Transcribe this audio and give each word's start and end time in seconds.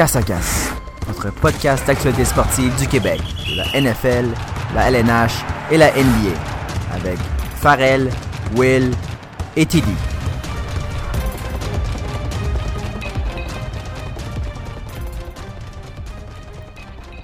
Casse 0.00 0.16
à 0.16 0.22
Casse, 0.22 0.72
notre 1.08 1.30
podcast 1.30 1.86
d'actualité 1.86 2.24
sportive 2.24 2.74
du 2.76 2.88
Québec, 2.88 3.20
de 3.20 3.56
la 3.58 3.92
NFL, 3.92 4.28
la 4.74 4.90
LNH 4.90 5.44
et 5.70 5.76
la 5.76 5.90
NBA, 5.90 6.34
avec 6.94 7.18
Farrell, 7.56 8.08
Will 8.56 8.92
et 9.56 9.66
Tilly. 9.66 9.84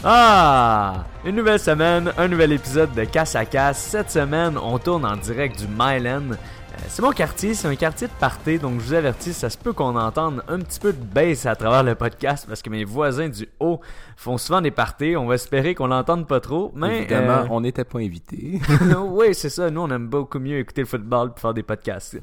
Ah! 0.04 1.06
Une 1.24 1.36
nouvelle 1.36 1.58
semaine, 1.58 2.12
un 2.18 2.28
nouvel 2.28 2.52
épisode 2.52 2.92
de 2.92 3.04
Casse 3.04 3.36
à 3.36 3.46
Casse. 3.46 3.78
Cette 3.78 4.10
semaine, 4.10 4.58
on 4.58 4.78
tourne 4.78 5.06
en 5.06 5.16
direct 5.16 5.58
du 5.58 5.66
Myland. 5.66 6.36
Euh, 6.78 6.80
C'est 6.88 7.02
mon 7.02 7.12
quartier, 7.12 7.54
c'est 7.54 7.68
un 7.68 7.74
quartier 7.76 8.06
de 8.06 8.12
party, 8.12 8.58
donc 8.58 8.80
je 8.80 8.86
vous 8.86 8.94
avertis, 8.94 9.32
ça 9.32 9.50
se 9.50 9.58
peut 9.58 9.72
qu'on 9.72 9.96
entende 9.96 10.42
un 10.48 10.58
petit 10.60 10.78
peu 10.80 10.92
de 10.92 11.02
bass 11.02 11.46
à 11.46 11.54
travers 11.56 11.82
le 11.82 11.94
podcast 11.94 12.46
parce 12.48 12.62
que 12.62 12.70
mes 12.70 12.84
voisins 12.84 13.28
du 13.28 13.48
haut 13.60 13.80
font 14.16 14.38
souvent 14.38 14.60
des 14.60 14.70
parties. 14.70 15.16
On 15.16 15.26
va 15.26 15.34
espérer 15.34 15.74
qu'on 15.74 15.86
l'entende 15.88 16.26
pas 16.26 16.40
trop, 16.40 16.72
mais 16.74 16.98
Évidemment, 17.00 17.32
euh, 17.44 17.46
on 17.50 17.60
n'était 17.60 17.84
pas 17.84 17.98
invités. 17.98 18.60
oui, 19.08 19.34
c'est 19.34 19.50
ça. 19.50 19.70
Nous, 19.70 19.80
on 19.80 19.90
aime 19.90 20.08
beaucoup 20.08 20.38
mieux 20.38 20.58
écouter 20.58 20.82
le 20.82 20.86
football 20.86 21.32
et 21.36 21.40
faire 21.40 21.54
des 21.54 21.62
podcasts. 21.62 22.18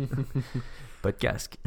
Podcast. 1.01 1.57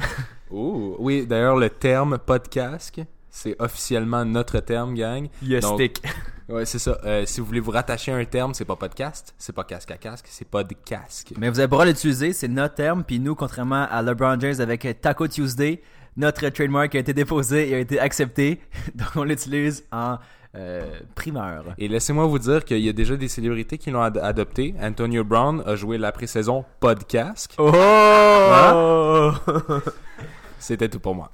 Ouh, 0.50 0.96
oui, 0.98 1.26
d'ailleurs, 1.26 1.56
le 1.56 1.68
terme 1.68 2.16
podcast, 2.16 2.90
c'est 3.36 3.54
officiellement 3.58 4.24
notre 4.24 4.60
terme, 4.60 4.94
gang. 4.94 5.28
Yes, 5.42 5.62
Donc, 5.62 5.74
stick. 5.78 6.02
Ouais, 6.48 6.64
c'est 6.64 6.78
ça. 6.78 6.96
Euh, 7.04 7.26
si 7.26 7.40
vous 7.40 7.46
voulez 7.46 7.58
vous 7.58 7.72
rattacher 7.72 8.12
à 8.12 8.16
un 8.16 8.24
terme, 8.24 8.54
c'est 8.54 8.64
pas 8.64 8.76
podcast, 8.76 9.34
c'est 9.36 9.52
pas 9.52 9.64
casque 9.64 9.90
à 9.90 9.96
casque, 9.96 10.26
c'est 10.28 10.48
pas 10.48 10.62
de 10.62 10.74
casque. 10.74 11.32
Mais 11.36 11.50
vous 11.50 11.58
avez 11.58 11.66
le 11.66 11.70
droit 11.72 11.84
d'utiliser, 11.84 12.32
c'est 12.32 12.46
notre 12.46 12.76
terme, 12.76 13.02
puis 13.02 13.18
nous, 13.18 13.34
contrairement 13.34 13.84
à 13.90 14.00
LeBron 14.00 14.38
James 14.38 14.60
avec 14.60 14.86
Taco 15.00 15.26
Tuesday, 15.26 15.82
notre 16.16 16.48
trademark 16.50 16.94
a 16.94 17.00
été 17.00 17.12
déposé 17.12 17.68
et 17.70 17.74
a 17.74 17.78
été 17.80 17.98
accepté, 17.98 18.60
donc 18.94 19.08
on 19.16 19.24
l'utilise 19.24 19.84
en 19.90 20.18
euh, 20.54 21.00
primeur. 21.16 21.64
Et 21.78 21.88
laissez-moi 21.88 22.26
vous 22.26 22.38
dire 22.38 22.64
qu'il 22.64 22.78
y 22.78 22.88
a 22.88 22.92
déjà 22.92 23.16
des 23.16 23.26
célébrités 23.26 23.76
qui 23.76 23.90
l'ont 23.90 24.02
ad- 24.02 24.18
adopté. 24.18 24.72
Antonio 24.80 25.24
Brown 25.24 25.64
a 25.66 25.74
joué 25.74 25.98
la 25.98 26.12
pré-saison 26.12 26.64
podcast. 26.78 27.54
Oh! 27.58 29.32
C'était 30.60 30.88
tout 30.88 31.00
pour 31.00 31.16
moi. 31.16 31.32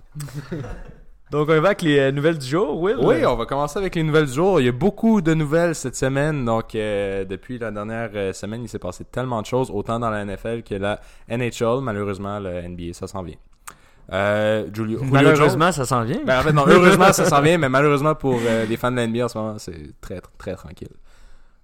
Donc, 1.33 1.49
on 1.49 1.61
va 1.61 1.69
avec 1.69 1.83
les 1.83 1.99
euh, 1.99 2.13
nouvelles 2.13 2.39
du 2.39 2.47
jour, 2.47 2.81
Will? 2.81 2.99
Oui, 3.01 3.27
on 3.27 3.35
va 3.37 3.47
commencer 3.47 3.79
avec 3.79 3.95
les 3.95 4.03
nouvelles 4.03 4.27
du 4.27 4.35
jour. 4.35 4.61
Il 4.61 4.67
y 4.67 4.69
a 4.69 4.73
beaucoup 4.73 5.23
de 5.23 5.33
nouvelles 5.35 5.75
cette 5.75 5.97
semaine. 5.97 6.45
Donc, 6.45 6.75
euh, 6.75 7.25
depuis 7.25 7.59
la 7.59 7.71
dernière 7.71 8.11
euh, 8.15 8.33
semaine, 8.33 8.63
il 8.63 8.69
s'est 8.69 8.79
passé 8.79 9.05
tellement 9.05 9.41
de 9.41 9.47
choses, 9.47 9.71
autant 9.71 9.99
dans 9.99 10.11
la 10.11 10.25
NFL 10.25 10.63
que 10.63 10.75
la 10.75 11.01
NHL. 11.29 11.81
Malheureusement, 11.83 12.39
le 12.39 12.69
NBA, 12.69 12.93
ça 12.93 13.07
s'en 13.07 13.23
vient. 13.23 13.37
Euh, 14.13 14.69
Julio, 14.75 14.99
Julio 14.99 15.11
Malheureusement, 15.11 15.73
ça 15.73 15.87
s'en 15.87 16.03
vient. 16.03 16.21
Ben, 16.25 16.39
en 16.39 16.43
fait, 16.43 16.53
non, 16.53 16.65
heureusement, 16.67 17.13
ça 17.13 17.25
s'en 17.25 17.41
vient, 17.41 17.57
mais 17.59 17.69
malheureusement 17.69 18.15
pour 18.15 18.39
euh, 18.45 18.67
les 18.67 18.77
fans 18.77 18.91
de 18.91 18.97
la 18.97 19.07
NBA 19.07 19.25
en 19.25 19.29
ce 19.29 19.39
moment, 19.39 19.59
c'est 19.59 19.99
très, 20.01 20.21
très, 20.21 20.33
très 20.37 20.55
tranquille. 20.55 20.89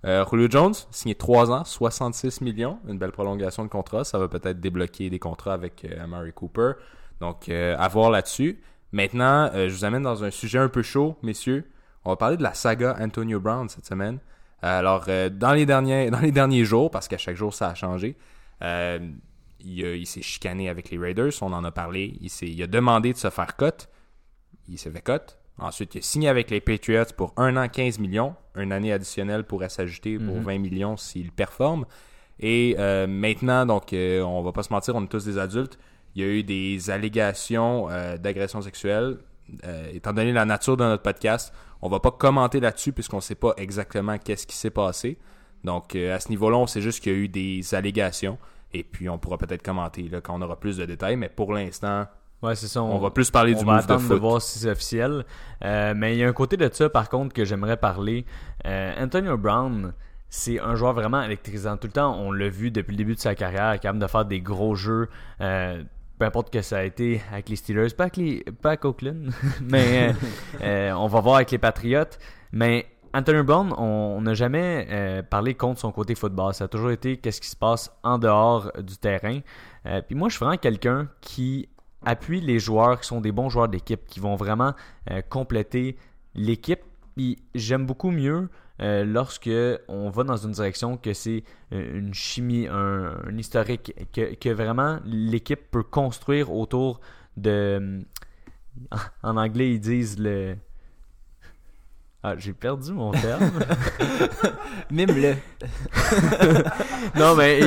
Euh, 0.04 0.24
Julio 0.30 0.46
Jones, 0.48 0.74
signé 0.90 1.14
3 1.14 1.50
ans, 1.50 1.64
66 1.64 2.40
millions, 2.40 2.78
une 2.88 2.98
belle 2.98 3.10
prolongation 3.12 3.64
de 3.64 3.68
contrat. 3.68 4.04
Ça 4.04 4.18
va 4.18 4.28
peut-être 4.28 4.60
débloquer 4.60 5.10
des 5.10 5.18
contrats 5.18 5.54
avec 5.54 5.84
euh, 5.84 6.02
Amari 6.02 6.32
Cooper. 6.32 6.72
Donc, 7.20 7.48
euh, 7.48 7.74
à 7.78 7.88
voir 7.88 8.10
là-dessus. 8.10 8.60
Maintenant, 8.92 9.50
euh, 9.54 9.68
je 9.68 9.74
vous 9.74 9.84
amène 9.84 10.02
dans 10.02 10.24
un 10.24 10.30
sujet 10.30 10.58
un 10.58 10.68
peu 10.68 10.82
chaud, 10.82 11.16
messieurs. 11.22 11.70
On 12.04 12.10
va 12.10 12.16
parler 12.16 12.36
de 12.36 12.42
la 12.42 12.54
saga 12.54 12.96
Antonio 13.00 13.40
Brown 13.40 13.68
cette 13.68 13.86
semaine. 13.86 14.18
Euh, 14.64 14.78
alors, 14.78 15.04
euh, 15.08 15.28
dans, 15.28 15.52
les 15.52 15.66
derniers, 15.66 16.10
dans 16.10 16.20
les 16.20 16.32
derniers 16.32 16.64
jours, 16.64 16.90
parce 16.90 17.08
qu'à 17.08 17.18
chaque 17.18 17.36
jour 17.36 17.54
ça 17.54 17.68
a 17.68 17.74
changé, 17.74 18.16
euh, 18.62 18.98
il, 19.60 20.06
s'est 20.06 20.22
chicané 20.22 20.68
avec 20.68 20.90
les 20.90 20.98
Raiders, 20.98 21.32
on 21.42 21.52
en 21.52 21.64
a 21.64 21.70
parlé. 21.70 22.16
Il, 22.20 22.30
il 22.48 22.62
a 22.62 22.66
demandé 22.66 23.12
de 23.12 23.18
se 23.18 23.30
faire 23.30 23.56
cut. 23.56 23.86
Il 24.68 24.78
s'est 24.78 24.90
fait 24.90 25.02
cut. 25.02 25.34
Ensuite, 25.58 25.96
il 25.96 25.98
a 25.98 26.02
signé 26.02 26.28
avec 26.28 26.50
les 26.50 26.60
Patriots 26.60 27.12
pour 27.16 27.32
un 27.36 27.56
an 27.56 27.68
15 27.68 27.98
millions. 27.98 28.34
Une 28.54 28.72
année 28.72 28.92
additionnelle 28.92 29.44
pourrait 29.44 29.68
s'ajouter 29.68 30.18
pour 30.18 30.40
20 30.40 30.58
millions 30.58 30.96
s'il 30.96 31.32
performe. 31.32 31.84
Et 32.38 32.76
euh, 32.78 33.08
maintenant, 33.08 33.66
donc, 33.66 33.88
on 33.92 34.42
va 34.42 34.52
pas 34.52 34.62
se 34.62 34.72
mentir, 34.72 34.94
on 34.94 35.02
est 35.02 35.08
tous 35.08 35.24
des 35.24 35.36
adultes. 35.36 35.76
Il 36.18 36.24
y 36.24 36.24
a 36.24 36.30
eu 36.32 36.42
des 36.42 36.90
allégations 36.90 37.88
euh, 37.90 38.16
d'agression 38.16 38.60
sexuelle. 38.60 39.18
Euh, 39.64 39.88
étant 39.92 40.12
donné 40.12 40.32
la 40.32 40.44
nature 40.44 40.76
de 40.76 40.82
notre 40.82 41.04
podcast, 41.04 41.54
on 41.80 41.88
va 41.88 42.00
pas 42.00 42.10
commenter 42.10 42.58
là-dessus 42.58 42.92
puisqu'on 42.92 43.20
sait 43.20 43.36
pas 43.36 43.54
exactement 43.56 44.18
qu'est-ce 44.18 44.44
qui 44.44 44.56
s'est 44.56 44.70
passé. 44.70 45.16
Donc, 45.62 45.94
euh, 45.94 46.16
à 46.16 46.18
ce 46.18 46.30
niveau-là, 46.30 46.56
on 46.56 46.66
sait 46.66 46.80
juste 46.80 47.04
qu'il 47.04 47.12
y 47.12 47.14
a 47.14 47.18
eu 47.20 47.28
des 47.28 47.72
allégations. 47.72 48.36
Et 48.72 48.82
puis, 48.82 49.08
on 49.08 49.16
pourra 49.16 49.38
peut-être 49.38 49.62
commenter 49.62 50.08
là, 50.08 50.20
quand 50.20 50.34
on 50.36 50.42
aura 50.42 50.58
plus 50.58 50.76
de 50.76 50.86
détails. 50.86 51.14
Mais 51.16 51.28
pour 51.28 51.52
l'instant, 51.52 52.06
Ouais, 52.42 52.56
c'est 52.56 52.66
ça. 52.66 52.82
on, 52.82 52.98
va 52.98 53.10
plus 53.10 53.30
parler 53.30 53.54
on 53.54 53.60
du 53.60 53.64
va 53.64 53.78
de 53.78 53.84
attendre 53.84 54.00
de, 54.02 54.06
foot. 54.06 54.18
voir 54.20 54.42
si 54.42 54.58
c'est 54.58 54.70
officiel. 54.70 55.24
Euh, 55.64 55.94
mais 55.96 56.16
il 56.16 56.18
y 56.18 56.24
a 56.24 56.28
un 56.28 56.32
côté 56.32 56.56
de 56.56 56.68
ça, 56.72 56.90
par 56.90 57.08
contre, 57.08 57.32
que 57.32 57.44
j'aimerais 57.44 57.76
parler. 57.76 58.26
Euh, 58.66 58.92
Antonio 59.00 59.36
Brown, 59.38 59.92
c'est 60.28 60.58
un 60.58 60.74
joueur 60.74 60.94
vraiment 60.94 61.22
électrisant. 61.22 61.76
Tout 61.76 61.86
le 61.86 61.92
temps, 61.92 62.16
on 62.18 62.32
l'a 62.32 62.48
vu 62.48 62.72
depuis 62.72 62.90
le 62.90 62.96
début 62.96 63.14
de 63.14 63.20
sa 63.20 63.36
carrière, 63.36 63.78
capable 63.78 64.00
de 64.00 64.06
faire 64.08 64.24
des 64.24 64.40
gros 64.40 64.74
jeux. 64.74 65.08
euh, 65.40 65.80
peu 66.18 66.24
importe 66.24 66.50
que 66.52 66.62
ça 66.62 66.78
a 66.78 66.82
été 66.82 67.22
avec 67.32 67.48
les 67.48 67.56
Steelers, 67.56 67.90
pas 67.96 68.04
avec, 68.04 68.16
les, 68.16 68.44
pas 68.60 68.70
avec 68.70 68.84
Oakland, 68.84 69.30
mais 69.62 70.08
euh, 70.08 70.12
euh, 70.62 70.92
on 70.92 71.06
va 71.06 71.20
voir 71.20 71.36
avec 71.36 71.50
les 71.50 71.58
Patriots. 71.58 72.04
Mais 72.52 72.86
Antonio 73.14 73.44
Brown, 73.44 73.72
on 73.78 74.20
n'a 74.20 74.34
jamais 74.34 74.86
euh, 74.90 75.22
parlé 75.22 75.54
contre 75.54 75.80
son 75.80 75.92
côté 75.92 76.14
football. 76.14 76.54
Ça 76.54 76.64
a 76.64 76.68
toujours 76.68 76.90
été 76.90 77.16
qu'est-ce 77.16 77.40
qui 77.40 77.48
se 77.48 77.56
passe 77.56 77.90
en 78.02 78.18
dehors 78.18 78.70
du 78.82 78.96
terrain. 78.96 79.40
Euh, 79.86 80.02
puis 80.02 80.14
moi, 80.14 80.28
je 80.28 80.36
suis 80.36 80.44
vraiment 80.44 80.58
quelqu'un 80.58 81.08
qui 81.20 81.68
appuie 82.04 82.40
les 82.40 82.58
joueurs 82.58 83.00
qui 83.00 83.06
sont 83.06 83.20
des 83.20 83.32
bons 83.32 83.48
joueurs 83.48 83.68
d'équipe, 83.68 84.06
qui 84.06 84.20
vont 84.20 84.36
vraiment 84.36 84.72
compléter 85.30 85.96
l'équipe. 86.34 86.80
Puis 87.16 87.38
j'aime 87.54 87.86
beaucoup 87.86 88.12
mieux 88.12 88.48
euh, 88.80 89.04
lorsque 89.04 89.50
on 89.88 90.10
va 90.10 90.24
dans 90.24 90.36
une 90.36 90.52
direction 90.52 90.96
que 90.96 91.12
c'est 91.12 91.42
euh, 91.72 91.98
une 91.98 92.14
chimie, 92.14 92.66
un, 92.68 93.16
un 93.26 93.36
historique, 93.36 93.92
que, 94.12 94.34
que 94.34 94.48
vraiment 94.50 95.00
l'équipe 95.04 95.70
peut 95.70 95.82
construire 95.82 96.52
autour 96.52 97.00
de. 97.36 98.00
En 99.24 99.36
anglais, 99.36 99.72
ils 99.72 99.80
disent 99.80 100.20
le. 100.20 100.56
Ah, 102.22 102.34
j'ai 102.36 102.52
perdu 102.52 102.92
mon 102.92 103.12
terme. 103.12 103.50
Mime-le. 104.90 105.34
non, 107.16 107.36
mais 107.36 107.60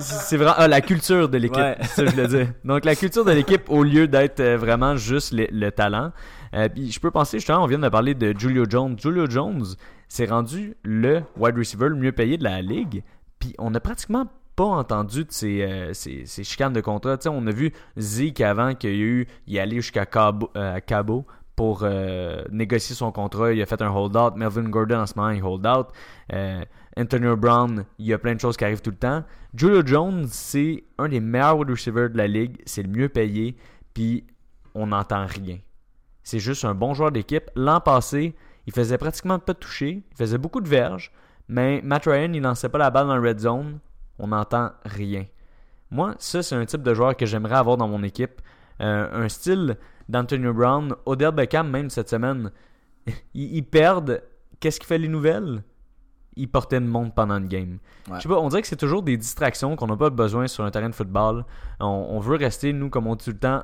c'est 0.00 0.36
vraiment 0.36 0.54
ah, 0.58 0.68
la 0.68 0.82
culture 0.82 1.28
de 1.28 1.38
l'équipe. 1.38 1.56
Ouais. 1.56 1.76
Ça 1.84 2.04
je 2.04 2.10
voulais 2.10 2.28
dire. 2.28 2.48
Donc, 2.64 2.84
la 2.84 2.96
culture 2.96 3.24
de 3.24 3.32
l'équipe 3.32 3.68
au 3.70 3.82
lieu 3.82 4.06
d'être 4.06 4.40
euh, 4.40 4.56
vraiment 4.58 4.96
juste 4.96 5.32
le, 5.32 5.46
le 5.50 5.70
talent. 5.70 6.12
Euh, 6.54 6.68
puis 6.68 6.92
je 6.92 7.00
peux 7.00 7.10
penser, 7.10 7.38
justement, 7.38 7.64
on 7.64 7.66
vient 7.66 7.78
de 7.78 7.88
parler 7.88 8.14
de 8.14 8.34
Julio 8.38 8.64
Jones. 8.68 8.96
Julio 9.00 9.28
Jones 9.28 9.64
s'est 10.08 10.26
rendu 10.26 10.76
le 10.82 11.22
wide 11.36 11.56
receiver 11.56 11.88
le 11.88 11.96
mieux 11.96 12.12
payé 12.12 12.36
de 12.36 12.44
la 12.44 12.62
ligue. 12.62 13.02
Puis 13.38 13.54
on 13.58 13.70
n'a 13.70 13.80
pratiquement 13.80 14.26
pas 14.56 14.64
entendu 14.64 15.24
de 15.24 15.32
ces, 15.32 15.62
euh, 15.62 15.92
ces, 15.92 16.26
ces 16.26 16.44
chicanes 16.44 16.72
de 16.72 16.80
contrat. 16.80 17.16
On 17.26 17.46
a 17.46 17.50
vu 17.50 17.72
Zeke 17.98 18.40
avant 18.40 18.74
qu'il 18.74 18.90
y 18.90 18.92
a 18.92 18.96
eu, 18.96 19.26
il 19.46 19.58
allé 19.58 19.76
jusqu'à 19.76 20.06
Cabo, 20.06 20.50
euh, 20.56 20.80
pour 21.56 21.80
euh, 21.82 22.42
négocier 22.50 22.94
son 22.94 23.12
contrat. 23.12 23.52
Il 23.52 23.62
a 23.62 23.66
fait 23.66 23.80
un 23.82 23.90
hold-out. 23.90 24.36
Melvin 24.36 24.68
Gordon, 24.68 25.00
en 25.00 25.06
ce 25.06 25.14
moment, 25.16 25.30
il 25.30 25.42
hold-out. 25.42 25.88
Antonio 26.96 27.36
Brown, 27.36 27.84
il 27.98 28.06
y 28.06 28.12
a 28.12 28.18
plein 28.18 28.34
de 28.34 28.40
choses 28.40 28.56
qui 28.56 28.64
arrivent 28.64 28.82
tout 28.82 28.90
le 28.90 28.96
temps. 28.96 29.24
Julio 29.54 29.82
Jones, 29.84 30.26
c'est 30.28 30.84
un 30.98 31.08
des 31.08 31.20
meilleurs 31.20 31.58
wide 31.58 31.70
receivers 31.70 32.10
de 32.10 32.16
la 32.16 32.28
ligue. 32.28 32.60
C'est 32.66 32.82
le 32.82 32.88
mieux 32.88 33.08
payé. 33.08 33.56
Puis 33.94 34.24
on 34.74 34.88
n'entend 34.88 35.26
rien. 35.26 35.58
C'est 36.22 36.38
juste 36.38 36.64
un 36.64 36.74
bon 36.74 36.94
joueur 36.94 37.12
d'équipe. 37.12 37.50
L'an 37.54 37.80
passé, 37.80 38.34
il 38.66 38.72
faisait 38.72 38.98
pratiquement 38.98 39.38
pas 39.38 39.52
de 39.52 39.58
toucher. 39.58 40.02
Il 40.10 40.16
faisait 40.16 40.38
beaucoup 40.38 40.60
de 40.60 40.68
verges. 40.68 41.12
Mais 41.48 41.80
Matt 41.82 42.06
Ryan, 42.06 42.32
il 42.32 42.42
lançait 42.42 42.68
pas 42.68 42.78
la 42.78 42.90
balle 42.90 43.06
dans 43.06 43.16
le 43.16 43.28
red 43.28 43.38
zone. 43.38 43.78
On 44.18 44.28
n'entend 44.28 44.70
rien. 44.84 45.26
Moi, 45.90 46.14
ça, 46.18 46.42
c'est 46.42 46.54
un 46.54 46.64
type 46.64 46.82
de 46.82 46.94
joueur 46.94 47.16
que 47.16 47.26
j'aimerais 47.26 47.56
avoir 47.56 47.76
dans 47.76 47.88
mon 47.88 48.02
équipe. 48.02 48.40
Euh, 48.80 49.24
un 49.24 49.28
style 49.28 49.76
d'Antonio 50.08 50.52
Brown. 50.52 50.94
Odell 51.06 51.32
Beckham, 51.32 51.70
même 51.70 51.90
cette 51.90 52.08
semaine, 52.08 52.50
ils, 53.34 53.56
ils 53.56 53.62
perdent. 53.62 54.22
Qu'est-ce 54.60 54.80
qui 54.80 54.86
fait 54.86 54.98
les 54.98 55.08
nouvelles? 55.08 55.62
Ils 56.36 56.50
portaient 56.50 56.78
une 56.78 56.88
montre 56.88 57.14
pendant 57.14 57.36
une 57.36 57.46
game. 57.46 57.78
Ouais. 58.08 58.16
Je 58.16 58.22
sais 58.22 58.28
pas, 58.28 58.40
on 58.40 58.48
dirait 58.48 58.62
que 58.62 58.66
c'est 58.66 58.76
toujours 58.76 59.02
des 59.02 59.16
distractions 59.16 59.76
qu'on 59.76 59.86
n'a 59.86 59.96
pas 59.96 60.10
besoin 60.10 60.48
sur 60.48 60.64
un 60.64 60.70
terrain 60.70 60.88
de 60.88 60.94
football. 60.94 61.44
On, 61.78 61.86
on 61.86 62.18
veut 62.18 62.36
rester, 62.36 62.72
nous, 62.72 62.90
comme 62.90 63.06
on 63.06 63.14
dit 63.14 63.24
tout 63.24 63.30
le 63.30 63.38
temps, 63.38 63.62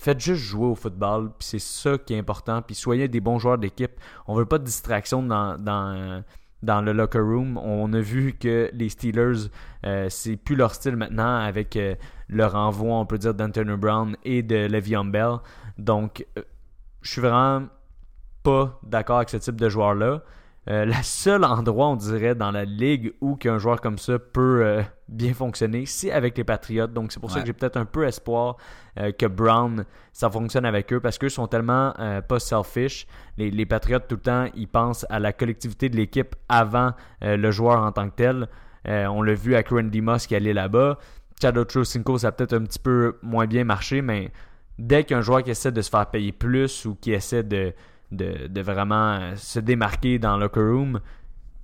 faites 0.00 0.20
juste 0.20 0.42
jouer 0.42 0.66
au 0.66 0.74
football, 0.74 1.30
puis 1.38 1.46
c'est 1.46 1.58
ça 1.58 1.98
qui 1.98 2.14
est 2.14 2.18
important, 2.18 2.62
puis 2.62 2.74
soyez 2.74 3.06
des 3.06 3.20
bons 3.20 3.38
joueurs 3.38 3.58
d'équipe. 3.58 3.92
On 4.26 4.34
veut 4.34 4.46
pas 4.46 4.58
de 4.58 4.64
distraction 4.64 5.22
dans, 5.22 6.24
le 6.62 6.92
locker 6.92 7.18
room. 7.20 7.58
On 7.58 7.92
a 7.92 8.00
vu 8.00 8.32
que 8.32 8.70
les 8.72 8.88
Steelers, 8.88 9.48
euh, 9.84 10.06
c'est 10.08 10.36
plus 10.36 10.56
leur 10.56 10.74
style 10.74 10.96
maintenant 10.96 11.36
avec 11.36 11.76
euh, 11.76 11.94
le 12.28 12.46
renvoi, 12.46 12.94
on 12.94 13.04
peut 13.04 13.18
dire, 13.18 13.34
d'Antonio 13.34 13.76
Brown 13.76 14.16
et 14.24 14.42
de 14.42 14.66
Le'Veon 14.66 15.04
Bell. 15.04 15.36
Donc, 15.76 16.26
euh, 16.38 16.42
je 17.02 17.10
suis 17.12 17.20
vraiment 17.20 17.66
pas 18.42 18.80
d'accord 18.82 19.18
avec 19.18 19.28
ce 19.28 19.36
type 19.36 19.56
de 19.56 19.68
joueur-là. 19.68 20.22
Euh, 20.68 20.84
la 20.84 21.02
seule 21.02 21.44
endroit, 21.44 21.88
on 21.88 21.96
dirait, 21.96 22.34
dans 22.34 22.50
la 22.50 22.64
ligue 22.64 23.14
où 23.20 23.36
qu'un 23.36 23.58
joueur 23.58 23.80
comme 23.80 23.96
ça 23.96 24.18
peut 24.18 24.62
euh, 24.62 24.82
bien 25.08 25.32
fonctionner, 25.32 25.86
c'est 25.86 26.12
avec 26.12 26.36
les 26.36 26.44
Patriots. 26.44 26.86
Donc, 26.86 27.12
c'est 27.12 27.20
pour 27.20 27.30
ça 27.30 27.40
que 27.40 27.46
j'ai 27.46 27.54
peut-être 27.54 27.78
un 27.78 27.86
peu 27.86 28.06
espoir 28.06 28.56
euh, 28.98 29.10
que 29.10 29.26
Brown, 29.26 29.84
ça 30.12 30.30
fonctionne 30.30 30.66
avec 30.66 30.92
eux 30.92 31.00
parce 31.00 31.16
qu'eux 31.16 31.30
sont 31.30 31.46
tellement 31.46 31.94
euh, 31.98 32.20
pas 32.20 32.38
selfish. 32.38 33.06
Les, 33.38 33.50
les 33.50 33.64
Patriots, 33.64 34.00
tout 34.00 34.16
le 34.16 34.20
temps, 34.20 34.46
ils 34.54 34.68
pensent 34.68 35.06
à 35.08 35.18
la 35.18 35.32
collectivité 35.32 35.88
de 35.88 35.96
l'équipe 35.96 36.36
avant 36.48 36.92
le 37.22 37.50
joueur 37.50 37.82
en 37.82 37.92
tant 37.92 38.10
que 38.10 38.16
tel. 38.16 38.48
On 38.84 39.22
l'a 39.22 39.34
vu 39.34 39.54
avec 39.54 39.68
Randy 39.68 40.00
Moss 40.00 40.26
qui 40.26 40.34
allait 40.34 40.52
là-bas. 40.52 40.98
Chad 41.40 41.56
Ochocinco, 41.56 42.18
ça 42.18 42.28
a 42.28 42.32
peut-être 42.32 42.52
un 42.52 42.64
petit 42.64 42.78
peu 42.78 43.18
moins 43.22 43.46
bien 43.46 43.64
marché, 43.64 44.02
mais 44.02 44.30
dès 44.78 45.04
qu'un 45.04 45.22
joueur 45.22 45.42
qui 45.42 45.50
essaie 45.50 45.72
de 45.72 45.80
se 45.80 45.88
faire 45.88 46.06
payer 46.06 46.32
plus 46.32 46.84
ou 46.84 46.94
qui 46.94 47.12
essaie 47.12 47.42
de, 47.42 47.72
de, 48.10 48.60
vraiment 48.60 49.12
euh, 49.14 49.36
se 49.36 49.60
démarquer 49.60 50.18
dans 50.18 50.36
le 50.36 50.44
locker 50.44 50.60
room, 50.60 51.00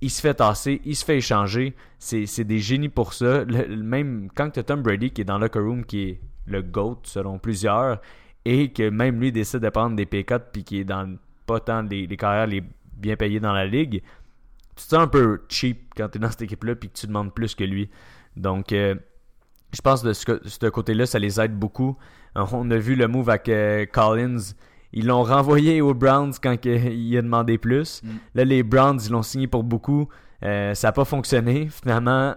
il 0.01 0.09
se 0.09 0.21
fait 0.21 0.35
tasser, 0.35 0.81
il 0.85 0.95
se 0.95 1.03
fait 1.03 1.17
échanger. 1.17 1.75
C'est 1.97 2.43
des 2.43 2.59
génies 2.59 2.89
pour 2.89 3.13
ça. 3.13 3.45
Même 3.45 4.29
quand 4.35 4.51
tu 4.51 4.59
as 4.59 4.63
Tom 4.63 4.81
Brady 4.81 5.11
qui 5.11 5.21
est 5.21 5.25
dans 5.25 5.37
le 5.37 5.45
locker 5.45 5.59
room, 5.59 5.85
qui 5.85 6.01
est 6.03 6.21
le 6.45 6.61
GOAT 6.61 7.01
selon 7.03 7.39
plusieurs, 7.39 7.99
et 8.45 8.71
que 8.71 8.89
même 8.89 9.19
lui 9.19 9.31
décide 9.31 9.59
de 9.59 9.69
prendre 9.69 9.95
des 9.95 10.05
cuts 10.05 10.35
puis 10.53 10.63
qui 10.63 10.79
est 10.79 10.85
dans 10.85 11.17
pas 11.45 11.59
tant 11.59 11.81
les, 11.81 12.07
les 12.07 12.17
carrières 12.17 12.47
les 12.47 12.63
bien 12.93 13.15
payées 13.15 13.39
dans 13.39 13.53
la 13.53 13.65
ligue, 13.65 14.01
tu 14.75 14.83
te 14.83 14.89
sens 14.89 14.99
un 14.99 15.07
peu 15.07 15.41
cheap 15.49 15.93
quand 15.95 16.09
tu 16.09 16.17
es 16.17 16.21
dans 16.21 16.29
cette 16.29 16.43
équipe-là 16.43 16.75
puis 16.75 16.89
que 16.89 16.97
tu 16.97 17.07
demandes 17.07 17.33
plus 17.33 17.55
que 17.55 17.63
lui. 17.63 17.89
Donc, 18.35 18.71
euh, 18.71 18.95
je 19.73 19.81
pense 19.81 20.03
de 20.03 20.13
ce, 20.13 20.25
co- 20.25 20.39
de 20.39 20.47
ce 20.47 20.67
côté-là, 20.67 21.05
ça 21.05 21.19
les 21.19 21.41
aide 21.41 21.57
beaucoup. 21.57 21.97
On 22.35 22.69
a 22.69 22.77
vu 22.77 22.95
le 22.95 23.07
move 23.07 23.29
avec 23.29 23.49
euh, 23.49 23.85
Collins. 23.87 24.53
Ils 24.93 25.07
l'ont 25.07 25.23
renvoyé 25.23 25.81
aux 25.81 25.93
Browns 25.93 26.33
quand 26.41 26.55
il 26.65 27.17
a 27.17 27.21
demandé 27.21 27.57
plus. 27.57 28.01
Mm. 28.03 28.09
Là, 28.35 28.45
les 28.45 28.63
Browns, 28.63 28.99
ils 29.05 29.11
l'ont 29.11 29.23
signé 29.23 29.47
pour 29.47 29.63
beaucoup. 29.63 30.07
Euh, 30.43 30.73
ça 30.73 30.89
n'a 30.89 30.91
pas 30.91 31.05
fonctionné. 31.05 31.67
Finalement, 31.69 32.35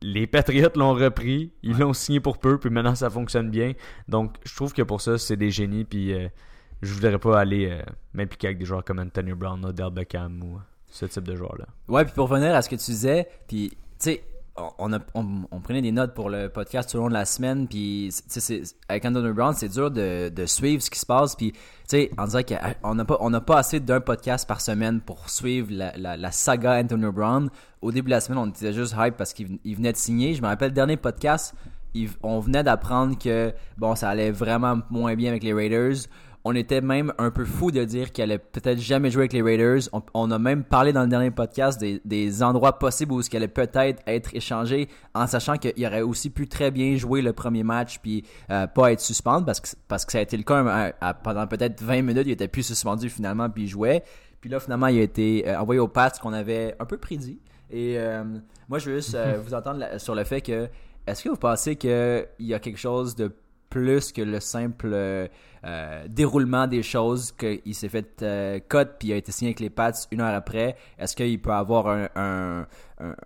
les 0.00 0.26
Patriots 0.26 0.68
l'ont 0.74 0.94
repris. 0.94 1.52
Ils 1.62 1.78
l'ont 1.78 1.92
signé 1.92 2.20
pour 2.20 2.38
peu. 2.38 2.58
Puis 2.58 2.70
maintenant, 2.70 2.94
ça 2.94 3.10
fonctionne 3.10 3.50
bien. 3.50 3.72
Donc, 4.08 4.36
je 4.44 4.54
trouve 4.54 4.72
que 4.72 4.82
pour 4.82 5.00
ça, 5.00 5.18
c'est 5.18 5.36
des 5.36 5.50
génies. 5.50 5.84
Puis, 5.84 6.12
euh, 6.12 6.28
je 6.82 6.92
voudrais 6.92 7.18
pas 7.18 7.38
aller 7.38 7.68
euh, 7.70 7.82
m'impliquer 8.12 8.48
avec 8.48 8.58
des 8.58 8.64
joueurs 8.64 8.84
comme 8.84 8.98
Antonio 8.98 9.36
Brown, 9.36 9.64
Odell 9.64 9.90
Beckham 9.90 10.42
ou 10.42 10.58
ce 10.88 11.06
type 11.06 11.24
de 11.24 11.36
joueurs-là. 11.36 11.66
Ouais, 11.88 12.04
puis 12.04 12.12
pour 12.14 12.28
revenir 12.28 12.54
à 12.54 12.62
ce 12.62 12.68
que 12.68 12.76
tu 12.76 12.90
disais, 12.90 13.28
puis 13.46 13.70
tu 13.70 13.76
sais, 13.98 14.24
on, 14.56 14.92
on, 15.14 15.60
prenait 15.60 15.80
des 15.80 15.92
notes 15.92 16.14
pour 16.14 16.28
le 16.28 16.48
podcast 16.48 16.90
tout 16.90 16.98
au 16.98 17.00
long 17.00 17.08
de 17.08 17.14
la 17.14 17.24
semaine, 17.24 17.66
puis 17.66 18.10
avec 18.88 19.04
Antonio 19.04 19.32
Brown, 19.32 19.54
c'est 19.54 19.68
dur 19.68 19.90
de, 19.90 20.28
de 20.28 20.46
suivre 20.46 20.82
ce 20.82 20.90
qui 20.90 20.98
se 20.98 21.06
passe, 21.06 21.36
puis 21.36 21.54
on 22.18 22.26
dirait 22.26 22.44
qu'on 22.44 22.94
n'a 22.94 23.04
pas, 23.04 23.40
pas 23.40 23.58
assez 23.58 23.80
d'un 23.80 24.00
podcast 24.00 24.46
par 24.46 24.60
semaine 24.60 25.00
pour 25.00 25.30
suivre 25.30 25.68
la, 25.70 26.16
la, 26.16 26.30
saga 26.30 26.78
Antonio 26.78 27.12
Brown. 27.12 27.48
Au 27.80 27.92
début 27.92 28.06
de 28.06 28.14
la 28.14 28.20
semaine, 28.20 28.38
on 28.38 28.48
était 28.48 28.72
juste 28.72 28.94
hype 28.98 29.16
parce 29.16 29.32
qu'il 29.32 29.58
il 29.64 29.76
venait 29.76 29.92
de 29.92 29.96
signer. 29.96 30.34
Je 30.34 30.42
me 30.42 30.46
rappelle, 30.46 30.68
le 30.68 30.74
dernier 30.74 30.96
podcast, 30.96 31.54
on 32.22 32.40
venait 32.40 32.62
d'apprendre 32.62 33.18
que 33.18 33.52
bon, 33.76 33.94
ça 33.94 34.08
allait 34.08 34.30
vraiment 34.30 34.78
moins 34.90 35.14
bien 35.14 35.30
avec 35.30 35.42
les 35.42 35.52
Raiders. 35.52 35.96
On 36.44 36.56
était 36.56 36.80
même 36.80 37.12
un 37.18 37.30
peu 37.30 37.44
fou 37.44 37.70
de 37.70 37.84
dire 37.84 38.10
qu'il 38.10 38.24
allait 38.24 38.38
peut-être 38.38 38.80
jamais 38.80 39.10
jouer 39.12 39.22
avec 39.22 39.32
les 39.32 39.42
Raiders. 39.42 39.82
On, 39.92 40.02
on 40.12 40.30
a 40.32 40.38
même 40.40 40.64
parlé 40.64 40.92
dans 40.92 41.02
le 41.02 41.08
dernier 41.08 41.30
podcast 41.30 41.78
des, 41.80 42.00
des 42.04 42.42
endroits 42.42 42.80
possibles 42.80 43.12
où 43.12 43.20
il 43.20 43.36
allait 43.36 43.46
peut-être 43.46 44.02
être 44.08 44.34
échangé, 44.34 44.88
en 45.14 45.28
sachant 45.28 45.56
qu'il 45.56 45.86
aurait 45.86 46.00
aussi 46.02 46.30
pu 46.30 46.48
très 46.48 46.72
bien 46.72 46.96
jouer 46.96 47.22
le 47.22 47.32
premier 47.32 47.62
match 47.62 48.00
puis 48.00 48.24
euh, 48.50 48.66
pas 48.66 48.90
être 48.92 49.00
suspendu 49.00 49.44
parce 49.44 49.60
que 49.60 49.68
parce 49.86 50.04
que 50.04 50.10
ça 50.10 50.18
a 50.18 50.22
été 50.22 50.36
le 50.36 50.42
cas 50.42 50.92
à- 51.00 51.14
pendant 51.14 51.46
peut-être 51.46 51.80
20 51.80 52.02
minutes, 52.02 52.24
il 52.26 52.32
était 52.32 52.48
plus 52.48 52.64
suspendu 52.64 53.08
finalement 53.08 53.48
puis 53.48 53.62
il 53.64 53.68
jouait. 53.68 54.02
Puis 54.40 54.50
là 54.50 54.58
finalement 54.58 54.88
il 54.88 54.98
a 54.98 55.02
été 55.02 55.48
euh, 55.48 55.60
envoyé 55.60 55.78
au 55.78 55.86
Pats 55.86 56.10
qu'on 56.10 56.32
avait 56.32 56.74
un 56.80 56.86
peu 56.86 56.96
prédit. 56.98 57.38
Et 57.70 57.94
euh, 57.98 58.24
moi 58.68 58.80
je 58.80 58.90
veux 58.90 58.96
juste 58.96 59.14
euh, 59.14 59.38
vous 59.46 59.54
entendre 59.54 59.84
sur 59.98 60.16
le 60.16 60.24
fait 60.24 60.40
que 60.40 60.68
est-ce 61.06 61.22
que 61.22 61.28
vous 61.28 61.36
pensez 61.36 61.76
qu'il 61.76 62.26
y 62.40 62.52
a 62.52 62.58
quelque 62.58 62.78
chose 62.78 63.14
de 63.14 63.30
plus 63.70 64.10
que 64.12 64.22
le 64.22 64.40
simple 64.40 65.28
euh, 65.64 66.06
déroulement 66.08 66.66
des 66.66 66.82
choses, 66.82 67.32
qu'il 67.32 67.74
s'est 67.74 67.88
fait 67.88 68.22
euh, 68.22 68.58
puis 68.98 69.12
a 69.12 69.16
été 69.16 69.30
signé 69.32 69.50
avec 69.50 69.60
les 69.60 69.70
Pats 69.70 69.92
une 70.10 70.20
heure 70.20 70.34
après. 70.34 70.76
Est-ce 70.98 71.14
qu'il 71.14 71.40
peut 71.40 71.52
avoir 71.52 71.86
un, 71.88 72.66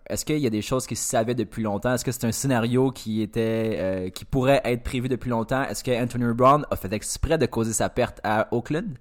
est-ce 0.09 0.25
qu'il 0.25 0.39
y 0.39 0.47
a 0.47 0.51
des 0.51 0.63
choses 0.63 0.87
qu'il 0.87 0.97
savait 0.97 1.35
depuis 1.35 1.63
longtemps? 1.63 1.95
Est-ce 1.95 2.05
que 2.05 2.13
c'est 2.13 2.27
un 2.27 2.33
scénario 2.33 2.91
qui 2.91 3.23
était 3.23 3.77
euh, 3.79 4.11
qui 4.11 4.25
pourrait 4.25 4.61
être 4.65 4.83
prévu 4.83 5.09
depuis 5.09 5.31
longtemps? 5.31 5.63
Est-ce 5.65 5.83
que 5.83 5.91
Anthony 5.91 6.33
Brown 6.35 6.65
a 6.71 6.77
fait 6.77 6.93
exprès 6.93 7.39
de 7.39 7.47
causer 7.47 7.73
sa 7.73 7.89
perte 7.89 8.21
à 8.25 8.49
Oakland? 8.53 8.99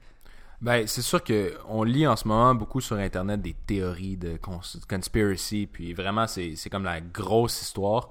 Ben, 0.62 0.88
c'est 0.88 1.02
sûr 1.02 1.24
que 1.24 1.54
on 1.68 1.84
lit 1.84 2.08
en 2.08 2.16
ce 2.16 2.28
moment 2.28 2.56
beaucoup 2.56 2.82
sur 2.82 2.96
Internet 2.96 3.42
des 3.42 3.54
théories 3.54 4.18
de 4.18 4.38
cons- 4.38 4.62
conspiracy, 4.90 5.68
puis 5.72 5.94
vraiment, 5.94 6.26
c'est 6.28 6.70
comme 6.72 6.86
la 6.86 7.02
grosse 7.02 7.62
histoire. 7.62 8.10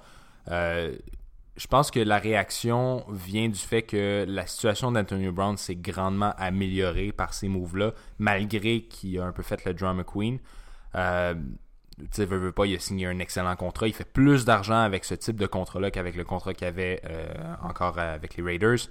Euh, 0.51 0.95
je 1.57 1.67
pense 1.69 1.91
que 1.91 2.01
la 2.01 2.19
réaction 2.19 3.05
vient 3.11 3.49
du 3.49 3.59
fait 3.59 3.83
que 3.83 4.25
la 4.29 4.47
situation 4.47 4.91
d'Antonio 4.93 5.31
Brown 5.33 5.57
s'est 5.57 5.77
grandement 5.77 6.35
améliorée 6.37 7.13
par 7.13 7.33
ces 7.35 7.49
moves-là, 7.49 7.93
malgré 8.19 8.83
qu'il 8.83 9.19
a 9.21 9.25
un 9.25 9.33
peu 9.33 9.43
fait 9.43 9.65
le 9.65 9.73
drama 9.75 10.03
queen. 10.05 10.39
Euh, 10.97 11.35
tu 11.97 12.07
sais, 12.11 12.25
veut, 12.25 12.39
veut 12.39 12.51
pas, 12.53 12.67
il 12.67 12.75
a 12.75 12.81
signé 12.81 13.07
un 13.07 13.19
excellent 13.21 13.55
contrat. 13.55 13.87
Il 13.87 13.95
fait 13.95 14.05
plus 14.11 14.45
d'argent 14.45 14.81
avec 14.81 15.05
ce 15.05 15.15
type 15.15 15.37
de 15.37 15.47
contrat-là 15.47 15.93
qu'avec 15.93 16.17
le 16.17 16.25
contrat 16.25 16.55
qu'il 16.55 16.67
avait 16.67 17.01
euh, 17.09 17.27
encore 17.63 17.99
avec 18.01 18.37
les 18.37 18.43
Raiders. 18.43 18.89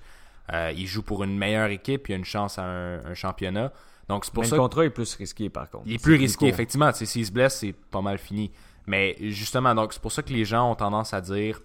Euh, 0.54 0.72
il 0.76 0.88
joue 0.88 1.04
pour 1.04 1.24
une 1.24 1.38
meilleure 1.38 1.70
équipe, 1.70 2.08
il 2.10 2.14
a 2.14 2.16
une 2.16 2.26
chance 2.26 2.58
à 2.60 2.64
un, 2.64 3.06
un 3.06 3.14
championnat. 3.14 3.74
Donc 4.08 4.24
c'est 4.26 4.34
pour 4.34 4.44
Mais 4.44 4.50
ça 4.50 4.56
le 4.56 4.60
que- 4.62 4.64
contrat 4.64 4.86
est 4.86 4.90
plus 4.90 5.16
risqué, 5.16 5.50
par 5.50 5.70
contre. 5.70 5.84
il 5.86 5.96
est 5.96 5.98
C'est 5.98 6.04
plus 6.04 6.16
risqué, 6.16 6.48
effectivement. 6.48 6.92
S'il 6.94 7.26
se 7.26 7.32
blesse, 7.32 7.60
c'est 7.60 7.74
pas 7.74 8.02
mal 8.02 8.18
fini. 8.18 8.52
Mais 8.88 9.16
justement, 9.20 9.76
donc 9.76 9.94
c'est 9.94 10.02
pour 10.02 10.12
ça 10.12 10.22
que 10.24 10.32
les 10.34 10.44
gens 10.46 10.70
ont 10.72 10.76
tendance 10.76 11.14
à 11.14 11.20
dire 11.22 11.62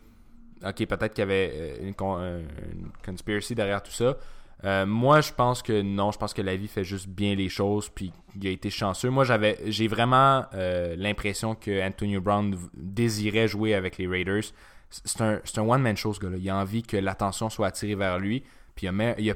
Ok, 0.64 0.86
peut-être 0.86 1.14
qu'il 1.14 1.22
y 1.22 1.22
avait 1.22 1.52
euh, 1.54 1.76
une, 1.86 1.94
con- 1.94 2.18
une 2.18 2.90
conspiracy 3.04 3.54
derrière 3.54 3.82
tout 3.82 3.92
ça. 3.92 4.16
Euh, 4.64 4.86
moi, 4.86 5.20
je 5.20 5.32
pense 5.32 5.62
que 5.62 5.82
non. 5.82 6.10
Je 6.10 6.18
pense 6.18 6.34
que 6.34 6.42
la 6.42 6.56
vie 6.56 6.66
fait 6.66 6.82
juste 6.82 7.06
bien 7.08 7.36
les 7.36 7.48
choses, 7.48 7.88
puis 7.88 8.12
il 8.34 8.46
a 8.46 8.50
été 8.50 8.70
chanceux. 8.70 9.08
Moi, 9.08 9.22
j'avais, 9.24 9.58
j'ai 9.66 9.86
vraiment 9.86 10.46
euh, 10.54 10.96
l'impression 10.96 11.54
que 11.54 11.86
Antonio 11.86 12.20
Brown 12.20 12.56
désirait 12.74 13.46
jouer 13.46 13.74
avec 13.74 13.98
les 13.98 14.08
Raiders. 14.08 14.42
C'est 14.90 15.20
un, 15.20 15.40
un 15.56 15.60
one-man 15.60 15.96
show, 15.96 16.12
ce 16.12 16.18
gars-là. 16.18 16.38
Il 16.38 16.50
a 16.50 16.56
envie 16.56 16.82
que 16.82 16.96
l'attention 16.96 17.50
soit 17.50 17.68
attirée 17.68 17.94
vers 17.94 18.18
lui. 18.18 18.42
Puis 18.74 18.86
il 18.86 19.00
a, 19.00 19.20
il 19.20 19.30
a 19.30 19.34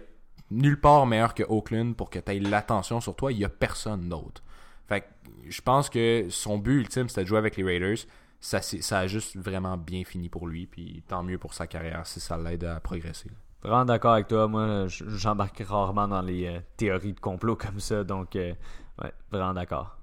nulle 0.50 0.80
part 0.80 1.06
meilleur 1.06 1.34
que 1.34 1.44
Oakland 1.44 1.94
pour 1.94 2.10
que 2.10 2.18
tu 2.18 2.32
aies 2.32 2.40
l'attention 2.40 3.00
sur 3.00 3.14
toi. 3.14 3.30
Il 3.30 3.38
y 3.38 3.44
a 3.44 3.48
personne 3.48 4.08
d'autre. 4.08 4.42
Fait 4.88 5.02
que 5.02 5.06
je 5.48 5.60
pense 5.60 5.88
que 5.88 6.26
son 6.30 6.58
but 6.58 6.80
ultime, 6.80 7.08
c'était 7.08 7.22
de 7.22 7.28
jouer 7.28 7.38
avec 7.38 7.56
les 7.56 7.62
Raiders. 7.62 7.98
Ça, 8.42 8.60
ça 8.60 8.98
a 8.98 9.06
juste 9.06 9.36
vraiment 9.36 9.78
bien 9.78 10.04
fini 10.04 10.28
pour 10.28 10.46
lui. 10.46 10.66
Puis 10.66 11.02
tant 11.08 11.22
mieux 11.22 11.38
pour 11.38 11.54
sa 11.54 11.66
carrière 11.66 12.06
si 12.06 12.20
ça 12.20 12.36
l'aide 12.36 12.64
à 12.64 12.78
progresser. 12.80 13.30
Vraiment 13.62 13.84
d'accord 13.84 14.14
avec 14.14 14.26
toi. 14.26 14.48
Moi, 14.48 14.86
j'embarque 14.88 15.62
rarement 15.66 16.08
dans 16.08 16.20
les 16.20 16.46
euh, 16.46 16.58
théories 16.76 17.12
de 17.12 17.20
complot 17.20 17.56
comme 17.56 17.80
ça. 17.80 18.02
Donc, 18.04 18.36
euh, 18.36 18.52
ouais, 19.00 19.12
vraiment 19.30 19.54
d'accord. 19.54 19.96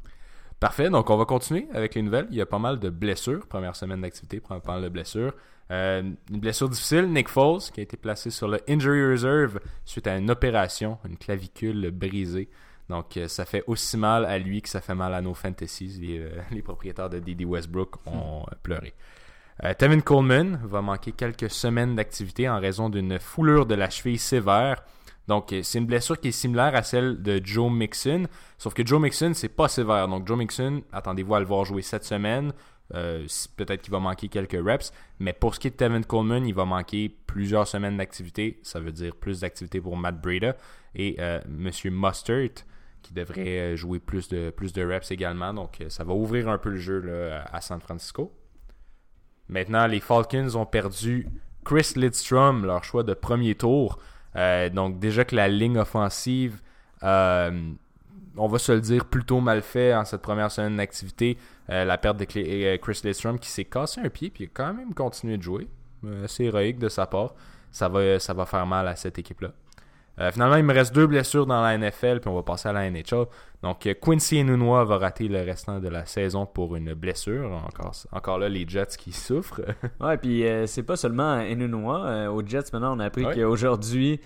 Parfait, 0.60 0.90
donc 0.90 1.10
on 1.10 1.16
va 1.16 1.26
continuer 1.26 1.68
avec 1.74 1.96
les 1.96 2.02
nouvelles. 2.02 2.28
Il 2.32 2.38
y 2.38 2.42
a 2.42 2.46
pas 2.46 2.60
mal 2.60 2.80
de 2.80 2.90
blessures. 2.90 3.46
Première 3.48 3.76
semaine 3.76 4.02
d'activité, 4.02 4.40
pas 4.42 4.62
mal 4.66 4.84
de 4.84 4.90
blessures. 4.90 5.34
Euh, 5.72 6.02
une 6.32 6.40
blessure 6.40 6.68
difficile, 6.68 7.12
Nick 7.12 7.30
Foles, 7.30 7.62
qui 7.74 7.80
a 7.80 7.84
été 7.84 7.96
placé 7.96 8.30
sur 8.30 8.48
le 8.48 8.60
Injury 8.68 9.12
Reserve 9.12 9.60
suite 9.86 10.08
à 10.08 10.18
une 10.18 10.32
opération, 10.32 10.98
une 11.06 11.18
clavicule 11.18 11.92
brisée. 11.92 12.50
Donc 12.90 13.18
euh, 13.18 13.28
ça 13.28 13.46
fait 13.46 13.64
aussi 13.68 13.98
mal 13.98 14.26
à 14.26 14.38
lui 14.40 14.62
que 14.62 14.70
ça 14.70 14.82
fait 14.82 14.96
mal 14.96 15.14
à 15.14 15.22
nos 15.22 15.34
fantasies. 15.34 16.00
Les, 16.02 16.20
euh, 16.20 16.42
les 16.52 16.62
propriétaires 16.62 17.10
de 17.10 17.20
D.D. 17.20 17.46
Westbrook 17.46 17.96
ont 18.08 18.42
euh, 18.42 18.56
pleuré. 18.62 18.94
Euh, 19.64 19.74
Tevin 19.74 20.00
Coleman 20.00 20.60
va 20.64 20.82
manquer 20.82 21.12
quelques 21.12 21.50
semaines 21.50 21.96
d'activité 21.96 22.50
en 22.50 22.60
raison 22.60 22.90
d'une 22.90 23.20
foulure 23.20 23.66
de 23.66 23.76
la 23.76 23.90
cheville 23.90 24.20
sévère. 24.20 24.84
Donc, 25.28 25.54
c'est 25.62 25.78
une 25.78 25.86
blessure 25.86 26.20
qui 26.20 26.30
est 26.30 26.32
similaire 26.32 26.74
à 26.74 26.82
celle 26.82 27.22
de 27.22 27.40
Joe 27.44 27.72
Mixon, 27.72 28.26
sauf 28.58 28.74
que 28.74 28.84
Joe 28.84 29.00
Mixon, 29.00 29.34
c'est 29.36 29.50
pas 29.50 29.68
sévère. 29.68 30.08
Donc, 30.08 30.28
Joe 30.28 30.36
Mixon, 30.36 30.82
attendez-vous 30.92 31.36
à 31.36 31.40
le 31.40 31.46
voir 31.46 31.66
jouer 31.66 31.84
cette 31.84 32.04
semaine. 32.04 32.52
Euh, 32.96 33.28
Peut-être 33.56 33.84
qu'il 33.84 33.92
va 33.92 34.00
manquer 34.00 34.28
quelques 34.28 34.58
reps, 34.60 34.92
mais 35.20 35.34
pour 35.34 35.54
ce 35.54 35.60
qui 35.60 35.68
est 35.68 35.72
de 35.72 35.76
Tevin 35.76 36.02
Coleman, 36.02 36.48
il 36.48 36.56
va 36.56 36.66
manquer 36.66 37.16
plusieurs 37.28 37.68
semaines 37.68 37.98
d'activité. 37.98 38.60
Ça 38.64 38.80
veut 38.80 38.92
dire 38.92 39.16
plus 39.16 39.42
d'activité 39.42 39.80
pour 39.80 39.96
Matt 39.98 40.20
Breda 40.20 40.56
et 40.96 41.18
euh, 41.20 41.40
Monsieur 41.48 41.92
Mustard, 41.92 42.66
qui 43.02 43.14
devrait 43.14 43.60
euh, 43.60 43.76
jouer 43.76 44.00
plus 44.00 44.28
de, 44.30 44.50
plus 44.50 44.74
de 44.74 44.84
reps 44.84 45.12
également. 45.12 45.54
Donc, 45.54 45.82
euh, 45.82 45.90
ça 45.90 46.04
va 46.04 46.14
ouvrir 46.14 46.50
un 46.50 46.58
peu 46.58 46.70
le 46.70 46.78
jeu 46.78 47.00
là, 47.00 47.46
à 47.52 47.62
San 47.62 47.80
Francisco. 47.80 48.34
Maintenant, 49.48 49.88
les 49.88 50.00
Falcons 50.00 50.56
ont 50.56 50.66
perdu 50.66 51.28
Chris 51.66 51.94
Lidstrom, 51.96 52.66
leur 52.66 52.84
choix 52.84 53.04
de 53.04 53.14
premier 53.14 53.56
tour. 53.56 54.00
Euh, 54.36 54.70
donc 54.70 55.00
déjà 55.00 55.26
que 55.26 55.36
la 55.36 55.48
ligne 55.48 55.80
offensive, 55.80 56.62
on 57.02 58.48
va 58.48 58.60
se 58.60 58.72
le 58.72 58.80
dire, 58.80 59.06
plutôt 59.06 59.42
mal 59.42 59.62
fait 59.62 59.94
en 59.94 60.06
cette 60.06 60.22
première 60.22 60.52
semaine 60.52 60.78
d'activité. 60.78 61.38
La 61.68 61.98
perte 61.98 62.18
de 62.18 62.26
Chris 62.26 63.02
Lidstrom 63.04 63.40
qui 63.40 63.50
s'est 63.50 63.66
cassé 63.66 64.02
un 64.02 64.10
pied 64.10 64.30
puis 64.30 64.46
il 64.46 64.48
a 64.48 64.52
quand 64.54 64.74
même 64.74 64.94
continué 64.94 65.38
de 65.38 65.44
jouer. 65.44 65.68
C'est 66.28 66.46
héroïque 66.46 66.80
de 66.80 66.90
sa 66.90 67.08
part. 67.08 67.34
Ça 67.72 67.90
va, 67.90 68.20
ça 68.20 68.34
va 68.34 68.46
faire 68.46 68.66
mal 68.66 68.88
à 68.88 68.96
cette 68.96 69.18
équipe-là. 69.20 69.52
Euh, 70.20 70.32
finalement, 70.32 70.56
il 70.58 70.64
me 70.64 70.74
reste 70.74 70.94
deux 70.94 71.08
blessures 71.08 71.46
dans 71.46 71.62
la 71.62 71.78
NFL, 71.78 72.20
puis 72.20 72.30
on 72.30 72.36
va 72.36 72.44
passer 72.44 72.68
à 72.70 72.74
la 72.74 72.90
NHL. 72.90 73.26
Donc, 73.64 73.86
euh, 73.88 73.94
Quincy 74.02 74.40
Enunwa 74.42 74.84
va 74.86 74.98
rater 74.98 75.28
le 75.28 75.42
restant 75.42 75.80
de 75.80 75.88
la 75.88 76.06
saison 76.06 76.46
pour 76.46 76.76
une 76.76 76.94
blessure. 76.94 77.52
Encore, 77.68 77.94
encore 78.12 78.38
là, 78.40 78.50
les 78.50 78.68
Jets 78.68 78.96
qui 78.98 79.12
souffrent. 79.12 79.62
Ouais, 80.02 80.18
puis 80.18 80.46
euh, 80.46 80.66
c'est 80.66 80.84
pas 80.84 80.96
seulement 80.96 81.36
Enunwa. 81.40 82.06
Euh, 82.08 82.28
aux 82.32 82.46
Jets, 82.46 82.72
maintenant, 82.74 82.96
on 82.96 83.00
a 83.00 83.06
appris 83.06 83.26
Ouais. 83.26 83.36
qu'aujourd'hui, 83.36 84.20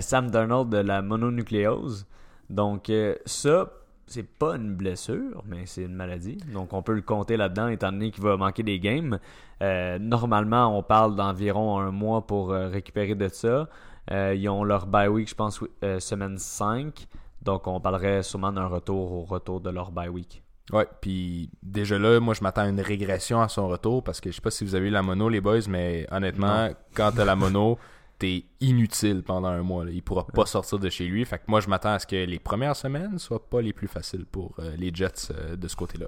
Sam 0.00 0.30
Darnold 0.30 0.68
de 0.70 0.78
la 0.78 1.02
mononucléose. 1.02 2.06
Donc, 2.48 2.90
ça, 3.24 3.70
c'est 4.06 4.26
pas 4.26 4.54
une 4.56 4.74
blessure, 4.74 5.42
mais 5.46 5.66
c'est 5.66 5.82
une 5.82 5.94
maladie. 5.94 6.38
Donc, 6.52 6.72
on 6.72 6.82
peut 6.82 6.94
le 6.94 7.02
compter 7.02 7.36
là-dedans, 7.36 7.68
étant 7.68 7.90
donné 7.92 8.10
qu'il 8.10 8.22
va 8.22 8.36
manquer 8.36 8.62
des 8.62 8.78
games. 8.78 9.18
Euh, 9.62 9.98
normalement, 9.98 10.76
on 10.78 10.82
parle 10.82 11.16
d'environ 11.16 11.78
un 11.80 11.90
mois 11.90 12.26
pour 12.26 12.50
récupérer 12.50 13.14
de 13.16 13.28
ça. 13.28 13.68
Euh, 14.10 14.34
ils 14.34 14.48
ont 14.48 14.64
leur 14.64 14.86
bye 14.86 15.08
week, 15.08 15.28
je 15.28 15.34
pense, 15.34 15.60
euh, 15.82 16.00
semaine 16.00 16.38
5. 16.38 17.06
Donc, 17.42 17.66
on 17.66 17.80
parlerait 17.80 18.22
sûrement 18.22 18.52
d'un 18.52 18.66
retour 18.66 19.12
au 19.12 19.24
retour 19.24 19.60
de 19.60 19.70
leur 19.70 19.90
bye 19.92 20.08
week. 20.08 20.42
Ouais, 20.72 20.86
puis 21.00 21.50
déjà 21.62 21.98
là, 21.98 22.18
moi 22.18 22.34
je 22.34 22.42
m'attends 22.42 22.62
à 22.62 22.68
une 22.68 22.80
régression 22.80 23.40
à 23.40 23.48
son 23.48 23.68
retour 23.68 24.02
parce 24.02 24.20
que 24.20 24.30
je 24.30 24.36
sais 24.36 24.40
pas 24.40 24.50
si 24.50 24.64
vous 24.64 24.74
avez 24.74 24.88
eu 24.88 24.90
la 24.90 25.02
mono 25.02 25.28
les 25.28 25.40
boys, 25.40 25.60
mais 25.68 26.06
honnêtement, 26.10 26.70
quand 26.94 27.12
t'as 27.14 27.24
la 27.24 27.36
mono, 27.36 27.78
t'es 28.18 28.44
inutile 28.60 29.22
pendant 29.22 29.48
un 29.48 29.62
mois. 29.62 29.84
là. 29.84 29.92
Il 29.92 30.02
pourra 30.02 30.26
pas 30.26 30.46
sortir 30.46 30.78
de 30.80 30.88
chez 30.88 31.06
lui. 31.06 31.24
Fait 31.24 31.38
que 31.38 31.44
moi 31.46 31.60
je 31.60 31.68
m'attends 31.68 31.92
à 31.92 31.98
ce 32.00 32.06
que 32.06 32.16
les 32.16 32.40
premières 32.40 32.74
semaines 32.74 33.18
soient 33.18 33.48
pas 33.48 33.60
les 33.60 33.72
plus 33.72 33.86
faciles 33.86 34.26
pour 34.26 34.56
euh, 34.58 34.74
les 34.76 34.90
Jets 34.92 35.30
euh, 35.30 35.54
de 35.54 35.68
ce 35.68 35.76
côté-là. 35.76 36.06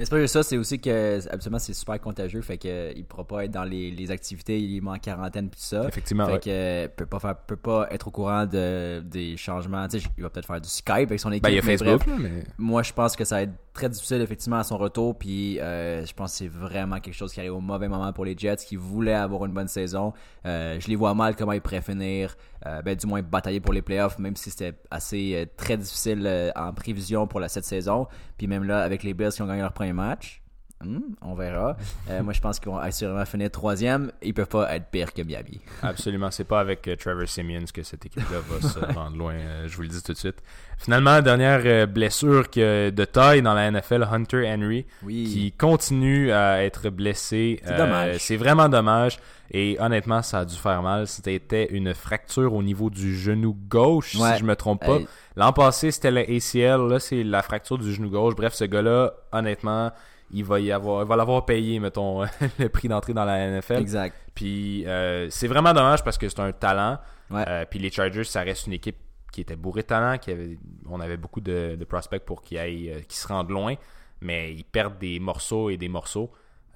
Mais 0.00 0.06
c'est 0.06 0.12
pas 0.12 0.20
juste 0.20 0.32
ça, 0.32 0.42
c'est 0.42 0.56
aussi 0.56 0.80
que 0.80 1.20
absolument 1.30 1.58
c'est 1.58 1.74
super 1.74 2.00
contagieux, 2.00 2.40
fait 2.40 2.56
que 2.56 2.90
il 2.96 3.04
pourra 3.04 3.24
pas 3.24 3.44
être 3.44 3.50
dans 3.50 3.64
les, 3.64 3.90
les 3.90 4.10
activités, 4.10 4.58
il 4.58 4.78
est 4.78 4.88
en 4.88 4.96
quarantaine 4.96 5.50
puis 5.50 5.60
tout 5.60 5.66
ça. 5.66 5.86
Effectivement, 5.86 6.24
fait 6.24 6.32
ouais. 6.32 6.40
que 6.40 6.86
peut 6.86 7.04
pas 7.04 7.18
faire 7.18 7.36
peut 7.36 7.56
pas 7.56 7.86
être 7.90 8.08
au 8.08 8.10
courant 8.10 8.46
de 8.46 9.02
des 9.04 9.36
changements, 9.36 9.86
tu 9.88 10.00
sais, 10.00 10.08
il 10.16 10.22
va 10.22 10.30
peut-être 10.30 10.46
faire 10.46 10.60
du 10.62 10.70
Skype 10.70 10.90
avec 11.10 11.20
son 11.20 11.30
équipe. 11.32 11.42
Ben, 11.42 11.50
il 11.50 11.56
y 11.56 11.58
a 11.58 11.62
mais 11.62 11.76
Facebook, 11.76 12.02
bref, 12.06 12.06
là, 12.06 12.14
mais 12.18 12.44
moi 12.56 12.82
je 12.82 12.94
pense 12.94 13.14
que 13.14 13.26
ça 13.26 13.42
être 13.42 13.52
très 13.80 13.88
difficile 13.88 14.20
effectivement 14.20 14.58
à 14.58 14.62
son 14.62 14.76
retour 14.76 15.16
puis 15.16 15.58
euh, 15.58 16.04
je 16.04 16.12
pense 16.12 16.32
que 16.32 16.38
c'est 16.38 16.48
vraiment 16.48 17.00
quelque 17.00 17.14
chose 17.14 17.32
qui 17.32 17.40
arrive 17.40 17.54
au 17.54 17.60
mauvais 17.60 17.88
moment 17.88 18.12
pour 18.12 18.26
les 18.26 18.36
Jets 18.36 18.56
qui 18.56 18.76
voulaient 18.76 19.14
avoir 19.14 19.46
une 19.46 19.52
bonne 19.52 19.68
saison. 19.68 20.12
Euh, 20.44 20.78
je 20.78 20.86
les 20.88 20.96
vois 20.96 21.14
mal 21.14 21.34
comment 21.34 21.52
ils 21.52 21.62
pourraient 21.62 21.80
finir 21.80 22.36
euh, 22.66 22.82
ben 22.82 22.94
du 22.94 23.06
moins 23.06 23.22
batailler 23.22 23.60
pour 23.60 23.72
les 23.72 23.80
playoffs 23.80 24.18
même 24.18 24.36
si 24.36 24.50
c'était 24.50 24.74
assez 24.90 25.48
très 25.56 25.78
difficile 25.78 26.52
en 26.54 26.74
prévision 26.74 27.26
pour 27.26 27.40
la 27.40 27.48
cette 27.48 27.64
saison. 27.64 28.06
Puis 28.36 28.46
même 28.46 28.64
là 28.64 28.82
avec 28.82 29.02
les 29.02 29.14
Bills 29.14 29.32
qui 29.32 29.40
ont 29.40 29.46
gagné 29.46 29.62
leur 29.62 29.72
premier 29.72 29.94
match, 29.94 30.39
hmm, 30.84 31.00
on 31.22 31.34
verra. 31.34 31.76
Euh, 32.08 32.22
moi 32.22 32.32
je 32.32 32.40
pense 32.40 32.58
qu'ils 32.58 32.70
vont 32.70 32.78
assurément 32.78 33.24
finir 33.24 33.50
troisième. 33.50 34.12
Ils 34.22 34.34
peuvent 34.34 34.48
pas 34.48 34.74
être 34.74 34.86
pires 34.86 35.12
que 35.12 35.22
Miami. 35.22 35.60
absolument, 35.82 36.30
c'est 36.30 36.44
pas 36.44 36.60
avec 36.60 36.86
euh, 36.88 36.96
Trevor 36.96 37.28
Simeons 37.28 37.64
que 37.72 37.82
cette 37.82 38.06
équipe-là 38.06 38.38
va 38.48 38.68
se 38.68 38.78
rendre 38.94 39.16
loin. 39.16 39.34
euh, 39.34 39.68
je 39.68 39.76
vous 39.76 39.82
le 39.82 39.88
dis 39.88 40.02
tout 40.02 40.12
de 40.12 40.18
suite. 40.18 40.42
Finalement, 40.78 41.20
dernière 41.20 41.86
blessure 41.86 42.48
que, 42.48 42.88
de 42.88 43.04
taille 43.04 43.42
dans 43.42 43.52
la 43.52 43.70
NFL, 43.70 44.06
Hunter 44.10 44.50
Henry. 44.50 44.86
Oui. 45.02 45.24
qui 45.24 45.52
continue 45.52 46.32
à 46.32 46.64
être 46.64 46.88
blessé. 46.88 47.60
C'est 47.64 47.76
dommage. 47.76 48.16
C'est 48.18 48.36
vraiment 48.38 48.68
dommage. 48.70 49.18
Et 49.52 49.76
honnêtement, 49.80 50.22
ça 50.22 50.38
a 50.38 50.44
dû 50.46 50.54
faire 50.56 50.80
mal. 50.80 51.06
C'était 51.06 51.66
une 51.70 51.92
fracture 51.92 52.54
au 52.54 52.62
niveau 52.62 52.88
du 52.88 53.14
genou 53.14 53.54
gauche, 53.68 54.14
Ouais. 54.14 54.32
si 54.34 54.38
je 54.38 54.44
me 54.44 54.56
trompe 54.56 54.84
pas. 54.86 55.00
L'an 55.36 55.52
passé, 55.52 55.90
c'était 55.90 56.10
le 56.12 56.20
ACL. 56.20 56.88
Là, 56.88 56.98
c'est 56.98 57.24
la 57.24 57.42
fracture 57.42 57.76
du 57.76 57.92
genou 57.92 58.08
gauche. 58.08 58.34
Bref, 58.34 58.54
ce 58.54 58.64
gars-là, 58.64 59.12
honnêtement, 59.32 59.90
il 60.32 60.44
va 60.44 60.60
y 60.60 60.72
avoir, 60.72 61.02
il 61.02 61.08
va 61.08 61.16
l'avoir 61.16 61.44
payé, 61.44 61.80
mettons, 61.80 62.22
le 62.58 62.68
prix 62.68 62.88
d'entrée 62.88 63.12
dans 63.12 63.24
la 63.24 63.48
NFL. 63.48 63.76
Exact. 63.76 64.16
Puis 64.34 64.86
euh, 64.86 65.28
c'est 65.30 65.48
vraiment 65.48 65.72
dommage 65.72 66.04
parce 66.04 66.18
que 66.18 66.28
c'est 66.28 66.40
un 66.40 66.52
talent. 66.52 66.98
Ouais. 67.30 67.44
Euh, 67.46 67.64
puis 67.68 67.78
les 67.78 67.90
Chargers, 67.90 68.24
ça 68.24 68.42
reste 68.42 68.66
une 68.66 68.72
équipe 68.74 68.96
qui 69.32 69.40
était 69.40 69.56
bourrée 69.56 69.82
de 69.82 69.86
talent, 69.86 70.18
qui 70.18 70.30
avait, 70.32 70.58
on 70.88 71.00
avait 71.00 71.16
beaucoup 71.16 71.40
de, 71.40 71.76
de 71.78 71.84
prospects 71.84 72.24
pour 72.24 72.42
qu'ils 72.42 72.58
aillent, 72.58 72.90
euh, 72.90 73.00
qu'ils 73.00 73.18
se 73.18 73.28
rendent 73.28 73.50
loin, 73.50 73.74
mais 74.20 74.52
ils 74.52 74.64
perdent 74.64 74.98
des 74.98 75.20
morceaux 75.20 75.70
et 75.70 75.76
des 75.76 75.88
morceaux. 75.88 76.30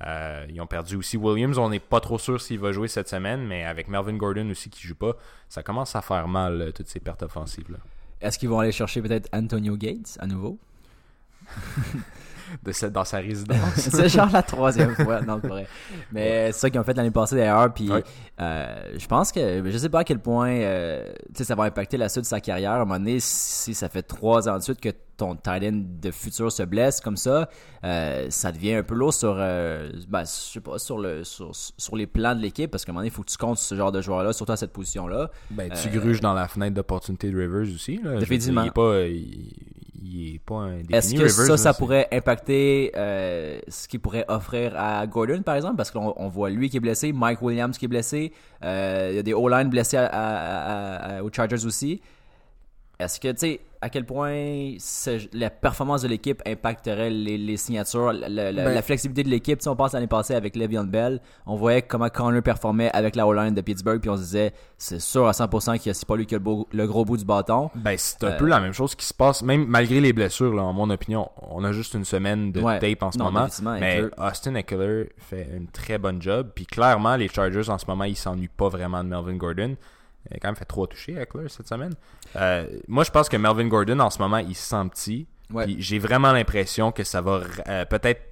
Euh, 0.07 0.47
ils 0.49 0.61
ont 0.61 0.67
perdu 0.67 0.97
aussi 0.97 1.17
Williams. 1.17 1.59
On 1.59 1.69
n'est 1.71 1.81
pas 1.81 2.01
trop 2.01 2.19
sûr 2.19 2.41
s'il 2.41 2.59
va 2.59 2.73
jouer 2.73 2.89
cette 2.89 3.09
semaine, 3.09 3.47
mais 3.47 3.65
avec 3.65 3.89
Melvin 3.89 4.17
Gordon 4.17 4.51
aussi 4.51 4.71
qui 4.71 4.87
joue 4.87 4.97
pas, 4.97 5.17
ça 5.49 5.63
commence 5.63 5.97
à 5.97 6.03
faire 6.03 6.29
mal 6.29 6.73
toutes 6.75 6.89
ces 6.89 7.01
pertes 7.01 7.23
offensives 7.23 7.71
là. 7.71 7.79
Est-ce 8.21 8.39
qu'ils 8.39 8.49
vont 8.49 8.59
aller 8.59 8.73
chercher 8.73 9.03
peut-être 9.03 9.29
Antonio 9.35 9.77
Gates 9.77 10.17
à 10.19 10.27
nouveau? 10.27 10.59
De 12.63 12.73
cette, 12.73 12.93
dans 12.93 13.05
sa 13.05 13.19
résidence. 13.21 13.75
c'est 13.77 14.09
genre 14.09 14.31
la 14.33 14.43
troisième 14.43 14.95
fois, 14.95 15.21
non, 15.23 15.41
pas 15.41 15.49
vrai. 15.49 15.67
Mais 16.13 16.53
c'est 16.53 16.61
ça 16.61 16.71
qu'ils 16.71 16.81
ont 16.81 16.85
fait 16.85 16.95
l'année 16.95 17.11
passée 17.11 17.37
d'ailleurs. 17.37 17.73
Puis 17.73 17.91
euh, 18.41 18.77
je 18.97 19.07
pense 19.07 19.33
que 19.33 19.63
je 19.65 19.79
sais 19.79 19.89
pas 19.89 20.01
à 20.01 20.05
quel 20.05 20.19
point 20.19 20.51
euh, 20.51 21.05
ça 21.35 21.55
va 21.55 21.65
impacter 21.65 21.97
la 21.97 22.09
suite 22.09 22.25
de 22.25 22.29
sa 22.29 22.41
carrière. 22.41 22.73
À 22.73 22.77
un 22.77 22.79
moment 22.81 22.99
donné, 22.99 23.19
si 23.21 23.75
ça 23.75 23.89
fait 23.89 24.03
trois 24.03 24.49
ans 24.49 24.57
de 24.59 24.63
suite 24.63 24.81
que 24.81 24.91
ton 25.17 25.37
tight 25.37 25.63
end 25.63 25.83
de 26.03 26.11
futur 26.11 26.51
se 26.51 26.65
blesse 26.65 27.01
comme 27.01 27.17
ça, 27.17 27.49
euh, 27.85 28.27
ça 28.31 28.51
devient 28.51 28.75
un 28.75 28.83
peu 28.83 28.95
lourd 28.97 29.15
sur, 29.15 29.37
euh, 29.39 29.91
ben, 30.09 30.23
je 30.25 30.27
sais 30.27 30.61
pas, 30.61 30.79
sur 30.81 30.99
le 30.99 31.23
sur, 31.23 31.53
sur 31.55 31.95
les 31.97 32.09
plans 32.09 32.35
de 32.35 32.41
l'équipe 32.41 32.69
parce 32.71 32.85
qu'à 32.85 32.91
un 32.91 32.95
moment 32.95 33.03
donné, 33.03 33.09
il 33.09 33.15
faut 33.15 33.23
que 33.23 33.31
tu 33.31 33.37
comptes 33.37 33.59
ce 33.59 33.77
genre 33.77 33.93
de 33.93 34.01
joueur-là, 34.03 34.33
surtout 34.33 34.53
à 34.53 34.57
cette 34.57 34.73
position-là. 34.73 35.31
Ben, 35.51 35.71
tu 35.71 35.89
Euh, 35.89 36.01
gruges 36.01 36.21
dans 36.21 36.35
la 36.35 36.49
fenêtre 36.49 36.75
d'opportunité 36.75 37.31
de 37.31 37.39
Rivers 37.39 37.73
aussi. 37.73 38.01
Là. 38.03 38.19
Définitivement. 38.19 38.63
dire, 38.65 38.67
Il 38.67 38.69
est 38.69 38.73
pas, 38.73 39.07
il, 39.07 39.84
il 40.05 40.35
est 40.35 40.39
pas 40.39 40.69
Est-ce 40.93 41.13
que 41.15 41.19
Rivers, 41.19 41.31
ça, 41.31 41.49
là, 41.49 41.57
ça 41.57 41.73
c'est- 41.73 41.79
pourrait 41.79 42.09
impacter 42.13 42.93
euh, 42.97 43.59
ce 43.69 43.89
qu'il 43.89 44.01
pourrait 44.01 44.25
offrir 44.29 44.73
à 44.77 45.07
Gordon, 45.07 45.43
par 45.43 45.55
exemple? 45.57 45.77
Parce 45.77 45.91
qu'on 45.91 46.13
on 46.17 46.29
voit 46.29 46.51
lui 46.51 46.69
qui 46.69 46.77
est 46.77 46.81
blessé, 46.81 47.13
Mike 47.13 47.41
Williams 47.43 47.79
qui 47.79 47.87
est 47.87 47.89
blessé, 47.89 48.33
euh, 48.63 49.09
il 49.13 49.17
y 49.17 49.19
a 49.19 49.23
des 49.23 49.33
O-line 49.33 49.69
blessés 49.71 49.97
à- 49.97 50.07
à- 50.07 50.37
à- 50.37 51.17
à- 51.19 51.23
aux 51.23 51.31
Chargers 51.33 51.65
aussi. 51.65 52.01
Est-ce 53.05 53.21
que, 53.21 53.29
tu 53.29 53.39
sais, 53.39 53.61
à 53.81 53.91
quel 53.91 54.07
point 54.07 54.77
la 55.35 55.51
performance 55.51 56.03
de 56.03 56.09
l'équipe 56.09 56.41
impacterait 56.47 57.11
les, 57.11 57.37
les 57.37 57.57
signatures, 57.59 58.13
la, 58.13 58.29
la- 58.31 58.51
la- 58.53 58.65
Ben- 58.65 58.75
la 58.75 58.83
flexibilité 58.83 59.23
de 59.25 59.29
l'équipe? 59.29 59.61
Sais, 59.61 59.69
on 59.69 59.77
passe 59.77 59.93
l'année 59.93 60.07
passée 60.07 60.35
avec 60.35 60.57
Le'Veon 60.57 60.85
Bell, 60.85 61.21
on 61.47 61.55
voyait 61.57 61.83
comment 61.83 62.09
Connor 62.09 62.43
performait 62.43 62.91
avec 62.95 63.15
la 63.15 63.27
O-line 63.27 63.55
de 63.55 63.61
Pittsburgh, 63.61 64.01
puis 64.01 64.09
on 64.09 64.17
se 64.17 64.23
disait, 64.23 64.53
c'est 64.79 65.01
sûr 65.01 65.27
à 65.29 65.33
100% 65.33 65.79
que 65.85 65.93
c'est 65.93 66.07
pas 66.09 66.17
lui 66.17 66.25
qui 66.27 66.35
a 66.35 66.39
le, 66.39 66.45
beau- 66.45 66.67
le 66.73 66.87
gros 66.87 67.05
bout 67.05 67.17
du 67.19 67.25
bâton. 67.27 67.71
Ben, 67.75 67.95
c'est 67.99 68.25
un 68.25 68.29
Euh, 68.29 68.37
peu 68.39 68.47
la 68.47 68.61
même 68.61 68.73
chose 68.73 68.95
qui 68.95 69.05
se 69.05 69.13
passe, 69.15 69.43
même 69.43 69.67
malgré 69.67 70.01
les 70.01 70.13
blessures, 70.15 70.55
là, 70.55 70.63
en 70.63 70.73
mon 70.73 70.89
opinion. 70.89 71.29
On 71.43 71.63
a 71.65 71.73
juste 71.73 71.93
une 71.95 72.05
semaine 72.07 72.53
de 72.53 72.61
Ouais. 72.63 72.79
tape 72.79 73.03
en 73.03 73.13
ce 73.13 73.19
Non, 73.19 73.27
moment. 73.27 73.49
Mais 73.81 74.01
Eckler- 74.01 74.11
Austin 74.19 74.55
Eckler 74.55 75.11
fait 75.19 75.49
une 75.55 75.67
très 75.69 75.99
bonne 75.99 76.23
job. 76.23 76.53
Puis 76.55 76.65
clairement, 76.65 77.17
les 77.17 77.29
Chargers 77.29 77.69
en 77.69 77.77
ce 77.79 77.85
moment, 77.87 78.05
ils 78.05 78.17
s'ennuient 78.17 78.49
pas 78.49 78.69
vraiment 78.71 79.05
de 79.05 79.09
Melvin 79.11 79.37
Gordon. 79.37 79.77
Il 80.31 80.37
a 80.37 80.41
quand 80.41 80.49
même 80.49 80.57
fait 80.57 80.65
trois 80.65 80.87
touchés, 80.87 81.15
Eckler, 81.21 81.49
cette 81.49 81.69
semaine. 81.69 81.95
Euh, 82.37 82.67
moi, 82.89 83.05
je 83.05 83.11
pense 83.11 83.29
que 83.29 83.37
Melvin 83.37 83.69
Gordon, 83.69 84.01
en 84.01 84.11
ce 84.11 84.19
moment, 84.19 84.39
il 84.39 84.55
se 84.55 84.69
sent 84.69 84.89
petit. 84.91 85.27
Ouais. 85.53 85.67
J'ai 85.79 85.99
vraiment 85.99 86.33
l'impression 86.33 86.93
que 86.93 87.05
ça 87.05 87.21
va 87.21 87.43
euh, 87.69 87.85
peut-être 87.85 88.23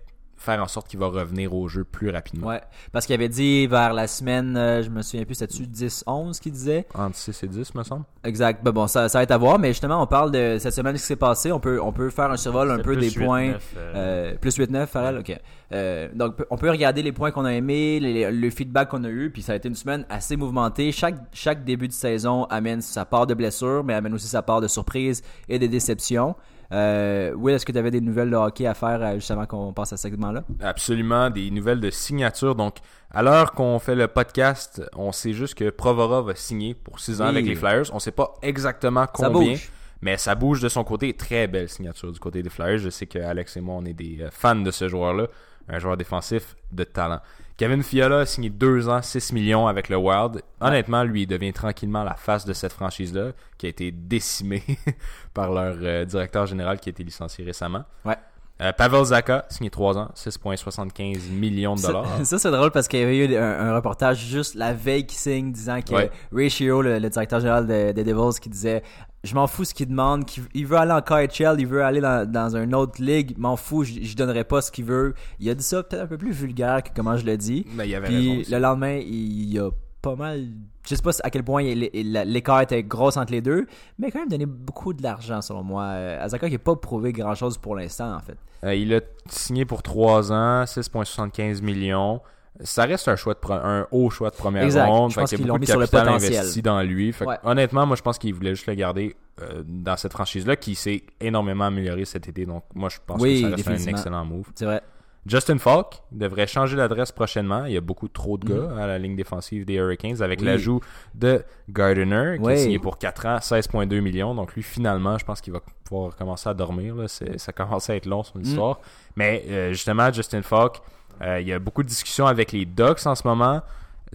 faire 0.42 0.62
en 0.62 0.66
sorte 0.68 0.88
qu'il 0.88 0.98
va 0.98 1.06
revenir 1.06 1.54
au 1.54 1.68
jeu 1.68 1.84
plus 1.84 2.10
rapidement. 2.10 2.48
Ouais, 2.48 2.60
parce 2.92 3.06
qu'il 3.06 3.14
avait 3.14 3.28
dit 3.28 3.66
vers 3.66 3.92
la 3.92 4.06
semaine, 4.06 4.56
euh, 4.56 4.82
je 4.82 4.90
me 4.90 5.02
souviens 5.02 5.24
plus, 5.24 5.36
c'était-tu 5.36 5.62
10-11 5.66 6.38
qu'il 6.40 6.52
disait? 6.52 6.86
Entre 6.94 7.16
6 7.16 7.42
et 7.44 7.48
10, 7.48 7.74
me 7.74 7.82
semble. 7.82 8.04
Exact. 8.24 8.62
Ben 8.62 8.70
bon, 8.72 8.86
ça, 8.86 9.08
ça 9.08 9.18
va 9.18 9.22
être 9.22 9.30
à 9.30 9.38
voir, 9.38 9.58
mais 9.58 9.68
justement, 9.68 10.02
on 10.02 10.06
parle 10.06 10.30
de 10.32 10.56
cette 10.58 10.74
semaine, 10.74 10.96
ce 10.96 11.02
qui 11.02 11.06
s'est 11.06 11.16
passé. 11.16 11.50
On 11.52 11.60
peut, 11.60 11.80
on 11.82 11.92
peut 11.92 12.10
faire 12.10 12.30
un 12.30 12.36
survol 12.36 12.70
un 12.70 12.78
peu 12.78 12.96
des 12.96 13.10
8, 13.10 13.24
points. 13.24 13.48
9, 13.52 13.74
euh, 13.76 13.92
Euh, 13.94 14.34
plus 14.36 14.56
8-9, 14.58 14.86
Farrell, 14.86 15.18
ok. 15.18 15.38
Euh, 15.72 16.08
donc, 16.14 16.34
on 16.50 16.56
peut 16.58 16.70
regarder 16.70 17.02
les 17.02 17.12
points 17.12 17.30
qu'on 17.30 17.44
a 17.46 17.52
aimés, 17.52 17.98
les- 18.00 18.30
le 18.30 18.50
feedback 18.50 18.88
qu'on 18.90 19.04
a 19.04 19.08
eu, 19.08 19.30
puis 19.30 19.42
ça 19.42 19.52
a 19.52 19.56
été 19.56 19.68
une 19.68 19.74
semaine 19.74 20.04
assez 20.10 20.36
mouvementée. 20.36 20.92
Chaque, 20.92 21.16
chaque 21.32 21.64
début 21.64 21.88
de 21.88 21.92
saison 21.92 22.44
amène 22.44 22.80
sa 22.82 23.04
part 23.04 23.26
de 23.26 23.34
blessures, 23.34 23.82
mais 23.84 23.94
amène 23.94 24.12
aussi 24.14 24.26
sa 24.28 24.42
part 24.42 24.60
de 24.60 24.68
surprises 24.68 25.22
et 25.48 25.58
de 25.58 25.66
déceptions. 25.66 26.34
Euh, 26.72 27.32
Will, 27.36 27.54
est-ce 27.54 27.66
que 27.66 27.72
tu 27.72 27.78
avais 27.78 27.90
des 27.90 28.00
nouvelles 28.00 28.30
de 28.30 28.36
hockey 28.36 28.66
à 28.66 28.74
faire 28.74 29.02
euh, 29.02 29.14
juste 29.16 29.30
avant 29.30 29.44
qu'on 29.46 29.72
passe 29.72 29.92
à 29.92 29.96
ce 29.96 30.02
segment-là? 30.08 30.42
Absolument, 30.60 31.28
des 31.30 31.50
nouvelles 31.50 31.80
de 31.80 31.90
signature. 31.90 32.54
Donc, 32.54 32.76
à 33.10 33.22
l'heure 33.22 33.52
qu'on 33.52 33.78
fait 33.78 33.94
le 33.94 34.08
podcast, 34.08 34.82
on 34.96 35.12
sait 35.12 35.32
juste 35.34 35.54
que 35.54 35.68
Provora 35.70 36.22
va 36.22 36.34
signer 36.34 36.74
pour 36.74 36.98
6 36.98 37.20
ans 37.20 37.24
Oui. 37.26 37.30
avec 37.30 37.46
les 37.46 37.54
Flyers. 37.54 37.84
On 37.92 37.98
sait 37.98 38.10
pas 38.10 38.34
exactement 38.42 39.02
Ça 39.14 39.28
combien, 39.28 39.50
bouge. 39.52 39.70
mais 40.00 40.16
ça 40.16 40.34
bouge 40.34 40.62
de 40.62 40.68
son 40.70 40.82
côté. 40.84 41.12
Très 41.12 41.46
belle 41.46 41.68
signature 41.68 42.10
du 42.10 42.18
côté 42.18 42.42
des 42.42 42.48
Flyers. 42.50 42.78
Je 42.78 42.88
sais 42.90 43.06
que 43.06 43.18
Alex 43.18 43.56
et 43.56 43.60
moi, 43.60 43.74
on 43.78 43.84
est 43.84 43.92
des 43.92 44.18
euh, 44.22 44.28
fans 44.30 44.56
de 44.56 44.70
ce 44.70 44.88
joueur-là. 44.88 45.26
Un 45.68 45.78
joueur 45.78 45.96
défensif 45.96 46.56
de 46.70 46.84
talent. 46.84 47.20
Kevin 47.56 47.82
Fiala 47.82 48.20
a 48.20 48.26
signé 48.26 48.50
2 48.50 48.88
ans, 48.88 49.02
6 49.02 49.32
millions 49.32 49.66
avec 49.66 49.88
le 49.88 49.96
Wild. 49.96 50.42
Honnêtement, 50.60 51.04
lui, 51.04 51.26
devient 51.26 51.52
tranquillement 51.52 52.02
la 52.02 52.14
face 52.14 52.44
de 52.44 52.52
cette 52.52 52.72
franchise-là, 52.72 53.32
qui 53.58 53.66
a 53.66 53.68
été 53.68 53.92
décimée 53.92 54.64
par 55.34 55.52
leur 55.52 55.76
euh, 55.80 56.04
directeur 56.04 56.46
général 56.46 56.80
qui 56.80 56.88
a 56.88 56.90
été 56.90 57.04
licencié 57.04 57.44
récemment. 57.44 57.84
Ouais. 58.04 58.16
Euh, 58.62 58.72
Pavel 58.72 59.04
Zaka, 59.04 59.44
signé 59.48 59.70
3 59.70 59.98
ans, 59.98 60.10
6,75 60.14 61.30
millions 61.30 61.74
de 61.74 61.82
dollars. 61.82 62.06
ça, 62.24 62.38
c'est 62.38 62.50
drôle 62.50 62.70
parce 62.70 62.86
qu'il 62.88 63.00
y 63.00 63.02
avait 63.02 63.16
eu 63.18 63.36
un, 63.36 63.42
un 63.68 63.74
reportage 63.74 64.18
juste 64.24 64.54
la 64.54 64.72
veille 64.72 65.04
qui 65.06 65.16
signe 65.16 65.52
disant 65.52 65.80
que 65.82 65.92
Ouais. 65.94 66.10
Ray 66.32 66.48
Shiro, 66.48 66.80
le, 66.80 66.98
le 66.98 67.10
directeur 67.10 67.40
général 67.40 67.66
des 67.66 67.92
Devils, 68.04 68.38
qui 68.40 68.48
disait 68.48 68.82
Je 69.24 69.34
m'en 69.34 69.46
fous 69.46 69.64
ce 69.64 69.74
qu'il 69.74 69.88
demande, 69.88 70.24
il 70.54 70.66
veut 70.66 70.76
aller 70.76 70.92
en 70.92 71.00
KHL, 71.00 71.56
il 71.58 71.66
veut 71.66 71.82
aller 71.84 72.00
dans, 72.00 72.30
dans 72.30 72.56
une 72.56 72.74
autre 72.74 73.02
ligue, 73.02 73.34
m'en 73.36 73.56
fous, 73.56 73.84
je, 73.84 73.94
je 74.02 74.16
donnerai 74.16 74.44
pas 74.44 74.60
ce 74.62 74.70
qu'il 74.70 74.84
veut. 74.84 75.14
Il 75.40 75.50
a 75.50 75.54
dit 75.54 75.64
ça 75.64 75.82
peut-être 75.82 76.02
un 76.02 76.06
peu 76.06 76.18
plus 76.18 76.32
vulgaire 76.32 76.82
que 76.82 76.90
comment 76.94 77.16
je 77.16 77.24
le 77.26 77.36
dis. 77.36 77.66
Mais 77.74 77.86
il 77.86 77.90
y 77.90 77.94
avait 77.94 78.06
Puis 78.08 78.38
raison 78.38 78.50
le 78.50 78.58
lendemain, 78.58 79.00
il 79.04 79.58
a 79.58 79.70
pas 80.02 80.16
mal. 80.16 80.48
Je 80.86 80.94
sais 80.96 81.02
pas 81.02 81.12
à 81.22 81.30
quel 81.30 81.44
point 81.44 81.62
l'écart 81.62 82.60
était 82.60 82.82
gros 82.82 83.16
entre 83.16 83.32
les 83.32 83.40
deux, 83.40 83.66
mais 83.98 84.10
quand 84.10 84.18
même 84.18 84.28
donné 84.28 84.46
beaucoup 84.46 84.92
de 84.92 85.02
l'argent 85.02 85.40
selon 85.40 85.62
moi. 85.62 85.84
Euh, 85.84 86.22
Azaka 86.24 86.48
qui 86.48 86.54
n'a 86.54 86.58
pas 86.58 86.74
prouvé 86.76 87.12
grand 87.12 87.34
chose 87.36 87.56
pour 87.56 87.76
l'instant 87.76 88.14
en 88.16 88.20
fait. 88.20 88.36
Euh, 88.64 88.74
il 88.74 88.92
a 88.94 89.00
signé 89.28 89.64
pour 89.64 89.82
3 89.82 90.32
ans, 90.32 90.64
6,75 90.64 91.62
millions. 91.62 92.20
Ça 92.60 92.84
reste 92.84 93.08
un 93.08 93.16
choix 93.16 93.34
de 93.34 93.50
un 93.52 93.86
haut 93.92 94.10
choix 94.10 94.30
de 94.30 94.36
première 94.36 94.64
Exact. 94.64 94.86
ronde. 94.86 95.10
Je 95.10 95.14
Fait 95.14 95.20
pense 95.22 95.30
qu'il 95.30 95.40
y 95.40 95.42
a 95.42 95.46
beaucoup 95.46 95.58
mis 95.60 95.66
de 95.66 95.70
sur 95.70 95.80
le 95.80 95.86
capital 95.86 96.08
investi 96.14 96.62
dans 96.62 96.82
lui. 96.82 97.12
Fait 97.12 97.24
que, 97.24 97.30
Ouais. 97.30 97.38
honnêtement, 97.44 97.86
moi, 97.86 97.96
je 97.96 98.02
pense 98.02 98.18
qu'il 98.18 98.34
voulait 98.34 98.54
juste 98.54 98.66
le 98.66 98.74
garder 98.74 99.16
euh, 99.40 99.62
dans 99.66 99.96
cette 99.96 100.12
franchise-là 100.12 100.56
qui 100.56 100.74
s'est 100.74 101.02
énormément 101.18 101.64
améliorée 101.64 102.04
cet 102.04 102.28
été. 102.28 102.44
Donc, 102.44 102.64
moi, 102.74 102.88
je 102.90 102.98
pense 103.04 103.20
Oui, 103.22 103.42
que 103.42 103.48
ça 103.62 103.70
reste 103.70 103.88
un 103.88 103.90
excellent 103.90 104.24
move. 104.26 104.46
C'est 104.54 104.66
vrai. 104.66 104.82
Justin 105.24 105.58
Falk 105.58 106.02
devrait 106.10 106.48
changer 106.48 106.76
d'adresse 106.76 107.12
prochainement. 107.12 107.64
Il 107.66 107.72
y 107.72 107.76
a 107.76 107.80
beaucoup 107.80 108.08
trop 108.08 108.36
de 108.38 108.46
gars 108.52 108.76
à 108.76 108.86
la 108.88 108.98
ligne 108.98 109.14
défensive 109.14 109.64
des 109.64 109.74
Hurricanes 109.74 110.20
avec. 110.20 110.40
Oui. 110.40 110.46
l'ajout 110.46 110.80
de 111.14 111.44
Gardiner 111.68 112.38
qui 112.38 112.44
Oui. 112.44 112.52
est 112.54 112.56
signé 112.56 112.78
pour 112.80 112.98
4 112.98 113.26
ans, 113.26 113.36
16,2 113.36 114.00
millions. 114.00 114.34
Donc 114.34 114.54
lui, 114.54 114.62
finalement, 114.64 115.16
je 115.18 115.24
pense 115.24 115.40
qu'il 115.40 115.52
va 115.52 115.60
pouvoir 115.84 116.16
commencer 116.16 116.48
à 116.48 116.54
dormir. 116.54 116.96
Là. 116.96 117.06
Ça 117.06 117.52
commence 117.52 117.88
à 117.88 117.94
être 117.96 118.06
long 118.06 118.24
son 118.24 118.40
histoire. 118.40 118.80
Mais 119.14 119.44
euh, 119.48 119.72
justement, 119.72 120.12
Justin 120.12 120.42
Falk, 120.42 120.80
euh, 121.20 121.40
il 121.40 121.46
y 121.46 121.52
a 121.52 121.58
beaucoup 121.60 121.84
de 121.84 121.88
discussions 121.88 122.26
avec 122.26 122.50
les 122.50 122.64
Ducks 122.64 123.06
en 123.06 123.14
ce 123.14 123.26
moment. 123.26 123.62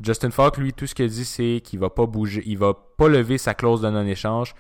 Justin 0.02 0.30
Falk, 0.32 0.58
lui, 0.58 0.74
tout 0.74 0.88
ce 0.88 0.94
qu'il 0.94 1.08
dit, 1.08 1.26
c'est 1.26 1.62
qu'il 1.64 1.80
va 1.80 1.90
pas 1.90 2.06
bouger, 2.06 2.44
il 2.46 2.58
va 2.58 2.74
pas 2.98 3.08
lever 3.08 3.38
sa 3.38 3.54
clause 3.54 3.82
de 3.82 3.90
non-échange 3.90 4.54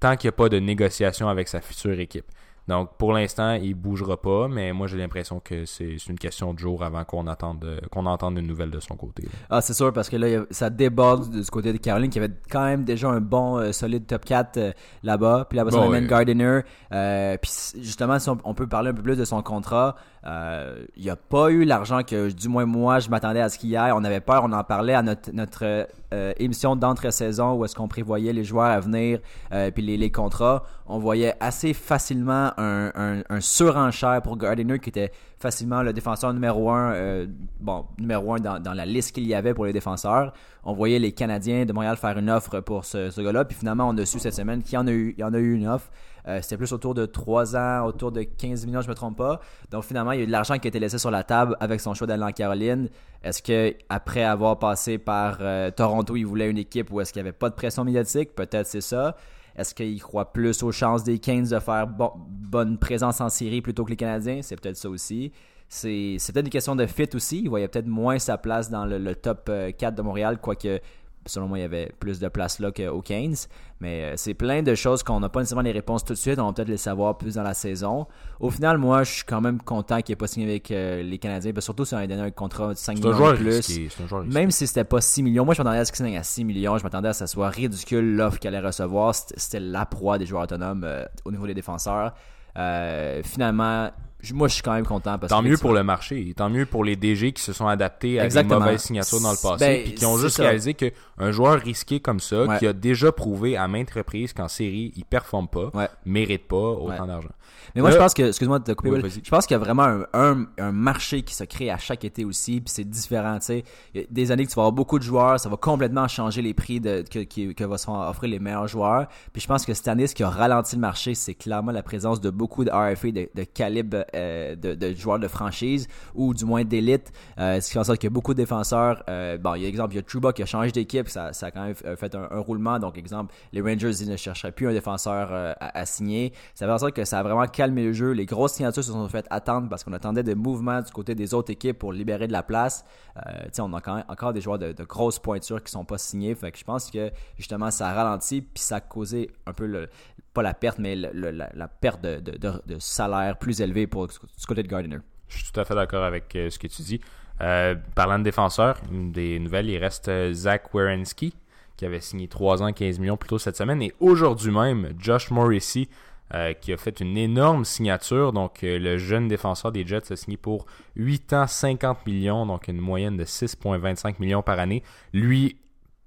tant 0.00 0.16
qu'il 0.16 0.26
n'y 0.28 0.30
a 0.30 0.36
pas 0.36 0.48
de 0.48 0.58
négociation 0.58 1.28
avec 1.28 1.46
sa 1.48 1.60
future 1.60 2.00
équipe. 2.00 2.24
Donc, 2.68 2.96
pour 2.96 3.12
l'instant, 3.12 3.54
il 3.54 3.74
bougera 3.74 4.20
pas, 4.20 4.48
mais 4.48 4.72
moi, 4.72 4.86
j'ai 4.86 4.96
l'impression 4.98 5.40
que 5.40 5.64
c'est 5.64 5.96
une 6.08 6.18
question 6.18 6.54
de 6.54 6.58
jour 6.58 6.82
avant 6.84 7.04
qu'on 7.04 7.26
attende, 7.26 7.80
qu'on 7.90 8.06
entende 8.06 8.38
une 8.38 8.46
nouvelle 8.46 8.70
de 8.70 8.80
son 8.80 8.96
côté. 8.96 9.24
là. 9.24 9.30
Ah, 9.50 9.60
c'est 9.60 9.74
sûr, 9.74 9.92
parce 9.92 10.08
que 10.08 10.16
là, 10.16 10.44
ça 10.50 10.70
déborde 10.70 11.30
du 11.30 11.50
côté 11.50 11.72
de 11.72 11.78
Caroline, 11.78 12.10
qui 12.10 12.18
avait 12.18 12.32
quand 12.50 12.64
même 12.64 12.84
déjà 12.84 13.08
un 13.08 13.20
bon, 13.20 13.58
euh, 13.58 13.72
solide 13.72 14.06
top 14.06 14.24
4 14.24 14.56
euh, 14.56 14.72
là-bas. 15.02 15.46
Puis 15.48 15.56
là-bas, 15.56 15.70
Bon, 15.70 15.78
on 15.78 15.82
amène 15.88 16.04
ouais. 16.04 16.08
Gardiner. 16.08 16.60
Euh, 16.92 17.36
puis 17.40 17.50
justement, 17.80 18.18
si 18.18 18.28
on, 18.28 18.38
on 18.44 18.54
peut 18.54 18.66
parler 18.66 18.90
un 18.90 18.94
peu 18.94 19.02
plus 19.02 19.16
de 19.16 19.24
son 19.24 19.42
contrat, 19.42 19.96
euh, 20.24 20.84
il 20.96 21.02
n'y 21.02 21.10
a 21.10 21.16
pas 21.16 21.50
eu 21.50 21.64
l'argent 21.64 22.02
que, 22.02 22.30
du 22.30 22.48
moins 22.48 22.64
moi, 22.64 23.00
je 23.00 23.08
m'attendais 23.08 23.40
à 23.40 23.48
ce 23.48 23.58
qu'il 23.58 23.70
y 23.70 23.74
ait. 23.74 23.92
On 23.92 24.04
avait 24.04 24.20
peur, 24.20 24.42
on 24.44 24.52
en 24.52 24.62
parlait 24.62 24.94
à 24.94 25.02
notre, 25.02 25.88
euh, 26.12 26.32
émission 26.38 26.76
d'entre-saison 26.76 27.54
où 27.54 27.64
est-ce 27.64 27.74
qu'on 27.74 27.88
prévoyait 27.88 28.32
les 28.32 28.44
joueurs 28.44 28.66
à 28.66 28.80
venir, 28.80 29.20
euh, 29.52 29.70
puis 29.70 29.82
les, 29.82 30.10
contrats. 30.10 30.64
On 30.86 30.98
voyait 30.98 31.34
assez 31.40 31.72
facilement 31.74 32.52
un, 32.56 33.22
surenchère 33.40 34.20
pour 34.22 34.36
Gardiner 34.36 34.78
qui 34.78 34.90
était 34.90 35.10
facilement 35.38 35.82
le 35.82 35.92
défenseur 35.92 36.32
numéro 36.32 36.70
un, 36.70 36.92
euh, 36.92 37.26
bon, 37.60 37.86
numéro 37.98 38.34
un 38.34 38.38
dans, 38.38 38.74
la 38.74 38.86
liste 38.86 39.12
qu'il 39.12 39.26
y 39.26 39.34
avait 39.34 39.54
pour 39.54 39.64
les 39.64 39.72
défenseurs. 39.72 40.32
On 40.64 40.72
voyait 40.72 40.98
les 40.98 41.12
Canadiens 41.12 41.64
de 41.64 41.72
Montréal 41.72 41.96
faire 41.96 42.16
une 42.16 42.30
offre 42.30 42.60
pour 42.60 42.84
ce, 42.84 43.20
gars-là, 43.20 43.44
puis 43.44 43.56
finalement 43.56 43.88
on 43.88 43.96
a 43.96 44.04
su 44.04 44.20
cette 44.20 44.34
semaine 44.34 44.62
qu'il 44.62 44.78
y 44.78 44.92
il 44.92 45.18
y 45.18 45.24
en 45.24 45.34
a 45.34 45.38
eu 45.38 45.54
une 45.54 45.66
offre. 45.66 45.90
Euh, 46.28 46.38
C'était 46.42 46.56
plus 46.56 46.72
autour 46.72 46.94
de 46.94 47.04
3 47.06 47.56
ans, 47.56 47.84
autour 47.86 48.12
de 48.12 48.22
15 48.22 48.64
millions, 48.66 48.80
je 48.80 48.88
me 48.88 48.94
trompe 48.94 49.16
pas. 49.16 49.40
Donc 49.70 49.84
finalement, 49.84 50.12
il 50.12 50.18
y 50.18 50.20
a 50.20 50.24
eu 50.24 50.26
de 50.26 50.32
l'argent 50.32 50.56
qui 50.58 50.66
a 50.66 50.70
été 50.70 50.78
laissé 50.78 50.98
sur 50.98 51.10
la 51.10 51.24
table 51.24 51.56
avec 51.60 51.80
son 51.80 51.94
choix 51.94 52.06
d'aller 52.06 52.22
en 52.22 52.32
Caroline. 52.32 52.88
Est-ce 53.24 53.42
que 53.42 53.74
après 53.88 54.22
avoir 54.24 54.58
passé 54.58 54.98
par 54.98 55.38
euh, 55.40 55.70
Toronto, 55.70 56.14
il 56.16 56.24
voulait 56.24 56.50
une 56.50 56.58
équipe 56.58 56.90
où 56.92 57.00
est-ce 57.00 57.12
qu'il 57.12 57.22
n'y 57.22 57.28
avait 57.28 57.36
pas 57.36 57.50
de 57.50 57.54
pression 57.54 57.84
médiatique? 57.84 58.34
Peut-être 58.34 58.66
c'est 58.66 58.80
ça. 58.80 59.16
Est-ce 59.56 59.74
qu'il 59.74 60.00
croit 60.00 60.32
plus 60.32 60.62
aux 60.62 60.72
chances 60.72 61.04
des 61.04 61.18
Kings 61.18 61.50
de 61.50 61.58
faire 61.58 61.86
bon- 61.86 62.12
bonne 62.16 62.78
présence 62.78 63.20
en 63.20 63.28
série 63.28 63.60
plutôt 63.60 63.84
que 63.84 63.90
les 63.90 63.96
Canadiens? 63.96 64.40
C'est 64.42 64.58
peut-être 64.60 64.76
ça 64.76 64.88
aussi. 64.88 65.32
C'est 65.68 66.16
peut-être 66.32 66.46
une 66.46 66.50
question 66.50 66.76
de 66.76 66.86
fit 66.86 67.08
aussi. 67.14 67.40
Il 67.42 67.48
voyait 67.48 67.68
peut-être 67.68 67.86
moins 67.86 68.18
sa 68.18 68.38
place 68.38 68.70
dans 68.70 68.84
le, 68.84 68.98
le 68.98 69.14
top 69.14 69.46
euh, 69.48 69.70
4 69.72 69.94
de 69.94 70.02
Montréal, 70.02 70.38
quoique 70.40 70.80
selon 71.26 71.48
moi, 71.48 71.58
il 71.58 71.62
y 71.62 71.64
avait 71.64 71.92
plus 71.98 72.18
de 72.18 72.28
place 72.28 72.58
là 72.58 72.70
qu'aux 72.70 73.02
Keynes. 73.02 73.36
Mais 73.80 74.04
euh, 74.04 74.12
c'est 74.16 74.34
plein 74.34 74.62
de 74.62 74.74
choses 74.74 75.02
qu'on 75.02 75.20
n'a 75.20 75.28
pas 75.28 75.40
nécessairement 75.40 75.62
les 75.62 75.72
réponses 75.72 76.04
tout 76.04 76.12
de 76.12 76.18
suite. 76.18 76.38
On 76.38 76.46
va 76.46 76.52
peut-être 76.52 76.68
les 76.68 76.76
savoir 76.76 77.18
plus 77.18 77.34
dans 77.34 77.42
la 77.42 77.54
saison. 77.54 78.06
Au 78.38 78.50
final, 78.50 78.78
moi, 78.78 79.02
je 79.02 79.12
suis 79.12 79.24
quand 79.24 79.40
même 79.40 79.60
content 79.60 80.00
qu'il 80.02 80.12
n'ait 80.12 80.16
pas 80.16 80.28
signé 80.28 80.46
avec 80.46 80.70
euh, 80.70 81.02
les 81.02 81.18
Canadiens. 81.18 81.52
Parce 81.52 81.64
surtout 81.64 81.84
si 81.84 81.94
on 81.94 81.98
a 81.98 82.06
donné 82.06 82.22
un 82.22 82.30
contrat 82.30 82.68
de 82.68 82.74
5 82.74 82.98
C'est 82.98 83.06
un 83.06 83.12
millions 83.12 83.32
de 83.32 83.36
plus. 83.36 84.32
Même 84.32 84.50
si 84.50 84.66
c'était 84.66 84.84
pas 84.84 85.00
6 85.00 85.22
millions, 85.22 85.44
moi 85.44 85.54
je 85.54 85.60
m'attendais 85.62 85.78
à 85.78 85.84
ce 85.84 85.92
qu'il 85.92 86.04
signe 86.04 86.16
à 86.16 86.22
6 86.22 86.44
millions, 86.44 86.78
je 86.78 86.84
m'attendais 86.84 87.08
à 87.08 87.12
ce 87.12 87.20
que 87.20 87.28
ça 87.28 87.32
soit 87.32 87.48
ridicule 87.48 88.16
l'offre 88.16 88.38
qu'il 88.38 88.48
allait 88.48 88.64
recevoir. 88.64 89.14
C'était 89.14 89.60
la 89.60 89.84
proie 89.86 90.18
des 90.18 90.26
joueurs 90.26 90.42
autonomes 90.42 90.84
euh, 90.84 91.04
au 91.24 91.32
niveau 91.32 91.46
des 91.46 91.54
défenseurs. 91.54 92.14
Euh, 92.56 93.22
finalement, 93.24 93.90
moi 94.32 94.48
je 94.48 94.54
suis 94.54 94.62
quand 94.62 94.74
même 94.74 94.86
content 94.86 95.18
parce 95.18 95.30
Tant 95.30 95.42
que 95.42 95.48
mieux 95.48 95.56
pour 95.56 95.72
le 95.72 95.82
marché. 95.82 96.32
Tant 96.36 96.48
mieux 96.48 96.66
pour 96.66 96.84
les 96.84 96.96
DG 96.96 97.32
qui 97.32 97.42
se 97.42 97.52
sont 97.52 97.66
adaptés 97.66 98.20
à 98.20 98.24
Exactement. 98.24 98.58
des 98.60 98.64
mauvaises 98.66 98.82
signatures 98.82 99.20
dans 99.20 99.32
le 99.32 99.36
passé 99.42 99.64
Ben, 99.66 99.82
puis 99.82 99.94
qui 99.94 100.06
ont 100.06 100.16
juste 100.18 100.36
ça. 100.36 100.44
réalisé 100.44 100.74
qu'un 100.74 101.30
joueur 101.32 101.60
risqué 101.60 102.00
comme 102.00 102.20
ça, 102.20 102.44
Ouais. 102.44 102.58
qui 102.58 102.66
a 102.66 102.72
déjà 102.72 103.10
prouvé 103.12 103.56
à 103.56 103.66
maintes 103.68 103.90
reprises 103.90 104.32
qu'en 104.32 104.48
série, 104.48 104.92
il 104.96 105.04
performe 105.04 105.48
pas, 105.48 105.70
Ouais. 105.74 105.88
mérite 106.06 106.46
pas 106.46 106.56
autant 106.56 107.00
Ouais. 107.02 107.06
d'argent. 107.06 107.28
Mais 107.74 107.80
moi, 107.80 107.90
je 107.90 107.96
pense 107.98 108.14
que, 108.14 108.22
excuse-moi 108.22 108.58
de 108.58 108.64
te 108.64 108.72
couper, 108.72 108.90
Oui, 108.90 109.00
je 109.24 109.30
pense 109.30 109.46
qu'il 109.46 109.54
y 109.54 109.56
a 109.56 109.58
vraiment 109.58 109.84
un, 109.84 110.04
un, 110.12 110.46
un 110.58 110.72
marché 110.72 111.22
qui 111.22 111.34
se 111.34 111.44
crée 111.44 111.70
à 111.70 111.78
chaque 111.78 112.04
été 112.04 112.24
aussi, 112.24 112.60
puis 112.60 112.72
c'est 112.72 112.84
différent, 112.88 113.38
tu 113.38 113.46
sais. 113.46 113.64
Des 114.10 114.30
années 114.30 114.44
que 114.44 114.50
tu 114.50 114.56
vas 114.56 114.62
avoir 114.62 114.72
beaucoup 114.72 114.98
de 114.98 115.04
joueurs, 115.04 115.40
ça 115.40 115.48
va 115.48 115.56
complètement 115.56 116.06
changer 116.08 116.42
les 116.42 116.54
prix 116.54 116.80
de, 116.80 117.02
que, 117.10 117.20
qui- 117.20 117.54
que 117.54 117.64
vont 117.64 117.76
offrir 118.08 118.30
les 118.30 118.38
meilleurs 118.38 118.68
joueurs. 118.68 119.06
Puis 119.32 119.40
je 119.42 119.46
pense 119.46 119.64
que 119.64 119.74
cette 119.74 119.88
année, 119.88 120.06
ce 120.06 120.14
qui 120.14 120.22
a 120.22 120.28
ralenti 120.30 120.76
le 120.76 120.80
marché, 120.80 121.14
c'est 121.14 121.34
clairement 121.34 121.72
la 121.72 121.82
présence 121.82 122.20
de 122.20 122.30
beaucoup 122.30 122.64
de 122.64 122.70
RFA 122.70 123.10
de, 123.10 123.28
de 123.34 123.44
calibre 123.44 124.04
euh, 124.14 124.54
de, 124.56 124.74
de 124.74 124.94
joueurs 124.94 125.18
de 125.18 125.28
franchise, 125.28 125.88
ou 126.14 126.34
du 126.34 126.44
moins 126.44 126.64
d'élite, 126.64 127.12
euh, 127.38 127.60
ce 127.60 127.66
qui 127.68 127.72
fait 127.72 127.78
en 127.78 127.84
sorte 127.84 127.98
qu'il 127.98 128.08
y 128.08 128.12
a 128.12 128.14
beaucoup 128.14 128.34
de 128.34 128.38
défenseurs. 128.38 129.02
Euh, 129.08 129.38
bon, 129.38 129.54
il 129.54 129.62
y 129.62 129.64
a 129.64 129.68
exemple, 129.68 129.94
il 129.94 129.96
y 129.96 130.00
a 130.00 130.02
Truba 130.02 130.32
qui 130.32 130.42
a 130.42 130.46
changé 130.46 130.70
d'équipe, 130.72 131.08
ça, 131.08 131.32
ça 131.32 131.46
a 131.46 131.50
quand 131.50 131.62
même 131.64 131.74
fait 131.74 132.14
un, 132.14 132.28
un 132.30 132.38
roulement. 132.40 132.78
Donc, 132.78 132.98
exemple, 132.98 133.32
les 133.52 133.60
Rangers, 133.60 133.92
ils 134.00 134.08
ne 134.10 134.16
chercheraient 134.16 134.52
plus 134.52 134.68
un 134.68 134.72
défenseur 134.72 135.28
euh, 135.30 135.52
à, 135.60 135.78
à 135.78 135.86
signer. 135.86 136.32
Ça 136.54 136.66
fait 136.66 136.72
en 136.72 136.78
sorte 136.78 136.92
que 136.94 137.04
ça 137.04 137.18
a 137.18 137.22
vraiment 137.22 137.46
calmé 137.62 137.84
le 137.84 137.92
jeu. 137.92 138.10
Les 138.10 138.26
grosses 138.26 138.54
signatures 138.54 138.82
se 138.82 138.90
sont 138.90 139.08
faites 139.08 139.26
attendre 139.30 139.68
parce 139.68 139.84
qu'on 139.84 139.92
attendait 139.92 140.24
des 140.24 140.34
mouvements 140.34 140.80
du 140.80 140.90
côté 140.90 141.14
des 141.14 141.32
autres 141.32 141.52
équipes 141.52 141.78
pour 141.78 141.92
libérer 141.92 142.26
de 142.26 142.32
la 142.32 142.42
place. 142.42 142.84
Euh, 143.16 143.48
on 143.60 143.72
a 143.72 144.04
encore 144.08 144.32
des 144.32 144.40
joueurs 144.40 144.58
de, 144.58 144.84
grosses 144.84 145.20
pointures 145.20 145.62
qui 145.62 145.70
sont 145.70 145.84
pas 145.84 145.98
signés. 145.98 146.34
Fait 146.34 146.52
je 146.56 146.64
pense 146.64 146.90
que 146.90 147.12
justement, 147.36 147.70
ça 147.70 147.88
a 147.88 147.94
ralenti 147.94 148.42
puis 148.42 148.62
ça 148.62 148.76
a 148.76 148.80
causé 148.80 149.30
un 149.46 149.52
peu 149.52 149.86
pas 150.34 150.42
la 150.42 150.54
perte, 150.54 150.78
mais 150.78 150.96
la, 150.96 151.68
perte 151.68 152.02
de, 152.02 152.18
de, 152.20 152.78
salaire 152.78 153.38
plus 153.38 153.60
élevé 153.60 153.86
pour 153.86 154.08
du 154.08 154.46
côté 154.46 154.62
de 154.62 154.68
Gardiner. 154.68 154.98
Je 155.28 155.38
suis 155.38 155.52
tout 155.52 155.60
à 155.60 155.64
fait 155.64 155.74
d'accord 155.74 156.04
avec 156.04 156.34
euh, 156.34 156.50
ce 156.50 156.58
que 156.58 156.66
tu 156.66 156.82
dis. 156.82 157.00
Euh, 157.40 157.74
parlant 157.94 158.18
de 158.18 158.24
défenseurs, 158.24 158.78
des 158.90 159.38
nouvelles, 159.38 159.68
il 159.68 159.78
reste 159.78 160.08
euh, 160.08 160.32
Zach 160.32 160.74
Werenski, 160.74 161.34
qui 161.76 161.84
avait 161.84 162.00
signé 162.00 162.28
3 162.28 162.62
ans, 162.62 162.72
15 162.72 162.98
millions 162.98 163.16
plus 163.16 163.28
tôt 163.28 163.38
cette 163.38 163.56
semaine. 163.56 163.82
Et 163.82 163.92
aujourd'hui 164.00 164.52
même, 164.52 164.92
Josh 164.98 165.30
Morrissey, 165.30 165.88
euh, 166.34 166.52
qui 166.54 166.72
a 166.72 166.76
fait 166.76 167.00
une 167.00 167.16
énorme 167.16 167.64
signature. 167.64 168.32
Donc, 168.32 168.64
euh, 168.64 168.78
le 168.78 168.98
jeune 168.98 169.28
défenseur 169.28 169.72
des 169.72 169.86
Jets 169.86 170.12
a 170.12 170.16
signé 170.16 170.36
pour 170.36 170.66
8 170.96 171.32
ans, 171.32 171.46
50 171.46 172.06
millions, 172.06 172.46
donc 172.46 172.68
une 172.68 172.80
moyenne 172.80 173.16
de 173.16 173.24
6,25 173.24 174.16
millions 174.18 174.42
par 174.42 174.58
année. 174.58 174.82
Lui, 175.12 175.56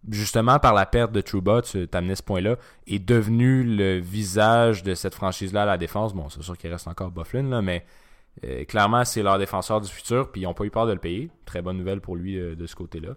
justement, 0.09 0.59
par 0.59 0.73
la 0.73 0.85
perte 0.85 1.11
de 1.11 1.21
Trouba, 1.21 1.61
tu 1.61 1.87
t'amenais 1.87 2.15
ce 2.15 2.23
point-là, 2.23 2.55
est 2.87 2.99
devenu 2.99 3.63
le 3.63 3.99
visage 3.99 4.83
de 4.83 4.95
cette 4.95 5.15
franchise-là 5.15 5.63
à 5.63 5.65
la 5.65 5.77
défense. 5.77 6.13
Bon, 6.13 6.29
c'est 6.29 6.41
sûr 6.41 6.57
qu'il 6.57 6.71
reste 6.71 6.87
encore 6.87 7.11
Bufflin, 7.11 7.43
là, 7.43 7.61
mais 7.61 7.85
euh, 8.43 8.65
clairement, 8.65 9.05
c'est 9.05 9.23
leur 9.23 9.37
défenseur 9.37 9.81
du 9.81 9.89
futur, 9.89 10.31
puis 10.31 10.41
ils 10.41 10.43
n'ont 10.45 10.53
pas 10.53 10.65
eu 10.65 10.71
peur 10.71 10.87
de 10.87 10.93
le 10.93 10.99
payer. 10.99 11.29
Très 11.45 11.61
bonne 11.61 11.77
nouvelle 11.77 12.01
pour 12.01 12.15
lui 12.15 12.37
euh, 12.37 12.55
de 12.55 12.65
ce 12.65 12.75
côté-là. 12.75 13.15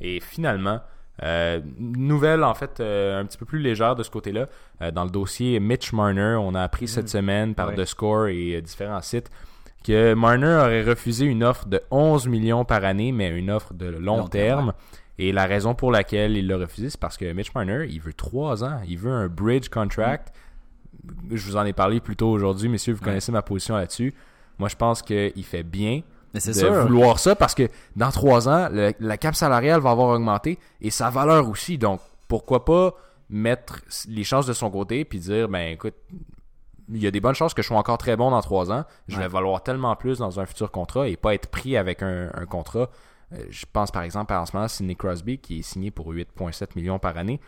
Et 0.00 0.20
finalement, 0.20 0.80
euh, 1.22 1.60
nouvelle 1.78 2.44
en 2.44 2.54
fait 2.54 2.80
euh, 2.80 3.20
un 3.20 3.24
petit 3.26 3.36
peu 3.38 3.44
plus 3.46 3.58
légère 3.58 3.94
de 3.96 4.02
ce 4.02 4.10
côté-là. 4.10 4.46
Euh, 4.82 4.90
dans 4.90 5.04
le 5.04 5.10
dossier 5.10 5.60
Mitch 5.60 5.92
Marner, 5.92 6.36
on 6.40 6.54
a 6.54 6.62
appris 6.62 6.88
cette 6.88 7.08
semaine 7.08 7.54
par 7.54 7.68
Ouais. 7.68 7.74
The 7.76 7.84
Score 7.84 8.28
et 8.28 8.60
différents 8.62 9.02
sites 9.02 9.30
que 9.84 10.12
Marner 10.14 10.46
aurait 10.62 10.82
refusé 10.82 11.24
une 11.24 11.42
offre 11.42 11.66
de 11.66 11.80
11 11.90 12.28
millions 12.28 12.64
par 12.64 12.84
année, 12.84 13.12
mais 13.12 13.28
une 13.30 13.50
offre 13.50 13.72
de 13.74 13.86
long, 13.86 14.18
Long 14.18 14.28
terme. 14.28 14.72
Et 15.18 15.32
la 15.32 15.44
raison 15.46 15.74
pour 15.74 15.90
laquelle 15.90 16.36
il 16.36 16.46
l'a 16.46 16.56
refusé, 16.58 16.88
c'est 16.90 17.00
parce 17.00 17.16
que 17.18 17.30
Mitch 17.32 17.54
Marner, 17.54 17.86
il 17.88 18.00
veut 18.00 18.12
3 18.14 18.64
ans. 18.64 18.80
Il 18.88 18.98
veut 18.98 19.10
un 19.12 19.28
bridge 19.28 19.68
contract. 19.68 20.34
Je 21.30 21.42
vous 21.46 21.56
en 21.56 21.64
ai 21.64 21.72
parlé 21.72 22.00
plus 22.00 22.16
tôt 22.16 22.28
aujourd'hui, 22.30 22.68
messieurs, 22.68 22.92
vous 22.94 23.00
Ouais. 23.00 23.04
connaissez 23.06 23.32
ma 23.32 23.42
position 23.42 23.74
là-dessus. 23.76 24.14
Moi, 24.58 24.68
je 24.68 24.76
pense 24.76 25.00
qu'il 25.02 25.44
fait 25.44 25.62
bien 25.62 26.02
Mais 26.34 26.40
de 26.40 26.52
sûr. 26.52 26.72
vouloir 26.86 27.18
ça 27.18 27.34
parce 27.34 27.54
que 27.54 27.68
dans 27.96 28.10
trois 28.10 28.48
ans, 28.48 28.68
le- 28.70 28.92
la 29.00 29.16
cap 29.18 29.34
salariale 29.34 29.80
va 29.80 29.90
avoir 29.90 30.08
augmenté 30.14 30.58
et 30.80 30.90
sa 30.90 31.10
valeur 31.10 31.48
aussi. 31.48 31.76
Donc, 31.78 32.00
pourquoi 32.28 32.64
pas 32.64 32.94
mettre 33.28 33.80
les 34.08 34.24
chances 34.24 34.46
de 34.46 34.52
son 34.52 34.70
côté 34.70 35.04
puis 35.04 35.18
dire, 35.18 35.48
ben 35.48 35.72
écoute, 35.72 35.94
il 36.88 37.02
y 37.02 37.06
a 37.06 37.10
des 37.10 37.20
bonnes 37.20 37.34
chances 37.34 37.54
que 37.54 37.62
je 37.62 37.68
sois 37.68 37.76
encore 37.78 37.98
très 37.98 38.16
bon 38.16 38.30
dans 38.30 38.40
trois 38.42 38.72
ans. 38.72 38.84
Je 39.08 39.16
Ouais. 39.16 39.22
vais 39.22 39.28
valoir 39.28 39.62
tellement 39.62 39.94
plus 39.96 40.18
dans 40.18 40.40
un 40.40 40.46
futur 40.46 40.70
contrat 40.70 41.08
et 41.08 41.16
pas 41.16 41.34
être 41.34 41.48
pris 41.48 41.76
avec 41.76 42.02
un, 42.02 42.30
un 42.34 42.46
contrat. 42.46 42.90
Euh, 43.32 43.44
je 43.50 43.64
pense 43.72 43.90
par 43.92 44.02
exemple 44.02 44.32
à 44.32 44.40
en 44.40 44.46
ce 44.46 44.56
moment 44.56 44.66
Sidney 44.68 44.96
Crosby 44.96 45.38
qui 45.38 45.60
est 45.60 45.62
signé 45.62 45.90
pour 45.92 46.08
8,7 46.12 46.74
millions 46.76 46.98
par 46.98 47.16
année, 47.16 47.40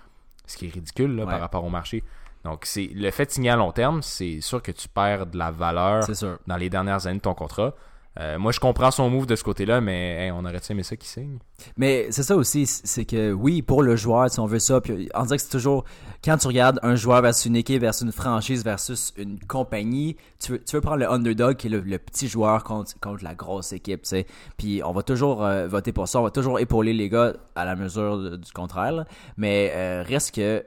ce 0.47 0.57
qui 0.57 0.67
est 0.67 0.71
ridicule 0.73 1.17
là, 1.17 1.25
Ouais. 1.25 1.31
par 1.31 1.41
rapport 1.41 1.65
au 1.65 1.71
marché. 1.71 2.05
Donc, 2.45 2.65
c'est 2.65 2.91
le 2.93 3.11
fait 3.13 3.27
de 3.27 3.31
signer 3.31 3.51
à 3.51 3.57
long 3.57 3.71
terme, 3.73 4.03
c'est 4.03 4.41
sûr 4.41 4.61
que 4.63 4.73
tu 4.73 4.89
perds 4.89 5.27
de 5.27 5.39
la 5.39 5.51
valeur 5.53 6.05
dans 6.47 6.57
les 6.57 6.71
dernières 6.71 7.07
années 7.07 7.19
de 7.19 7.23
ton 7.23 7.35
contrat. 7.35 7.75
Euh, 8.21 8.39
moi, 8.39 8.53
je 8.53 8.61
comprends 8.61 8.91
son 8.91 9.09
move 9.09 9.25
de 9.25 9.37
ce 9.37 9.43
côté-là, 9.43 9.81
mais 9.81 10.31
on 10.35 10.45
aurait 10.45 10.61
aimé 10.69 10.83
ça 10.83 10.97
qu'il 10.97 11.09
signe? 11.09 11.39
Mais 11.79 12.09
c'est 12.11 12.23
ça 12.23 12.37
aussi, 12.37 12.67
c'est 12.67 13.07
que 13.07 13.33
oui, 13.33 13.63
pour 13.63 13.83
le 13.83 13.97
joueur, 13.97 14.31
si 14.31 14.39
on 14.39 14.45
veut 14.45 14.59
ça, 14.59 14.83
puis 14.83 15.09
on 15.15 15.23
dirait 15.23 15.37
que 15.39 15.43
c'est 15.43 15.49
toujours, 15.49 15.85
quand 16.23 16.37
tu 16.37 16.47
regardes 16.47 16.79
un 16.83 16.95
joueur 16.95 17.23
versus 17.23 17.47
une 17.47 17.57
équipe, 17.57 17.81
versus 17.81 18.03
une 18.03 18.13
franchise, 18.13 18.65
versus 18.65 19.15
une 19.17 19.39
compagnie, 19.41 20.17
tu 20.39 20.53
veux, 20.53 20.81
prendre 20.83 20.99
le 20.99 21.11
underdog 21.11 21.57
qui 21.57 21.69
est 21.69 21.71
le, 21.71 21.99
petit 21.99 22.29
joueur 22.29 22.65
contre, 22.65 23.01
contre 23.01 23.25
la 23.25 23.35
grosse 23.35 23.73
équipe, 23.73 24.03
tu 24.03 24.09
sais. 24.11 24.27
Puis 24.59 24.83
on 24.85 24.93
va 24.93 25.03
toujours 25.03 25.43
euh, 25.43 25.67
voter 25.67 25.93
pour 25.93 26.07
ça, 26.07 26.21
on 26.21 26.25
va 26.25 26.31
toujours 26.31 26.61
épauler 26.61 26.93
les 26.93 27.09
gars 27.09 27.33
à 27.55 27.65
la 27.65 27.77
mesure 27.77 28.39
du 28.39 28.53
contraire, 28.53 29.07
mais 29.39 29.73
euh, 29.75 30.03
reste 30.07 30.35
que 30.35 30.63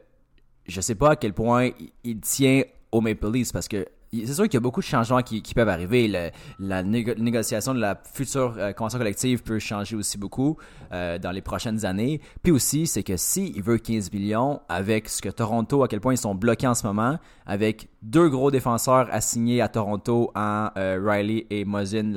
je 0.68 0.82
sais 0.82 0.96
pas 0.96 1.12
à 1.12 1.16
quel 1.16 1.34
point 1.34 1.66
il- 1.80 1.92
il 2.04 2.20
tient 2.22 2.64
au 2.92 3.02
Maple 3.02 3.30
Leafs 3.32 3.52
parce 3.54 3.68
que 3.68 3.86
c'est 4.14 4.34
sûr 4.34 4.44
qu'il 4.46 4.54
y 4.56 4.58
a 4.58 4.62
beaucoup 4.62 4.80
de 4.80 4.86
changements 4.86 5.22
qui, 5.22 5.42
peuvent 5.54 5.70
arriver. 5.70 6.32
La 6.60 6.84
négo- 6.84 7.18
négociation 7.20 7.74
de 7.74 7.80
la 7.80 8.00
future 8.14 8.56
euh, 8.58 8.72
convention 8.74 8.98
collective 9.00 9.44
peut 9.44 9.60
changer 9.60 9.96
aussi 9.96 10.18
beaucoup 10.18 10.58
euh, 10.94 11.18
dans 11.18 11.32
les 11.32 11.42
prochaines 11.42 11.86
années. 11.86 12.22
Puis 12.44 12.52
aussi, 12.52 12.88
c'est 12.88 13.04
que 13.04 13.18
s'il 13.18 13.62
veut 13.62 13.78
15 13.78 14.12
millions 14.12 14.62
avec 14.70 15.10
ce 15.10 15.22
que 15.22 15.30
Toronto, 15.30 15.84
à 15.84 15.88
quel 15.88 16.00
point 16.02 16.14
ils 16.14 16.18
sont 16.18 16.36
bloqués 16.36 16.68
en 16.68 16.76
ce 16.76 16.86
moment, 16.88 17.18
avec 17.46 17.90
deux 18.02 18.30
gros 18.30 18.52
défenseurs 18.52 19.08
assignés 19.12 19.62
à 19.62 19.68
Toronto 19.68 20.32
en 20.36 20.70
euh, 20.78 21.00
Riley 21.04 21.48
et 21.50 21.66
Mosin 21.66 22.14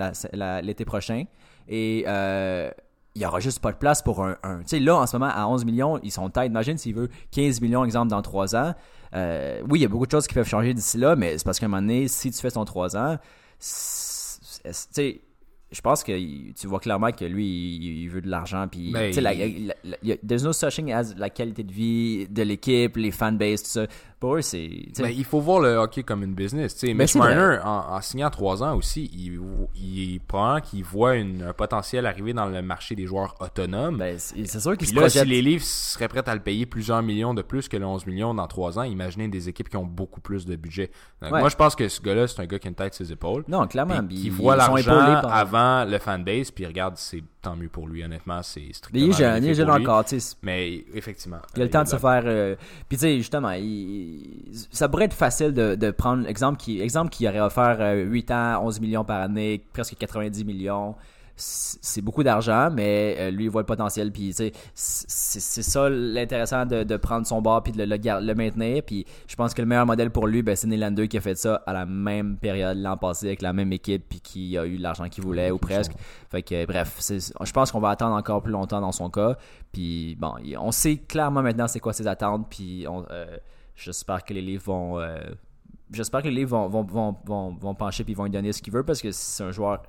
l'été 0.62 0.84
prochain, 0.84 1.24
et 1.68 2.04
euh, 2.06 2.70
il 3.14 3.22
y 3.22 3.26
aura 3.26 3.40
juste 3.40 3.58
pas 3.60 3.72
de 3.72 3.76
place 3.78 4.00
pour 4.02 4.24
un. 4.24 4.36
un- 4.44 4.58
tu 4.58 4.64
sais, 4.66 4.78
là, 4.80 4.96
en 4.96 5.06
ce 5.06 5.16
moment, 5.16 5.32
à 5.34 5.46
11 5.48 5.64
millions, 5.64 5.98
ils 6.02 6.12
sont 6.12 6.28
tête. 6.30 6.46
Imagine 6.46 6.78
s'il 6.78 6.94
veut 6.94 7.08
15 7.32 7.60
millions, 7.60 7.84
exemple, 7.84 8.08
dans 8.10 8.22
3 8.22 8.54
ans. 8.54 8.74
Euh, 9.14 9.62
oui, 9.68 9.80
il 9.80 9.82
y 9.82 9.84
a 9.84 9.88
beaucoup 9.88 10.06
de 10.06 10.10
choses 10.10 10.26
qui 10.26 10.34
peuvent 10.34 10.48
changer 10.48 10.74
d'ici 10.74 10.98
là, 10.98 11.16
mais 11.16 11.38
c'est 11.38 11.44
parce 11.44 11.58
qu'à 11.58 11.66
un 11.66 11.68
moment 11.68 11.82
donné, 11.82 12.08
si 12.08 12.30
tu 12.30 12.38
fais 12.40 12.50
ton 12.50 12.64
3 12.64 12.96
ans, 12.96 13.16
tu 13.58 13.64
sais, 14.72 15.20
je 15.70 15.80
pense 15.82 16.02
que 16.02 16.52
tu 16.52 16.66
vois 16.66 16.80
clairement 16.80 17.12
que 17.12 17.24
lui, 17.24 17.76
il, 17.76 18.08
veut 18.08 18.22
de 18.22 18.28
l'argent. 18.28 18.66
Puis, 18.68 18.90
Ben, 18.90 19.12
tu 19.12 19.20
sais, 19.22 19.64
il- 20.02 20.18
there's 20.26 20.42
no 20.44 20.52
such 20.52 20.76
thing 20.76 20.92
as 20.92 21.14
la 21.16 21.28
qualité 21.28 21.62
de 21.62 21.72
vie 21.72 22.26
de 22.28 22.42
l'équipe, 22.42 22.96
les 22.96 23.10
fanbases, 23.10 23.62
tout 23.62 23.70
ça. 23.70 23.86
Pour 24.20 24.34
eux, 24.34 24.40
c'est. 24.42 24.68
Mais 24.98 25.14
il 25.14 25.24
faut 25.24 25.38
voir 25.40 25.60
le 25.60 25.76
hockey 25.76 26.02
comme 26.02 26.24
une 26.24 26.34
business. 26.34 26.74
Tu 26.74 26.88
sais, 26.88 26.94
Mais 26.94 27.04
Mitch. 27.04 27.14
Marner, 27.14 27.58
en, 27.64 27.94
en 27.94 28.00
signant 28.00 28.30
3 28.30 28.64
ans 28.64 28.76
aussi, 28.76 29.08
il, 29.14 29.38
il 29.76 30.18
prend 30.20 30.60
qu'il 30.60 30.82
voit 30.82 31.14
une- 31.14 31.42
un 31.42 31.52
potentiel 31.52 32.04
arriver 32.04 32.32
dans 32.32 32.46
le 32.46 32.60
marché 32.60 32.96
des 32.96 33.06
joueurs 33.06 33.36
autonomes. 33.40 33.96
ben, 33.98 34.18
c'est 34.18 34.46
sûr 34.60 34.76
Puis 34.76 34.88
se 34.88 34.94
là, 34.94 35.08
si 35.08 35.24
les 35.24 35.40
Leafs 35.40 35.62
seraient 35.62 36.08
prêts 36.08 36.28
à 36.28 36.34
le 36.34 36.40
payer 36.40 36.66
plusieurs 36.66 37.00
millions 37.02 37.32
de 37.32 37.42
plus 37.42 37.68
que 37.68 37.76
le 37.76 37.86
11 37.86 38.06
millions 38.06 38.34
dans 38.34 38.46
3 38.48 38.80
ans, 38.80 38.82
imaginez 38.82 39.28
des 39.28 39.48
équipes 39.48 39.68
qui 39.68 39.76
ont 39.76 39.84
beaucoup 39.86 40.20
plus 40.20 40.44
de 40.46 40.56
budget. 40.56 40.90
Donc, 41.22 41.32
Ouais. 41.32 41.40
Moi, 41.40 41.48
je 41.48 41.56
pense 41.56 41.76
que 41.76 41.88
ce 41.88 42.00
gars-là, 42.02 42.26
c'est 42.26 42.40
un 42.40 42.46
gars 42.46 42.58
qui 42.58 42.66
a 42.66 42.70
une 42.70 42.74
tête 42.74 42.94
sur 42.94 43.06
ses 43.06 43.12
épaules. 43.12 43.44
Non, 43.46 43.66
clairement. 43.68 44.04
Qui 44.08 44.30
voit 44.30 44.56
l'argent 44.56 44.96
par- 45.22 45.32
avant 45.32 45.84
le 45.84 45.98
fanbase, 45.98 46.50
puis 46.50 46.66
regarde, 46.66 46.94
c'est 46.96 47.22
tant 47.42 47.54
mieux 47.56 47.68
pour 47.68 47.86
lui, 47.88 48.02
honnêtement, 48.04 48.42
c'est 48.42 48.60
Mais 48.60 48.72
strictement 48.72 49.04
il 49.06 49.10
est 49.10 49.12
jeune, 49.12 49.44
il 49.44 49.50
est 49.50 49.54
jeune 49.54 49.70
encore, 49.70 50.04
tu 50.04 50.18
sais. 50.20 50.36
Mais 50.42 50.84
effectivement. 50.94 51.38
Il 51.56 51.62
a 51.62 51.64
le 51.64 51.70
temps 51.70 51.82
de 51.84 51.88
se 51.88 51.96
faire. 51.96 52.22
euh, 52.26 52.56
Puis 52.88 52.98
tu 52.98 53.02
sais, 53.02 53.16
justement, 53.18 53.50
il- 53.52 54.50
ça 54.70 54.88
pourrait 54.88 55.04
être 55.06 55.14
facile 55.14 55.52
de, 55.52 55.74
de 55.74 55.90
prendre 55.90 56.26
exemple 56.26 56.58
qui, 56.58 56.80
exemple 56.80 57.10
qui 57.10 57.28
aurait 57.28 57.40
offert 57.40 57.76
euh, 57.80 58.02
8 58.04 58.30
ans, 58.30 58.60
11 58.64 58.80
millions 58.80 59.04
par 59.04 59.20
année, 59.22 59.62
presque 59.72 59.96
90 59.96 60.44
millions. 60.44 60.94
C'est 61.40 62.02
beaucoup 62.02 62.24
d'argent, 62.24 62.68
mais 62.72 63.16
euh, 63.18 63.30
lui, 63.30 63.44
il 63.44 63.50
voit 63.50 63.62
le 63.62 63.66
potentiel. 63.66 64.10
Puis 64.10 64.34
c'est 64.34 65.62
ça 65.62 65.88
l'intéressant 65.88 66.66
de, 66.66 66.82
de 66.82 66.96
prendre 66.96 67.26
son 67.26 67.40
bar 67.40 67.62
puis 67.62 67.72
de 67.72 67.84
le, 67.84 67.86
le, 67.86 68.34
maintenir. 68.34 68.82
Puis 68.82 69.06
je 69.28 69.36
pense 69.36 69.54
que 69.54 69.62
le 69.62 69.68
meilleur 69.68 69.86
modèle 69.86 70.10
pour 70.10 70.26
lui, 70.26 70.42
ben, 70.42 70.56
c'est 70.56 70.66
Nylander 70.66 71.06
qui 71.06 71.16
a 71.16 71.20
fait 71.20 71.36
ça 71.36 71.62
à 71.64 71.72
la 71.72 71.86
même 71.86 72.36
période 72.38 72.76
l'an 72.78 72.96
passé 72.96 73.26
avec 73.26 73.42
la 73.42 73.52
même 73.52 73.72
équipe 73.72 74.08
puis 74.08 74.20
qui 74.20 74.58
a 74.58 74.66
eu 74.66 74.78
l'argent 74.78 75.08
qu'il 75.08 75.22
voulait 75.22 75.52
ou 75.52 75.58
presque. 75.58 75.92
Fait 76.28 76.42
que 76.42 76.66
bref, 76.66 76.98
je 77.08 77.52
pense 77.52 77.70
qu'on 77.70 77.80
va 77.80 77.90
attendre 77.90 78.16
encore 78.16 78.42
plus 78.42 78.52
longtemps 78.52 78.80
dans 78.80 78.92
son 78.92 79.08
cas. 79.08 79.36
Puis 79.72 80.16
bon, 80.16 80.34
on 80.58 80.72
sait 80.72 80.96
clairement 80.96 81.42
maintenant 81.42 81.68
c'est 81.68 81.80
quoi 81.80 81.92
ses 81.92 82.08
attentes. 82.08 82.48
Puis 82.50 82.84
euh, 82.86 83.36
j'espère 83.76 84.24
que 84.24 84.34
les 84.34 84.42
livres 84.42 84.64
vont, 84.64 84.98
euh, 84.98 85.20
j'espère 85.92 86.22
que 86.22 86.28
les 86.28 86.34
livres 86.34 86.50
vont, 86.50 86.68
vont, 86.68 86.82
vont, 86.82 87.16
vont, 87.24 87.54
vont 87.54 87.74
pencher 87.76 88.02
puis 88.02 88.14
vont 88.14 88.24
lui 88.24 88.30
donner 88.30 88.52
ce 88.52 88.60
qu'il 88.60 88.72
veut 88.72 88.82
parce 88.82 89.00
que 89.00 89.12
c'est 89.12 89.44
un 89.44 89.52
joueur 89.52 89.82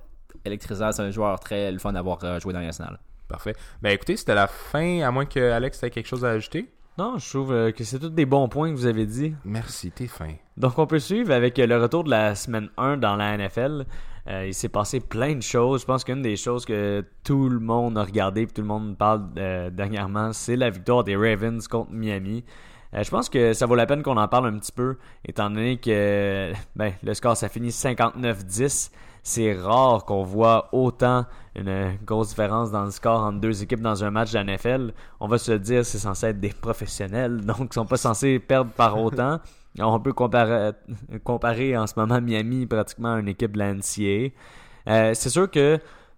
électrisant, 0.45 0.91
c'est 0.91 1.01
un 1.01 1.11
joueur 1.11 1.39
très 1.39 1.71
le 1.71 1.79
fun 1.79 1.93
d'avoir 1.93 2.23
euh, 2.23 2.39
joué 2.39 2.53
dans 2.53 2.59
la 2.59 2.67
nationale. 2.67 2.99
Parfait. 3.27 3.55
Ben 3.81 3.91
écoutez, 3.91 4.17
c'était 4.17 4.35
la 4.35 4.47
fin, 4.47 5.01
à 5.01 5.11
moins 5.11 5.25
que 5.25 5.51
Alex 5.51 5.83
ait 5.83 5.89
quelque 5.89 6.07
chose 6.07 6.25
à 6.25 6.31
ajouter. 6.31 6.69
Non, 6.97 7.17
je 7.17 7.29
trouve 7.29 7.53
euh, 7.53 7.71
que 7.71 7.83
c'est 7.83 7.99
tous 7.99 8.09
des 8.09 8.25
bons 8.25 8.49
points 8.49 8.71
que 8.71 8.75
vous 8.75 8.87
avez 8.87 9.05
dit. 9.05 9.33
Merci, 9.45 9.91
t'es 9.91 10.07
fin. 10.07 10.33
Donc, 10.57 10.77
on 10.77 10.87
peut 10.87 10.99
suivre 10.99 11.31
avec 11.31 11.57
euh, 11.59 11.65
le 11.65 11.81
retour 11.81 12.03
de 12.03 12.09
la 12.09 12.35
semaine 12.35 12.69
1 12.77 12.97
dans 12.97 13.15
la 13.15 13.37
NFL. 13.37 13.85
Euh, 14.29 14.45
il 14.47 14.53
s'est 14.53 14.69
passé 14.69 14.99
plein 14.99 15.35
de 15.35 15.41
choses. 15.41 15.81
Je 15.81 15.85
pense 15.85 16.03
qu'une 16.03 16.21
des 16.21 16.35
choses 16.35 16.65
que 16.65 17.03
tout 17.23 17.49
le 17.49 17.59
monde 17.59 17.97
a 17.97 18.03
regardé 18.03 18.43
et 18.43 18.47
tout 18.47 18.61
le 18.61 18.67
monde 18.67 18.97
parle 18.97 19.27
euh, 19.37 19.69
dernièrement, 19.69 20.33
c'est 20.33 20.55
la 20.55 20.69
victoire 20.69 21.03
des 21.03 21.15
Ravens 21.15 21.67
contre 21.67 21.91
Miami. 21.91 22.43
Euh, 22.93 23.03
je 23.03 23.09
pense 23.09 23.29
que 23.29 23.53
ça 23.53 23.65
vaut 23.65 23.75
la 23.75 23.85
peine 23.87 24.03
qu'on 24.03 24.17
en 24.17 24.27
parle 24.27 24.47
un 24.47 24.59
petit 24.59 24.71
peu, 24.71 24.97
étant 25.25 25.49
donné 25.49 25.77
que 25.77 26.51
ben, 26.75 26.93
le 27.03 27.13
score, 27.13 27.37
ça 27.37 27.49
finit 27.49 27.69
59-10. 27.69 28.91
C'est 29.29 29.53
rare 29.53 30.05
qu'on 30.05 30.23
voit 30.23 30.69
autant 30.71 31.23
une 31.55 31.99
grosse 32.03 32.29
différence 32.29 32.71
dans 32.71 32.83
le 32.85 32.89
score 32.89 33.19
entre 33.19 33.39
deux 33.39 33.61
équipes 33.61 33.79
dans 33.79 34.03
un 34.03 34.09
match 34.09 34.31
de 34.31 34.39
la 34.39 34.43
NFL. 34.43 34.91
On 35.19 35.27
va 35.27 35.37
se 35.37 35.51
dire, 35.51 35.85
c'est 35.85 35.99
censé 35.99 36.25
être 36.25 36.39
des 36.39 36.49
professionnels, 36.49 37.41
donc 37.45 37.67
ils 37.69 37.73
sont 37.75 37.85
pas 37.85 37.97
censés 37.97 38.39
perdre 38.39 38.71
par 38.71 38.99
autant. 38.99 39.39
On 39.77 39.99
peut 39.99 40.13
comparer, 40.13 41.77
en 41.77 41.85
ce 41.85 41.93
moment 41.95 42.19
Miami 42.19 42.65
pratiquement 42.65 43.13
à 43.13 43.19
une 43.19 43.27
équipe 43.27 43.51
de 43.51 43.59
la 43.59 43.75
NCAA. 43.75 44.31
Euh, 44.87 45.13
c'est 45.13 45.29
sûr 45.29 45.51
que, 45.51 45.77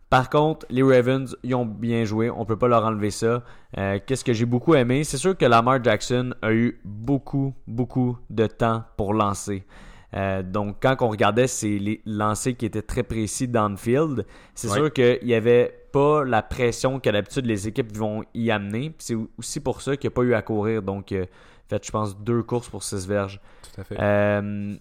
par 0.10 0.30
contre, 0.30 0.66
les 0.70 0.82
Ravens, 0.82 1.36
ils 1.44 1.54
ont 1.54 1.66
bien 1.66 2.06
joué. 2.06 2.30
On 2.30 2.46
peut 2.46 2.58
pas 2.58 2.70
leur 2.70 2.86
enlever 2.86 3.12
ça. 3.12 3.44
Euh, 3.78 4.00
Qu'est-ce 4.08 4.24
que 4.24 4.32
j'ai 4.32 4.46
beaucoup 4.46 4.74
aimé? 4.74 5.04
C'est 5.04 5.18
sûr 5.18 5.38
que 5.38 5.44
Lamar 5.44 5.84
Jackson 5.84 6.34
a 6.42 6.54
eu 6.54 6.80
beaucoup, 6.86 7.54
beaucoup 7.68 8.18
de 8.30 8.48
temps 8.48 8.86
pour 8.96 9.14
lancer. 9.14 9.66
Euh, 10.14 10.44
donc, 10.44 10.78
quand 10.82 10.96
on 11.02 11.10
regardait 11.10 11.48
ses 11.48 12.02
lancers 12.06 12.56
qui 12.58 12.66
étaient 12.66 12.82
très 12.82 13.04
précis 13.04 13.48
downfield, 13.48 14.26
c'est 14.54 14.68
Ouais. 14.70 14.76
sûr 14.76 14.92
qu'il 14.94 15.20
n'y 15.24 15.34
avait 15.34 15.86
pas 15.92 16.24
la 16.26 16.42
pression 16.42 17.00
que 17.00 17.10
d'habitude 17.10 17.46
les 17.46 17.68
équipes 17.68 17.96
vont 17.96 18.24
y 18.34 18.52
amener. 18.52 18.94
C'est 18.98 19.16
aussi 19.38 19.60
pour 19.60 19.82
ça 19.82 19.96
qu'il 19.98 20.10
n'y 20.10 20.14
a 20.14 20.16
pas 20.16 20.22
eu 20.24 20.34
à 20.34 20.42
courir. 20.42 20.82
Donc, 20.82 21.12
euh, 21.12 21.26
fait, 21.70 21.86
je 21.86 21.92
pense, 21.92 22.18
deux 22.18 22.44
courses 22.44 22.68
pour 22.70 22.84
six 22.84 23.08
verges. 23.08 23.40
Tout 23.74 23.82
à 23.82 23.84
fait. 23.86 23.96
Euh, 24.00 24.76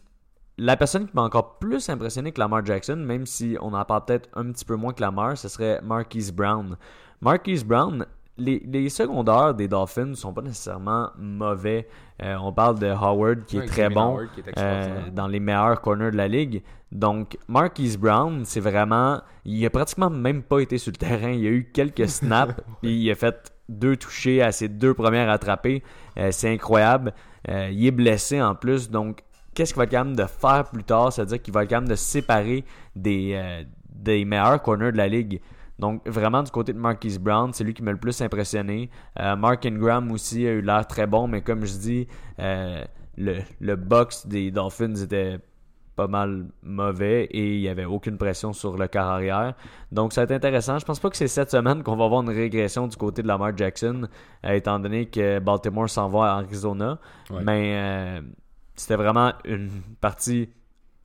la 0.59 0.77
personne 0.77 1.07
qui 1.07 1.13
m'a 1.15 1.23
encore 1.23 1.59
plus 1.59 1.89
impressionné 1.89 2.33
que 2.33 2.41
Lamar 2.41 2.67
Jackson, 2.67 2.97
même 2.97 3.25
si 3.25 3.57
on 3.61 3.73
en 3.73 3.85
parle 3.85 4.05
peut-être 4.05 4.29
un 4.35 4.51
petit 4.53 4.65
peu 4.65 4.75
moins 4.75 4.93
que 4.93 5.01
Lamar, 5.01 5.39
ce 5.39 5.49
serait 5.49 5.81
Marquise 5.83 6.33
Brown. 6.33 6.77
Marquise 7.21 7.65
Brown, 7.65 8.05
les, 8.41 8.63
les 8.67 8.89
secondaires 8.89 9.55
des 9.55 9.69
Dolphins 9.69 10.07
ne 10.07 10.15
sont 10.15 10.33
pas 10.33 10.43
nécessairement 10.43 11.11
mauvais. 11.19 11.87
Euh, 12.23 12.37
on 12.43 12.53
parle 12.53 12.79
de 12.79 12.87
Howard 12.87 13.45
qui 13.45 13.59
est 13.59 13.67
très 13.67 13.89
bon 13.89 14.17
Howard 14.17 14.29
qui 14.35 14.41
est 14.41 14.59
euh, 14.59 15.11
dans 15.13 15.29
les 15.29 15.41
meilleurs 15.41 15.81
corners 15.81 16.11
de 16.11 16.17
la 16.17 16.29
ligue. 16.29 16.63
Donc, 16.91 17.39
Marquise 17.49 17.99
Brown, 17.99 18.45
c'est 18.45 18.61
vraiment. 18.61 19.21
Il 19.45 19.65
a 19.65 19.71
pratiquement 19.71 20.11
même 20.11 20.43
pas 20.43 20.61
été 20.61 20.79
sur 20.79 20.91
le 20.91 20.97
terrain. 20.97 21.31
Il 21.31 21.47
a 21.47 21.51
eu 21.51 21.71
quelques 21.73 22.09
snaps, 22.09 22.55
puis 22.83 22.97
il 22.97 23.11
a 23.11 23.15
fait 23.15 23.53
deux 23.69 23.97
touchés 23.97 24.43
à 24.43 24.53
ses 24.53 24.69
deux 24.69 24.95
premières 24.95 25.31
attrapées. 25.31 25.83
Euh, 26.19 26.31
c'est 26.33 26.53
incroyable. 26.53 27.13
Il 27.49 27.87
est 27.87 27.91
blessé 27.91 28.41
en 28.43 28.55
plus, 28.55 28.91
donc 28.91 29.23
qu'est-ce 29.55 29.73
qu'il 29.73 29.79
va 29.79 29.85
être 29.85 29.91
capable 29.91 30.15
de 30.15 30.27
faire 30.27 30.65
plus 30.71 30.85
tard? 30.85 31.11
C'est-à-dire 31.11 31.41
qu'il 31.41 31.55
va 31.55 31.63
être 31.63 31.71
capable 31.71 31.89
de 31.89 31.95
séparer 31.95 32.65
des, 32.95 33.65
des 33.89 34.27
meilleurs 34.27 34.61
corners 34.61 34.93
de 34.93 34.99
la 34.99 35.09
ligue. 35.09 35.41
Donc, 35.81 36.07
vraiment, 36.07 36.43
du 36.43 36.51
côté 36.51 36.73
de 36.75 36.79
Marquise 36.79 37.19
Brown, 37.19 37.53
c'est 37.53 37.65
lui 37.65 37.73
qui 37.75 37.83
m'a 37.83 37.91
le 37.91 37.99
plus 37.99 38.21
impressionné. 38.21 38.91
Euh, 39.19 39.35
Mark 39.35 39.65
Ingram 39.65 40.13
aussi 40.13 40.47
a 40.47 40.51
eu 40.53 40.61
l'air 40.61 40.87
très 40.87 41.07
bon, 41.07 41.27
mais 41.27 41.41
comme 41.41 41.65
je 41.65 41.73
dis, 41.79 42.07
euh, 42.39 42.85
le, 43.17 43.39
le 43.61 43.77
box 43.77 44.27
des 44.27 44.51
Dolphins 44.51 44.95
était 44.97 45.39
pas 45.97 46.07
mal 46.07 46.47
mauvais 46.63 47.25
et 47.25 47.57
il 47.57 47.61
n'y 47.61 47.69
avait 47.69 47.87
aucune 47.87 48.19
pression 48.19 48.53
sur 48.53 48.77
le 48.77 48.89
quart 48.89 49.09
arrière. 49.09 49.55
Donc, 49.91 50.13
ça 50.13 50.21
va 50.21 50.25
être 50.25 50.45
intéressant. 50.45 50.79
Je 50.79 50.85
pense 50.85 51.01
pas 51.01 51.11
que 51.11 51.17
c'est 51.17 51.29
cette 51.29 51.51
semaine 51.51 51.83
qu'on 51.83 51.97
va 51.97 52.05
avoir 52.05 52.23
une 52.23 52.31
régression 52.31 52.87
du 52.87 52.97
côté 52.97 53.23
de 53.23 53.29
Lamar 53.29 53.57
Jackson, 53.57 54.07
euh, 54.45 54.53
étant 54.53 54.79
donné 54.79 55.07
que 55.07 55.39
Baltimore 55.39 55.89
s'en 55.89 56.09
va 56.09 56.35
à 56.35 56.37
Arizona. 56.39 56.99
Ouais. 57.31 57.43
Mais 57.43 57.73
euh, 57.75 58.21
c'était 58.77 58.97
vraiment 58.97 59.33
une 59.45 59.71
partie 60.01 60.51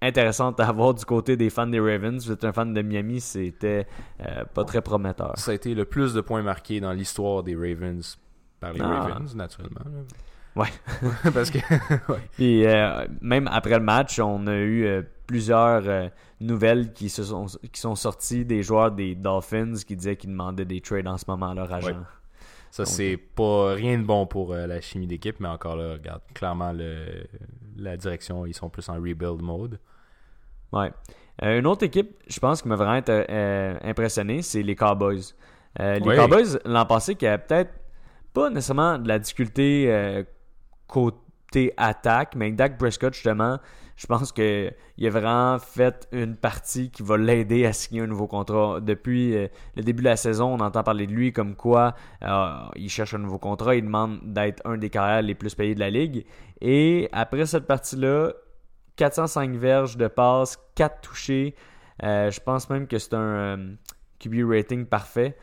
intéressante 0.01 0.59
à 0.59 0.67
avoir 0.67 0.93
du 0.93 1.05
côté 1.05 1.37
des 1.37 1.49
fans 1.49 1.67
des 1.67 1.79
Ravens. 1.79 2.25
Vous 2.25 2.31
êtes 2.31 2.43
un 2.43 2.53
fan 2.53 2.73
de 2.73 2.81
Miami, 2.81 3.21
c'était 3.21 3.87
euh, 4.21 4.43
pas 4.53 4.63
très 4.63 4.81
prometteur. 4.81 5.33
Ça 5.37 5.51
a 5.51 5.53
été 5.53 5.73
le 5.73 5.85
plus 5.85 6.13
de 6.13 6.21
points 6.21 6.41
marqués 6.41 6.79
dans 6.79 6.91
l'histoire 6.91 7.43
des 7.43 7.55
Ravens 7.55 8.17
par 8.59 8.73
les 8.73 8.81
Ah. 8.81 9.01
Ravens, 9.01 9.35
naturellement. 9.35 9.81
Ouais. 10.55 10.67
Parce 11.33 11.49
que, 11.51 11.57
ouais. 12.11 12.19
Puis 12.33 12.65
euh, 12.65 13.05
même 13.21 13.49
après 13.51 13.77
le 13.77 13.83
match, 13.83 14.19
on 14.19 14.47
a 14.47 14.55
eu 14.55 14.85
euh, 14.85 15.01
plusieurs 15.27 15.83
nouvelles 16.39 16.93
qui, 16.93 17.09
se 17.09 17.23
sont, 17.23 17.47
qui 17.71 17.81
sont 17.81 17.95
sorties 17.95 18.45
des 18.45 18.63
joueurs 18.63 18.91
des 18.91 19.15
Dolphins 19.15 19.73
qui 19.85 19.95
disaient 19.95 20.15
qu'ils 20.15 20.29
demandaient 20.29 20.65
des 20.65 20.81
trades 20.81 21.07
en 21.07 21.17
ce 21.17 21.25
moment 21.27 21.49
à 21.49 21.55
leur 21.55 21.73
agent. 21.73 21.87
Ouais. 21.87 21.95
Ça, 22.75 22.83
c'est 22.83 23.15
pas 23.15 23.73
rien 23.73 23.97
de 23.97 24.03
bon 24.03 24.27
pour 24.27 24.51
euh, 24.51 24.67
la 24.67 24.81
chimie 24.81 25.07
d'équipe, 25.07 25.39
mais 25.39 25.47
encore 25.47 25.77
là, 25.77 25.93
regarde, 25.93 26.21
clairement, 26.33 26.73
le, 26.73 27.25
la 27.77 27.95
direction, 27.95 28.45
ils 28.45 28.53
sont 28.53 28.69
plus 28.69 28.89
en 28.89 28.95
rebuild 28.95 29.41
mode. 29.41 29.79
Ouais. 30.73 30.91
Euh, 31.41 31.57
une 31.59 31.67
autre 31.67 31.85
équipe, 31.85 32.17
je 32.27 32.37
pense, 32.37 32.61
qui 32.61 32.67
m'a 32.67 32.75
vraiment 32.75 32.99
euh, 33.07 33.77
impressionné, 33.81 34.41
c'est 34.41 34.61
les 34.61 34.75
Cowboys. 34.75 35.21
Euh, 35.79 35.99
les 35.99 36.05
Oui. 36.05 36.17
Cowboys, 36.17 36.59
l'an 36.65 36.85
passé, 36.85 37.15
qui 37.15 37.25
avaient 37.25 37.41
peut-être 37.41 37.71
pas 38.33 38.49
nécessairement 38.49 38.97
de 38.97 39.07
la 39.07 39.19
difficulté 39.19 39.85
euh, 39.87 40.23
côté 40.85 41.71
attaque, 41.77 42.35
mais 42.35 42.51
Dak 42.51 42.77
Prescott, 42.77 43.13
justement, 43.13 43.57
je 43.95 44.07
pense 44.07 44.31
qu'il 44.31 44.73
a 45.01 45.09
vraiment 45.09 45.57
fait 45.59 46.07
une 46.11 46.35
partie 46.35 46.91
qui 46.91 47.01
va 47.01 47.17
l'aider 47.17 47.65
à 47.65 47.71
signer 47.71 48.01
un 48.01 48.07
nouveau 48.07 48.27
contrat. 48.27 48.81
Depuis 48.81 49.35
euh, 49.35 49.47
le 49.75 49.83
début 49.83 50.03
de 50.03 50.09
la 50.09 50.17
saison, 50.17 50.53
on 50.53 50.59
entend 50.59 50.83
parler 50.83 51.07
de 51.07 51.13
lui 51.13 51.31
comme 51.31 51.55
quoi 51.55 51.95
euh, 52.23 52.49
il 52.75 52.89
cherche 52.89 53.13
un 53.13 53.19
nouveau 53.19 53.39
contrat, 53.39 53.75
il 53.75 53.83
demande 53.83 54.19
d'être 54.23 54.61
un 54.65 54.77
des 54.77 54.89
carrières 54.89 55.21
les 55.21 55.35
plus 55.35 55.55
payés 55.55 55.75
de 55.75 55.79
la 55.79 55.89
ligue. 55.89 56.25
Et 56.61 57.07
après 57.13 57.45
cette 57.45 57.67
partie-là, 57.67 58.33
405 58.97 59.55
verges 59.55 59.97
de 59.97 60.07
passe, 60.07 60.57
4 60.75 61.01
touchés. 61.01 61.55
Euh, 62.03 62.29
je 62.31 62.39
pense 62.41 62.69
même 62.69 62.87
que 62.87 62.97
c'est 62.97 63.13
un 63.13 63.75
QB 64.19 64.49
rating 64.49 64.85
parfait. 64.85 65.37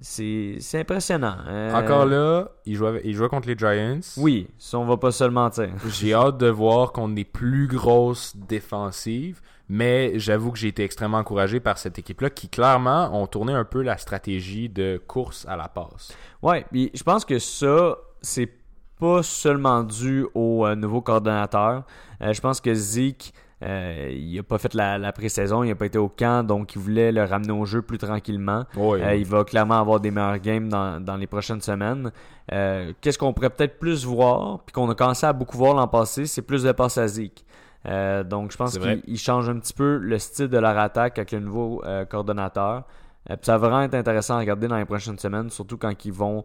C'est 0.00 0.58
impressionnant. 0.74 1.36
Euh, 1.48 1.74
Encore 1.74 2.06
là, 2.06 2.48
il 2.64 2.76
jouait, 2.76 3.00
il 3.04 3.14
jouait 3.14 3.28
contre 3.28 3.48
les 3.48 3.56
Giants. 3.56 4.00
Oui, 4.16 4.48
ça, 4.58 4.78
on 4.78 4.84
va 4.84 4.96
pas 4.96 5.10
se 5.10 5.24
le 5.24 5.30
mentir. 5.30 5.70
J'ai 5.88 6.14
hâte 6.14 6.38
de 6.38 6.48
voir 6.48 6.92
contre 6.92 7.14
des 7.14 7.24
plus 7.24 7.66
grosses 7.66 8.36
défensives, 8.36 9.40
mais 9.68 10.18
j'avoue 10.18 10.52
que 10.52 10.58
j'ai 10.58 10.68
été 10.68 10.84
extrêmement 10.84 11.18
encouragé 11.18 11.60
par 11.60 11.78
cette 11.78 11.98
équipe-là 11.98 12.30
qui 12.30 12.48
clairement 12.48 13.10
ont 13.20 13.26
tourné 13.26 13.52
un 13.52 13.64
peu 13.64 13.82
la 13.82 13.98
stratégie 13.98 14.68
de 14.68 15.00
course 15.06 15.44
à 15.48 15.56
la 15.56 15.68
passe. 15.68 16.16
Ouais, 16.42 16.64
puis 16.70 16.90
je 16.94 17.02
pense 17.02 17.24
que 17.24 17.38
ça, 17.38 17.96
c'est 18.22 18.50
pas 18.98 19.22
seulement 19.22 19.82
dû 19.82 20.26
au 20.34 20.66
euh, 20.66 20.74
nouveau 20.74 21.00
coordonnateur. 21.00 21.84
Euh, 22.22 22.32
je 22.32 22.40
pense 22.40 22.60
que 22.60 22.74
Zeke, 22.74 23.32
euh, 23.62 24.12
il 24.14 24.38
a 24.38 24.42
pas 24.42 24.58
fait 24.58 24.74
la, 24.74 24.98
la 24.98 25.12
pré-saison, 25.12 25.64
il 25.64 25.70
a 25.70 25.74
pas 25.74 25.86
été 25.86 25.98
au 25.98 26.08
camp, 26.08 26.46
donc 26.46 26.74
il 26.74 26.78
voulait 26.80 27.10
le 27.10 27.24
ramener 27.24 27.52
au 27.52 27.64
jeu 27.64 27.82
plus 27.82 27.98
tranquillement. 27.98 28.64
Euh, 28.76 29.14
il 29.16 29.26
va 29.26 29.44
clairement 29.44 29.80
avoir 29.80 29.98
des 30.00 30.10
meilleurs 30.10 30.38
games 30.38 30.68
dans, 30.68 31.00
dans 31.02 31.16
les 31.16 31.26
prochaines 31.26 31.60
semaines. 31.60 32.12
Euh, 32.52 32.92
Qu'est-ce 33.00 33.18
qu'on 33.18 33.32
pourrait 33.32 33.50
peut-être 33.50 33.78
plus 33.78 34.04
voir, 34.04 34.60
puis 34.64 34.72
qu'on 34.72 34.88
a 34.88 34.94
commencé 34.94 35.26
à 35.26 35.32
beaucoup 35.32 35.56
voir 35.56 35.74
l'an 35.74 35.88
passé, 35.88 36.26
c'est 36.26 36.42
plus 36.42 36.62
de 36.62 36.72
passes 36.72 36.98
à 36.98 37.08
Zeke. 37.08 37.44
Donc 37.84 38.52
je 38.52 38.56
pense 38.56 38.78
qu'il 38.78 39.02
il 39.06 39.18
change 39.18 39.48
un 39.48 39.58
petit 39.58 39.72
peu 39.72 39.96
le 39.96 40.18
style 40.18 40.48
de 40.48 40.58
leur 40.58 40.76
attaque 40.76 41.18
avec 41.18 41.32
le 41.32 41.40
nouveau 41.40 41.82
coordonnateur. 42.10 42.84
Puis 43.26 43.36
ça 43.42 43.56
va 43.56 43.68
vraiment 43.68 43.82
être 43.82 43.94
intéressant 43.94 44.34
à 44.34 44.38
regarder 44.38 44.68
dans 44.68 44.76
les 44.76 44.84
prochaines 44.84 45.18
semaines, 45.18 45.48
surtout 45.48 45.78
quand 45.78 46.04
ils 46.04 46.12
vont 46.12 46.44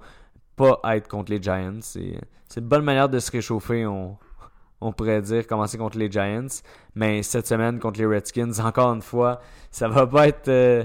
pas 0.55 0.79
être 0.95 1.07
contre 1.07 1.31
les 1.31 1.41
Giants. 1.41 1.79
C'est 1.81 2.17
c'est 2.47 2.59
une 2.59 2.67
bonne 2.67 2.83
manière 2.83 3.09
de 3.09 3.17
se 3.17 3.31
réchauffer, 3.31 3.85
on, 3.87 4.15
on 4.83 4.91
pourrait 4.93 5.21
dire, 5.21 5.47
commencer 5.47 5.77
contre 5.77 5.97
les 5.97 6.11
Giants. 6.11 6.47
Mais 6.95 7.23
cette 7.23 7.47
semaine 7.47 7.79
contre 7.79 7.99
les 7.99 8.05
Redskins, 8.05 8.51
encore 8.63 8.93
une 8.93 9.01
fois, 9.01 9.39
ça 9.71 9.87
va 9.87 10.05
pas 10.07 10.27
être 10.27 10.47
euh, 10.49 10.83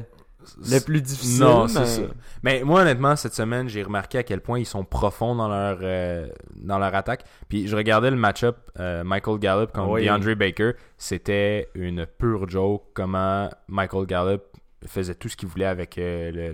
le 0.71 0.79
plus 0.81 1.03
difficile. 1.03 1.45
Non, 1.45 1.63
mais- 1.65 1.69
c'est 1.69 1.87
ça. 1.87 2.03
Mais 2.43 2.63
moi, 2.65 2.83
honnêtement, 2.83 3.17
cette 3.17 3.35
semaine, 3.35 3.69
j'ai 3.69 3.83
remarqué 3.83 4.19
à 4.19 4.23
quel 4.23 4.41
point 4.41 4.59
ils 4.59 4.65
sont 4.67 4.85
profonds 4.85 5.35
dans 5.35 5.49
leur, 5.49 5.79
euh, 5.83 6.29
dans 6.57 6.79
leur 6.79 6.95
attaque. 6.95 7.25
Puis 7.49 7.67
je 7.67 7.77
regardais 7.77 8.11
le 8.11 8.17
match-up 8.17 8.57
euh, 8.79 9.03
Michael 9.05 9.39
Gallup 9.39 9.73
contre 9.73 9.91
Oui. 9.91 10.05
DeAndre 10.07 10.35
Baker. 10.37 10.73
C'était 10.97 11.69
une 11.75 12.07
pure 12.07 12.49
joke 12.49 12.85
comment 12.95 13.51
Michael 13.67 14.07
Gallup 14.07 14.43
faisait 14.87 15.17
tout 15.17 15.29
ce 15.29 15.37
qu'il 15.37 15.49
voulait 15.49 15.67
avec 15.67 15.97
le, 15.97 16.31
le, 16.31 16.53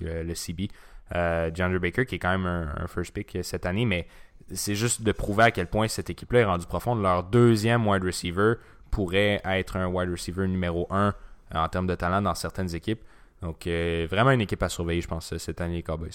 le- 0.00 0.22
le 0.22 0.34
CB. 0.34 0.68
DeAndre 1.12 1.80
Baker, 1.80 2.06
qui 2.06 2.14
est 2.14 2.18
quand 2.18 2.30
même 2.30 2.46
un, 2.46 2.72
un 2.76 2.86
first 2.86 3.12
pick 3.12 3.36
cette 3.42 3.66
année, 3.66 3.84
mais 3.84 4.06
c'est 4.52 4.74
juste 4.74 5.02
de 5.02 5.12
prouver 5.12 5.44
à 5.44 5.50
quel 5.50 5.66
point 5.66 5.88
cette 5.88 6.10
équipe-là 6.10 6.40
est 6.40 6.44
rendue 6.44 6.66
profonde. 6.66 7.02
Leur 7.02 7.22
deuxième 7.24 7.86
wide 7.86 8.04
receiver 8.04 8.54
pourrait 8.90 9.40
être 9.44 9.76
un 9.76 9.86
wide 9.86 10.10
receiver 10.10 10.46
numéro 10.48 10.86
un 10.90 11.14
euh, 11.54 11.58
en 11.58 11.68
termes 11.68 11.86
de 11.86 11.94
talent 11.94 12.22
dans 12.22 12.34
certaines 12.34 12.74
équipes. 12.74 13.00
Donc, 13.42 13.66
euh, 13.66 14.06
vraiment 14.10 14.32
une 14.32 14.40
équipe 14.42 14.62
à 14.62 14.68
surveiller, 14.68 15.00
je 15.00 15.08
pense, 15.08 15.36
cette 15.38 15.60
année, 15.60 15.76
les 15.76 15.82
Cowboys. 15.82 16.10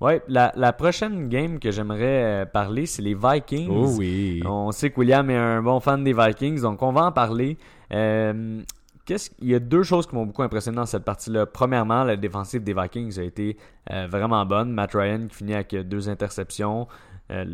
Ouais, 0.00 0.22
la, 0.28 0.52
la 0.56 0.72
prochaine 0.72 1.28
game 1.28 1.58
que 1.58 1.70
j'aimerais 1.70 2.42
euh, 2.42 2.46
parler, 2.46 2.86
c'est 2.86 3.02
les 3.02 3.14
Vikings. 3.14 3.68
Oh 3.70 3.94
oui. 3.98 4.42
On 4.44 4.72
sait 4.72 4.90
que 4.90 4.98
William 5.00 5.28
est 5.30 5.36
un 5.36 5.62
bon 5.62 5.78
fan 5.80 6.02
des 6.02 6.12
Vikings, 6.12 6.60
donc 6.62 6.82
on 6.82 6.92
va 6.92 7.04
en 7.04 7.12
parler. 7.12 7.56
Euh, 7.92 8.60
qu'est-ce- 9.04 9.30
Il 9.40 9.48
y 9.48 9.54
a 9.54 9.60
deux 9.60 9.82
choses 9.84 10.06
qui 10.06 10.14
m'ont 10.16 10.26
beaucoup 10.26 10.42
impressionné 10.42 10.76
dans 10.76 10.86
cette 10.86 11.04
partie-là. 11.04 11.46
Premièrement, 11.46 12.02
la 12.04 12.16
défensive 12.16 12.64
des 12.64 12.74
Vikings 12.74 13.18
a 13.20 13.22
été 13.22 13.56
euh, 13.92 14.06
vraiment 14.10 14.44
bonne. 14.46 14.72
Matt 14.72 14.92
Ryan 14.94 15.26
qui 15.28 15.36
finit 15.36 15.54
avec 15.54 15.72
euh, 15.74 15.82
deux 15.84 16.08
interceptions. 16.08 16.88
Euh, 17.30 17.44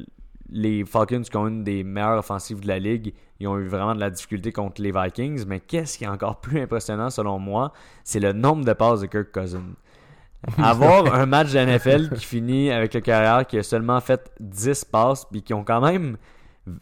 les 0.53 0.85
Falcons 0.85 1.23
qui 1.23 1.37
ont 1.37 1.47
une 1.47 1.63
des 1.63 1.85
meilleures 1.85 2.19
offensives 2.19 2.61
de 2.61 2.67
la 2.69 2.79
ligue, 2.79 3.15
ils 3.39 3.47
ont 3.47 3.57
eu 3.59 3.69
vraiment 3.69 3.95
de 3.95 4.01
la 4.01 4.11
difficulté 4.11 4.53
contre 4.53 4.83
les 4.83 4.91
Vikings. 4.93 5.45
Mais 5.47 5.61
qu'est-ce 5.61 5.97
qui 5.97 6.05
est 6.05 6.09
encore 6.09 6.41
plus 6.41 6.61
impressionnant 6.61 7.11
selon 7.11 7.39
moi, 7.39 7.73
c'est 8.05 8.21
le 8.21 8.33
nombre 8.33 8.65
de 8.65 8.73
passes 8.73 9.01
de 9.01 9.07
Kirk 9.07 9.31
Cousins. 9.33 9.75
Avoir 10.59 11.15
un 11.15 11.27
match 11.27 11.53
de 11.53 11.59
NFL 11.59 12.11
qui 12.17 12.25
finit 12.25 12.71
avec 12.71 12.95
le 12.95 13.01
carrière 13.01 13.47
qui 13.47 13.59
a 13.59 13.63
seulement 13.63 14.01
fait 14.01 14.33
10 14.41 14.87
passes 14.87 15.27
puis 15.31 15.43
qui 15.43 15.53
ont 15.53 15.65
quand 15.65 15.83
même 15.83 16.17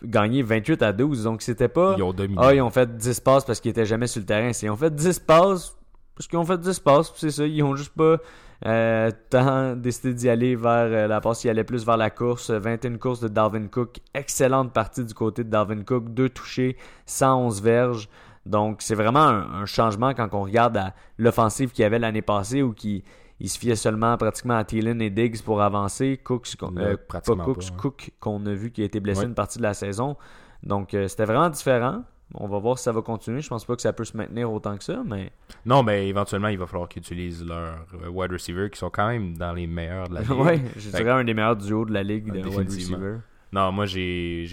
gagné 0.05 0.43
28 0.43 0.83
à 0.83 0.93
12. 0.93 1.25
Donc 1.25 1.43
c'était 1.43 1.69
pas 1.69 1.95
Ils 1.99 2.03
ont 2.05 2.13
dominé. 2.13 2.41
ah, 2.41 2.55
ils 2.55 2.61
ont 2.63 2.71
fait 2.71 2.97
10 2.97 3.21
passes 3.21 3.45
parce 3.45 3.61
qu'ils 3.61 3.73
étaient 3.73 3.85
jamais 3.87 4.07
sur 4.07 4.21
le 4.21 4.27
terrain. 4.27 4.53
C'est 4.53 4.67
ils 4.67 4.71
ont 4.71 4.77
fait 4.77 4.95
10 4.95 5.19
passes 5.21 5.77
parce 6.15 6.27
qu'ils 6.27 6.39
ont 6.39 6.45
fait 6.45 6.59
10 6.59 6.81
passes, 6.81 7.13
c'est 7.17 7.31
ça, 7.31 7.47
ils 7.47 7.63
ont 7.63 7.77
juste 7.77 7.93
pas 7.95 8.17
euh, 8.67 9.11
tant 9.31 9.77
décidé 9.77 10.15
d'y 10.15 10.29
aller 10.29 10.57
vers 10.57 10.73
euh, 10.73 11.07
la 11.07 11.21
passe, 11.21 11.45
ils 11.45 11.49
allaient 11.51 11.65
plus 11.65 11.87
vers 11.87 11.97
la 11.97 12.11
course. 12.11 12.51
21 12.51 12.99
courses 12.99 13.21
de 13.21 13.29
Dalvin 13.29 13.69
Cook, 13.69 13.99
excellente 14.15 14.73
partie 14.73 15.05
du 15.05 15.15
côté 15.15 15.45
de 15.45 15.51
Dalvin 15.51 15.83
Cook, 15.85 16.13
deux 16.13 16.29
touchés, 16.29 16.77
111 17.07 17.63
verges. 17.63 18.09
Donc 18.47 18.83
c'est 18.83 18.95
vraiment 18.95 19.21
un, 19.21 19.63
un 19.63 19.67
changement 19.67 20.15
quand 20.15 20.29
on 20.33 20.43
regarde 20.43 20.81
l'offensive 21.19 21.71
qu'il 21.71 21.83
y 21.83 21.85
avait 21.85 21.99
l'année 21.99 22.23
passée 22.23 22.63
où 22.63 22.73
qui 22.73 23.05
il 23.41 23.49
se 23.49 23.59
fiait 23.59 23.77
seulement 23.77 24.17
pratiquement 24.17 24.57
à 24.57 24.65
Thielen 24.65 25.01
et 25.01 25.11
Diggs 25.11 25.43
pour 25.43 25.63
avancer. 25.63 26.17
Cooks, 26.17 26.49
euh, 26.63 26.97
pas 27.09 27.21
Cooks, 27.21 27.37
pas, 27.37 27.45
ouais. 27.45 27.55
Cook 27.77 28.11
qu'on 28.19 28.45
a 28.47 28.53
vu 28.53 28.73
qui 28.73 28.83
a 28.83 28.85
été 28.85 28.99
blessé 28.99 29.21
Ouais. 29.21 29.27
une 29.27 29.35
partie 29.35 29.59
de 29.59 29.63
la 29.63 29.75
saison. 29.75 30.17
Donc 30.65 30.93
euh, 30.95 31.07
c'était 31.07 31.25
vraiment 31.25 31.49
différent. 31.49 32.03
On 32.35 32.47
va 32.47 32.59
voir 32.59 32.77
si 32.79 32.85
ça 32.85 32.93
va 32.93 33.01
continuer. 33.01 33.41
Je 33.41 33.49
pense 33.49 33.65
pas 33.65 33.75
que 33.75 33.81
ça 33.83 33.93
peut 33.95 34.05
se 34.05 34.17
maintenir 34.17 34.53
autant 34.53 34.77
que 34.77 34.85
ça, 34.85 35.03
mais 35.05 35.33
Non, 35.65 35.83
mais 35.83 36.09
éventuellement, 36.09 36.49
il 36.49 36.59
va 36.59 36.67
falloir 36.67 36.89
qu'ils 36.89 37.01
utilisent 37.03 37.45
leurs 37.45 37.87
wide 38.13 38.33
receivers 38.33 38.71
qui 38.71 38.79
sont 38.79 38.91
quand 38.91 39.09
même 39.09 39.37
dans 39.37 39.53
les 39.55 39.67
meilleurs 39.67 40.09
de 40.09 40.15
la 40.15 40.21
ligue. 40.21 40.31
ouais, 40.39 40.61
je 40.77 40.91
dirais 40.91 41.11
un 41.11 41.25
des 41.25 41.33
meilleurs 41.35 41.57
duos 41.57 41.87
de 41.87 41.93
la 41.95 42.03
ligue 42.03 42.27
de 42.27 42.33
wide 42.41 42.45
définitivement. 42.45 42.97
receiver. 42.99 43.17
Non, 43.53 43.73
moi, 43.73 43.87
j'ai 43.87 44.45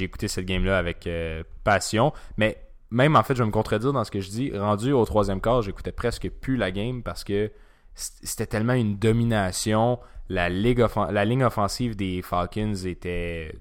écouté 0.00 0.28
cette 0.28 0.46
game-là 0.46 0.78
avec 0.78 1.06
euh, 1.08 1.42
passion. 1.64 2.12
Mais 2.36 2.62
même, 2.92 3.16
en 3.16 3.24
fait, 3.24 3.34
je 3.34 3.42
vais 3.42 3.46
me 3.46 3.50
contredire 3.52 3.92
dans 3.92 4.04
ce 4.04 4.10
que 4.12 4.20
je 4.20 4.30
dis. 4.30 4.56
Rendu 4.56 4.92
au 4.92 5.04
troisième 5.04 5.40
quart, 5.40 5.62
j'écoutais 5.62 5.90
presque 5.90 6.30
plus 6.30 6.56
la 6.56 6.70
game 6.70 7.02
parce 7.02 7.24
que 7.24 7.50
c'était 7.94 8.46
tellement 8.46 8.74
une 8.74 8.98
domination. 8.98 9.98
La, 10.28 10.48
ligue 10.48 10.78
offen- 10.78 11.10
la 11.10 11.24
ligne 11.24 11.42
offensive 11.42 11.96
des 11.96 12.22
Falcons 12.22 12.74
était 12.84 13.52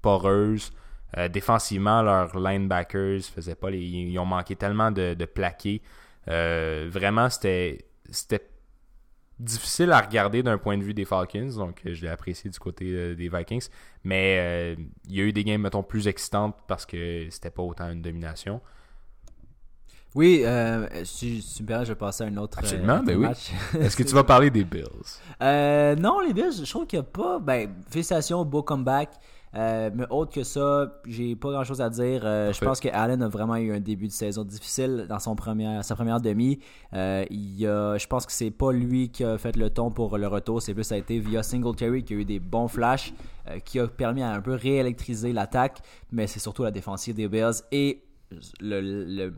poreuse. 0.00 0.72
Euh, 1.16 1.28
défensivement, 1.28 2.02
leurs 2.02 2.38
linebackers 2.38 3.22
faisaient 3.22 3.54
pas 3.54 3.70
les. 3.70 3.80
Ils 3.80 4.18
ont 4.18 4.26
manqué 4.26 4.56
tellement 4.56 4.90
de, 4.90 5.14
de 5.14 5.24
plaqués. 5.24 5.82
Euh, 6.28 6.88
vraiment, 6.90 7.28
c'était 7.30 7.86
difficile 9.38 9.92
à 9.92 10.00
regarder 10.00 10.42
d'un 10.42 10.58
point 10.58 10.78
de 10.78 10.82
vue 10.82 10.94
des 10.94 11.04
Falcons, 11.04 11.50
donc 11.56 11.82
euh, 11.86 11.94
je 11.94 12.02
l'ai 12.02 12.08
apprécié 12.08 12.50
du 12.50 12.58
côté 12.58 13.14
des 13.14 13.28
Vikings. 13.28 13.68
Mais 14.04 14.36
euh, 14.38 14.82
il 15.08 15.16
y 15.16 15.20
a 15.20 15.24
eu 15.24 15.32
des 15.32 15.44
games, 15.44 15.60
mettons, 15.60 15.82
plus 15.82 16.08
excitantes 16.08 16.56
parce 16.66 16.86
que 16.86 17.26
c'était 17.30 17.50
pas 17.50 17.62
autant 17.62 17.90
une 17.90 18.02
domination. 18.02 18.60
Oui, 20.14 20.42
euh, 20.44 20.86
si, 21.04 21.42
si 21.42 21.64
je 21.68 21.84
vais 21.88 21.94
passer 21.96 22.22
à 22.22 22.28
un 22.28 22.36
autre, 22.36 22.58
Absolument, 22.58 23.02
ben 23.02 23.16
oui. 23.16 23.26
match. 23.26 23.50
Est-ce 23.80 23.96
que 23.96 24.04
tu 24.04 24.14
vas 24.14 24.22
parler 24.22 24.48
des 24.48 24.62
Bills? 24.62 24.84
Euh, 25.42 25.96
non, 25.96 26.20
les 26.20 26.32
Bills, 26.32 26.64
je 26.64 26.70
trouve 26.70 26.86
qu'il 26.86 27.00
n'y 27.00 27.04
a 27.04 27.08
pas. 27.10 27.40
Ben, 27.40 27.68
félicitations, 27.90 28.44
beau 28.44 28.62
comeback. 28.62 29.10
Euh, 29.56 29.90
mais 29.94 30.04
autre 30.10 30.32
que 30.32 30.42
ça, 30.42 31.00
j'ai 31.06 31.36
pas 31.36 31.50
grand 31.52 31.64
chose 31.64 31.80
à 31.80 31.88
dire. 31.90 32.22
Euh, 32.24 32.52
je 32.52 32.64
pense 32.64 32.80
que 32.80 32.88
Allen 32.92 33.22
a 33.22 33.28
vraiment 33.28 33.56
eu 33.56 33.72
un 33.72 33.80
début 33.80 34.08
de 34.08 34.12
saison 34.12 34.42
difficile 34.44 35.06
dans 35.08 35.18
son 35.20 35.36
première, 35.36 35.84
sa 35.84 35.94
première 35.94 36.20
demi. 36.20 36.58
Euh, 36.92 37.24
il 37.30 37.64
a, 37.66 37.96
je 37.96 38.06
pense 38.06 38.26
que 38.26 38.32
c'est 38.32 38.50
pas 38.50 38.72
lui 38.72 39.10
qui 39.10 39.22
a 39.24 39.38
fait 39.38 39.56
le 39.56 39.70
ton 39.70 39.90
pour 39.90 40.18
le 40.18 40.26
retour, 40.26 40.60
c'est 40.60 40.74
plus 40.74 40.84
ça 40.84 40.96
a 40.96 40.98
été 40.98 41.18
via 41.20 41.42
Singletary 41.42 42.02
qui 42.02 42.14
a 42.14 42.16
eu 42.16 42.24
des 42.24 42.40
bons 42.40 42.68
flashs, 42.68 43.14
qui 43.64 43.78
a 43.78 43.86
permis 43.86 44.22
à 44.22 44.32
un 44.32 44.40
peu 44.40 44.54
réélectriser 44.54 45.32
l'attaque, 45.32 45.78
mais 46.10 46.26
c'est 46.26 46.40
surtout 46.40 46.64
la 46.64 46.70
défensive 46.70 47.14
des 47.14 47.28
Bills 47.28 47.62
et 47.70 48.02
le, 48.60 48.80
le- 48.80 49.04
le- 49.04 49.34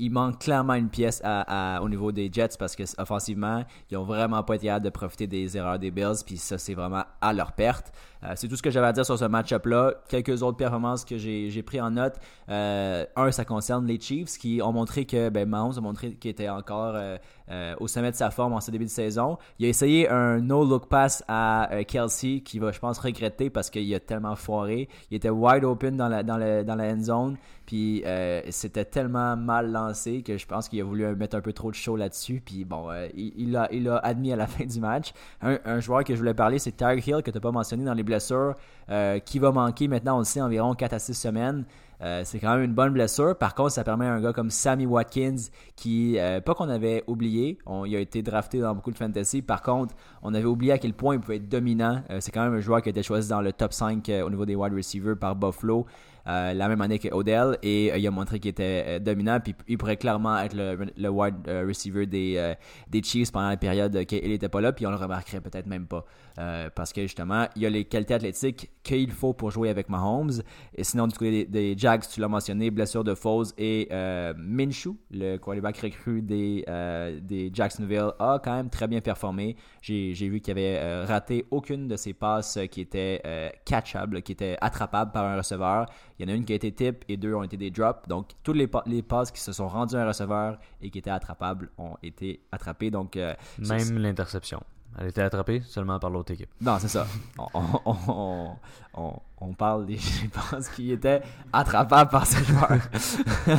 il 0.00 0.10
manque 0.10 0.40
clairement 0.40 0.74
une 0.74 0.88
pièce 0.88 1.20
à, 1.22 1.76
à- 1.76 1.80
au 1.82 1.88
niveau 1.88 2.10
des 2.10 2.28
Jets 2.32 2.56
parce 2.58 2.74
que 2.74 2.82
offensivement, 2.98 3.62
ils 3.90 3.96
ont 3.96 4.02
vraiment 4.04 4.42
pas 4.42 4.56
été 4.56 4.66
capables 4.66 4.84
de 4.86 4.90
profiter 4.90 5.26
des 5.28 5.56
erreurs 5.56 5.78
des 5.78 5.90
Bills, 5.92 6.16
puis 6.26 6.36
ça 6.38 6.58
c'est 6.58 6.74
vraiment 6.74 7.04
à 7.20 7.32
leur 7.32 7.52
perte. 7.52 7.92
Euh, 8.24 8.32
c'est 8.36 8.48
tout 8.48 8.56
ce 8.56 8.62
que 8.62 8.70
j'avais 8.70 8.86
à 8.86 8.92
dire 8.92 9.04
sur 9.04 9.18
ce 9.18 9.24
match-up-là. 9.24 9.94
Quelques 10.08 10.42
autres 10.42 10.56
performances 10.56 11.04
que 11.04 11.18
j'ai 11.18 11.62
pris 11.62 11.80
en 11.80 11.90
note. 11.92 12.14
Euh, 12.48 13.04
un, 13.16 13.30
ça 13.30 13.44
concerne 13.44 13.86
les 13.86 14.00
Chiefs 14.00 14.38
qui 14.38 14.60
ont 14.62 14.72
montré 14.72 15.04
que 15.04 15.28
ben, 15.28 15.48
Mahomes 15.48 15.74
a 15.76 15.80
montré 15.80 16.12
qu'il 16.12 16.30
était 16.30 16.48
encore 16.48 16.94
euh, 16.96 17.74
au 17.78 17.88
sommet 17.88 18.10
de 18.10 18.16
sa 18.16 18.30
forme 18.30 18.52
en 18.52 18.60
ce 18.60 18.70
début 18.70 18.84
de 18.84 18.90
saison. 18.90 19.38
Il 19.58 19.66
a 19.66 19.68
essayé 19.68 20.08
un 20.08 20.40
no-look 20.40 20.88
pass 20.88 21.22
à 21.28 21.68
Kelsey 21.86 22.40
qui 22.40 22.58
va, 22.58 22.72
je 22.72 22.78
pense, 22.78 22.98
regretter 22.98 23.50
parce 23.50 23.70
qu'il 23.70 23.92
a 23.94 24.00
tellement 24.00 24.36
foiré. 24.36 24.88
Il 25.10 25.16
était 25.16 25.30
wide 25.30 25.64
open 25.64 25.96
dans 25.96 26.08
la, 26.08 26.22
dans 26.22 26.38
le, 26.38 26.64
dans 26.64 26.74
la 26.74 26.92
end 26.92 27.00
zone. 27.00 27.36
Puis 27.66 28.04
c'était 28.50 28.84
tellement 28.84 29.36
mal 29.36 29.72
lancé 29.72 30.22
que 30.22 30.36
je 30.36 30.46
pense 30.46 30.68
qu'il 30.68 30.80
a 30.80 30.84
voulu 30.84 31.04
mettre 31.16 31.36
un 31.36 31.40
peu 31.40 31.52
trop 31.52 31.70
de 31.70 31.76
show 31.76 31.96
là-dessus. 31.96 32.42
Puis 32.44 32.64
bon, 32.64 32.88
il, 33.14 33.32
il 33.36 33.56
a, 33.56 33.68
il 33.72 33.88
a 33.88 33.96
admis 33.98 34.32
à 34.32 34.36
la 34.36 34.46
fin 34.46 34.64
du 34.64 34.80
match. 34.80 35.12
Un, 35.40 35.80
joueur 35.80 36.04
que 36.04 36.14
je 36.14 36.18
voulais 36.18 36.34
parler, 36.34 36.58
c'est 36.58 36.72
Tyreek 36.72 37.06
Hill, 37.06 37.22
que 37.22 37.30
tu 37.30 37.36
n'as 37.36 37.40
pas 37.40 37.52
mentionné 37.52 37.84
dans 37.84 37.94
les 37.94 38.02
blessures, 38.14 38.54
euh, 38.90 39.18
qui 39.18 39.38
va 39.38 39.50
manquer 39.50 39.88
maintenant, 39.88 40.16
on 40.16 40.20
le 40.20 40.24
sait, 40.24 40.40
environ 40.40 40.74
4 40.74 40.92
à 40.92 40.98
6 40.98 41.14
semaines. 41.14 41.64
Euh, 42.04 42.22
c'est 42.24 42.38
quand 42.38 42.54
même 42.54 42.64
une 42.64 42.74
bonne 42.74 42.92
blessure. 42.92 43.36
Par 43.36 43.54
contre, 43.54 43.72
ça 43.72 43.84
permet 43.84 44.06
à 44.06 44.12
un 44.12 44.20
gars 44.20 44.32
comme 44.32 44.50
Sammy 44.50 44.86
Watkins, 44.86 45.36
qui, 45.76 46.18
euh, 46.18 46.40
pas 46.40 46.54
qu'on 46.54 46.68
avait 46.68 47.02
oublié, 47.06 47.58
il 47.86 47.96
a 47.96 48.00
été 48.00 48.22
drafté 48.22 48.60
dans 48.60 48.74
beaucoup 48.74 48.90
de 48.90 48.98
fantasy. 48.98 49.42
Par 49.42 49.62
contre, 49.62 49.94
on 50.22 50.34
avait 50.34 50.44
oublié 50.44 50.72
à 50.72 50.78
quel 50.78 50.92
point 50.92 51.14
il 51.14 51.20
pouvait 51.20 51.36
être 51.36 51.48
dominant. 51.48 52.02
C'est 52.20 52.30
quand 52.30 52.44
même 52.44 52.54
un 52.54 52.60
joueur 52.60 52.82
qui 52.82 52.88
a 52.88 52.90
été 52.90 53.02
choisi 53.02 53.28
dans 53.28 53.40
le 53.40 53.52
top 53.52 53.72
5 53.72 54.08
euh, 54.08 54.22
au 54.22 54.30
niveau 54.30 54.44
des 54.44 54.54
wide 54.54 54.74
receivers 54.74 55.16
par 55.16 55.34
Buffalo. 55.34 55.86
la 56.26 56.68
même 56.68 56.80
année 56.80 56.98
que 56.98 57.08
Odell 57.12 57.58
et 57.62 57.96
il 57.98 58.06
a 58.06 58.10
montré 58.10 58.38
qu'il 58.40 58.50
était 58.50 58.98
dominant 58.98 59.40
puis 59.40 59.54
il 59.68 59.76
pourrait 59.76 59.98
clairement 59.98 60.38
être 60.38 60.54
le, 60.54 60.86
le 60.96 61.08
wide 61.08 61.34
receiver 61.46 62.06
des, 62.06 62.54
des 62.88 63.02
Chiefs 63.02 63.30
pendant 63.30 63.50
la 63.50 63.58
période 63.58 64.06
qu'il 64.06 64.26
n'était 64.28 64.48
pas 64.48 64.62
là 64.62 64.72
puis 64.72 64.86
on 64.86 64.90
le 64.90 64.96
remarquerait 64.96 65.42
peut-être 65.42 65.66
même 65.66 65.86
pas 65.86 66.06
Euh, 66.38 66.68
parce 66.74 66.92
que 66.92 67.02
justement 67.02 67.46
il 67.54 67.64
a 67.64 67.70
les 67.70 67.84
qualités 67.84 68.14
athlétiques 68.14 68.68
qu'il 68.82 69.12
faut 69.12 69.32
pour 69.34 69.52
jouer 69.52 69.68
avec 69.68 69.88
Mahomes 69.88 70.42
et 70.74 70.82
sinon 70.82 71.06
du 71.06 71.16
côté 71.16 71.44
des, 71.44 71.74
des 71.74 71.78
Jags 71.78 72.02
tu 72.12 72.20
l'as 72.20 72.26
mentionné 72.26 72.72
blessure 72.72 73.04
de 73.04 73.14
Foles 73.14 73.46
et 73.56 73.86
euh, 73.92 74.34
Minshew 74.36 74.96
le 75.12 75.36
quarterback 75.36 75.78
recru 75.78 76.22
des, 76.22 76.64
euh, 76.68 77.20
des 77.20 77.52
Jacksonville 77.54 78.10
a 78.18 78.40
quand 78.42 78.52
même 78.56 78.68
très 78.68 78.88
bien 78.88 79.00
performé 79.00 79.54
j'ai 79.80 80.28
vu 80.28 80.40
qu'il 80.40 80.50
avait 80.50 80.78
euh, 80.78 81.04
raté 81.06 81.46
aucune 81.52 81.86
de 81.86 81.94
ses 81.94 82.14
passes 82.14 82.58
qui 82.68 82.80
étaient 82.80 83.22
euh, 83.24 83.48
catchables 83.64 84.20
qui 84.22 84.32
étaient 84.32 84.56
attrapables 84.60 85.12
par 85.12 85.26
un 85.26 85.36
receveur 85.36 85.86
il 86.18 86.26
y 86.26 86.30
en 86.30 86.34
a 86.34 86.36
une 86.36 86.44
qui 86.44 86.52
a 86.52 86.56
été 86.56 86.72
tip 86.72 87.04
et 87.08 87.16
deux 87.16 87.34
ont 87.34 87.42
été 87.42 87.56
des 87.56 87.72
drops. 87.72 88.06
Donc, 88.08 88.30
toutes 88.44 88.54
les, 88.54 88.68
les 88.86 89.02
passes 89.02 89.32
qui 89.32 89.40
se 89.40 89.52
sont 89.52 89.66
rendues 89.66 89.96
à 89.96 90.02
un 90.04 90.06
receveur 90.06 90.58
et 90.80 90.90
qui 90.90 90.98
étaient 90.98 91.10
attrapables 91.10 91.70
ont 91.76 91.96
été 92.04 92.40
attrapées. 92.52 92.92
Donc, 92.92 93.16
Même 93.58 93.98
l'interception. 93.98 94.62
Elle 94.98 95.08
était 95.08 95.22
attrapée 95.22 95.60
seulement 95.66 95.98
par 95.98 96.10
l'autre 96.10 96.32
équipe. 96.32 96.50
non, 96.60 96.76
c'est 96.78 96.88
ça. 96.88 97.06
On, 97.38 97.60
on, 97.84 98.50
on, 98.94 99.12
on, 99.40 99.52
parle 99.54 99.86
des 99.86 99.98
passes 100.32 100.68
qui 100.68 100.92
étaient 100.92 101.20
attrapables 101.52 102.10
par 102.10 102.26
ces 102.26 102.44
joueurs. 102.44 102.78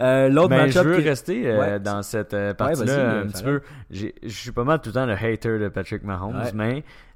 Euh, 0.00 0.28
L'autre 0.28 0.50
Mais 0.50 0.70
je 0.70 0.78
veux 0.80 0.96
qui- 1.00 1.08
rester 1.08 1.46
euh, 1.50 1.60
Ouais. 1.60 1.80
dans 1.80 2.02
cette 2.02 2.34
euh, 2.34 2.54
partie-là 2.54 2.84
vas-y, 2.86 2.98
euh, 2.98 3.22
un 3.24 3.26
petit 3.26 3.42
peu. 3.42 3.60
Je 3.90 4.08
suis 4.28 4.52
pas 4.52 4.64
mal 4.64 4.80
tout 4.80 4.88
le 4.90 4.94
temps 4.94 5.06
le 5.06 5.12
hater 5.14 5.58
de 5.58 5.68
Patrick 5.68 6.02
Mahomes, 6.02 6.36
Ouais. 6.36 6.52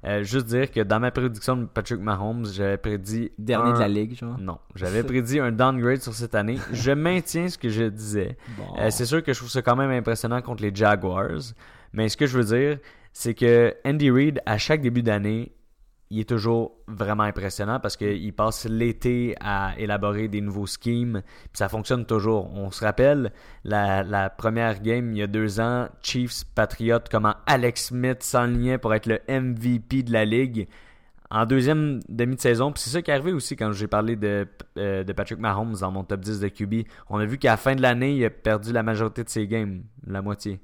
mais 0.03 0.23
juste 0.23 0.47
dire 0.47 0.71
que 0.71 0.81
dans 0.81 0.99
ma 0.99 1.11
prédiction 1.11 1.55
de 1.57 1.65
Patrick 1.65 1.99
Mahomes, 1.99 2.45
j'avais 2.45 2.77
prédit. 2.77 3.31
Dernier 3.37 3.71
un- 3.71 3.73
de 3.73 3.79
la 3.79 3.87
ligue, 3.87 4.15
genre. 4.17 4.37
Non, 4.39 4.57
j'avais 4.75 5.03
prédit 5.03 5.39
un 5.39 5.51
downgrade 5.51 6.01
sur 6.01 6.13
cette 6.13 6.35
année. 6.35 6.57
Je 6.71 6.91
maintiens 7.07 7.49
ce 7.49 7.57
que 7.57 7.69
je 7.69 7.83
disais. 7.85 8.37
Bon. 8.57 8.89
C'est 8.89 9.05
sûr 9.05 9.23
que 9.23 9.33
je 9.33 9.37
trouve 9.39 9.49
ça 9.49 9.61
quand 9.61 9.75
même 9.75 9.91
impressionnant 9.91 10.41
contre 10.41 10.63
les 10.63 10.73
Jaguars. 10.73 11.53
Mais 11.93 12.09
ce 12.09 12.17
que 12.17 12.27
je 12.27 12.37
veux 12.37 12.43
dire, 12.43 12.79
c'est 13.19 13.33
que 13.33 13.73
Andy 13.83 14.11
Reid, 14.11 14.41
à 14.45 14.59
chaque 14.59 14.79
début 14.79 15.01
d'année, 15.01 15.51
il 16.11 16.19
est 16.19 16.29
toujours 16.29 16.75
vraiment 16.87 17.23
impressionnant 17.23 17.79
parce 17.79 17.97
qu'il 17.97 18.31
passe 18.31 18.65
l'été 18.65 19.35
à 19.39 19.73
élaborer 19.79 20.27
des 20.27 20.39
nouveaux 20.39 20.67
schemes. 20.67 21.23
Ça 21.51 21.67
fonctionne 21.67 22.05
toujours. 22.05 22.53
On 22.53 22.69
se 22.69 22.85
rappelle 22.85 23.31
la, 23.63 24.29
première 24.29 24.83
game 24.83 25.13
il 25.13 25.17
y 25.17 25.23
a 25.23 25.27
deux 25.27 25.59
ans, 25.59 25.89
Chiefs 26.03 26.43
Patriots, 26.53 26.99
comment 27.09 27.33
Alex 27.47 27.87
Smith 27.87 28.21
s'enlignait 28.21 28.77
pour 28.77 28.93
être 28.93 29.07
le 29.07 29.19
MVP 29.27 30.03
de 30.03 30.13
la 30.13 30.23
ligue 30.23 30.67
en 31.31 31.47
deuxième 31.47 32.01
demi 32.09 32.35
de 32.35 32.41
saison. 32.41 32.71
Puis 32.71 32.83
c'est 32.83 32.91
ça 32.91 33.01
qui 33.01 33.09
est 33.09 33.15
arrivé 33.15 33.33
aussi 33.33 33.55
quand 33.55 33.71
j'ai 33.71 33.87
parlé 33.87 34.15
de, 34.15 34.47
euh, 34.77 35.03
de 35.03 35.11
Patrick 35.11 35.39
Mahomes 35.39 35.75
dans 35.81 35.89
mon 35.89 36.03
top 36.03 36.19
10 36.19 36.39
de 36.39 36.49
QB. 36.49 36.87
On 37.09 37.17
a 37.17 37.25
vu 37.25 37.39
qu'à 37.39 37.49
la 37.49 37.57
fin 37.57 37.73
de 37.73 37.81
l'année, 37.81 38.15
il 38.15 38.23
a 38.23 38.29
perdu 38.29 38.71
la 38.71 38.83
majorité 38.83 39.23
de 39.23 39.29
ses 39.29 39.47
games, 39.47 39.81
la 40.05 40.21
moitié. 40.21 40.61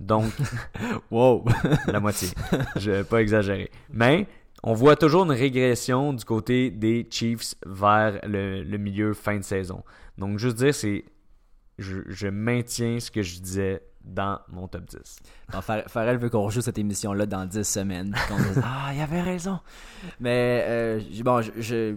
Donc, 0.00 0.32
Wow. 1.10 1.44
la 1.86 2.00
moitié. 2.00 2.28
Je 2.76 2.90
vais 2.90 3.04
pas 3.04 3.20
exagérer. 3.20 3.70
Mais 3.92 4.26
on 4.62 4.72
voit 4.74 4.96
toujours 4.96 5.24
une 5.24 5.30
régression 5.32 6.12
du 6.12 6.24
côté 6.24 6.70
des 6.70 7.06
Chiefs 7.10 7.54
vers 7.66 8.18
le, 8.26 8.62
le 8.62 8.78
milieu 8.78 9.14
fin 9.14 9.36
de 9.36 9.42
saison. 9.44 9.84
Donc, 10.18 10.38
juste 10.38 10.56
dire, 10.56 10.74
c'est. 10.74 11.04
Je, 11.78 12.00
je 12.08 12.28
maintiens 12.28 13.00
ce 13.00 13.10
que 13.10 13.22
je 13.22 13.38
disais 13.40 13.82
dans 14.04 14.38
mon 14.48 14.68
top 14.68 14.84
10. 14.84 14.98
Bon, 15.52 15.60
Far- 15.62 15.84
Farrell 15.88 16.18
veut 16.18 16.28
qu'on 16.28 16.42
rejoue 16.42 16.60
cette 16.60 16.76
émission-là 16.78 17.24
dans 17.24 17.46
10 17.46 17.62
semaines. 17.62 18.14
Ah, 18.62 18.90
il 18.94 19.00
avait 19.00 19.22
raison. 19.22 19.60
Mais, 20.20 20.62
euh, 20.66 21.00
bon, 21.22 21.40
je, 21.40 21.50
je- 21.58 21.94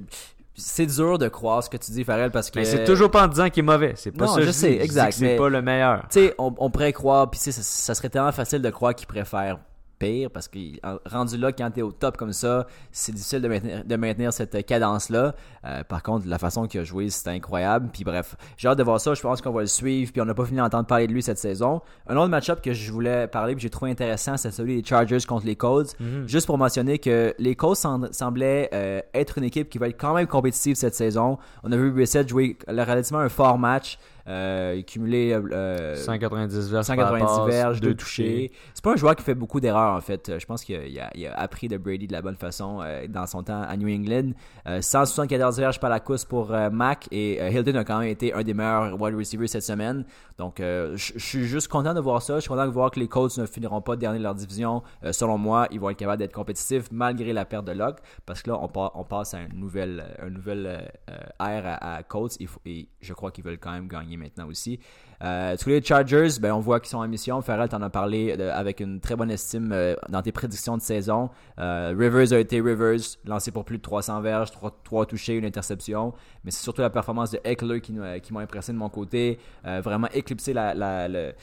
c'est 0.56 0.86
dur 0.86 1.18
de 1.18 1.28
croire 1.28 1.63
ce 1.63 1.70
que 1.70 1.78
tu 1.78 1.92
dis, 1.92 2.04
Farrell, 2.04 2.32
parce 2.32 2.52
que. 2.52 2.60
Mais 2.60 2.66
c'est 2.66 2.84
toujours 2.84 3.10
pas 3.10 3.24
en 3.26 3.28
disant 3.28 3.50
qu'il 3.50 3.60
est 3.63 3.66
mauvais. 3.66 3.94
C'est 3.96 4.12
pas 4.12 4.26
Non, 4.26 4.34
ça. 4.36 4.42
je 4.42 4.52
sais, 4.52 4.70
dis 4.72 4.76
exact, 4.82 5.10
que 5.10 5.16
C'est 5.16 5.26
mais- 5.26 5.36
pas 5.38 5.50
le 5.50 5.62
meilleur. 5.62 6.02
Tu 6.12 6.20
sais, 6.20 6.36
on, 6.38 6.54
on 6.58 6.70
pourrait 6.70 6.94
croire, 6.94 7.30
puis 7.30 7.39
ça, 7.39 7.52
ça 7.52 7.96
serait 7.96 8.10
tellement 8.10 8.32
facile 8.32 8.62
de 8.62 8.70
croire 8.70 8.94
qu'il 8.96 9.08
préfère 9.08 9.58
pire, 10.00 10.30
parce 10.32 10.48
que 10.48 10.60
en- 10.86 10.98
rendu 11.06 11.38
là, 11.38 11.52
quand 11.52 11.70
t'es 11.72 11.82
au 11.82 11.92
top 11.92 12.18
comme 12.18 12.34
ça, 12.34 12.68
c'est 12.92 13.12
difficile 13.14 13.42
de 13.42 13.48
maintenir, 13.48 13.84
de 13.86 13.96
maintenir 13.96 14.34
cette 14.34 14.66
cadence-là. 14.66 15.36
Euh, 15.66 15.84
par 15.84 16.04
contre, 16.04 16.28
la 16.28 16.38
façon 16.40 16.68
qu'il 16.68 16.80
a 16.82 16.84
joué, 16.84 17.10
c'est 17.10 17.30
incroyable. 17.30 17.90
Puis 17.94 18.04
bref, 18.04 18.36
j'ai 18.58 18.68
hâte 18.68 18.78
de 18.78 18.84
voir 18.84 19.00
ça. 19.00 19.14
Je 19.14 19.22
pense 19.22 19.42
qu'on 19.42 19.52
va 19.52 19.62
le 19.62 19.68
suivre. 19.68 20.12
Puis 20.12 20.22
on 20.22 20.26
n'a 20.26 20.34
pas 20.34 20.46
fini 20.46 20.58
d'entendre 20.58 20.86
parler 20.86 21.08
de 21.08 21.14
lui 21.14 21.24
cette 21.24 21.38
saison. 21.38 21.82
Un 22.08 22.18
autre 22.18 22.30
match-up 22.30 22.62
que 22.62 22.74
je 22.74 22.92
voulais 22.92 23.28
parler, 23.28 23.54
puis 23.56 23.62
j'ai 23.64 23.70
trouvé 23.70 23.92
intéressant, 23.92 24.36
c'est 24.38 24.52
celui 24.52 24.82
des 24.82 24.88
Chargers 24.88 25.20
contre 25.28 25.46
les 25.46 25.56
Colts. 25.56 25.96
Juste 26.28 26.48
pour 26.48 26.58
mentionner 26.58 27.00
que 27.00 27.34
les 27.40 27.56
Colts 27.56 27.78
sem- 27.78 28.10
semblaient 28.12 28.70
euh, 28.74 29.02
être 29.14 29.38
une 29.38 29.44
équipe 29.46 29.70
qui 29.70 29.78
va 29.78 29.88
être 29.88 30.00
quand 30.00 30.14
même 30.14 30.28
compétitive 30.28 30.76
cette 30.76 30.96
saison. 30.96 31.38
On 31.64 31.72
a 31.72 31.78
vu 31.78 31.92
Brissett 31.92 32.28
jouer 32.28 32.58
relativement 32.68 33.20
un 33.20 33.30
fort 33.30 33.58
match. 33.58 33.98
Euh, 34.28 34.82
cumulé 34.84 35.34
euh, 35.34 35.96
190 35.98 36.70
verges, 36.72 36.86
190 36.86 37.26
verges, 37.52 37.82
deux 37.82 37.90
deux 37.90 37.96
touchés. 37.96 38.52
C'est 38.74 38.84
pas 38.84 38.94
un 38.94 38.96
joueur 38.96 39.16
qui 39.18 39.24
fait 39.24 39.36
beaucoup 39.36 39.60
d'erreurs 39.60 39.96
en 39.98 40.02
fait. 40.02 40.30
Euh, 40.30 40.40
Je 40.40 40.46
pense 40.46 40.64
qu'il 40.64 40.76
a, 41.00 41.12
il 41.14 41.28
appris 41.28 41.68
de 41.68 41.78
Brady 41.78 42.08
de 42.08 42.14
la 42.14 42.22
bonne 42.22 42.38
façon 42.38 42.80
euh, 42.82 43.06
dans 43.10 43.28
son 43.28 43.44
temps 43.44 43.62
à 43.62 43.76
New 43.76 43.90
England. 43.90 44.32
Euh, 44.68 44.82
174 44.82 45.60
verges 45.60 45.80
par 45.80 45.90
la 45.90 46.00
course 46.00 46.24
pour 46.24 46.54
euh, 46.54 46.70
Mac 46.70 47.08
et 47.12 47.42
euh, 47.42 47.50
Hilton 47.50 47.76
a 47.76 47.84
quand 47.84 48.00
même 48.00 48.08
été 48.08 48.34
un 48.34 48.44
des 48.44 48.54
meilleurs 48.54 49.00
wide 49.02 49.16
receivers 49.16 49.50
cette 49.50 49.64
semaine. 49.64 50.06
Donc 50.38 50.60
euh, 50.62 50.96
je 50.96 51.20
suis 51.20 51.44
juste 51.46 51.68
content 51.68 51.94
de 51.94 52.00
voir 52.00 52.22
ça. 52.22 52.36
Je 52.36 52.40
suis 52.42 52.50
content 52.50 52.66
de 52.66 52.72
voir 52.72 52.92
que 52.92 53.00
les 53.00 53.08
Colts 53.10 53.38
ne 53.38 53.46
finiront 53.46 53.82
pas 53.82 53.96
dernier 53.98 54.20
de 54.20 54.24
leur 54.24 54.36
division. 54.36 54.84
Euh, 55.04 55.12
selon 55.12 55.38
moi, 55.38 55.68
ils 55.72 55.80
vont 55.80 55.90
être 55.90 55.98
capables 55.98 56.20
d'être 56.20 56.34
compétitifs 56.34 56.86
malgré 56.92 57.34
la 57.34 57.44
perte 57.46 57.66
de 57.66 57.74
Locke 57.74 58.00
parce 58.26 58.42
que 58.42 58.50
là 58.52 58.58
on, 58.62 58.68
pa- 58.70 58.92
on 58.96 59.04
passe 59.04 59.34
à 59.34 59.42
une 59.42 59.60
nouvelle, 59.60 60.04
euh, 60.20 60.28
une 60.28 60.34
nouvelle 60.36 60.66
euh, 60.66 61.12
euh, 61.42 61.46
ère 61.46 61.66
à, 61.66 61.96
à 61.96 62.04
Colts 62.04 62.38
et 62.66 62.88
je 63.02 63.14
crois 63.14 63.32
qu'ils 63.32 63.44
veulent 63.44 63.60
quand 63.60 63.72
même 63.74 63.88
gagner 63.88 64.12
maintenant 64.17 64.47
aussi. 64.47 64.80
Euh, 65.23 65.56
tous 65.58 65.69
les 65.69 65.82
Chargers, 65.82 66.28
ben, 66.41 66.54
on 66.54 66.60
voit 66.60 66.80
qu'ils 66.80 66.89
sont 66.89 66.97
en 66.97 67.08
mission. 67.08 67.41
Farrell 67.41 67.69
t'en 67.69 67.82
a 67.82 67.89
parlé 67.89 68.36
de- 68.36 68.43
avec 68.43 68.82
une 68.82 68.99
très 68.99 69.15
bonne 69.15 69.32
estime 69.32 69.71
euh, 69.71 69.95
dans 70.10 70.21
tes 70.21 70.32
prédictions 70.34 70.76
de 70.76 70.82
saison. 70.82 71.30
Euh, 71.60 71.93
Rivers 71.97 72.34
a 72.34 72.39
été 72.39 72.60
Rivers, 72.60 72.99
lancé 73.26 73.52
pour 73.52 73.63
plus 73.63 73.78
de 73.78 73.82
300 73.84 74.19
verges, 74.21 74.49
3, 74.84 75.06
touchés, 75.06 75.36
une 75.36 75.45
interception. 75.45 76.13
Mais 76.43 76.52
c'est 76.52 76.63
surtout 76.63 76.82
la 76.82 76.89
performance 76.89 77.32
de 77.32 77.39
Eckler 77.43 77.80
qui, 77.80 77.93
m'a 77.93 78.39
impressionné 78.41 78.78
de 78.78 78.84
mon 78.84 78.89
côté. 78.89 79.39
Euh, 79.65 79.80
vraiment 79.82 80.08
éclipsé 80.13 80.54
ben, 80.54 81.34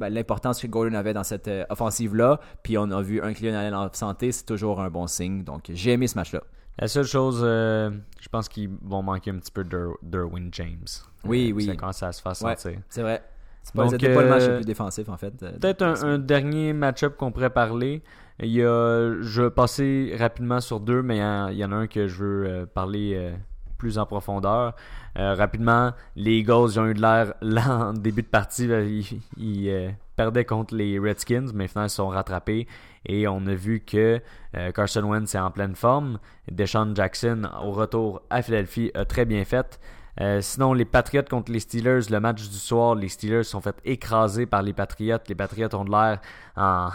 l'importance 0.00 0.60
que 0.60 0.66
Gordon 0.66 0.94
avait 0.94 1.14
dans 1.14 1.24
cette 1.24 1.48
euh, 1.48 1.64
offensive-là. 1.70 2.40
Puis 2.62 2.76
on 2.78 2.90
a 2.90 3.00
vu 3.00 3.22
un 3.22 3.32
Cleveland 3.32 3.58
Allen 3.58 3.74
en 3.74 3.88
santé, 3.92 4.32
c'est 4.32 4.44
toujours 4.44 4.80
un 4.80 4.90
bon 4.90 5.06
signe. 5.06 5.44
Donc 5.44 5.70
j'ai 5.72 5.92
aimé 5.92 6.06
ce 6.08 6.16
match-là. 6.16 6.42
La 6.78 6.88
seule 6.88 7.04
chose, 7.04 7.40
euh, 7.44 7.90
je 8.20 8.28
pense 8.28 8.48
qu'ils 8.48 8.70
vont 8.82 9.02
manquer 9.02 9.30
un 9.30 9.38
petit 9.38 9.52
peu 9.52 9.62
de 9.64 9.88
Derwin 10.02 10.48
James. 10.52 10.86
Oui, 11.24 11.50
Euh, 11.50 11.54
oui. 11.54 11.64
Ça 11.66 11.76
commence 11.76 12.02
à 12.02 12.12
se 12.12 12.26
Ouais. 12.28 12.34
sentir. 12.34 12.78
C'est 12.88 13.02
vrai. 13.02 13.22
C'est 13.62 13.74
pas, 13.74 13.84
Donc, 13.86 14.02
le 14.02 14.28
match 14.28 14.42
euh, 14.42 14.48
le 14.48 14.56
plus 14.56 14.64
défensif 14.64 15.08
en 15.08 15.16
fait. 15.16 15.40
euh, 15.42 15.52
Peut-être 15.60 15.82
un, 15.82 16.02
un 16.02 16.18
dernier 16.18 16.72
match-up 16.72 17.16
qu'on 17.16 17.30
pourrait 17.30 17.50
parler. 17.50 18.02
Il 18.40 18.48
y 18.50 18.62
a, 18.62 19.14
je 19.20 19.42
vais 19.42 19.50
passer 19.50 20.16
rapidement 20.18 20.60
sur 20.60 20.80
deux, 20.80 21.02
mais 21.02 21.18
il 21.18 21.20
y 21.20 21.24
en, 21.24 21.48
il 21.48 21.56
y 21.58 21.64
en 21.64 21.70
a 21.70 21.76
un 21.76 21.86
que 21.86 22.08
je 22.08 22.24
veux 22.24 22.46
euh, 22.46 22.66
parler 22.66 23.12
euh, 23.14 23.32
plus 23.78 23.98
en 23.98 24.06
profondeur. 24.06 24.74
Euh, 25.18 25.34
rapidement, 25.34 25.92
les 26.16 26.38
Eagles 26.38 26.70
ils 26.72 26.80
ont 26.80 26.86
eu 26.86 26.94
de 26.94 27.00
l'air 27.02 27.34
lent 27.42 27.90
en 27.90 27.92
début 27.92 28.22
de 28.22 28.26
partie. 28.26 28.68
Euh, 28.68 28.84
Ils, 28.84 29.20
ils, 29.36 29.68
euh, 29.68 29.90
perdaient 30.16 30.44
contre 30.44 30.74
les 30.74 30.98
Redskins, 30.98 31.46
mais 31.54 31.68
finalement 31.68 31.86
ils 31.86 31.90
se 31.90 31.96
sont 31.96 32.08
rattrapés. 32.08 32.66
Et 33.06 33.26
on 33.28 33.46
a 33.46 33.54
vu 33.54 33.80
que 33.80 34.20
euh, 34.56 34.72
Carson 34.72 35.02
Wentz 35.02 35.34
est 35.34 35.38
en 35.38 35.50
pleine 35.50 35.74
forme. 35.74 36.18
Deshaun 36.50 36.94
Jackson, 36.94 37.48
au 37.62 37.72
retour 37.72 38.22
à 38.30 38.42
Philadelphie, 38.42 38.90
a 38.94 39.04
très 39.04 39.24
bien 39.24 39.44
fait. 39.44 39.80
Euh, 40.20 40.40
sinon, 40.40 40.74
les 40.74 40.84
Patriots 40.84 41.22
contre 41.28 41.50
les 41.50 41.60
Steelers, 41.60 42.10
le 42.10 42.20
match 42.20 42.42
du 42.48 42.56
soir, 42.56 42.94
les 42.94 43.08
Steelers 43.08 43.44
sont 43.44 43.60
fait 43.62 43.76
écraser 43.84 44.46
par 44.46 44.62
les 44.62 44.72
Patriots. 44.74 45.16
Les 45.28 45.34
Patriots 45.34 45.74
ont 45.74 45.84
de 45.84 45.90
l'air 45.90 46.20
en, 46.56 46.90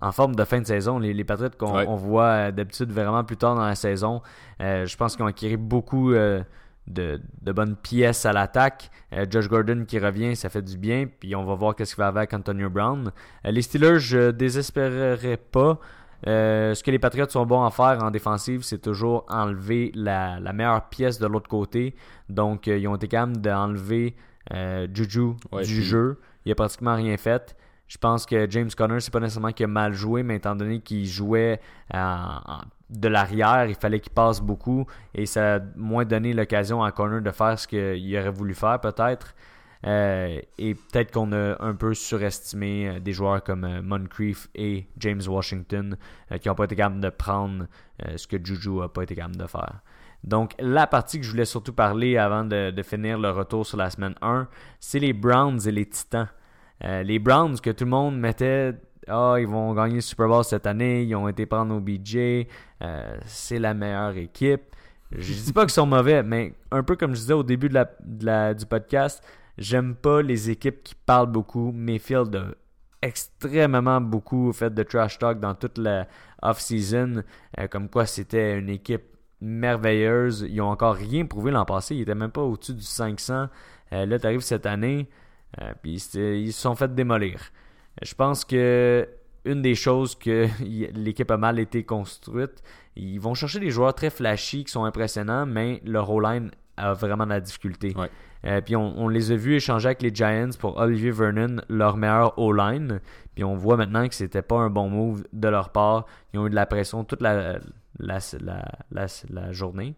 en 0.00 0.12
forme 0.12 0.34
de 0.34 0.44
fin 0.44 0.60
de 0.60 0.66
saison. 0.66 0.98
Les, 0.98 1.14
les 1.14 1.24
Patriots 1.24 1.50
qu'on 1.58 1.74
Ouais. 1.76 1.86
voit 1.86 2.24
euh, 2.24 2.50
d'habitude 2.50 2.90
vraiment 2.90 3.22
plus 3.22 3.36
tard 3.36 3.54
dans 3.54 3.64
la 3.66 3.76
saison, 3.76 4.20
euh, 4.60 4.84
je 4.84 4.96
pense 4.96 5.14
qu'ils 5.14 5.24
ont 5.24 5.28
acquis 5.28 5.56
beaucoup 5.56 6.12
euh, 6.12 6.42
de, 6.92 7.20
de 7.42 7.52
bonnes 7.52 7.76
pièces 7.76 8.26
à 8.26 8.32
l'attaque. 8.32 8.90
Euh, 9.12 9.26
Josh 9.28 9.48
Gordon 9.48 9.84
qui 9.86 9.98
revient, 9.98 10.36
ça 10.36 10.48
fait 10.48 10.62
du 10.62 10.76
bien. 10.76 11.06
Puis 11.18 11.34
on 11.34 11.44
va 11.44 11.54
voir 11.54 11.74
qu'est-ce 11.74 11.94
qu'il 11.94 12.02
va 12.02 12.08
avec 12.08 12.32
Antonio 12.34 12.68
Brown. 12.70 13.10
Euh, 13.46 13.50
les 13.50 13.62
Steelers, 13.62 13.98
je 13.98 14.30
désespérerais 14.30 15.36
pas. 15.36 15.78
Euh, 16.26 16.74
ce 16.74 16.82
que 16.82 16.90
les 16.90 16.98
Patriots 16.98 17.28
sont 17.30 17.46
bons 17.46 17.64
à 17.64 17.70
faire 17.70 18.02
en 18.02 18.10
défensive, 18.10 18.62
c'est 18.62 18.78
toujours 18.82 19.24
enlever 19.28 19.90
la, 19.94 20.38
la 20.40 20.52
meilleure 20.52 20.88
pièce 20.90 21.18
de 21.18 21.26
l'autre 21.26 21.48
côté. 21.48 21.94
Donc, 22.28 22.68
euh, 22.68 22.76
ils 22.76 22.86
ont 22.88 22.96
été 22.96 23.08
capables 23.08 23.38
d'enlever 23.40 24.14
Juju 24.92 25.34
Ouais, 25.52 25.62
du 25.64 25.74
puis- 25.74 25.82
jeu. 25.82 26.18
Il 26.44 26.52
a 26.52 26.54
pratiquement 26.54 26.94
rien 26.96 27.16
fait. 27.16 27.54
Je 27.90 27.98
pense 27.98 28.24
que 28.24 28.48
James 28.48 28.70
Conner, 28.76 29.00
c'est 29.00 29.10
pas 29.12 29.18
nécessairement 29.18 29.50
qu'il 29.50 29.64
a 29.64 29.66
mal 29.66 29.92
joué, 29.94 30.22
mais 30.22 30.36
étant 30.36 30.54
donné 30.54 30.78
qu'il 30.80 31.04
jouait 31.06 31.60
en- 31.92 32.60
de 32.88 33.08
l'arrière, 33.08 33.66
il 33.66 33.74
fallait 33.74 33.98
qu'il 33.98 34.12
passe 34.12 34.40
beaucoup 34.40 34.86
et 35.12 35.26
ça 35.26 35.56
a 35.56 35.60
moins 35.74 36.04
donné 36.04 36.32
l'occasion 36.32 36.84
à 36.84 36.92
Conner 36.92 37.20
de 37.20 37.30
faire 37.32 37.58
ce 37.58 37.66
qu'il 37.66 38.16
aurait 38.16 38.30
voulu 38.30 38.54
faire 38.54 38.80
peut-être. 38.80 39.34
Euh, 39.86 40.38
et 40.58 40.74
peut-être 40.74 41.10
qu'on 41.10 41.32
a 41.32 41.56
un 41.60 41.74
peu 41.74 41.92
surestimé 41.94 42.88
euh, 42.88 43.00
des 43.00 43.12
joueurs 43.12 43.42
comme 43.42 43.64
euh, 43.64 43.80
Moncrief 43.82 44.48
et 44.54 44.86
James 44.98 45.22
Washington 45.26 45.96
euh, 46.30 46.36
qui 46.38 46.48
n'ont 46.48 46.54
pas 46.54 46.64
été 46.66 46.76
capables 46.76 47.00
de 47.00 47.08
prendre 47.08 47.64
euh, 48.06 48.16
ce 48.18 48.26
que 48.28 48.36
Juju 48.44 48.78
n'a 48.78 48.88
pas 48.88 49.02
été 49.02 49.16
capable 49.16 49.36
de 49.38 49.46
faire. 49.46 49.80
Donc, 50.22 50.52
la 50.60 50.86
partie 50.86 51.18
que 51.18 51.24
je 51.24 51.30
voulais 51.30 51.46
surtout 51.46 51.72
parler 51.72 52.18
avant 52.18 52.44
de, 52.44 52.70
de 52.70 52.82
finir 52.82 53.18
le 53.18 53.30
retour 53.30 53.64
sur 53.66 53.78
la 53.78 53.88
semaine 53.88 54.14
1, 54.20 54.48
c'est 54.78 54.98
les 54.98 55.14
Browns 55.14 55.60
et 55.66 55.72
les 55.72 55.86
Titans. 55.86 56.28
Euh, 56.84 57.02
les 57.02 57.18
Browns 57.18 57.60
que 57.60 57.70
tout 57.70 57.84
le 57.84 57.90
monde 57.90 58.18
mettait 58.18 58.74
Ah, 59.08 59.36
ils 59.38 59.46
vont 59.46 59.74
gagner 59.74 59.96
le 59.96 60.00
Super 60.00 60.28
Bowl 60.28 60.44
cette 60.44 60.66
année, 60.66 61.02
ils 61.02 61.14
ont 61.14 61.28
été 61.28 61.46
prendre 61.46 61.74
au 61.74 61.80
BJ, 61.80 62.46
euh, 62.82 63.16
c'est 63.24 63.58
la 63.58 63.74
meilleure 63.74 64.16
équipe. 64.16 64.62
Je 65.12 65.32
dis 65.32 65.52
pas 65.52 65.62
qu'ils 65.62 65.70
sont 65.70 65.86
mauvais, 65.86 66.22
mais 66.22 66.54
un 66.70 66.82
peu 66.82 66.96
comme 66.96 67.14
je 67.14 67.20
disais 67.20 67.32
au 67.32 67.42
début 67.42 67.68
du 67.68 68.66
podcast, 68.66 69.24
j'aime 69.58 69.96
pas 69.96 70.22
les 70.22 70.50
équipes 70.50 70.82
qui 70.84 70.94
parlent 70.94 71.30
beaucoup. 71.30 71.72
Mayfield 71.72 72.34
a 72.36 72.44
extrêmement 73.02 74.00
beaucoup 74.00 74.52
fait 74.52 74.72
de 74.72 74.82
trash 74.82 75.18
talk 75.18 75.40
dans 75.40 75.54
toute 75.54 75.78
la 75.78 76.06
off-season, 76.42 77.22
euh, 77.58 77.66
comme 77.68 77.88
quoi 77.88 78.06
c'était 78.06 78.58
une 78.58 78.68
équipe 78.68 79.04
merveilleuse. 79.40 80.46
Ils 80.48 80.60
ont 80.60 80.70
encore 80.70 80.94
rien 80.94 81.26
prouvé 81.26 81.50
l'an 81.50 81.64
passé, 81.64 81.96
ils 81.96 82.02
étaient 82.02 82.14
même 82.14 82.30
pas 82.30 82.42
au-dessus 82.42 82.74
du 82.74 82.82
500. 82.82 83.48
Euh, 83.92 84.06
là, 84.06 84.18
tu 84.18 84.26
arrives 84.26 84.40
cette 84.40 84.66
année, 84.66 85.08
puis 85.82 85.98
c'était- 85.98 86.40
ils 86.40 86.52
se 86.52 86.60
sont 86.62 86.74
fait 86.74 86.94
démolir. 86.94 87.40
Je 88.02 88.14
pense 88.14 88.44
que 88.44 89.08
une 89.44 89.62
des 89.62 89.74
choses 89.74 90.14
que 90.14 90.46
l'équipe 90.94 91.30
a 91.30 91.36
mal 91.36 91.58
été 91.58 91.84
construite, 91.84 92.62
ils 92.96 93.18
vont 93.18 93.34
chercher 93.34 93.58
des 93.60 93.70
joueurs 93.70 93.94
très 93.94 94.10
flashy 94.10 94.64
qui 94.64 94.72
sont 94.72 94.84
impressionnants, 94.84 95.46
mais 95.46 95.80
leur 95.84 96.10
O-line 96.10 96.50
a 96.76 96.92
vraiment 96.94 97.24
de 97.24 97.30
la 97.30 97.40
difficulté. 97.40 97.94
Ouais. 97.96 98.10
Euh, 98.46 98.60
puis 98.62 98.74
on, 98.74 98.98
on 98.98 99.08
les 99.08 99.32
a 99.32 99.36
vus 99.36 99.54
échanger 99.56 99.86
avec 99.88 100.00
les 100.02 100.14
Giants 100.14 100.48
pour 100.58 100.78
Olivier 100.78 101.10
Vernon, 101.10 101.56
leur 101.68 101.96
meilleur 101.98 102.38
O-line. 102.38 103.00
Puis 103.34 103.44
on 103.44 103.54
voit 103.54 103.76
maintenant 103.76 104.08
que 104.08 104.14
c'était 104.14 104.40
pas 104.42 104.56
un 104.56 104.70
bon 104.70 104.88
move 104.88 105.24
de 105.32 105.48
leur 105.48 105.70
part. 105.70 106.06
Ils 106.32 106.38
ont 106.40 106.46
eu 106.46 106.50
de 106.50 106.54
la 106.54 106.64
pression 106.66 107.04
toute 107.04 107.20
la, 107.20 107.58
la, 107.98 108.18
la, 108.40 108.64
la, 108.92 109.06
la 109.30 109.52
journée. 109.52 109.94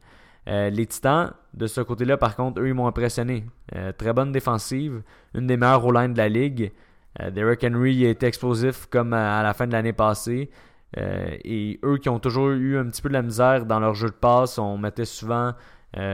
Euh, 0.49 0.71
les 0.71 0.87
Titans, 0.87 1.33
de 1.55 1.67
ce 1.67 1.81
côté-là, 1.81 2.17
par 2.17 2.35
contre, 2.37 2.61
eux, 2.61 2.69
ils 2.69 2.75
m'ont 2.75 2.87
impressionné. 2.87 3.47
Euh, 3.77 3.93
très 3.93 4.13
bonne 4.13 4.33
défensive, 4.33 5.03
une 5.35 5.47
des 5.47 5.57
meilleures 5.57 5.85
O-line 5.85 6.13
de 6.13 6.19
la 6.19 6.29
ligue. 6.29 6.73
Euh, 7.21 7.31
Derrick 7.31 7.65
Henry 7.65 8.05
été 8.05 8.27
explosif 8.27 8.87
comme 8.87 9.13
à, 9.13 9.43
la 9.43 9.55
fin 9.55 9.67
de 9.67 9.73
l'année 9.73 9.93
passée. 9.93 10.51
Et 10.95 11.81
eux 11.85 11.97
qui 11.97 12.11
ont 12.11 12.19
toujours 12.19 12.51
eu 12.51 12.77
un 12.77 12.85
petit 12.85 13.01
peu 13.01 13.09
de 13.09 13.15
la 13.15 13.23
misère 13.23 13.65
dans 13.65 13.81
leur 13.81 13.95
jeu 13.95 14.09
de 14.09 14.15
passe, 14.15 14.59
on 14.59 14.77
mettait 14.77 15.07
souvent 15.07 15.55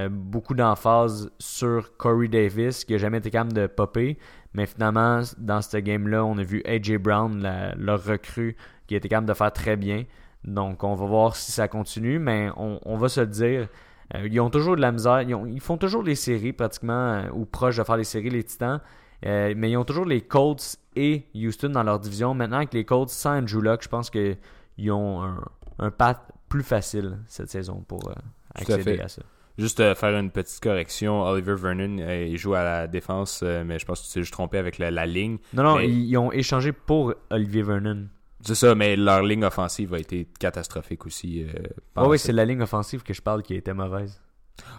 beaucoup 0.08 0.54
d'emphase 0.54 1.32
sur 1.40 1.96
Corey 1.96 2.28
Davis, 2.28 2.84
qui 2.84 2.92
n'a 2.92 2.98
jamais 2.98 3.18
été 3.18 3.28
capable 3.32 3.54
de 3.54 3.66
popper. 3.66 4.18
Mais 4.54 4.66
finalement, 4.66 5.22
dans 5.36 5.62
ce 5.62 5.78
game-là, 5.78 6.24
on 6.24 6.38
a 6.38 6.44
vu 6.44 6.62
AJ 6.64 6.98
Brown, 6.98 7.74
leur 7.76 8.04
recrue, 8.04 8.56
qui 8.86 8.94
été 8.94 9.08
capable 9.08 9.26
de 9.26 9.34
faire 9.34 9.52
très 9.52 9.76
bien. 9.76 10.04
Donc, 10.44 10.84
on 10.84 10.94
va 10.94 11.06
voir 11.06 11.34
si 11.34 11.50
ça 11.50 11.66
continue, 11.66 12.18
mais 12.18 12.48
on, 12.56 12.96
va 12.96 13.08
se 13.08 13.20
dire. 13.20 13.68
Euh, 14.14 14.26
ils 14.30 14.40
ont 14.40 14.50
toujours 14.50 14.76
de 14.76 14.80
la 14.80 14.92
misère. 14.92 15.22
Ils, 15.22 15.34
ont- 15.34 15.46
ils 15.46 15.60
font 15.60 15.76
toujours 15.76 16.02
les 16.02 16.14
séries, 16.14 16.52
pratiquement, 16.52 16.92
euh, 17.12 17.22
ou 17.32 17.44
proches 17.44 17.76
de 17.76 17.82
faire 17.84 17.96
les 17.96 18.04
séries, 18.04 18.30
les 18.30 18.44
Titans. 18.44 18.80
Euh, 19.26 19.52
mais 19.56 19.70
ils 19.70 19.76
ont 19.76 19.84
toujours 19.84 20.04
les 20.06 20.20
Colts 20.20 20.76
et 20.96 21.24
Houston 21.34 21.70
dans 21.70 21.82
leur 21.82 21.98
division. 21.98 22.34
Maintenant, 22.34 22.58
avec 22.58 22.72
les 22.72 22.84
Colts 22.84 23.08
sans 23.10 23.38
Andrew 23.38 23.60
Luck, 23.60 23.82
je 23.82 23.88
pense 23.88 24.10
qu'ils 24.10 24.90
ont 24.92 25.22
un, 25.22 25.44
un 25.78 25.90
path 25.90 26.20
plus 26.48 26.62
facile 26.62 27.18
cette 27.26 27.50
saison 27.50 27.84
pour 27.86 28.08
euh, 28.08 28.12
accéder 28.54 29.00
à 29.00 29.08
ça. 29.08 29.22
Juste 29.58 29.80
euh, 29.80 29.94
faire 29.96 30.16
une 30.16 30.30
petite 30.30 30.60
correction. 30.62 31.20
Oliver 31.22 31.56
Vernon, 31.56 31.96
il 31.98 32.36
joue 32.38 32.54
à 32.54 32.62
la 32.62 32.86
défense, 32.86 33.42
mais 33.42 33.78
je 33.80 33.84
pense 33.84 34.00
que 34.02 34.06
tu 34.06 34.12
t'es 34.12 34.20
juste 34.20 34.32
trompé 34.32 34.56
avec 34.56 34.78
la, 34.78 34.92
la 34.92 35.04
ligne. 35.04 35.38
Non, 35.52 35.64
non, 35.64 35.76
Mais- 35.78 35.88
ils, 35.88 36.10
ils 36.10 36.16
ont 36.16 36.30
échangé 36.30 36.70
pour 36.72 37.12
Olivier 37.30 37.62
Vernon. 37.62 38.06
C'est 38.48 38.54
ça, 38.54 38.74
mais 38.74 38.96
leur 38.96 39.22
ligne 39.22 39.44
offensive 39.44 39.92
a 39.92 39.98
été 39.98 40.26
catastrophique 40.40 41.04
aussi. 41.04 41.42
euh, 41.42 41.46
Oui, 41.58 41.68
pendant 41.94 42.08
oui, 42.10 42.18
c'est 42.18 42.32
la 42.32 42.44
ligne 42.46 42.62
offensive 42.62 43.02
que 43.02 43.12
je 43.12 43.20
parle 43.20 43.42
qui 43.42 43.54
était 43.54 43.74
mauvaise. 43.74 44.18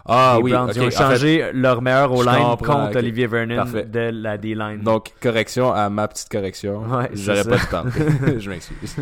Ah 0.04 0.34
les 0.36 0.42
oui, 0.42 0.50
Browns, 0.52 0.72
ils 0.74 0.80
ont 0.82 0.86
en 0.86 0.90
fait, 0.90 0.96
changé 0.96 1.50
leur 1.54 1.80
meilleur 1.80 2.12
O-line 2.12 2.56
contre. 2.58 2.96
Olivier 2.98 3.26
Vernon 3.26 3.56
Parfait. 3.56 3.84
de 3.84 4.10
la 4.12 4.36
D-line. 4.36 4.80
Donc, 4.82 5.12
correction 5.22 5.72
à 5.72 5.88
ma 5.88 6.06
petite 6.08 6.28
correction. 6.28 6.82
Ouais, 6.82 7.08
J'aurais 7.14 7.44
pas 7.44 7.56
dû 7.56 7.66
parler. 7.66 7.90
je 8.40 8.50
m'excuse. 8.50 8.96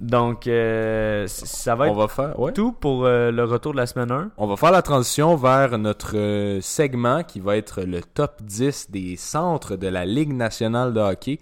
Donc, 0.00 0.46
euh, 0.46 1.26
ça 1.28 1.74
va 1.76 1.86
On 1.86 1.88
être 1.92 1.96
va 1.96 2.08
faire, 2.08 2.38
ouais. 2.40 2.52
tout 2.52 2.72
pour 2.72 3.06
euh, 3.06 3.30
le 3.30 3.44
retour 3.44 3.72
de 3.72 3.78
la 3.78 3.86
semaine 3.86 4.10
1. 4.10 4.32
On 4.36 4.46
va 4.46 4.56
faire 4.56 4.72
la 4.72 4.82
transition 4.82 5.34
vers 5.36 5.78
notre 5.78 6.16
euh, 6.16 6.60
segment 6.60 7.22
qui 7.22 7.40
va 7.40 7.56
être 7.56 7.82
le 7.82 8.02
top 8.02 8.42
10 8.42 8.90
des 8.90 9.16
centres 9.16 9.76
de 9.76 9.86
la 9.88 10.04
Ligue 10.04 10.34
nationale 10.34 10.92
de 10.92 11.00
hockey 11.00 11.38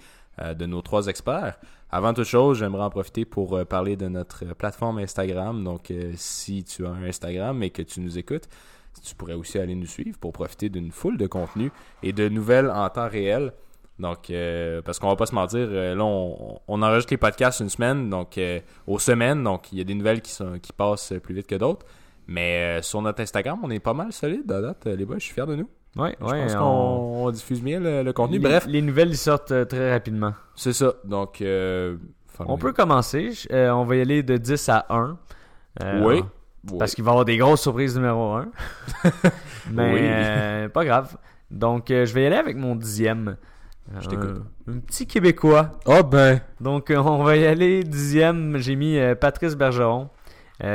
de 0.54 0.66
nos 0.66 0.82
trois 0.82 1.06
experts. 1.06 1.58
Avant 1.90 2.12
toute 2.12 2.24
chose, 2.24 2.58
j'aimerais 2.58 2.82
en 2.82 2.90
profiter 2.90 3.24
pour 3.24 3.56
euh, 3.56 3.64
parler 3.64 3.96
de 3.96 4.08
notre 4.08 4.44
euh, 4.44 4.54
plateforme 4.54 4.98
Instagram. 4.98 5.62
Donc, 5.62 5.90
euh, 5.90 6.12
si 6.16 6.64
tu 6.64 6.84
as 6.84 6.90
un 6.90 7.04
Instagram 7.04 7.62
et 7.62 7.70
que 7.70 7.82
tu 7.82 8.00
nous 8.00 8.18
écoutes, 8.18 8.48
tu 9.04 9.14
pourrais 9.14 9.34
aussi 9.34 9.58
aller 9.58 9.74
nous 9.74 9.86
suivre 9.86 10.18
pour 10.18 10.32
profiter 10.32 10.68
d'une 10.68 10.90
foule 10.90 11.16
de 11.16 11.26
contenus 11.26 11.70
et 12.02 12.12
de 12.12 12.28
nouvelles 12.28 12.70
en 12.70 12.88
temps 12.90 13.08
réel. 13.08 13.52
Donc, 13.98 14.30
parce 14.84 14.98
qu'on 14.98 15.08
va 15.08 15.16
pas 15.16 15.24
se 15.24 15.34
mentir, 15.34 15.68
là, 15.70 16.04
on, 16.04 16.82
enregistre 16.82 17.12
les 17.14 17.16
podcasts 17.16 17.60
une 17.60 17.70
semaine, 17.70 18.10
donc 18.10 18.36
euh, 18.36 18.60
aux 18.86 18.98
semaines, 18.98 19.42
donc 19.42 19.72
il 19.72 19.78
y 19.78 19.80
a 19.80 19.84
des 19.84 19.94
nouvelles 19.94 20.20
qui, 20.20 20.32
sont, 20.32 20.58
qui 20.58 20.72
passent 20.72 21.14
plus 21.22 21.34
vite 21.34 21.46
que 21.46 21.54
d'autres. 21.54 21.86
Mais 22.26 22.82
sur 22.82 23.00
notre 23.00 23.22
Instagram, 23.22 23.58
on 23.62 23.70
est 23.70 23.80
pas 23.80 23.94
mal 23.94 24.12
solide 24.12 24.50
à 24.52 24.60
date, 24.60 24.84
les 24.86 25.04
boys. 25.06 25.18
Je 25.18 25.24
suis 25.24 25.34
fier 25.34 25.46
de 25.46 25.56
nous. 25.56 25.68
Ouais, 25.96 26.16
Je 26.20 26.24
ouais. 26.26 26.42
pense 26.44 26.54
on- 26.54 26.58
qu'on 26.58 27.26
on 27.26 27.30
diffuse 27.30 27.62
bien 27.62 27.80
le, 27.80 28.02
le 28.02 28.12
contenu. 28.12 28.34
les, 28.38 28.42
Bref, 28.42 28.66
les 28.68 28.82
nouvelles 28.82 29.08
ils 29.10 29.16
sortent 29.16 29.52
euh, 29.52 29.64
très 29.64 29.92
rapidement. 29.92 30.34
c'est 30.54 30.72
ça. 30.72 30.92
Donc, 31.04 31.40
euh, 31.40 31.96
On 32.40 32.58
peut 32.58 32.72
commencer. 32.72 33.32
Je- 33.32 33.48
euh, 33.52 33.70
on 33.74 33.84
va 33.84 33.96
y 33.96 34.00
aller 34.02 34.22
de 34.22 34.36
10 34.36 34.68
à 34.68 34.84
1. 34.90 35.16
Euh, 35.82 36.02
Oui. 36.06 36.22
Parce 36.78 36.94
qu'il 36.94 37.04
va 37.04 37.10
y 37.10 37.12
avoir 37.12 37.24
des 37.24 37.36
grosses 37.36 37.62
surprises 37.62 37.96
numéro 37.96 38.32
1. 38.34 38.48
Mais 39.72 40.64
Oui. 40.64 40.68
pas 40.70 40.84
grave. 40.84 41.16
Donc, 41.50 41.86
je 41.88 42.12
vais 42.12 42.24
y 42.24 42.26
aller 42.26 42.36
avec 42.36 42.56
mon 42.56 42.74
dixième. 42.74 43.36
Je 44.00 44.08
t'écoute. 44.08 44.42
Un, 44.68 44.78
petit 44.80 45.06
Québécois. 45.06 45.70
Oh 45.86 46.02
ben. 46.02 46.40
Donc, 46.60 46.92
on 46.94 47.22
va 47.22 47.36
y 47.36 47.46
aller 47.46 47.84
dixième. 47.84 48.56
J'ai 48.58 48.74
mis 48.74 48.98
Patrice 49.20 49.54
Bergeron. 49.56 50.08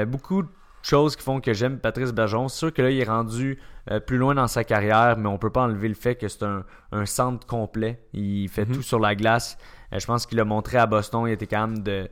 Beaucoup 0.08 0.44
de 0.44 0.48
choses 0.82 1.16
qui 1.18 1.24
font 1.24 1.42
que 1.42 1.52
j'aime 1.54 1.78
Patrice 1.78 2.14
Bergeron. 2.14 2.48
C'est 2.48 2.58
sûr 2.60 2.74
que 2.74 2.82
là, 2.82 2.90
il 2.90 3.00
est 3.00 3.04
rendu 3.10 3.60
euh, 3.90 4.00
plus 4.00 4.18
loin 4.18 4.36
dans 4.36 4.48
sa 4.48 4.64
carrière, 4.64 5.18
mais 5.18 5.28
on 5.28 5.38
peut 5.38 5.50
pas 5.50 5.64
enlever 5.64 5.88
le 5.88 5.96
fait 5.96 6.16
que 6.16 6.28
c'est 6.28 6.44
un, 6.44 6.64
un 6.92 7.06
centre 7.06 7.48
complet. 7.48 8.04
Il 8.14 8.48
fait 8.50 8.66
Mhm. 8.66 8.76
tout 8.76 8.82
sur 8.82 9.00
la 9.00 9.16
glace. 9.16 9.58
Euh, 9.94 10.00
je 10.00 10.06
pense 10.06 10.26
qu'il 10.26 10.40
a 10.40 10.46
montré 10.46 10.78
à 10.78 10.86
Boston. 10.86 11.24
Il 11.28 11.32
était 11.32 11.48
quand 11.48 11.68
même 11.68 11.80
de 11.80 12.10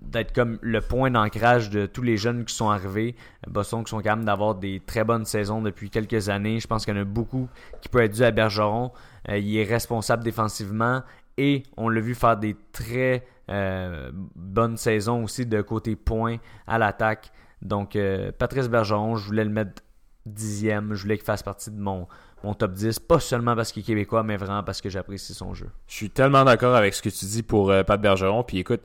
d'être 0.00 0.32
comme 0.32 0.58
le 0.62 0.80
point 0.80 1.10
d'ancrage 1.10 1.68
de 1.70 1.84
tous 1.86 2.00
les 2.00 2.16
jeunes 2.16 2.44
qui 2.44 2.54
sont 2.54 2.70
arrivés. 2.70 3.14
Boston 3.46 3.84
qui 3.84 3.90
sont 3.90 4.00
quand 4.00 4.16
même 4.16 4.24
d'avoir 4.24 4.54
des 4.54 4.80
très 4.80 5.04
bonnes 5.04 5.24
saisons 5.26 5.60
depuis 5.60 5.90
quelques 5.90 6.28
années. 6.30 6.60
Je 6.60 6.66
pense 6.66 6.84
qu'il 6.84 6.94
y 6.94 6.98
en 6.98 7.02
a 7.02 7.04
beaucoup 7.04 7.48
qui 7.82 7.88
peut 7.88 7.98
être 8.00 8.14
dû 8.14 8.22
à 8.22 8.30
Bergeron. 8.30 8.92
Euh, 9.28 9.36
il 9.38 9.54
est 9.58 9.64
responsable 9.64 10.22
défensivement 10.24 11.02
et 11.36 11.64
on 11.76 11.88
l'a 11.90 12.00
vu 12.00 12.14
faire 12.14 12.36
des 12.38 12.56
très 12.72 13.26
euh, 13.50 14.10
bonnes 14.34 14.76
saisons 14.76 15.24
aussi 15.24 15.44
de 15.44 15.60
côté 15.60 15.94
point 15.96 16.36
à 16.66 16.78
l'attaque. 16.78 17.30
Donc 17.60 17.96
euh, 17.96 18.30
Patrice 18.38 18.68
Bergeron, 18.68 19.16
je 19.16 19.26
voulais 19.26 19.44
le 19.44 19.50
mettre 19.50 19.82
dixième. 20.26 20.94
Je 20.94 21.02
voulais 21.02 21.16
qu'il 21.16 21.24
fasse 21.24 21.42
partie 21.42 21.70
de 21.70 21.80
mon, 21.80 22.06
mon 22.44 22.54
top 22.54 22.72
10. 22.72 22.98
Pas 23.00 23.20
seulement 23.20 23.54
parce 23.56 23.72
qu'il 23.72 23.82
est 23.82 23.86
québécois, 23.86 24.22
mais 24.22 24.36
vraiment 24.36 24.62
parce 24.62 24.80
que 24.80 24.88
j'apprécie 24.88 25.34
son 25.34 25.54
jeu. 25.54 25.70
Je 25.86 25.94
suis 25.94 26.10
tellement 26.10 26.44
d'accord 26.44 26.74
avec 26.74 26.94
ce 26.94 27.02
que 27.02 27.08
tu 27.08 27.24
dis 27.26 27.42
pour 27.42 27.70
euh, 27.70 27.82
Pat 27.82 28.00
Bergeron. 28.00 28.42
Puis 28.42 28.58
écoute, 28.58 28.82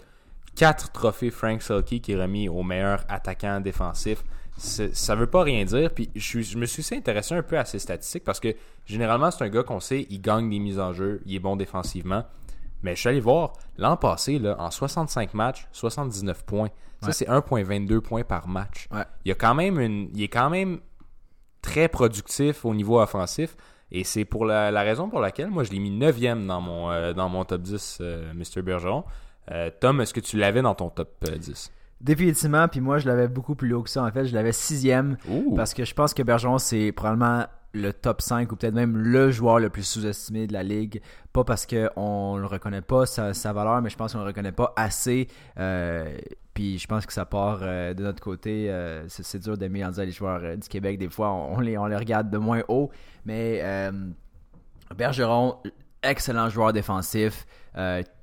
quatre 0.55 0.91
trophées 0.91 1.31
Frank 1.31 1.61
Selke 1.61 2.01
qui 2.01 2.11
est 2.11 2.21
remis 2.21 2.49
au 2.49 2.63
meilleur 2.63 3.03
attaquant 3.09 3.59
défensif. 3.59 4.23
Ça 4.57 5.15
veut 5.15 5.27
pas 5.27 5.43
rien 5.43 5.65
dire. 5.65 5.91
Puis 5.93 6.09
je, 6.15 6.57
me 6.57 6.65
suis 6.65 6.85
intéressé 6.95 7.33
un 7.33 7.41
peu 7.41 7.57
à 7.57 7.65
ses 7.65 7.79
statistiques 7.79 8.23
parce 8.23 8.39
que 8.39 8.53
généralement, 8.85 9.31
c'est 9.31 9.43
un 9.43 9.49
gars 9.49 9.63
qu'on 9.63 9.79
sait, 9.79 10.05
il 10.09 10.21
gagne 10.21 10.49
des 10.49 10.59
mises 10.59 10.79
en 10.79 10.93
jeu, 10.93 11.21
il 11.25 11.35
est 11.35 11.39
bon 11.39 11.55
défensivement. 11.55 12.25
Mais 12.83 12.95
je 12.95 13.01
suis 13.01 13.09
allé 13.09 13.19
voir, 13.19 13.53
l'an 13.77 13.95
passé, 13.95 14.39
là, 14.39 14.55
en 14.59 14.71
65 14.71 15.33
matchs, 15.33 15.67
79 15.71 16.43
points. 16.45 16.69
Ça, 17.01 17.07
Ouais. 17.07 17.13
c'est 17.13 17.27
1,22 17.27 17.99
points 18.01 18.23
par 18.23 18.47
match. 18.47 18.87
Ouais. 18.91 19.03
Il, 19.25 19.29
y 19.29 19.31
a 19.31 19.35
quand 19.35 19.55
même 19.55 19.79
une, 19.79 20.09
il 20.13 20.23
est 20.23 20.27
quand 20.27 20.49
même 20.49 20.79
très 21.61 21.87
productif 21.87 22.65
au 22.65 22.73
niveau 22.73 22.99
offensif. 22.99 23.55
Et 23.91 24.03
c'est 24.03 24.23
pour 24.23 24.45
la, 24.45 24.71
la 24.71 24.81
raison 24.83 25.09
pour 25.09 25.19
laquelle 25.19 25.49
moi 25.49 25.63
je 25.63 25.71
l'ai 25.71 25.79
mis 25.79 25.91
9e 25.91 26.45
dans 26.45 26.61
mon, 26.61 26.91
euh, 26.91 27.13
dans 27.13 27.27
mon 27.27 27.43
top 27.43 27.61
10, 27.61 27.97
euh, 28.01 28.33
Mr. 28.33 28.61
Bergeron. 28.61 29.03
Euh, 29.51 29.69
Tom, 29.79 29.99
est-ce 30.01 30.13
que 30.13 30.19
tu 30.19 30.37
l'avais 30.37 30.61
dans 30.61 30.75
ton 30.75 30.89
top 30.89 31.09
euh, 31.29 31.37
10 31.37 31.71
Définitivement, 31.99 32.67
puis 32.67 32.79
moi 32.79 32.97
je 32.97 33.07
l'avais 33.07 33.27
beaucoup 33.27 33.53
plus 33.53 33.73
haut 33.73 33.83
que 33.83 33.89
ça. 33.89 34.03
En 34.03 34.11
fait, 34.11 34.25
je 34.25 34.33
l'avais 34.33 34.53
sixième 34.53 35.17
Ouh. 35.29 35.55
parce 35.55 35.73
que 35.73 35.83
je 35.85 35.93
pense 35.93 36.13
que 36.13 36.23
Bergeron 36.23 36.57
c'est 36.57 36.91
probablement 36.91 37.45
le 37.73 37.93
top 37.93 38.21
5 38.21 38.51
ou 38.51 38.55
peut-être 38.55 38.73
même 38.73 38.97
le 38.97 39.31
joueur 39.31 39.59
le 39.59 39.69
plus 39.69 39.83
sous-estimé 39.83 40.47
de 40.47 40.53
la 40.53 40.63
ligue. 40.63 41.01
Pas 41.33 41.43
parce 41.43 41.65
qu'on 41.65 42.37
le 42.37 42.45
reconnaît 42.45 42.81
pas 42.81 43.05
sa, 43.05 43.53
valeur, 43.53 43.81
mais 43.81 43.89
je 43.89 43.97
pense 43.97 44.13
qu'on 44.13 44.19
le 44.19 44.25
reconnaît 44.25 44.51
pas 44.51 44.73
assez. 44.75 45.27
Euh, 45.57 46.17
puis 46.53 46.77
je 46.77 46.87
pense 46.87 47.05
que 47.05 47.13
ça 47.13 47.25
part 47.25 47.59
euh, 47.61 47.93
de 47.93 48.03
notre 48.03 48.21
côté. 48.21 48.69
euh, 48.69 49.05
c'est, 49.07 49.39
dur 49.39 49.57
d'aimer 49.57 49.85
en 49.85 49.89
disant 49.89 50.03
les 50.03 50.11
joueurs 50.11 50.57
du 50.57 50.67
Québec. 50.67 50.97
Des 50.97 51.09
fois, 51.09 51.31
on, 51.31 51.59
les, 51.59 51.77
on 51.77 51.85
les 51.85 51.95
regarde 51.95 52.29
de 52.29 52.37
moins 52.37 52.63
haut. 52.67 52.91
Mais 53.25 53.63
Bergeron, 54.95 55.57
excellent 56.03 56.49
joueur 56.49 56.73
défensif. 56.73 57.45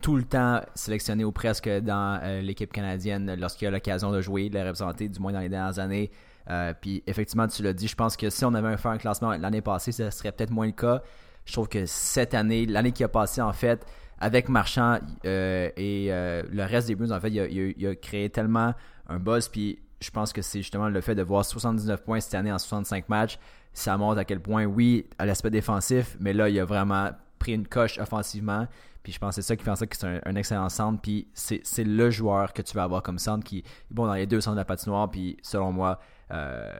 tout 0.03 0.17
le 0.17 0.25
temps 0.25 0.61
sélectionné 0.75 1.25
ou 1.25 1.33
presque 1.33 1.69
dans 1.69 2.21
l'équipe 2.43 2.73
canadienne 2.73 3.35
lorsqu'il 3.39 3.69
a 3.69 3.71
l'occasion 3.71 4.11
de 4.11 4.21
jouer, 4.21 4.51
de 4.51 4.55
les 4.55 4.63
représenter, 4.65 5.09
du 5.09 5.19
moins 5.21 5.33
dans 5.33 5.41
les 5.41 5.49
dernières 5.49 5.79
années. 5.79 6.11
Euh, 6.51 6.73
puis 6.79 7.03
effectivement, 7.07 7.47
tu 7.47 7.63
l'as 7.63 7.73
dit, 7.73 7.89
je 7.89 7.95
pense 7.95 8.17
que 8.17 8.31
si 8.31 8.45
on 8.45 8.55
avait 8.55 8.77
fait 8.77 8.89
un 8.89 8.99
classement 8.99 9.33
l'année 9.33 9.61
passée, 9.61 9.93
ce 9.93 10.11
serait 10.11 10.33
peut-être 10.33 10.51
moins 10.51 10.67
le 10.67 10.73
cas. 10.73 11.03
Je 11.45 11.53
trouve 11.53 11.69
que 11.69 11.87
cette 11.87 12.35
année, 12.35 12.67
l'année 12.67 12.93
qui 12.93 13.05
a 13.05 13.09
passé 13.09 13.41
en 13.41 13.53
fait, 13.53 13.85
avec 14.21 14.49
Marchand 14.49 14.99
euh, 15.25 15.71
et 15.77 16.09
euh, 16.11 16.43
le 16.51 16.65
reste 16.65 16.89
des 16.89 16.95
Bruins, 16.95 17.11
en 17.11 17.21
fait, 17.21 17.31
il 17.31 17.87
a, 17.87 17.95
créé 17.95 18.31
tellement 18.31 18.75
un 19.09 19.19
buzz. 19.19 19.49
Puis 19.49 19.79
je 20.01 20.11
pense 20.11 20.33
que 20.33 20.43
c'est 20.43 20.61
justement 20.61 20.89
le 20.89 21.01
fait 21.01 21.15
de 21.15 21.23
voir 21.23 21.45
79 21.45 22.03
points 22.03 22.21
cette 22.21 22.35
année 22.35 22.53
en 22.53 22.59
65 22.59 23.09
matchs. 23.09 23.39
Ça 23.73 23.97
montre 23.97 24.19
à 24.19 24.25
quel 24.25 24.41
point, 24.41 24.65
oui, 24.65 25.07
à 25.19 25.27
l'aspect 25.27 25.51
défensif, 25.51 26.17
mais 26.19 26.33
là, 26.33 26.49
il 26.49 26.59
a 26.59 26.65
vraiment 26.65 27.11
pris 27.39 27.53
une 27.53 27.69
coche 27.69 27.99
offensivement. 27.99 28.67
Puis 29.03 29.13
je 29.13 29.19
pense 29.19 29.37
que 29.37 29.43
c'est 29.43 29.49
ça 29.49 29.57
qui 29.57 29.65
fait 29.65 29.71
en 29.71 29.77
sorte 29.77 29.91
que 29.91 29.97
c'est 29.97 30.07
un, 30.07 30.21
un 30.25 30.35
excellent 30.35 30.69
centre. 30.69 31.01
Puis 31.01 31.29
c'est 31.35 31.85
le 31.85 32.11
joueur 32.11 32.53
que 32.53 32.63
tu 32.63 32.75
vas 32.75 32.83
avoir 32.83 33.03
comme 33.03 33.19
centre 33.19 33.45
qui 33.45 33.59
est 33.59 33.65
bon 33.91 34.07
dans 34.07 34.15
les 34.15 34.27
deux 34.27 34.41
centres 34.41 34.57
de 34.57 34.61
la 34.61 34.65
patinoire. 34.65 35.11
Puis 35.11 35.37
selon 35.43 35.71
moi, 35.71 36.01
euh, 36.31 36.79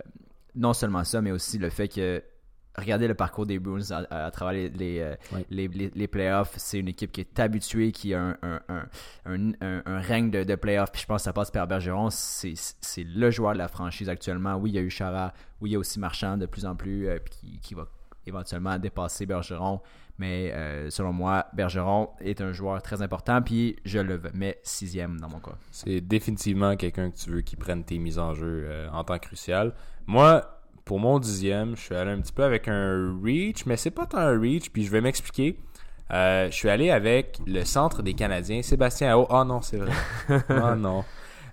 non 0.55 0.73
seulement 0.73 1.05
ça, 1.05 1.21
mais 1.23 1.31
aussi 1.31 1.59
le 1.59 1.71
fait 1.71 1.89
que 1.89 2.23
regardez 2.77 3.09
le 3.09 3.15
parcours 3.15 3.45
des 3.45 3.59
Bruins 3.59 3.91
à, 3.91 3.99
à- 4.11 4.27
à 4.27 4.31
travers 4.31 4.53
les, 4.55 4.69
les, 4.71 5.01
euh, 5.01 5.15
Ouais. 5.33 5.45
les, 5.51 5.67
les- 5.69 5.91
les 5.95 6.07
playoffs. 6.07 6.55
C'est 6.59 6.79
une 6.79 6.87
équipe 6.89 7.11
qui 7.11 7.21
est 7.23 7.41
habituée, 7.41 7.91
qui 7.91 8.15
a 8.15 8.37
un, 8.43 8.61
un, 8.69 8.83
un, 9.27 9.53
un, 9.85 10.01
règne 10.01 10.31
de, 10.31 10.45
de 10.45 10.55
playoffs. 10.55 10.93
Puis 10.93 11.03
je 11.03 11.07
pense 11.07 11.23
que 11.23 11.25
ça 11.25 11.33
passe 11.33 11.51
par 11.51 11.67
Bergeron. 11.67 12.09
C'est 12.11 12.55
le 13.05 13.31
joueur 13.33 13.55
de 13.55 13.59
la 13.59 13.69
franchise 13.69 14.09
actuellement. 14.09 14.55
Oui, 14.57 14.71
il 14.71 14.75
y 14.75 14.79
a 14.79 14.83
eu 14.83 14.91
Chara. 14.91 15.33
Oui, 15.61 15.71
il 15.71 15.73
y 15.73 15.77
a 15.77 15.79
aussi 15.81 15.99
Marchand 15.99 16.37
de 16.37 16.47
plus 16.47 16.65
en 16.67 16.77
plus 16.77 17.09
euh, 17.09 17.19
qui, 17.31 17.59
qui 17.61 17.75
va 17.75 17.89
éventuellement 18.27 18.79
dépasser 18.79 19.27
Bergeron. 19.27 19.81
Mais 20.19 20.53
euh, 20.53 20.91
selon 20.91 21.13
moi, 21.13 21.47
Bergeron 21.53 22.09
est 22.21 22.41
un 22.41 22.53
joueur 22.53 22.83
très 22.83 23.03
important. 23.03 23.41
Puis 23.41 23.77
je 23.85 23.99
le 24.01 24.21
mets 24.35 24.59
sixième 24.65 25.21
dans 25.21 25.29
mon 25.29 25.39
cas. 25.39 25.53
C'est 25.71 26.01
définitivement 26.01 26.75
quelqu'un 26.77 27.11
que 27.11 27.17
tu 27.17 27.31
veux 27.31 27.41
qui 27.43 27.55
prenne 27.57 27.85
tes 27.85 27.99
mises 27.99 28.19
en 28.19 28.35
jeu 28.35 28.65
euh, 28.69 28.89
en 28.93 29.05
temps 29.05 29.19
crucial. 29.19 29.73
Moi, 30.07 30.43
pour 30.85 30.99
mon 30.99 31.19
dixième, 31.19 31.77
je 31.77 31.83
suis 31.83 31.95
allé 31.95 32.11
un 32.11 32.21
petit 32.21 32.33
peu 32.33 32.43
avec 32.43 32.67
un 32.67 33.19
reach, 33.23 33.65
mais 33.67 33.77
c'est 33.77 33.91
pas 33.93 34.07
tant 34.07 34.19
un 34.19 34.41
reach, 34.41 34.71
puis 34.71 34.85
je 34.85 34.91
vais 34.91 35.01
m'expliquer. 35.01 35.59
Euh, 36.11 36.47
je 36.51 36.55
suis 36.57 36.71
allé 36.71 36.91
avec 36.91 37.39
le 37.47 37.65
centre 37.65 38.03
des 38.03 38.15
Canadiens, 38.15 38.63
Sébastien 38.63 39.13
Ao. 39.13 39.27
Ah 39.31 39.45
non, 39.45 39.61
c'est 39.61 39.77
vrai. 39.77 39.93
Ah 40.49 40.75
non. 40.75 41.05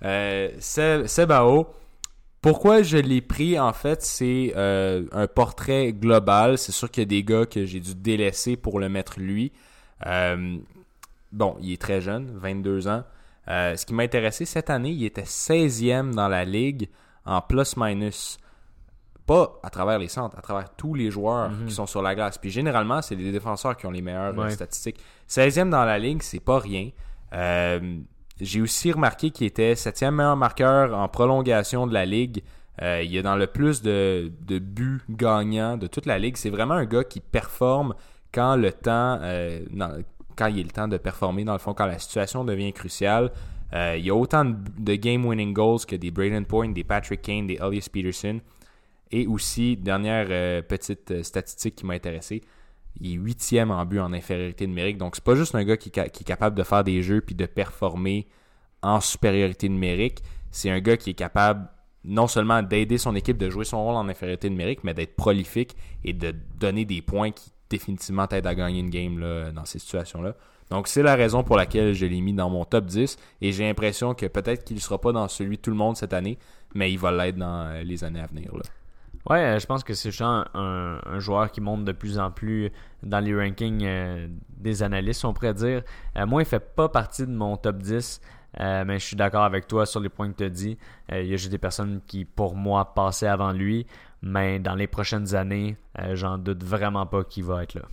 Euh, 0.04 0.50
Seb- 0.60 1.08
Seb 1.08 1.32
Ao. 1.32 1.68
Pourquoi 2.46 2.84
je 2.84 2.98
l'ai 2.98 3.22
pris, 3.22 3.60
en 3.60 3.74
fait, 3.74 4.04
c'est 4.04 4.54
euh, 4.56 5.06
un 5.12 5.26
portrait 5.28 5.94
global. 5.94 6.58
C'est 6.58 6.72
sûr 6.72 6.92
qu'il 6.92 7.02
y 7.02 7.06
a 7.06 7.10
des 7.10 7.24
gars 7.24 7.46
que 7.46 7.66
j'ai 7.66 7.80
dû 7.80 7.96
délaisser 7.96 8.56
pour 8.56 8.80
le 8.80 8.88
mettre 8.88 9.20
lui. 9.20 9.52
Euh, 10.06 10.58
bon, 11.32 11.56
il 11.60 11.74
est 11.74 11.82
très 11.82 12.02
jeune, 12.02 12.32
22 12.38 12.88
ans. 12.88 13.04
Euh, 13.48 13.76
ce 13.76 13.86
qui 13.86 13.94
m'a 13.94 14.04
intéressé 14.04 14.46
cette 14.46 14.70
année, 14.70 14.92
il 14.92 15.04
était 15.06 15.24
16e 15.26 16.14
dans 16.14 16.28
la 16.28 16.46
ligue 16.46 16.90
en 17.26 17.42
plus-minus. 17.42 18.38
Pas 19.26 19.60
à 19.64 19.72
travers 19.72 19.98
les 19.98 20.08
centres, 20.08 20.38
à 20.38 20.42
travers 20.42 20.70
tous 20.76 20.94
les 20.94 21.10
joueurs 21.10 21.50
Mhm. 21.50 21.66
qui 21.66 21.74
sont 21.74 21.88
sur 21.88 22.04
la 22.04 22.14
glace. 22.14 22.38
Puis 22.38 22.52
généralement, 22.52 23.02
c'est 23.02 23.16
les 23.16 23.32
défenseurs 23.32 23.76
qui 23.76 23.88
ont 23.88 23.92
les 23.92 24.04
meilleures 24.04 24.38
Ouais. 24.38 24.52
statistiques. 24.52 25.00
16e 25.28 25.72
dans 25.72 25.84
la 25.84 25.98
ligue, 25.98 26.22
c'est 26.22 26.40
pas 26.40 26.60
rien. 26.60 26.90
J'ai 28.42 28.62
aussi 28.62 28.92
remarqué 28.92 29.32
qu'il 29.32 29.48
était 29.48 29.74
7e 29.74 30.12
meilleur 30.12 30.36
marqueur 30.36 30.98
en 30.98 31.08
prolongation 31.08 31.88
de 31.88 31.94
la 31.94 32.06
ligue. 32.06 32.44
Euh, 32.82 33.02
il 33.04 33.16
est 33.16 33.22
dans 33.22 33.38
le 33.38 33.48
plus 33.48 33.82
de, 33.82 34.32
buts 34.48 35.02
gagnants 35.10 35.78
de 35.78 35.88
toute 35.88 36.06
la 36.06 36.20
ligue. 36.20 36.36
C'est 36.36 36.50
vraiment 36.50 36.74
un 36.74 36.86
gars 36.86 37.04
qui 37.04 37.22
performe 37.22 37.96
quand 38.34 38.58
le 38.58 38.74
temps, 38.74 39.20
euh, 39.22 39.62
quand 40.36 40.48
il 40.48 40.60
est 40.60 40.64
le 40.64 40.72
temps 40.72 40.90
de 40.90 40.98
performer, 40.98 41.46
dans 41.46 41.54
le 41.54 41.60
fond, 41.60 41.74
quand 41.74 41.86
la 41.86 42.00
situation 42.00 42.44
devient 42.44 42.74
cruciale. 42.74 43.32
Euh, 43.74 43.96
il 43.98 44.06
y 44.06 44.10
a 44.10 44.16
autant 44.16 44.46
de, 44.46 44.56
de 44.78 44.96
game-winning 44.96 45.54
goals 45.54 45.86
que 45.88 45.96
des 45.96 46.12
Braden 46.12 46.46
Point, 46.46 46.70
des 46.70 46.84
Patrick 46.84 47.22
Kane, 47.22 47.48
des 47.48 47.58
Elias 47.62 47.88
Peterson. 47.92 48.40
Et 49.12 49.28
aussi, 49.28 49.78
dernière 49.78 50.28
euh, 50.30 50.62
petite 50.62 51.12
euh, 51.12 51.24
statistique 51.24 51.76
qui 51.76 51.86
m'a 51.86 51.94
intéressé, 51.94 52.42
il 53.00 53.14
est 53.14 53.16
huitième 53.16 53.72
en 53.72 53.86
but 53.86 54.00
en 54.00 54.14
infériorité 54.14 54.68
numérique. 54.68 54.98
Donc, 54.98 55.16
c'est 55.16 55.24
pas 55.24 55.36
juste 55.36 55.56
un 55.56 55.64
gars 55.64 55.78
qui, 55.78 55.90
est 55.90 56.24
capable 56.24 56.58
de 56.58 56.64
faire 56.64 56.84
des 56.84 57.02
jeux 57.02 57.22
puis 57.22 57.36
de 57.36 57.46
performer 57.46 58.28
en 58.82 59.02
supériorité 59.02 59.70
numérique. 59.70 60.20
C'est 60.52 60.70
un 60.70 60.80
gars 60.80 60.98
qui 60.98 61.12
est 61.12 61.16
capable 61.16 61.68
non 62.04 62.28
seulement 62.28 62.62
d'aider 62.62 62.98
son 62.98 63.16
équipe 63.16 63.38
de 63.38 63.50
jouer 63.50 63.66
son 63.66 63.84
rôle 63.84 63.96
en 63.96 64.08
infériorité 64.08 64.50
numérique, 64.50 64.84
mais 64.84 64.94
d'être 64.94 65.16
prolifique 65.16 65.76
et 66.04 66.14
de 66.14 66.34
donner 66.60 66.86
des 66.86 67.02
points 67.02 67.32
qui 67.32 67.52
définitivement 67.70 68.28
t'aident 68.28 68.48
à 68.48 68.56
gagner 68.56 68.80
une 68.80 68.92
game 68.92 69.20
dans 69.54 69.66
ces 69.66 69.80
situations-là. 69.80 70.36
Donc, 70.70 70.88
c'est 70.88 71.04
la 71.04 71.16
raison 71.16 71.44
pour 71.44 71.58
laquelle 71.58 71.94
je 71.94 72.06
l'ai 72.06 72.22
mis 72.22 72.34
dans 72.34 72.50
mon 72.50 72.66
top 72.66 72.86
10 72.86 73.18
et 73.42 73.52
j'ai 73.52 73.66
l'impression 73.66 74.14
que 74.14 74.26
peut-être 74.26 74.64
qu'il 74.64 74.78
ne 74.78 74.82
sera 74.82 75.00
pas 75.00 75.12
dans 75.12 75.28
celui 75.28 75.58
de 75.58 75.62
tout 75.62 75.70
le 75.70 75.76
monde 75.76 75.96
cette 75.98 76.14
année, 76.14 76.38
mais 76.74 76.92
il 76.92 76.98
va 76.98 77.12
l'être 77.12 77.38
dans 77.38 77.68
euh, 77.68 77.84
les 77.84 78.04
années 78.04 78.22
à 78.22 78.28
venir. 78.28 78.52
Ouais, 79.28 79.40
euh, 79.40 79.60
je 79.60 79.66
pense 79.66 79.84
que 79.84 79.94
c'est 79.94 80.22
un, 80.22 80.46
un 80.54 81.20
joueur 81.20 81.52
qui 81.52 81.60
monte 81.60 81.84
de 81.84 81.92
plus 81.92 82.20
en 82.20 82.30
plus 82.30 82.72
dans 83.06 83.20
les 83.20 83.36
rankings 83.36 83.84
euh, 83.86 84.28
des 84.58 84.84
analystes, 84.84 85.24
on 85.24 85.34
pourrait 85.34 85.54
dire. 85.54 85.84
Euh, 86.18 86.26
moi, 86.26 86.42
il 86.42 86.46
fait 86.46 86.60
pas 86.60 86.90
partie 86.90 87.26
de 87.26 87.32
mon 87.32 87.56
top 87.56 87.78
10, 87.78 88.20
euh, 88.60 88.84
mais 88.86 89.00
je 89.00 89.06
suis 89.06 89.16
d'accord 89.16 89.44
avec 89.44 89.68
toi 89.68 89.86
sur 89.86 90.00
les 90.00 90.10
points 90.10 90.32
que 90.32 90.38
tu 90.38 90.44
as 90.44 90.50
dit. 90.50 90.78
Il 91.12 91.28
y 91.28 91.34
a 91.34 91.38
juste 91.38 91.52
des 91.52 91.58
personnes 91.58 92.02
qui, 92.06 92.26
pour 92.26 92.56
moi, 92.56 92.94
passaient 92.94 93.28
avant 93.28 93.52
lui, 93.52 93.86
mais 94.22 94.60
dans 94.60 94.76
les 94.76 94.88
prochaines 94.88 95.36
années, 95.36 95.78
j'en 96.14 96.38
doute 96.38 96.64
vraiment 96.64 97.06
pas 97.06 97.24
qu'il 97.24 97.44
va 97.44 97.64
être 97.64 97.76
là. 97.76 97.84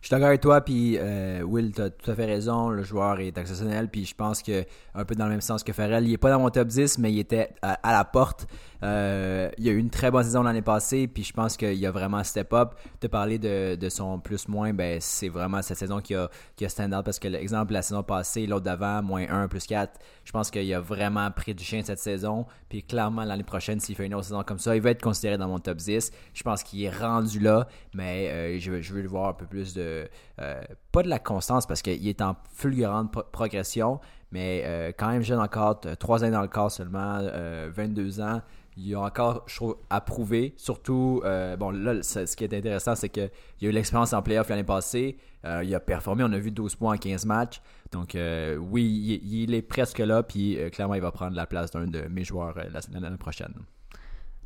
Je 0.00 0.08
suis 0.08 0.14
d'accord 0.14 0.28
avec 0.28 0.42
toi, 0.42 0.60
puis 0.60 0.98
Will, 1.42 1.72
tu 1.72 1.80
as 1.82 1.90
tout 1.90 2.10
à 2.10 2.14
fait 2.14 2.26
raison. 2.26 2.68
Le 2.68 2.82
joueur 2.82 3.20
est 3.20 3.36
exceptionnel, 3.36 3.88
puis 3.88 4.04
je 4.04 4.14
pense 4.14 4.42
que 4.42 4.64
un 4.94 5.04
peu 5.04 5.14
dans 5.14 5.24
le 5.24 5.32
même 5.32 5.40
sens 5.40 5.62
que 5.62 5.72
Farrell, 5.72 6.06
il 6.06 6.12
est 6.12 6.18
pas 6.18 6.30
dans 6.30 6.40
mon 6.40 6.50
top 6.50 6.68
10, 6.68 6.98
mais 6.98 7.12
il 7.12 7.18
était 7.18 7.50
à 7.62 7.92
la 7.92 8.04
porte. 8.04 8.46
Euh, 8.82 9.50
il 9.58 9.68
a 9.68 9.72
eu 9.72 9.78
une 9.78 9.90
très 9.90 10.10
bonne 10.10 10.24
saison 10.24 10.42
l'année 10.42 10.62
passée, 10.62 11.06
puis 11.08 11.22
je 11.22 11.32
pense 11.32 11.56
qu'il 11.56 11.84
a 11.86 11.90
vraiment 11.90 12.22
step 12.24 12.52
up. 12.52 12.74
De 13.00 13.06
parler 13.08 13.38
de, 13.38 13.76
de 13.76 13.88
son 13.88 14.18
plus-moins, 14.18 14.72
ben 14.72 14.98
c'est 15.00 15.28
vraiment 15.28 15.62
cette 15.62 15.78
saison 15.78 16.00
qui 16.00 16.14
a, 16.14 16.28
qui 16.56 16.64
a 16.64 16.68
stand 16.68 16.92
out 16.94 17.04
parce 17.04 17.18
que 17.18 17.28
l'exemple 17.28 17.72
la 17.72 17.82
saison 17.82 18.02
passée, 18.02 18.46
l'autre 18.46 18.64
d'avant, 18.64 19.02
moins 19.02 19.26
1, 19.28 19.48
plus 19.48 19.66
4, 19.66 19.98
je 20.24 20.32
pense 20.32 20.50
qu'il 20.50 20.72
a 20.74 20.80
vraiment 20.80 21.30
pris 21.30 21.54
du 21.54 21.64
chien 21.64 21.82
cette 21.82 21.98
saison. 21.98 22.46
Puis 22.68 22.82
clairement, 22.82 23.24
l'année 23.24 23.42
prochaine, 23.44 23.80
s'il 23.80 23.94
fait 23.94 24.06
une 24.06 24.14
autre 24.14 24.24
saison 24.24 24.42
comme 24.42 24.58
ça, 24.58 24.74
il 24.76 24.82
va 24.82 24.90
être 24.90 25.02
considéré 25.02 25.38
dans 25.38 25.48
mon 25.48 25.58
top 25.58 25.78
10. 25.78 26.10
Je 26.34 26.42
pense 26.42 26.62
qu'il 26.62 26.82
est 26.82 26.90
rendu 26.90 27.38
là, 27.40 27.66
mais 27.94 28.28
euh, 28.30 28.58
je, 28.58 28.70
veux, 28.70 28.80
je 28.80 28.92
veux 28.92 29.02
le 29.02 29.08
voir 29.08 29.28
un 29.30 29.34
peu 29.34 29.46
plus 29.46 29.74
de. 29.74 30.08
euh, 30.40 30.62
pas 30.92 31.02
de 31.02 31.08
la 31.08 31.18
constance 31.18 31.66
parce 31.66 31.82
qu'il 31.82 32.06
est 32.08 32.20
en 32.22 32.36
fulgurante 32.54 33.12
pro- 33.12 33.22
progression, 33.32 34.00
mais 34.32 34.62
euh, 34.64 34.92
quand 34.96 35.08
même 35.08 35.22
jeune 35.22 35.38
encore, 35.40 35.80
3 35.80 36.24
ans 36.24 36.30
dans 36.30 36.42
le 36.42 36.48
corps 36.48 36.70
seulement, 36.70 37.18
euh, 37.20 37.70
22 37.72 38.20
ans. 38.20 38.42
Il 38.76 38.92
a 38.94 39.00
encore, 39.00 39.44
je 39.46 39.54
trouve, 39.54 39.76
à 39.88 40.00
prouver. 40.00 40.52
Surtout, 40.56 41.22
euh, 41.24 41.56
bon, 41.56 41.70
là, 41.70 42.02
ce 42.02 42.26
ce 42.26 42.36
qui 42.36 42.42
est 42.44 42.52
intéressant, 42.54 42.96
c'est 42.96 43.08
qu'il 43.08 43.22
a 43.22 43.28
eu 43.66 43.70
l'expérience 43.70 44.12
en 44.12 44.20
playoff 44.22 44.48
l'année 44.48 44.64
passée. 44.64 45.16
Euh, 45.44 45.62
il 45.62 45.72
a 45.74 45.80
performé. 45.80 46.24
On 46.24 46.32
a 46.32 46.38
vu 46.38 46.50
12 46.50 46.74
points 46.74 46.94
en 46.94 46.98
15 46.98 47.24
matchs. 47.26 47.60
Donc, 47.92 48.14
euh, 48.16 48.56
oui, 48.56 48.82
il, 49.22 49.42
il 49.42 49.54
est 49.54 49.62
presque 49.62 49.98
là. 50.00 50.22
Puis, 50.24 50.58
euh, 50.58 50.70
clairement, 50.70 50.94
il 50.94 51.00
va 51.02 51.12
prendre 51.12 51.36
la 51.36 51.46
place 51.46 51.70
d'un 51.70 51.86
de 51.86 52.02
mes 52.10 52.24
joueurs 52.24 52.56
euh, 52.58 52.64
la- 52.72 53.00
l'année 53.00 53.16
prochaine. 53.16 53.54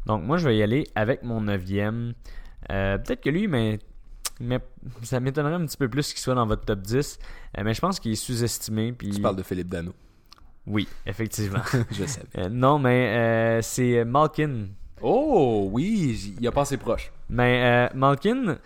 Donc, 0.04 0.24
moi, 0.24 0.36
je 0.36 0.46
vais 0.48 0.56
y 0.58 0.62
aller 0.62 0.86
avec 0.94 1.22
mon 1.22 1.40
neuvième. 1.40 2.12
Euh, 2.70 2.98
Peut-être 2.98 3.22
que 3.22 3.30
lui, 3.30 3.48
mais, 3.48 3.78
mais 4.40 4.58
ça 5.04 5.20
m'étonnerait 5.20 5.54
un 5.54 5.64
petit 5.64 5.76
peu 5.78 5.88
plus 5.88 6.12
qu'il 6.12 6.20
soit 6.20 6.34
dans 6.34 6.46
votre 6.46 6.64
top 6.66 6.80
10. 6.80 7.18
Euh, 7.56 7.62
mais 7.64 7.72
je 7.72 7.80
pense 7.80 7.98
qu'il 7.98 8.12
est 8.12 8.16
sous-estimé. 8.16 8.92
Puis... 8.92 9.10
Tu 9.10 9.20
parles 9.22 9.36
de 9.36 9.42
Philippe 9.42 9.68
Dano. 9.68 9.92
Oui, 10.68 10.86
effectivement. 11.06 11.62
je 11.90 12.04
sais. 12.04 12.22
Euh, 12.36 12.48
non, 12.48 12.78
mais 12.78 13.08
euh, 13.08 13.62
c'est 13.62 14.04
Malkin. 14.04 14.66
Oh, 15.00 15.68
oui, 15.72 16.34
il 16.40 16.46
a 16.46 16.52
passé 16.52 16.76
proche. 16.76 17.10
Mais 17.30 17.62
euh, 17.64 17.88
Malkin, 17.94 18.58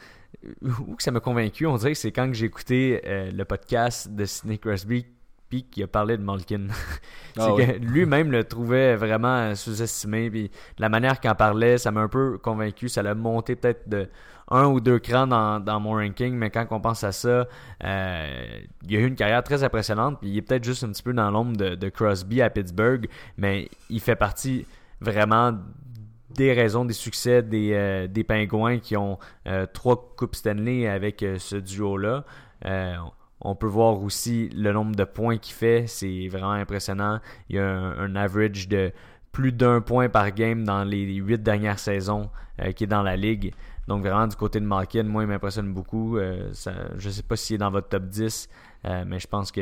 où 0.63 0.97
que 0.97 1.03
ça 1.03 1.11
m'a 1.11 1.21
convaincu, 1.21 1.67
on 1.67 1.77
dirait 1.77 1.93
que 1.93 1.99
c'est 1.99 2.13
quand 2.13 2.33
j'ai 2.33 2.47
écouté 2.47 3.01
le 3.05 3.45
podcast 3.45 4.11
de 4.11 4.25
Sidney 4.25 4.59
Crosby, 4.59 5.07
puis 5.49 5.65
qui 5.65 5.83
a 5.83 5.87
parlé 5.87 6.17
de 6.17 6.23
Malkin. 6.23 6.69
c'est 7.37 7.43
Ah 7.43 7.55
que 7.57 7.79
lui-même 7.79 8.33
le 8.33 8.45
trouvait 8.45 8.97
vraiment 8.97 9.55
sous-estimé, 9.55 10.31
puis 10.31 10.51
la 10.79 10.89
manière 10.89 11.21
qu'il 11.21 11.31
en 11.31 11.35
parlait, 11.35 11.77
ça 11.77 11.91
m'a 11.91 12.01
un 12.01 12.09
peu 12.09 12.39
convaincu. 12.39 12.89
Ça 12.89 13.03
l'a 13.03 13.15
monté 13.15 13.55
peut-être 13.55 13.89
de 13.89 14.09
un 14.53 14.67
ou 14.67 14.81
deux 14.81 14.99
crans 14.99 15.27
dans, 15.27 15.81
mon 15.81 15.93
ranking, 15.93 16.35
mais 16.35 16.51
quand 16.51 16.67
on 16.71 16.81
pense 16.81 17.03
à 17.05 17.13
ça, 17.13 17.47
euh, 17.85 18.61
il 18.87 18.97
a 18.97 19.01
eu 19.01 19.07
une 19.07 19.17
carrière 19.17 19.43
très 19.43 19.65
impressionnante, 19.65 20.21
puis 20.21 20.31
il 20.31 20.39
est 20.39 20.43
peut-être 20.43 20.65
juste 20.65 20.85
un 20.85 20.93
petit 20.93 21.03
peu 21.03 21.13
dans 21.13 21.31
l'ombre 21.31 21.57
de, 21.57 21.89
Crosby 21.89 22.41
à 22.43 22.51
Pittsburgh, 22.51 23.09
mais 23.37 23.69
il 23.91 24.01
fait 24.01 24.17
partie 24.17 24.67
vraiment 25.01 25.53
des 26.35 26.53
raisons 26.53 26.85
des 26.85 26.95
succès 26.95 27.43
des, 27.43 27.73
euh, 27.73 28.07
des 28.07 28.25
Pingouins 28.25 28.79
qui 28.79 28.97
ont 28.97 29.19
euh, 29.47 29.67
trois 29.73 30.15
Coupes 30.17 30.35
Stanley 30.35 30.87
avec 30.87 31.23
euh, 31.23 31.39
ce 31.39 31.57
duo-là. 31.57 32.25
On 33.45 33.57
peut 33.57 33.67
voir 33.67 34.01
aussi 34.01 34.51
le 34.51 34.73
nombre 34.73 34.95
de 34.95 35.03
points 35.03 35.37
qu'il 35.37 35.55
fait, 35.55 35.89
c'est 35.89 36.29
vraiment 36.29 36.53
impressionnant. 36.53 37.19
Il 37.49 37.57
y 37.57 37.59
a 37.59 37.67
un, 37.67 38.15
average 38.15 38.69
de 38.69 38.93
plus 39.33 39.51
d'un 39.51 39.81
point 39.81 40.09
par 40.09 40.31
game 40.31 40.63
dans 40.63 40.85
les 40.85 41.15
huit 41.15 41.43
dernières 41.43 41.81
saisons 41.81 42.31
qui 42.77 42.85
est 42.85 42.87
dans 42.87 43.03
la 43.03 43.17
ligue. 43.17 43.53
Donc 43.89 44.03
vraiment 44.03 44.26
du 44.26 44.37
côté 44.37 44.61
de 44.61 44.64
Malkin, 44.66 45.03
moi 45.05 45.22
il 45.24 45.28
m'impressionne 45.28 45.72
beaucoup. 45.72 46.16
Euh, 46.18 46.51
ça, 46.53 46.72
je 46.99 47.11
sais 47.11 47.22
pas 47.22 47.37
s'il 47.37 47.57
est 47.57 47.59
dans 47.59 47.70
votre 47.70 47.89
top 47.89 48.05
10, 48.05 48.49
euh, 48.85 49.05
mais 49.07 49.18
je 49.18 49.26
pense 49.26 49.51
que 49.51 49.61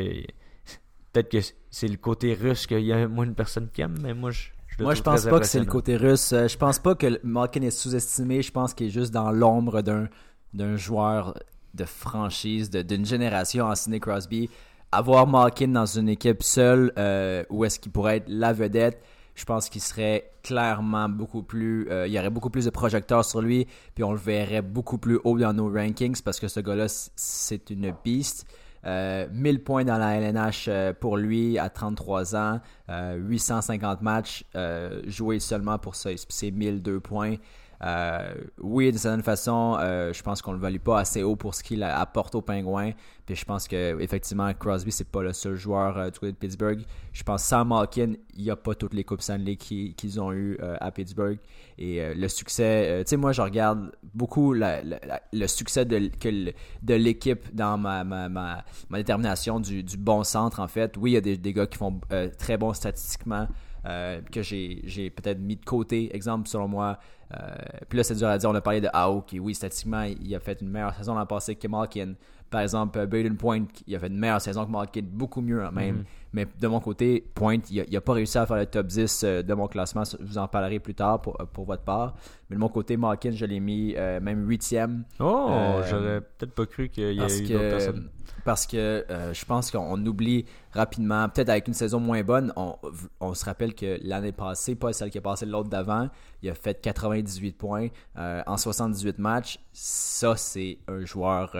peut-être 1.11 1.29
que 1.29 1.37
c'est 1.69 1.87
le 1.87 1.97
côté 1.97 2.33
russe 2.33 2.67
qu'il 2.67 2.81
y 2.81 2.93
a 2.93 3.07
moins 3.07 3.25
de 3.27 3.33
personnes 3.33 3.69
qui 3.73 3.81
aiment, 3.81 3.97
mais 4.01 4.13
moi 4.13 4.31
je, 4.31 4.49
je 4.67 4.83
Moi, 4.83 4.93
je 4.93 5.01
trouve 5.01 5.13
pense 5.15 5.25
pas 5.25 5.39
que 5.39 5.45
c'est 5.47 5.59
le 5.59 5.65
côté 5.65 5.97
russe. 5.97 6.31
Euh, 6.33 6.47
Je 6.47 6.57
pense 6.57 6.79
pas 6.79 6.95
que 6.95 7.19
Malkin 7.23 7.61
est 7.63 7.71
sous-estimé. 7.71 8.41
Je 8.41 8.51
pense 8.51 8.73
qu'il 8.73 8.87
est 8.87 8.91
juste 8.91 9.11
dans 9.13 9.31
l'ombre 9.31 9.81
d'un 9.81 10.07
d'un 10.53 10.75
joueur 10.75 11.37
de 11.73 11.85
franchise, 11.85 12.69
de- 12.69 12.81
d'une 12.81 13.05
génération 13.05 13.65
en 13.65 13.75
Sidney 13.75 13.99
Crosby. 14.01 14.49
Avoir 14.91 15.25
Malkin 15.25 15.69
dans 15.69 15.85
une 15.85 16.09
équipe 16.09 16.43
seule, 16.43 16.91
euh, 16.97 17.43
où 17.49 17.63
est-ce 17.63 17.79
qu'il 17.79 17.91
pourrait 17.93 18.17
être 18.17 18.27
la 18.27 18.51
vedette, 18.51 19.01
je 19.41 19.45
pense 19.45 19.69
qu'il 19.69 19.81
serait 19.81 20.29
clairement 20.43 21.09
beaucoup 21.09 21.41
plus. 21.41 21.89
euh, 21.89 22.05
il 22.05 22.13
y 22.13 22.19
aurait 22.19 22.29
beaucoup 22.29 22.51
plus 22.51 22.65
de 22.65 22.69
projecteurs 22.69 23.25
sur 23.25 23.41
lui, 23.41 23.65
puis 23.95 24.03
on 24.03 24.11
le 24.11 24.19
verrait 24.19 24.61
beaucoup 24.61 24.99
plus 24.99 25.19
haut 25.23 25.39
dans 25.39 25.51
nos 25.51 25.67
rankings 25.67 26.21
parce 26.21 26.39
que 26.39 26.47
ce 26.47 26.59
gars-là, 26.59 26.85
c'est 26.87 27.71
une 27.71 27.91
beast. 28.03 28.45
Euh, 28.85 29.27
1000 29.31 29.63
points 29.63 29.83
dans 29.83 29.97
la 29.97 30.15
LNH 30.15 30.65
euh, 30.67 30.93
pour 30.93 31.17
lui 31.17 31.57
à 31.57 31.69
33 31.69 32.35
ans, 32.35 32.61
euh, 32.89 33.15
850 33.15 34.03
matchs 34.03 34.43
euh, 34.55 35.01
joués 35.07 35.39
seulement 35.39 35.79
pour 35.79 35.95
c'est 35.95 36.51
1002 36.51 36.99
points. 36.99 37.35
Euh, 37.83 38.33
oui, 38.59 38.89
d'une 38.91 38.99
certaine 38.99 39.23
façon, 39.23 39.77
euh, 39.79 40.13
je 40.13 40.21
pense 40.21 40.41
qu'on 40.41 40.51
le 40.51 40.59
value 40.59 40.77
pas 40.77 40.99
assez 40.99 41.23
haut 41.23 41.35
pour 41.35 41.55
ce 41.55 41.63
qu'il 41.63 41.81
apporte 41.83 42.35
aux 42.35 42.41
Pingouins. 42.41 42.91
Puis 43.25 43.35
je 43.35 43.45
pense 43.45 43.67
que 43.67 43.99
effectivement 44.01 44.51
Crosby 44.53 44.91
c'est 44.91 45.07
pas 45.09 45.21
le 45.21 45.31
seul 45.31 45.55
joueur 45.55 45.97
euh, 45.97 46.09
du 46.09 46.19
côté 46.19 46.31
de 46.31 46.37
Pittsburgh. 46.37 46.81
Je 47.13 47.23
pense 47.23 47.43
sans 47.43 47.65
Malkin, 47.65 48.13
il 48.35 48.43
n'y 48.43 48.51
a 48.51 48.55
pas 48.55 48.75
toutes 48.75 48.93
les 48.93 49.03
coupes 49.03 49.21
Stanley 49.21 49.55
qui- 49.55 49.93
qu'ils 49.95 50.19
ont 50.19 50.31
eu 50.31 50.57
euh, 50.61 50.75
à 50.79 50.91
Pittsburgh 50.91 51.39
et 51.77 52.13
le 52.13 52.27
succès. 52.27 53.01
tu 53.03 53.09
sais 53.09 53.17
moi 53.17 53.31
je 53.31 53.41
regarde 53.41 53.91
beaucoup 54.13 54.53
le 54.53 55.47
succès 55.47 55.85
de, 55.85 56.11
que 56.19 56.93
l'équipe 56.93 57.55
dans 57.55 57.77
ma, 57.77 58.63
détermination 58.91 59.59
du, 59.59 59.83
bon 59.97 60.23
centre 60.23 60.59
en 60.59 60.67
fait. 60.67 60.95
Oui, 60.97 61.11
il 61.11 61.13
y 61.13 61.17
a 61.17 61.21
des, 61.21 61.37
des 61.37 61.53
gars 61.53 61.65
qui 61.65 61.77
font 61.77 61.99
très 62.37 62.57
bon 62.57 62.73
statistiquement. 62.73 63.47
Euh, 63.85 64.21
que 64.31 64.41
j'ai 64.41 65.09
peut-être 65.09 65.39
mis 65.39 65.55
de 65.55 65.65
côté. 65.65 66.15
Exemple, 66.15 66.47
selon 66.47 66.67
moi, 66.67 66.99
euh, 67.33 67.55
puis 67.89 67.97
là, 67.97 68.03
c'est 68.03 68.15
dur 68.15 68.27
à 68.27 68.37
dire. 68.37 68.49
On 68.49 68.55
a 68.55 68.61
parlé 68.61 68.81
de 68.81 68.89
Ao, 68.93 69.21
qui, 69.21 69.39
oui, 69.39 69.55
statistiquement, 69.55 70.03
il 70.03 70.35
a 70.35 70.39
fait 70.39 70.61
une 70.61 70.69
meilleure 70.69 70.93
saison 70.93 71.15
l'an 71.15 71.25
passé 71.25 71.55
que 71.55 71.67
Malkin. 71.67 72.13
Par 72.51 72.61
exemple, 72.61 72.99
euh, 72.99 73.07
Braden 73.07 73.37
Point, 73.37 73.63
il 73.87 73.95
a 73.95 73.99
fait 73.99 74.07
une 74.07 74.19
meilleure 74.19 74.41
saison 74.41 74.65
que 74.65 74.71
Malkin, 74.71 75.01
beaucoup 75.03 75.41
mieux 75.41 75.63
hein, 75.63 75.71
même. 75.71 76.03
Mais 76.33 76.45
de 76.59 76.67
mon 76.67 76.79
côté, 76.79 77.25
Point, 77.33 77.57
il 77.69 77.85
n'a 77.91 78.01
pas 78.01 78.13
réussi 78.13 78.37
à 78.37 78.45
faire 78.45 78.57
le 78.57 78.65
top 78.65 78.87
10 78.87 79.23
euh, 79.23 79.41
de 79.41 79.53
mon 79.53 79.67
classement. 79.67 80.03
Je 80.05 80.17
vous 80.23 80.37
en 80.37 80.47
parlerai 80.47 80.79
plus 80.79 80.93
tard 80.93 81.21
pour, 81.21 81.39
euh, 81.41 81.45
pour 81.45 81.65
votre 81.65 81.83
part. 81.83 82.13
Mais 82.49 82.55
de 82.55 82.59
mon 82.61 82.69
côté, 82.69 82.95
Malkin, 82.97 83.31
je 83.31 83.45
l'ai 83.45 83.59
mis 83.59 83.95
euh, 83.97 84.19
même 84.21 84.47
huitième. 84.47 85.03
Oh, 85.19 85.47
Euh, 85.49 85.83
j'aurais 85.89 86.21
peut-être 86.21 86.53
pas 86.53 86.65
cru 86.65 86.89
qu'il 86.89 87.13
y 87.13 87.21
avait 87.21 87.39
eu 87.39 87.47
que, 87.47 87.53
d'autres 87.53 87.69
personnes. 87.69 88.09
parce 88.45 88.65
que 88.67 88.77
euh, 89.09 89.33
je 89.33 89.45
pense 89.45 89.71
qu'on 89.71 90.05
oublie 90.05 90.45
rapidement, 90.73 91.27
peut-être 91.29 91.49
avec 91.49 91.67
une 91.67 91.73
saison 91.73 91.99
moins 91.99 92.23
bonne, 92.23 92.53
on, 92.55 92.75
on 93.19 93.33
se 93.33 93.43
rappelle 93.45 93.73
que 93.73 93.97
l'année 94.03 94.31
passée, 94.33 94.75
pas 94.75 94.93
celle 94.93 95.09
qui 95.09 95.17
a 95.17 95.21
passé 95.21 95.45
l'autre 95.45 95.69
d'avant, 95.69 96.09
il 96.41 96.49
a 96.49 96.53
fait 96.53 96.79
98 96.81 97.57
points 97.57 97.87
en 98.17 98.57
78 98.57 99.19
matchs. 99.19 99.59
Ça, 99.73 100.35
c'est 100.37 100.79
un 100.87 101.03
joueur 101.05 101.55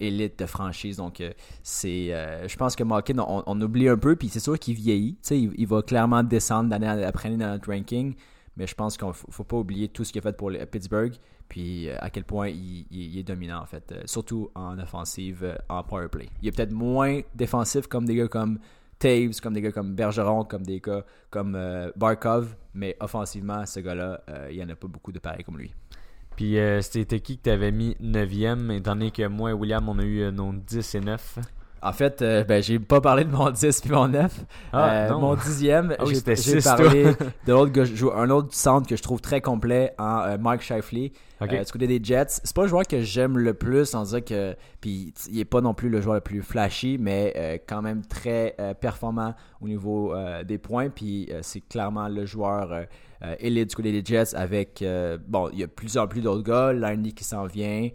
élite 0.00 0.38
de 0.38 0.46
franchise. 0.46 0.96
Donc, 0.96 1.20
euh, 1.20 1.32
c'est, 1.62 2.12
euh, 2.12 2.46
je 2.48 2.56
pense 2.56 2.76
que 2.76 2.84
Malkin, 2.84 3.18
on, 3.18 3.60
oublie 3.60 3.88
un 3.88 3.96
peu, 3.96 4.16
puis 4.16 4.28
c'est 4.28 4.40
sûr 4.40 4.58
qu'il 4.58 4.74
vieillit. 4.74 5.16
Il, 5.30 5.52
il 5.56 5.66
va 5.66 5.82
clairement 5.82 6.22
descendre 6.22 6.70
d'année 6.70 6.88
après 6.88 7.28
année 7.28 7.38
dans 7.38 7.50
notre 7.50 7.70
ranking. 7.70 8.14
Mais 8.56 8.66
je 8.66 8.74
pense 8.74 8.96
qu'il 8.96 9.06
ne 9.08 9.12
faut, 9.12 9.44
pas 9.44 9.56
oublier 9.56 9.88
tout 9.88 10.04
ce 10.04 10.12
qu'il 10.12 10.20
a 10.20 10.22
fait 10.22 10.36
pour 10.36 10.52
Pittsburgh, 10.70 11.12
puis 11.48 11.88
euh, 11.88 11.96
à 11.98 12.10
quel 12.10 12.24
point 12.24 12.48
il, 12.48 13.18
est 13.18 13.22
dominant 13.24 13.60
en 13.60 13.66
fait, 13.66 13.90
euh, 13.90 14.02
surtout 14.06 14.50
en 14.54 14.78
offensive, 14.78 15.42
euh, 15.42 15.56
en 15.68 15.82
power 15.82 16.08
play. 16.08 16.28
Il 16.40 16.48
est 16.48 16.52
peut-être 16.52 16.72
moins 16.72 17.20
défensif 17.34 17.88
comme 17.88 18.04
des 18.04 18.14
gars 18.14 18.28
comme 18.28 18.60
Taves, 18.98 19.40
comme 19.42 19.54
des 19.54 19.60
gars 19.60 19.72
comme 19.72 19.94
Bergeron, 19.94 20.44
comme 20.44 20.62
des 20.62 20.80
gars 20.80 21.04
comme 21.30 21.56
euh, 21.56 21.90
Barkov, 21.96 22.56
mais 22.74 22.96
offensivement, 23.00 23.66
ce 23.66 23.80
gars-là, 23.80 24.22
euh, 24.28 24.48
il 24.50 24.56
n'y 24.56 24.62
en 24.62 24.68
a 24.68 24.76
pas 24.76 24.88
beaucoup 24.88 25.10
de 25.12 25.18
pareils 25.18 25.42
comme 25.42 25.58
lui. 25.58 25.74
Puis 26.36 26.58
euh, 26.58 26.80
c'était 26.80 27.20
qui 27.20 27.38
que 27.38 27.42
t'avais 27.42 27.70
mis 27.70 27.96
9ème, 28.02 28.72
étant 28.72 28.94
donné 28.94 29.10
que 29.10 29.26
moi 29.26 29.50
et 29.50 29.52
William, 29.52 29.88
on 29.88 29.98
a 29.98 30.02
eu 30.02 30.22
euh, 30.22 30.30
nos 30.30 30.52
10 30.52 30.94
et 30.94 31.00
9. 31.00 31.38
En 31.84 31.92
fait, 31.92 32.22
euh, 32.22 32.44
ben, 32.44 32.62
j'ai 32.62 32.78
pas 32.78 33.02
parlé 33.02 33.24
de 33.24 33.30
mon 33.30 33.50
10 33.50 33.82
puis 33.82 33.90
mon 33.90 34.08
9. 34.08 34.32
Ah, 34.72 34.90
Euh, 34.90 35.08
non. 35.10 35.20
Mon 35.20 35.34
dixième, 35.34 35.94
Ah 35.98 36.04
oui, 36.06 36.14
j'ai 36.26 36.60
parlé 36.62 37.04
de 37.46 37.52
l'autre 37.52 38.16
un 38.16 38.30
autre 38.30 38.48
centre 38.52 38.88
que 38.88 38.96
je 38.96 39.02
trouve 39.02 39.20
très 39.20 39.42
complet 39.42 39.92
en 39.98 40.20
euh, 40.20 40.36
Mike 40.40 40.62
Shifley. 40.62 41.12
Ok. 41.40 41.52
Euh, 41.52 41.78
du 41.78 41.86
des 41.86 42.00
Jets, 42.02 42.40
c'est 42.44 42.54
pas 42.54 42.62
le 42.62 42.68
joueur 42.68 42.86
que 42.86 43.00
j'aime 43.00 43.38
le 43.38 43.54
plus, 43.54 43.94
on 43.94 44.02
dirait 44.04 44.22
que 44.22 44.54
puis 44.80 45.12
il 45.28 45.40
est 45.40 45.44
pas 45.44 45.60
non 45.60 45.74
plus 45.74 45.88
le 45.88 46.00
joueur 46.00 46.14
le 46.14 46.20
plus 46.20 46.42
flashy, 46.42 46.96
mais 46.98 47.32
euh, 47.36 47.58
quand 47.66 47.82
même 47.82 48.06
très 48.06 48.54
euh, 48.60 48.72
performant 48.74 49.34
au 49.60 49.66
niveau 49.66 50.14
des 50.44 50.58
points, 50.58 50.90
puis 50.90 51.30
c'est 51.40 51.66
clairement 51.66 52.08
le 52.08 52.26
joueur 52.26 52.86
élite 53.38 53.70
du 53.70 53.76
côté 53.76 53.92
des 53.92 54.04
Jets 54.04 54.36
avec 54.36 54.84
bon, 55.26 55.48
il 55.52 55.60
y 55.60 55.62
a 55.62 55.68
plusieurs 55.68 56.06
plus 56.06 56.20
d'autres 56.20 56.42
gars, 56.42 56.72
Lindy 56.74 57.14
qui 57.14 57.24
s'en 57.24 57.46
vient, 57.46 57.88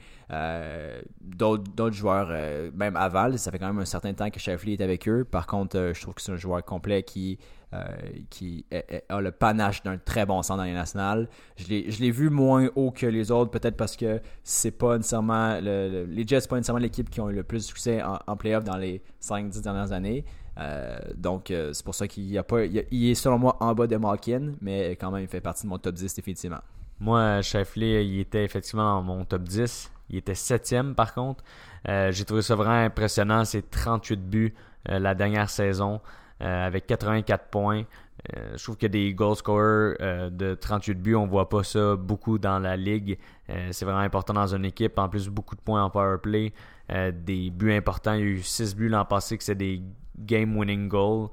d'autres 1.21 1.93
joueurs 1.93 2.29
même 2.73 2.95
aval, 2.95 3.37
ça 3.37 3.51
fait 3.51 3.59
quand 3.59 3.67
même 3.67 3.77
un 3.77 3.85
certain 3.85 4.13
temps 4.13 4.31
que 4.31 4.39
Shifley 4.39 4.73
est 4.73 4.81
avec 4.81 5.07
eux. 5.07 5.23
Par 5.23 5.45
contre, 5.45 5.91
je 5.93 6.01
trouve 6.01 6.15
que 6.15 6.21
c'est 6.23 6.31
un 6.31 6.37
joueur 6.37 6.65
complet 6.65 7.03
qui 7.03 7.37
euh, 7.74 7.84
qui 8.30 8.65
a 9.09 9.22
le 9.22 9.32
panache 9.32 9.84
d'un 9.84 9.97
très 9.97 10.26
bon 10.26 10.41
centre 10.41 10.57
dans 10.57 10.63
les 10.63 10.74
nationales. 10.74 11.28
Je 11.57 11.67
l'ai 11.67 12.11
vu 12.11 12.30
moins 12.30 12.67
haut 12.76 12.91
que 12.91 13.05
les 13.05 13.30
autres, 13.32 13.51
peut-être 13.51 13.78
parce 13.78 13.95
que 13.95 14.20
c'est 14.43 14.72
pas 14.72 14.97
nécessairement 14.97 15.59
le- 15.61 15.89
le- 15.89 16.05
les 16.05 16.26
Jets, 16.28 16.47
pas 16.49 16.55
nécessairement 16.55 16.80
l'équipe 16.82 17.09
qui 17.09 17.22
ont 17.22 17.30
eu 17.30 17.36
le 17.36 17.43
plus 17.43 17.59
de 17.59 17.63
succès 17.63 18.01
en, 18.01 18.20
en 18.26 18.36
playoff 18.36 18.63
dans 18.63 18.78
les 18.78 19.01
5-10 19.22 19.61
dernières 19.61 19.91
années. 19.91 20.26
Euh, 20.57 20.97
donc 21.15 21.51
euh, 21.51 21.72
c'est 21.74 21.86
pour 21.86 21.95
ça 21.95 22.07
qu'il 22.07 22.36
a 22.38 22.43
pas, 22.43 22.65
il, 22.65 23.09
est 23.09 23.15
selon 23.15 23.38
moi 23.38 23.55
en 23.61 23.74
bas 23.74 23.88
de 23.88 23.95
Malkin, 23.95 24.53
mais 24.61 24.91
quand 24.99 25.11
même 25.11 25.22
il 25.22 25.28
fait 25.28 25.39
partie 25.39 25.63
de 25.65 25.70
mon 25.70 25.78
top 25.78 25.93
10 25.95 26.13
définitivement. 26.15 26.59
Moi, 26.99 27.41
Shifley, 27.41 28.05
il 28.05 28.20
était 28.20 28.43
effectivement 28.43 28.95
dans 28.95 29.03
mon 29.03 29.24
top 29.24 29.43
10. 29.43 29.89
Il 30.09 30.17
était 30.17 30.34
7ème 30.34 30.95
par 30.95 31.13
contre. 31.13 31.43
J'ai 31.88 32.26
trouvé 32.26 32.41
ça 32.41 32.55
vraiment 32.55 32.84
impressionnant. 32.84 33.45
C'est 33.45 33.70
38 33.70 34.17
buts 34.30 34.53
la 34.86 35.15
dernière 35.15 35.49
saison 35.49 36.01
euh, 36.41 36.67
avec 36.67 36.87
84 36.87 37.45
points. 37.49 37.83
Euh, 38.35 38.57
je 38.57 38.63
trouve 38.63 38.77
que 38.77 38.87
des 38.87 39.13
goal 39.13 39.35
scorers 39.35 39.95
euh, 40.01 40.29
de 40.29 40.53
38 40.53 40.95
buts, 40.95 41.15
on 41.15 41.25
voit 41.25 41.47
pas 41.47 41.63
ça 41.63 41.95
beaucoup 41.95 42.37
dans 42.37 42.59
la 42.59 42.75
ligue. 42.75 43.17
Euh, 43.49 43.69
c'est 43.71 43.85
vraiment 43.85 43.99
important 43.99 44.33
dans 44.33 44.53
une 44.53 44.65
équipe. 44.65 44.99
En 44.99 45.07
plus, 45.07 45.29
beaucoup 45.29 45.55
de 45.55 45.61
points 45.61 45.83
en 45.83 45.89
power 45.89 46.17
play. 46.21 46.53
Des 46.89 47.51
buts 47.51 47.71
importants. 47.71 48.13
Il 48.13 48.19
y 48.19 48.23
a 48.23 48.25
eu 48.25 48.41
6 48.41 48.75
buts 48.75 48.89
l'an 48.89 49.05
passé 49.05 49.37
que 49.37 49.43
c'est 49.43 49.53
des 49.53 49.83
game 50.17 50.57
winning 50.57 50.87
goals. 50.87 51.29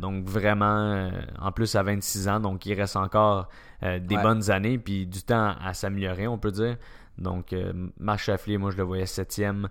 Donc 0.00 0.24
vraiment, 0.24 1.10
en 1.38 1.52
plus 1.52 1.76
à 1.76 1.82
26 1.82 2.26
ans, 2.26 2.40
donc 2.40 2.64
il 2.64 2.72
reste 2.72 2.96
encore 2.96 3.50
des 3.82 4.16
Ouais. 4.16 4.22
bonnes 4.22 4.50
années 4.50 4.78
puis 4.78 5.06
du 5.06 5.22
temps 5.22 5.54
à 5.62 5.74
s'améliorer, 5.74 6.26
on 6.26 6.38
peut 6.38 6.52
dire. 6.52 6.78
Donc 7.18 7.54
Marc 8.00 8.20
Chafflier, 8.20 8.56
moi 8.56 8.70
je 8.70 8.78
le 8.78 8.84
voyais 8.84 9.04
septième, 9.04 9.68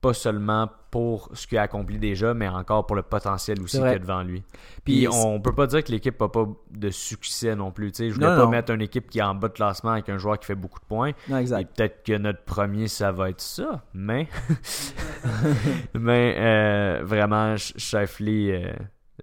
pas 0.00 0.14
seulement 0.14 0.70
pour 0.90 1.28
ce 1.34 1.46
qu'il 1.46 1.58
a 1.58 1.62
accompli 1.62 1.98
déjà, 1.98 2.32
mais 2.32 2.48
encore 2.48 2.86
pour 2.86 2.96
le 2.96 3.02
potentiel 3.02 3.60
aussi 3.60 3.76
qu'il 3.78 3.86
y 3.86 3.90
a 3.90 3.98
devant 3.98 4.22
lui. 4.22 4.42
Puis 4.84 5.06
Puis 5.06 5.08
on 5.08 5.40
peut 5.40 5.52
pas 5.54 5.66
dire 5.66 5.82
que 5.84 5.90
l'équipe 5.92 6.18
n'a 6.20 6.28
pas 6.28 6.46
de 6.70 6.90
succès 6.90 7.54
non 7.56 7.72
plus. 7.72 7.90
tu 7.92 7.96
sais. 7.98 8.08
Je 8.08 8.14
voulais 8.14 8.26
Non, 8.28 8.36
pas 8.36 8.44
non. 8.44 8.50
mettre 8.50 8.72
une 8.72 8.80
équipe 8.80 9.10
qui 9.10 9.18
est 9.18 9.22
en 9.22 9.34
bas 9.34 9.48
de 9.48 9.52
classement 9.54 9.90
avec 9.90 10.08
un 10.08 10.16
joueur 10.18 10.38
qui 10.38 10.46
fait 10.46 10.54
beaucoup 10.54 10.78
de 10.80 10.84
points. 10.86 11.12
Non, 11.28 11.38
Et 11.38 11.40
exact. 11.40 11.76
peut-être 11.76 12.02
que 12.04 12.16
notre 12.16 12.42
premier, 12.44 12.88
ça 12.88 13.12
va 13.12 13.28
être 13.30 13.40
ça. 13.40 13.84
Mais, 13.92 14.28
mais 15.94 16.34
euh, 16.38 17.00
vraiment, 17.04 17.54
Sh- 17.56 17.74
Shifley, 17.76 18.52
euh, 18.52 18.72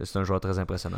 c'est 0.03 0.19
un 0.19 0.23
joueur 0.23 0.39
très 0.39 0.59
impressionnant. 0.59 0.97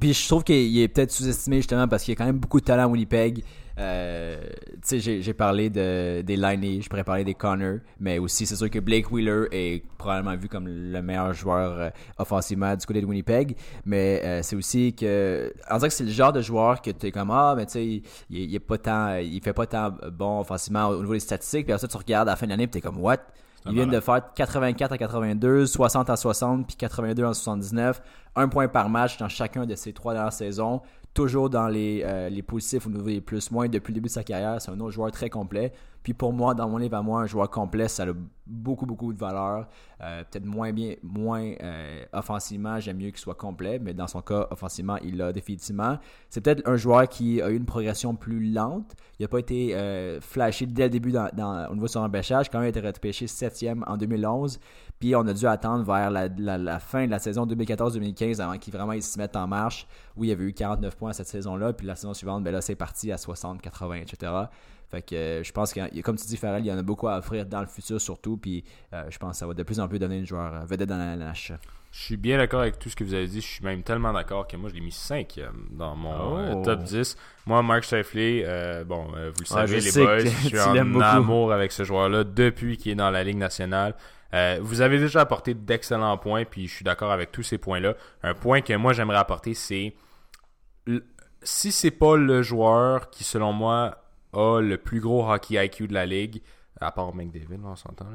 Puis 0.00 0.14
je 0.14 0.28
trouve 0.28 0.44
qu'il 0.44 0.78
est 0.78 0.88
peut-être 0.88 1.10
sous-estimé 1.10 1.56
justement 1.56 1.88
parce 1.88 2.04
qu'il 2.04 2.12
y 2.12 2.16
a 2.16 2.18
quand 2.18 2.26
même 2.26 2.38
beaucoup 2.38 2.60
de 2.60 2.64
talent 2.64 2.84
à 2.84 2.86
Winnipeg. 2.86 3.42
Euh, 3.78 4.36
tu 4.82 5.00
sais, 5.00 5.22
j'ai, 5.22 5.34
parlé 5.34 5.70
de, 5.70 6.22
des 6.22 6.36
Liney, 6.36 6.80
je 6.82 6.88
pourrais 6.88 7.04
parler 7.04 7.22
des 7.22 7.34
Connor, 7.34 7.78
mais 8.00 8.18
aussi 8.18 8.44
c'est 8.44 8.56
sûr 8.56 8.68
que 8.70 8.80
Blake 8.80 9.10
Wheeler 9.12 9.46
est 9.52 9.84
probablement 9.98 10.36
vu 10.36 10.48
comme 10.48 10.66
le 10.66 11.00
meilleur 11.00 11.32
joueur 11.32 11.78
euh, 11.78 11.90
offensivement 12.18 12.74
du 12.74 12.84
côté 12.84 13.00
de 13.00 13.06
Winnipeg. 13.06 13.56
Mais 13.84 14.20
euh, 14.24 14.42
c'est 14.42 14.56
aussi 14.56 14.94
que, 14.94 15.52
on 15.70 15.76
dirait 15.76 15.88
que 15.88 15.94
c'est 15.94 16.04
le 16.04 16.10
genre 16.10 16.32
de 16.32 16.40
joueur 16.40 16.82
que 16.82 16.90
tu 16.90 17.06
es 17.06 17.12
comme 17.12 17.30
ah, 17.30 17.54
mais 17.56 17.66
tu 17.66 17.72
sais, 17.72 17.84
il, 17.86 18.02
il 18.30 18.54
est 18.54 18.58
pas 18.58 18.78
tant, 18.78 19.16
il 19.16 19.40
fait 19.40 19.52
pas 19.52 19.66
tant 19.66 19.94
bon 20.12 20.40
offensivement 20.40 20.88
au 20.88 21.00
niveau 21.00 21.12
des 21.14 21.20
statistiques. 21.20 21.66
Puis 21.66 21.72
après 21.72 21.80
ça, 21.80 21.88
tu 21.88 21.96
regardes 21.96 22.28
à 22.28 22.32
la 22.32 22.36
fin 22.36 22.46
de 22.46 22.50
l'année, 22.50 22.66
puis 22.66 22.80
t'es 22.80 22.86
comme 22.86 23.00
what? 23.00 23.18
Ils 23.66 23.74
viennent 23.74 23.90
de 23.90 24.00
faire 24.00 24.22
84 24.34 24.92
à 24.92 24.98
82, 24.98 25.66
60 25.66 26.10
à 26.10 26.16
60, 26.16 26.66
puis 26.66 26.76
82 26.76 27.24
à 27.24 27.34
79. 27.34 28.00
Un 28.36 28.48
point 28.48 28.68
par 28.68 28.88
match 28.88 29.18
dans 29.18 29.28
chacun 29.28 29.66
de 29.66 29.74
ces 29.74 29.92
trois 29.92 30.12
dernières 30.14 30.32
saisons. 30.32 30.80
Toujours 31.14 31.50
dans 31.50 31.66
les, 31.68 32.02
euh, 32.04 32.28
les 32.28 32.42
positifs 32.42 32.86
au 32.86 32.90
niveau 32.90 33.06
des 33.06 33.20
plus-moins 33.20 33.68
depuis 33.68 33.90
le 33.92 33.94
début 33.94 34.08
de 34.08 34.12
sa 34.12 34.22
carrière. 34.22 34.60
C'est 34.60 34.70
un 34.70 34.78
autre 34.78 34.92
joueur 34.92 35.10
très 35.10 35.28
complet. 35.30 35.72
Puis 36.04 36.14
pour 36.14 36.32
moi, 36.32 36.54
dans 36.54 36.68
mon 36.68 36.76
livre 36.78 36.96
à 36.96 37.02
moi, 37.02 37.22
un 37.22 37.26
joueur 37.26 37.50
complet, 37.50 37.88
ça 37.88 38.04
a 38.04 38.12
beaucoup, 38.46 38.86
beaucoup 38.86 39.12
de 39.12 39.18
valeur. 39.18 39.66
Euh, 40.00 40.22
Peut-être 40.30 40.46
moins 40.46 40.72
bien, 40.72 40.94
moins 41.02 41.52
euh, 41.60 42.04
offensivement, 42.12 42.78
j'aime 42.78 42.98
mieux 42.98 43.08
qu'il 43.08 43.18
soit 43.18 43.34
complet, 43.34 43.80
mais 43.82 43.94
dans 43.94 44.06
son 44.06 44.22
cas, 44.22 44.46
offensivement, 44.50 44.96
il 45.02 45.16
l'a 45.16 45.32
définitivement. 45.32 45.98
C'est 46.30 46.40
peut-être 46.40 46.66
un 46.68 46.76
joueur 46.76 47.08
qui 47.08 47.42
a 47.42 47.50
eu 47.50 47.56
une 47.56 47.66
progression 47.66 48.14
plus 48.14 48.52
lente. 48.52 48.94
Il 49.18 49.22
n'a 49.24 49.28
pas 49.28 49.40
été 49.40 49.76
flashé 50.20 50.66
dès 50.66 50.84
le 50.84 50.90
début 50.90 51.10
dans, 51.10 51.66
au 51.68 51.74
niveau 51.74 51.86
de 51.86 51.90
son 51.90 52.02
repêchage. 52.04 52.48
Quand 52.48 52.58
même, 52.60 52.66
il 52.70 52.76
a 52.76 52.78
été 52.78 52.86
repêché 52.86 53.26
7e 53.26 53.82
en 53.86 53.96
2011. 53.96 54.60
Puis 55.00 55.14
on 55.14 55.26
a 55.26 55.32
dû 55.32 55.46
attendre 55.46 55.84
vers 55.84 56.10
la, 56.10 56.28
la- 56.38 56.58
la 56.58 56.78
fin 56.78 57.06
de 57.06 57.10
la 57.10 57.18
saison 57.18 57.44
2014-2015 57.46 58.17
avant 58.40 58.58
qu'il 58.58 58.72
vraiment 58.72 58.92
il 58.92 59.02
se 59.02 59.18
mette 59.18 59.36
en 59.36 59.46
marche, 59.46 59.86
où 60.16 60.24
il 60.24 60.30
y 60.30 60.32
avait 60.32 60.44
eu 60.44 60.52
49 60.52 60.96
points 60.96 61.12
cette 61.12 61.28
saison-là. 61.28 61.72
Puis 61.72 61.86
la 61.86 61.96
saison 61.96 62.14
suivante, 62.14 62.44
ben 62.44 62.52
là, 62.52 62.60
c'est 62.60 62.74
parti 62.74 63.12
à 63.12 63.18
60, 63.18 63.60
80, 63.60 63.96
etc. 63.96 64.32
Fait 64.90 65.02
que 65.02 65.14
euh, 65.14 65.42
je 65.42 65.52
pense 65.52 65.72
que, 65.72 66.00
comme 66.00 66.16
tu 66.16 66.26
dis, 66.26 66.36
Farrell, 66.36 66.64
il 66.64 66.68
y 66.68 66.72
en 66.72 66.78
a 66.78 66.82
beaucoup 66.82 67.08
à 67.08 67.18
offrir 67.18 67.44
dans 67.46 67.60
le 67.60 67.66
futur 67.66 68.00
surtout. 68.00 68.36
Puis 68.36 68.64
euh, 68.94 69.04
je 69.10 69.18
pense 69.18 69.32
que 69.32 69.36
ça 69.36 69.46
va 69.46 69.54
de 69.54 69.62
plus 69.62 69.80
en 69.80 69.88
plus 69.88 69.98
donner 69.98 70.18
une 70.18 70.26
joueur 70.26 70.54
euh, 70.54 70.64
vedette 70.64 70.88
dans 70.88 70.96
la 70.96 71.14
LNH. 71.14 71.52
Je 71.90 72.00
suis 72.04 72.16
bien 72.16 72.36
d'accord 72.36 72.60
avec 72.60 72.78
tout 72.78 72.90
ce 72.90 72.96
que 72.96 73.02
vous 73.02 73.14
avez 73.14 73.26
dit. 73.26 73.40
Je 73.40 73.46
suis 73.46 73.64
même 73.64 73.82
tellement 73.82 74.12
d'accord 74.12 74.46
que 74.46 74.56
moi, 74.56 74.68
je 74.68 74.74
l'ai 74.74 74.80
mis 74.80 74.92
5 74.92 75.40
dans 75.70 75.96
mon 75.96 76.38
euh, 76.38 76.52
Oh. 76.54 76.62
top 76.62 76.82
10. 76.82 77.16
Moi, 77.46 77.62
Mark 77.62 77.82
Shifley, 77.82 78.42
euh, 78.44 78.84
bon, 78.84 79.06
euh, 79.16 79.30
vous 79.34 79.40
le 79.40 79.46
savez, 79.46 79.80
les 79.80 79.92
boys, 79.92 80.18
je 80.42 80.48
suis 80.48 80.60
en 80.60 81.00
amour 81.00 81.52
avec 81.52 81.72
ce 81.72 81.84
joueur-là 81.84 82.24
depuis 82.24 82.76
qu'il 82.76 82.92
est 82.92 82.96
dans 82.96 83.10
la 83.10 83.24
Ligue 83.24 83.38
nationale. 83.38 83.94
Euh, 84.34 84.58
vous 84.60 84.80
avez 84.82 84.98
déjà 84.98 85.20
apporté 85.22 85.54
d'excellents 85.54 86.18
points, 86.18 86.44
puis 86.44 86.68
je 86.68 86.74
suis 86.74 86.84
d'accord 86.84 87.10
avec 87.12 87.32
tous 87.32 87.42
ces 87.42 87.56
points-là. 87.58 87.94
Un 88.22 88.34
point 88.34 88.60
que 88.60 88.74
moi, 88.74 88.92
j'aimerais 88.92 89.16
apporter, 89.16 89.54
c'est 89.54 89.94
si 91.42 91.72
c'est 91.72 91.90
pas 91.90 92.16
le 92.16 92.42
joueur 92.42 93.10
qui, 93.10 93.24
selon 93.24 93.52
moi, 93.52 93.98
a 94.32 94.60
le 94.60 94.76
plus 94.76 95.00
gros 95.00 95.30
hockey 95.30 95.64
IQ 95.64 95.88
de 95.88 95.94
la 95.94 96.06
Ligue, 96.06 96.42
à 96.80 96.90
part 96.92 97.14
McDavid, 97.14 97.56
là, 97.62 97.68
on 97.68 97.76
s'entend. 97.76 98.06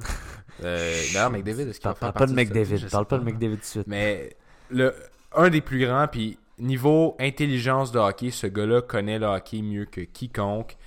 Euh, 0.64 1.02
D'ailleurs, 1.14 1.30
McDavid, 1.32 1.64
est-ce 1.70 1.80
qu'il 1.80 1.90
va 1.90 1.96
Parle, 1.96 2.14
faire 2.14 2.14
parle 2.14 2.14
pas 2.14 2.26
de 2.32 2.36
partie 2.36 2.48
cette- 2.48 2.56
McDavid. 2.56 2.78
je 2.78 2.88
sais 2.88 2.92
Parle 2.92 3.06
pas 3.08 3.18
de. 3.18 3.24
McDavid 3.24 3.56
tout 3.56 3.62
de 3.62 3.66
suite. 3.66 3.88
Mais 3.88 4.36
le, 4.70 4.94
un 5.36 5.50
des 5.50 5.62
plus 5.62 5.86
grands, 5.86 6.08
puis 6.08 6.38
niveau 6.60 7.16
intelligence 7.20 7.92
de 7.92 8.00
hockey, 8.00 8.32
ce 8.32 8.48
gars-là 8.48 8.82
connaît 8.82 9.20
le 9.20 9.26
hockey 9.26 9.62
mieux 9.62 9.86
que 9.86 10.02
quiconque. 10.02 10.78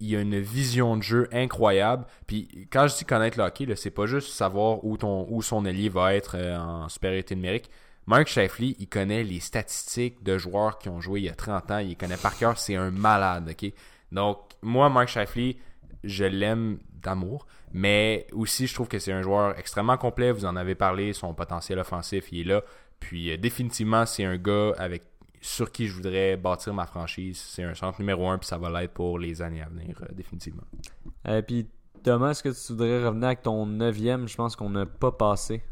Il 0.00 0.14
a 0.14 0.20
une 0.20 0.38
vision 0.38 0.96
de 0.96 1.02
jeu 1.02 1.28
incroyable. 1.32 2.06
Puis 2.26 2.68
quand 2.70 2.86
je 2.86 2.96
dis 2.96 3.04
connaître 3.04 3.38
le 3.38 3.44
hockey, 3.44 3.66
c'est 3.76 3.90
pas 3.90 4.06
juste 4.06 4.30
savoir 4.30 4.84
où, 4.84 5.42
son 5.42 5.64
allié 5.64 5.88
va 5.88 6.14
être 6.14 6.36
euh, 6.36 6.58
en 6.58 6.88
supériorité 6.88 7.34
numérique. 7.34 7.70
Mark 8.06 8.28
Shifley, 8.28 8.76
il 8.78 8.88
connaît 8.88 9.24
les 9.24 9.40
statistiques 9.40 10.22
de 10.22 10.38
joueurs 10.38 10.78
qui 10.78 10.88
ont 10.88 11.00
joué 11.00 11.20
il 11.20 11.24
y 11.24 11.28
a 11.28 11.34
30 11.34 11.70
ans. 11.72 11.78
Il 11.78 11.96
connaît 11.96 12.16
par 12.16 12.36
cœur. 12.38 12.56
C'est 12.56 12.76
un 12.76 12.90
malade, 12.90 13.48
OK? 13.50 13.72
Donc, 14.12 14.38
moi, 14.62 14.88
Mark 14.88 15.08
Shifley, 15.08 15.56
je 16.04 16.24
l'aime 16.24 16.78
d'amour. 17.02 17.46
Mais 17.72 18.26
aussi, 18.32 18.68
je 18.68 18.74
trouve 18.74 18.86
que 18.86 19.00
c'est 19.00 19.12
un 19.12 19.22
joueur 19.22 19.58
extrêmement 19.58 19.96
complet. 19.96 20.30
Vous 20.30 20.44
en 20.44 20.54
avez 20.54 20.76
parlé. 20.76 21.12
Son 21.12 21.34
potentiel 21.34 21.80
offensif, 21.80 22.26
il 22.30 22.40
est 22.40 22.44
là. 22.44 22.62
Puis, 23.00 23.32
euh, 23.32 23.36
définitivement, 23.36 24.06
c'est 24.06 24.24
un 24.24 24.36
gars 24.36 24.72
avec 24.78 25.02
sur 25.46 25.70
qui 25.70 25.86
je 25.86 25.94
voudrais 25.94 26.36
bâtir 26.36 26.74
ma 26.74 26.86
franchise. 26.86 27.38
C'est 27.38 27.62
un 27.62 27.74
centre 27.74 28.00
numéro 28.00 28.28
un, 28.28 28.38
puis 28.38 28.48
ça 28.48 28.58
va 28.58 28.68
l'être 28.68 28.92
pour 28.92 29.18
les 29.18 29.42
années 29.42 29.62
à 29.62 29.68
venir, 29.68 29.96
euh, 30.02 30.12
définitivement. 30.12 30.64
Euh, 31.28 31.40
puis 31.40 31.68
Thomas, 32.02 32.30
est-ce 32.30 32.42
que 32.42 32.48
tu 32.48 32.72
voudrais 32.72 33.04
revenir 33.04 33.26
avec 33.26 33.42
ton 33.42 33.64
neuvième? 33.64 34.26
Je 34.26 34.36
pense 34.36 34.56
qu'on 34.56 34.70
n'a 34.70 34.86
pas 34.86 35.12
passé. 35.12 35.62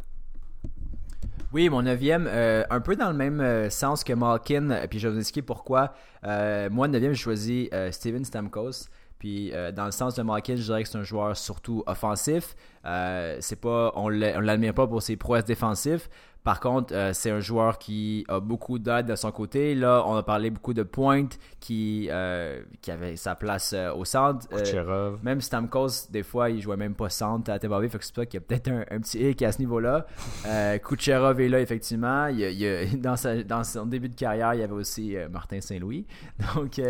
Oui, 1.52 1.68
mon 1.68 1.82
neuvième, 1.82 2.26
euh, 2.28 2.64
un 2.70 2.80
peu 2.80 2.96
dans 2.96 3.10
le 3.10 3.16
même 3.16 3.40
euh, 3.40 3.68
sens 3.70 4.04
que 4.04 4.12
Malkin, 4.12 4.86
puis 4.88 4.98
je 4.98 5.08
vais 5.08 5.14
vous 5.14 5.20
expliquer 5.20 5.42
pourquoi. 5.42 5.94
Euh, 6.24 6.70
moi, 6.70 6.86
le 6.86 6.92
neuvième, 6.92 7.12
j'ai 7.12 7.22
choisi 7.22 7.68
euh, 7.72 7.90
Steven 7.90 8.24
Stamkos. 8.24 8.88
Puis 9.18 9.52
euh, 9.54 9.72
dans 9.72 9.86
le 9.86 9.92
sens 9.92 10.14
de 10.16 10.22
Malkin, 10.22 10.56
je 10.56 10.62
dirais 10.62 10.82
que 10.82 10.88
c'est 10.88 10.98
un 10.98 11.04
joueur 11.04 11.36
surtout 11.36 11.82
offensif. 11.86 12.54
Euh, 12.84 13.38
c'est 13.40 13.60
pas, 13.60 13.92
on 13.94 14.08
l'admire 14.08 14.74
pas 14.74 14.86
pour 14.86 15.02
ses 15.02 15.16
prouesses 15.16 15.44
défensives. 15.44 16.08
Par 16.44 16.60
contre, 16.60 16.92
euh, 16.94 17.14
c'est 17.14 17.30
un 17.30 17.40
joueur 17.40 17.78
qui 17.78 18.26
a 18.28 18.38
beaucoup 18.38 18.78
d'aide 18.78 19.06
de 19.06 19.16
son 19.16 19.32
côté. 19.32 19.74
Là, 19.74 20.04
on 20.06 20.14
a 20.14 20.22
parlé 20.22 20.50
beaucoup 20.50 20.74
de 20.74 20.82
pointe 20.82 21.38
qui, 21.58 22.08
euh, 22.10 22.60
qui 22.82 22.90
avait 22.90 23.16
sa 23.16 23.34
place 23.34 23.72
euh, 23.72 23.94
au 23.94 24.04
centre. 24.04 24.46
Kucherov. 24.48 25.20
même 25.22 25.40
Stamkos, 25.40 26.10
des 26.10 26.22
fois, 26.22 26.50
il 26.50 26.60
jouait 26.60 26.76
même 26.76 26.94
pas 26.94 27.08
centre 27.08 27.50
à 27.50 27.58
Bay, 27.58 27.88
fait 27.88 27.98
que 27.98 28.04
c'est 28.04 28.12
pour 28.14 28.22
ça 28.24 28.26
qu'il 28.26 28.40
y 28.40 28.42
a 28.42 28.46
peut-être 28.46 28.68
un, 28.68 28.84
un 28.94 29.00
petit 29.00 29.26
hic 29.26 29.40
à 29.40 29.52
ce 29.52 29.58
niveau-là. 29.60 30.06
Kucherov 30.84 31.40
est 31.40 31.48
là, 31.48 31.60
effectivement. 31.60 32.26
Il 32.26 33.00
dans, 33.00 33.16
sa- 33.16 33.42
dans 33.42 33.64
son 33.64 33.86
début 33.86 34.10
de 34.10 34.14
carrière, 34.14 34.52
il 34.52 34.60
y 34.60 34.62
avait 34.62 34.74
aussi 34.74 35.16
Martin 35.32 35.62
Saint-Louis. 35.62 36.04
Donc, 36.54 36.76
il, 36.76 36.84
y 36.84 36.86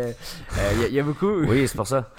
a, 0.83 0.87
il 0.89 0.93
y 0.93 0.99
a 0.99 1.03
beaucoup... 1.03 1.31
Oui, 1.45 1.65
c'est 1.65 1.77
pour 1.77 1.87
ça. 1.87 2.09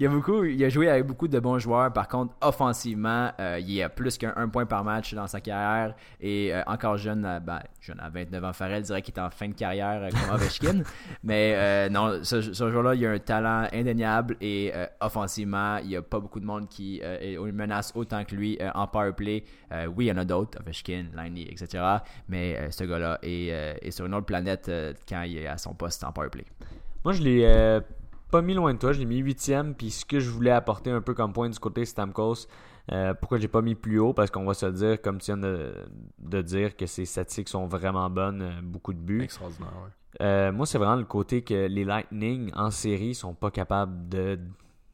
il, 0.00 0.02
y 0.02 0.06
a 0.06 0.08
beaucoup, 0.08 0.42
il 0.44 0.64
a 0.64 0.70
joué 0.70 0.88
avec 0.88 1.06
beaucoup 1.06 1.28
de 1.28 1.38
bons 1.38 1.58
joueurs. 1.58 1.92
Par 1.92 2.08
contre, 2.08 2.32
offensivement, 2.40 3.30
il 3.58 3.70
y 3.70 3.82
a 3.82 3.90
plus 3.90 4.16
qu'un 4.16 4.32
un 4.36 4.48
point 4.48 4.64
par 4.64 4.84
match 4.84 5.12
dans 5.12 5.26
sa 5.26 5.42
carrière. 5.42 5.94
Et 6.18 6.50
encore 6.66 6.96
jeune, 6.96 7.24
euh, 7.24 7.40
ben, 7.40 7.60
jeune 7.80 8.00
à 8.00 8.08
29 8.08 8.44
ans, 8.44 8.52
Farrell 8.52 8.82
dirait 8.82 9.02
qu'il 9.02 9.14
est 9.14 9.20
en 9.20 9.30
fin 9.30 9.48
de 9.48 9.54
carrière 9.54 10.02
euh, 10.02 10.10
comme 10.10 10.34
Ovechkin. 10.34 10.82
Mais 11.24 11.54
euh, 11.56 11.88
non, 11.88 12.20
ce, 12.22 12.40
ce 12.40 12.70
joueur-là, 12.70 12.94
il 12.94 13.06
a 13.06 13.10
un 13.10 13.18
talent 13.18 13.68
indéniable. 13.72 14.36
Et 14.40 14.72
euh, 14.74 14.86
offensivement, 15.00 15.78
il 15.78 15.88
n'y 15.88 15.96
a 15.96 16.02
pas 16.02 16.20
beaucoup 16.20 16.40
de 16.40 16.44
monde 16.44 16.68
qui 16.68 17.00
euh, 17.02 17.52
menace 17.52 17.92
autant 17.94 18.24
que 18.24 18.34
lui 18.34 18.58
euh, 18.60 18.70
en 18.74 18.86
power 18.86 19.12
play. 19.12 19.44
Euh, 19.72 19.86
oui, 19.86 20.06
il 20.06 20.08
y 20.08 20.12
en 20.12 20.18
a 20.18 20.24
d'autres, 20.24 20.58
Ovechkin, 20.60 21.06
Liney, 21.16 21.42
etc. 21.50 21.84
Mais 22.28 22.56
euh, 22.56 22.70
ce 22.70 22.84
gars-là 22.84 23.18
est, 23.22 23.52
euh, 23.52 23.74
est 23.80 23.90
sur 23.90 24.06
une 24.06 24.14
autre 24.14 24.26
planète 24.26 24.68
euh, 24.68 24.92
quand 25.08 25.22
il 25.22 25.38
est 25.38 25.46
à 25.46 25.58
son 25.58 25.74
poste 25.74 26.04
en 26.04 26.12
power 26.12 26.30
play. 26.30 26.44
Moi, 27.04 27.14
je 27.14 27.22
l'ai 27.22 27.44
euh, 27.44 27.80
pas 28.30 28.42
mis 28.42 28.54
loin 28.54 28.72
de 28.74 28.78
toi. 28.78 28.92
Je 28.92 29.00
l'ai 29.00 29.06
mis 29.06 29.18
huitième. 29.18 29.74
Puis 29.74 29.90
ce 29.90 30.04
que 30.04 30.20
je 30.20 30.30
voulais 30.30 30.50
apporter 30.50 30.90
un 30.90 31.00
peu 31.00 31.14
comme 31.14 31.32
point 31.32 31.48
du 31.48 31.58
côté 31.58 31.84
Stamkos, 31.84 32.46
euh, 32.90 33.14
pourquoi 33.14 33.38
j'ai 33.38 33.48
pas 33.48 33.62
mis 33.62 33.74
plus 33.76 33.98
haut? 34.00 34.12
Parce 34.12 34.30
qu'on 34.30 34.44
va 34.44 34.54
se 34.54 34.66
dire, 34.66 35.00
comme 35.00 35.18
tu 35.18 35.26
viens 35.26 35.36
de, 35.36 35.72
de 36.18 36.42
dire, 36.42 36.76
que 36.76 36.86
ses 36.86 37.04
statistiques 37.04 37.48
sont 37.48 37.66
vraiment 37.66 38.10
bonnes, 38.10 38.42
euh, 38.42 38.60
beaucoup 38.62 38.92
de 38.92 38.98
buts. 38.98 39.22
Extraordinaire, 39.22 39.72
ouais. 39.84 39.90
Euh, 40.20 40.52
moi, 40.52 40.66
c'est 40.66 40.78
vraiment 40.78 40.96
le 40.96 41.04
côté 41.04 41.42
que 41.42 41.66
les 41.68 41.84
Lightning 41.84 42.50
en 42.54 42.70
série 42.70 43.14
sont 43.14 43.34
pas 43.34 43.50
capables 43.50 44.08
de, 44.08 44.38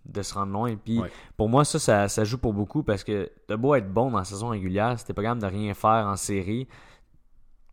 de 0.07 0.23
se 0.23 0.35
rendre 0.35 0.53
loin. 0.53 0.77
Puis 0.77 1.01
Ouais. 1.01 1.11
pour 1.37 1.49
moi, 1.49 1.65
ça, 1.65 1.79
ça, 1.79 2.09
ça 2.09 2.25
joue 2.25 2.39
pour 2.39 2.53
beaucoup 2.53 2.83
parce 2.85 3.03
que 3.05 3.29
t'as 3.47 3.57
beau 3.57 3.75
être 3.75 3.91
bon 3.93 4.11
dans 4.11 4.19
la 4.19 4.25
saison 4.25 4.49
régulière, 4.51 4.99
si 4.99 5.05
t'es 5.07 5.15
pas 5.15 5.23
capable 5.23 5.41
de 5.43 5.47
rien 5.47 5.75
faire 5.75 6.07
en 6.07 6.15
série, 6.17 6.69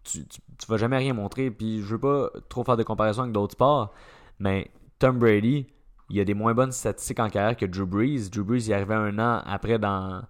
tu, 0.03 0.25
tu, 0.27 0.39
tu 0.57 0.67
vas 0.67 0.77
jamais 0.77 0.97
rien 0.97 1.13
montrer. 1.13 1.51
Puis 1.51 1.81
je 1.81 1.95
veux 1.95 1.99
pas 1.99 2.29
trop 2.49 2.63
faire 2.63 2.77
de 2.77 2.83
comparaison 2.83 3.23
avec 3.23 3.33
d'autres 3.33 3.53
sports, 3.53 3.93
mais 4.39 4.71
Tom 4.97 5.19
Brady, 5.19 5.67
il 6.09 6.19
a 6.19 6.25
des 6.25 6.33
moins 6.33 6.53
bonnes 6.53 6.71
statistiques 6.71 7.19
en 7.19 7.29
carrière 7.29 7.55
que 7.57 7.65
Drew 7.65 7.85
Brees. 7.85 8.29
Drew 8.29 8.43
Brees, 8.43 8.65
il 8.67 8.71
est 8.71 8.75
arrivé 8.75 8.93
un 8.93 9.17
an 9.19 9.41
après 9.45 9.79
dans, 9.79 10.21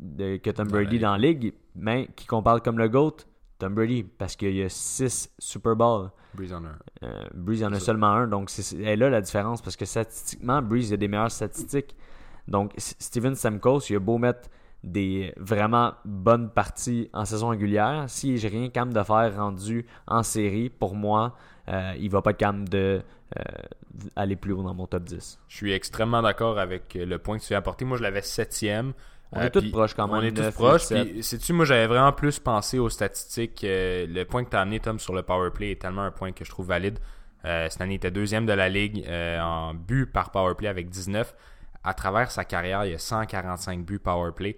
de- 0.00 0.36
que 0.38 0.50
Tom 0.50 0.68
Brady 0.68 0.98
dans 0.98 1.12
la 1.12 1.18
ligue, 1.18 1.52
mais 1.74 2.08
qui 2.16 2.26
qu'on 2.26 2.42
parle 2.42 2.62
comme 2.62 2.78
le 2.78 2.88
GOAT, 2.88 3.16
Tom 3.58 3.74
Brady, 3.74 4.02
parce 4.04 4.36
qu'il 4.36 4.54
y 4.54 4.62
a 4.62 4.68
6 4.68 5.30
Super 5.38 5.76
Bowls. 5.76 6.10
Breeze 6.34 6.52
on 6.52 6.64
un. 6.64 6.76
Euh, 7.04 7.24
Breeze 7.34 7.62
en 7.64 7.72
a 7.72 7.78
ça. 7.78 7.86
seulement 7.86 8.08
un, 8.12 8.26
donc 8.26 8.50
c'est 8.50 8.76
est 8.78 8.96
là 8.96 9.08
la 9.10 9.20
différence 9.20 9.62
parce 9.62 9.76
que 9.76 9.84
statistiquement, 9.84 10.60
Breeze 10.62 10.92
a 10.92 10.96
des 10.96 11.06
meilleures 11.08 11.30
statistiques. 11.30 11.94
Donc 12.48 12.72
Steven 12.76 13.34
Stamkos, 13.34 13.80
il 13.90 13.96
a 13.96 14.00
beau 14.00 14.18
mettre 14.18 14.48
des 14.82 15.32
vraiment 15.38 15.92
bonnes 16.04 16.50
parties 16.50 17.08
en 17.14 17.24
saison 17.24 17.48
régulière, 17.48 18.04
si 18.08 18.36
j'ai 18.36 18.48
rien 18.48 18.68
capable 18.68 18.92
de 18.94 19.02
faire 19.02 19.34
rendu 19.36 19.86
en 20.06 20.22
série, 20.22 20.68
pour 20.68 20.94
moi, 20.94 21.34
euh, 21.68 21.94
il 21.98 22.10
va 22.10 22.20
pas 22.20 22.32
être 22.32 22.36
capable 22.36 22.68
de 22.68 23.00
euh, 23.38 23.42
aller 24.16 24.36
plus 24.36 24.52
haut 24.52 24.62
dans 24.62 24.74
mon 24.74 24.86
top 24.86 25.04
10. 25.04 25.38
Je 25.48 25.56
suis 25.56 25.72
extrêmement 25.72 26.22
d'accord 26.22 26.58
avec 26.58 26.96
euh, 26.96 27.04
le 27.06 27.18
point 27.18 27.38
que 27.38 27.44
tu 27.44 27.54
as 27.54 27.58
apporté. 27.58 27.84
Moi, 27.84 27.96
je 27.96 28.02
l'avais 28.02 28.22
septième. 28.22 28.92
On 29.32 29.40
Euh, 29.40 29.44
est 29.46 29.50
tous 29.50 29.70
proches 29.70 29.94
quand 29.94 30.06
même. 30.06 30.16
On 30.16 30.22
est 30.22 30.30
tous 30.32 30.42
9, 30.42 30.54
proches. 30.54 30.82
7. 30.82 31.10
Puis, 31.12 31.22
sais-tu, 31.22 31.52
moi, 31.52 31.64
j'avais 31.64 31.86
vraiment 31.86 32.12
plus 32.12 32.38
pensé 32.38 32.78
aux 32.78 32.88
statistiques. 32.90 33.64
Euh, 33.64 34.06
le 34.08 34.24
point 34.24 34.44
que 34.44 34.50
tu 34.50 34.56
as 34.56 34.60
amené, 34.60 34.80
Tom, 34.80 34.98
sur 34.98 35.14
le 35.14 35.22
power 35.22 35.50
play 35.50 35.72
est 35.72 35.80
tellement 35.80 36.02
un 36.02 36.10
point 36.10 36.32
que 36.32 36.44
je 36.44 36.50
trouve 36.50 36.66
valide. 36.66 36.98
Euh, 37.44 37.68
cette 37.68 37.80
année, 37.80 37.94
il 37.94 37.96
était 37.96 38.10
deuxième 38.10 38.46
de 38.46 38.52
la 38.52 38.68
ligue 38.68 39.04
en 39.08 39.74
but 39.74 40.06
par 40.06 40.30
power 40.30 40.54
play 40.54 40.68
avec 40.68 40.88
19. 40.88 41.34
À 41.82 41.92
travers 41.94 42.30
sa 42.30 42.44
carrière, 42.44 42.84
il 42.86 42.92
y 42.92 42.94
a 42.94 42.98
145 42.98 43.84
buts 43.84 43.98
power 43.98 44.30
play. 44.34 44.56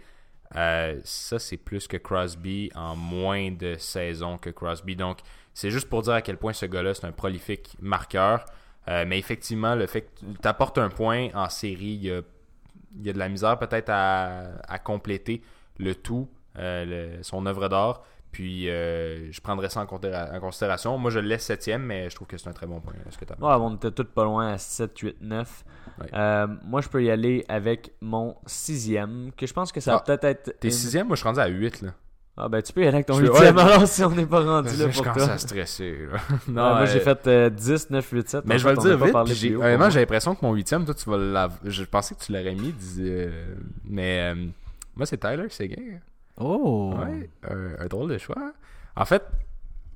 Ça, 0.54 1.38
c'est 1.38 1.56
plus 1.56 1.88
que 1.88 1.96
Crosby 1.96 2.70
en 2.74 2.94
moins 2.94 3.50
de 3.50 3.74
saisons 3.78 4.38
que 4.38 4.50
Crosby. 4.50 4.94
Donc, 4.94 5.18
c'est 5.54 5.70
juste 5.70 5.88
pour 5.88 6.02
dire 6.02 6.12
à 6.12 6.22
quel 6.22 6.36
point 6.36 6.52
ce 6.52 6.66
gars-là, 6.66 6.94
c'est 6.94 7.06
un 7.06 7.12
prolifique 7.12 7.76
marqueur. 7.80 8.44
Euh, 8.88 9.04
mais 9.06 9.18
effectivement, 9.18 9.74
le 9.74 9.86
fait 9.86 10.02
que 10.02 10.08
tu 10.40 10.48
apportes 10.48 10.78
un 10.78 10.88
point 10.88 11.28
en 11.34 11.48
série, 11.48 11.94
il 11.94 12.04
y 12.04 12.10
a, 12.10 12.20
il 12.98 13.06
y 13.06 13.10
a 13.10 13.12
de 13.12 13.18
la 13.18 13.28
misère 13.28 13.58
peut-être 13.58 13.90
à, 13.90 14.44
à 14.68 14.78
compléter 14.78 15.42
le 15.78 15.94
tout, 15.94 16.28
euh, 16.58 17.16
le- 17.16 17.22
son 17.22 17.44
œuvre 17.46 17.68
d'art. 17.68 18.02
Puis, 18.32 18.68
euh, 18.68 19.32
je 19.32 19.40
prendrais 19.40 19.70
ça 19.70 19.80
en, 19.80 19.86
considéra- 19.86 20.28
en 20.34 20.40
considération. 20.40 20.98
Moi, 20.98 21.10
je 21.10 21.18
le 21.20 21.28
laisse 21.28 21.44
septième, 21.44 21.82
mais 21.82 22.10
je 22.10 22.14
trouve 22.14 22.28
que 22.28 22.36
c'est 22.36 22.48
un 22.48 22.52
très 22.52 22.66
bon 22.66 22.80
point. 22.80 22.92
Est-ce 23.08 23.16
que 23.16 23.24
Ouais, 23.24 23.36
on 23.40 23.74
était 23.76 23.90
tous 23.90 24.04
pas 24.04 24.24
loin 24.24 24.52
à 24.52 24.58
7, 24.58 24.98
8, 24.98 25.16
9. 25.22 25.64
Ouais. 26.00 26.06
Euh, 26.12 26.46
moi, 26.64 26.80
je 26.82 26.88
peux 26.88 27.02
y 27.02 27.10
aller 27.10 27.44
avec 27.48 27.92
mon 28.02 28.36
sixième, 28.44 29.30
que 29.36 29.46
je 29.46 29.54
pense 29.54 29.72
que 29.72 29.80
ça 29.80 29.92
va 29.92 29.98
Ah, 29.98 30.04
peut-être 30.04 30.24
être. 30.24 30.60
T'es 30.60 30.68
une- 30.68 30.74
sixième, 30.74 31.06
moi 31.06 31.16
je 31.16 31.20
suis 31.20 31.28
rendu 31.28 31.40
à 31.40 31.46
8 31.46 31.80
là. 31.82 31.92
Ah, 32.38 32.48
ben 32.50 32.60
tu 32.60 32.70
peux 32.74 32.82
y 32.82 32.86
aller 32.86 32.96
avec 32.96 33.06
ton 33.06 33.14
Je- 33.14 33.22
huitième 33.24 33.56
alors 33.56 33.88
si 33.88 34.04
on 34.04 34.10
n'est 34.10 34.26
pas 34.26 34.40
rendu 34.44 34.68
là 34.76 34.90
je 34.90 34.94
pour 34.94 35.04
commence 35.04 35.24
toi. 35.24 35.32
à 35.34 35.38
stresser. 35.38 36.06
là. 36.12 36.18
Non, 36.48 36.74
moi, 36.76 36.84
j'ai 36.84 37.00
fait 37.00 37.26
euh, 37.26 37.48
10, 37.48 37.88
9, 37.90 38.10
8, 38.12 38.28
7. 38.28 38.44
Mais 38.44 38.58
je 38.58 38.64
vais 38.68 38.74
le 38.74 38.76
dire 38.82 38.98
vite. 39.04 39.34
j'ai- 39.34 39.56
Honnêtement, 39.56 39.88
j'ai 39.88 40.00
l'impression 40.00 40.34
que 40.34 40.44
mon 40.44 40.52
huitième, 40.52 40.84
toi, 40.84 40.92
tu 40.94 41.08
vas 41.08 41.16
l'avoir. 41.16 41.58
Je 41.64 41.84
pensais 41.84 42.14
que 42.14 42.20
tu 42.20 42.32
l'aurais 42.32 42.54
mis. 42.54 42.72
dis- 42.72 43.00
euh, 43.00 43.54
Mais 43.88 44.34
euh, 44.34 44.46
moi, 44.96 45.06
c'est 45.06 45.16
Tyler 45.16 45.48
Seguin. 45.48 45.76
Oh! 46.38 46.94
Ouais, 46.98 47.30
un, 47.80 47.86
drôle 47.86 48.10
de 48.10 48.18
choix. 48.18 48.52
En 48.94 49.04
fait, 49.06 49.22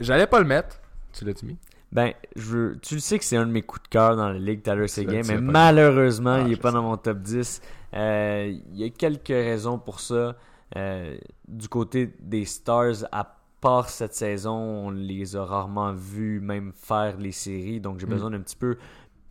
j'allais 0.00 0.26
pas 0.26 0.38
le 0.38 0.46
mettre. 0.46 0.80
Tu 1.12 1.26
l'as-tu 1.26 1.44
mis? 1.44 1.58
Ben, 1.92 2.12
je 2.36 2.74
tu 2.80 2.94
le 2.94 3.00
sais 3.00 3.18
que 3.18 3.24
c'est 3.24 3.36
un 3.36 3.44
de 3.46 3.50
mes 3.52 3.62
coups 3.62 3.82
de 3.82 3.88
cœur 3.88 4.16
dans 4.16 4.28
la 4.30 4.38
ligue, 4.38 4.62
Tyler 4.62 4.88
Seguin, 4.88 5.20
mais 5.28 5.38
malheureusement, 5.38 6.36
Ah, 6.38 6.42
il 6.46 6.52
est 6.52 6.54
je 6.54 6.60
pas 6.60 6.70
sais. 6.70 6.74
dans 6.76 6.82
mon 6.84 6.96
top 6.96 7.18
10. 7.18 7.60
Euh, 7.94 8.54
Il 8.72 8.78
y 8.80 8.84
a 8.84 8.88
quelques 8.90 9.26
raisons 9.28 9.78
pour 9.78 10.00
ça. 10.00 10.36
Euh, 10.76 11.16
du 11.48 11.68
côté 11.68 12.14
des 12.20 12.44
Stars, 12.44 13.04
à 13.12 13.36
part 13.60 13.88
cette 13.88 14.14
saison, 14.14 14.54
on 14.86 14.90
les 14.90 15.36
a 15.36 15.44
rarement 15.44 15.92
vus 15.92 16.40
même 16.40 16.72
faire 16.74 17.18
les 17.18 17.32
séries, 17.32 17.80
donc 17.80 17.98
j'ai 17.98 18.06
Mm. 18.06 18.10
besoin 18.10 18.30
d'un 18.30 18.40
petit 18.40 18.56
peu 18.56 18.78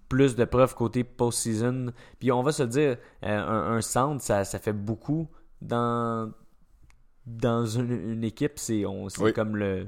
plus 0.10 0.36
de 0.36 0.44
preuves 0.46 0.76
côté 0.76 1.04
post-season. 1.04 1.92
Puis 2.20 2.32
on 2.32 2.42
va 2.44 2.52
se 2.52 2.64
dire, 2.64 2.98
euh, 3.24 3.38
un, 3.40 3.76
un 3.78 3.82
centre, 3.82 4.22
ça, 4.24 4.44
ça 4.44 4.60
fait 4.60 4.74
beaucoup 4.74 5.28
dans, 5.62 6.32
dans 7.26 7.66
une, 7.66 7.92
une 7.92 8.24
équipe. 8.24 8.54
C'est 8.58 8.86
on- 8.86 9.08
c'est 9.10 9.22
Oui. 9.24 9.34
comme 9.34 9.56
le, 9.56 9.88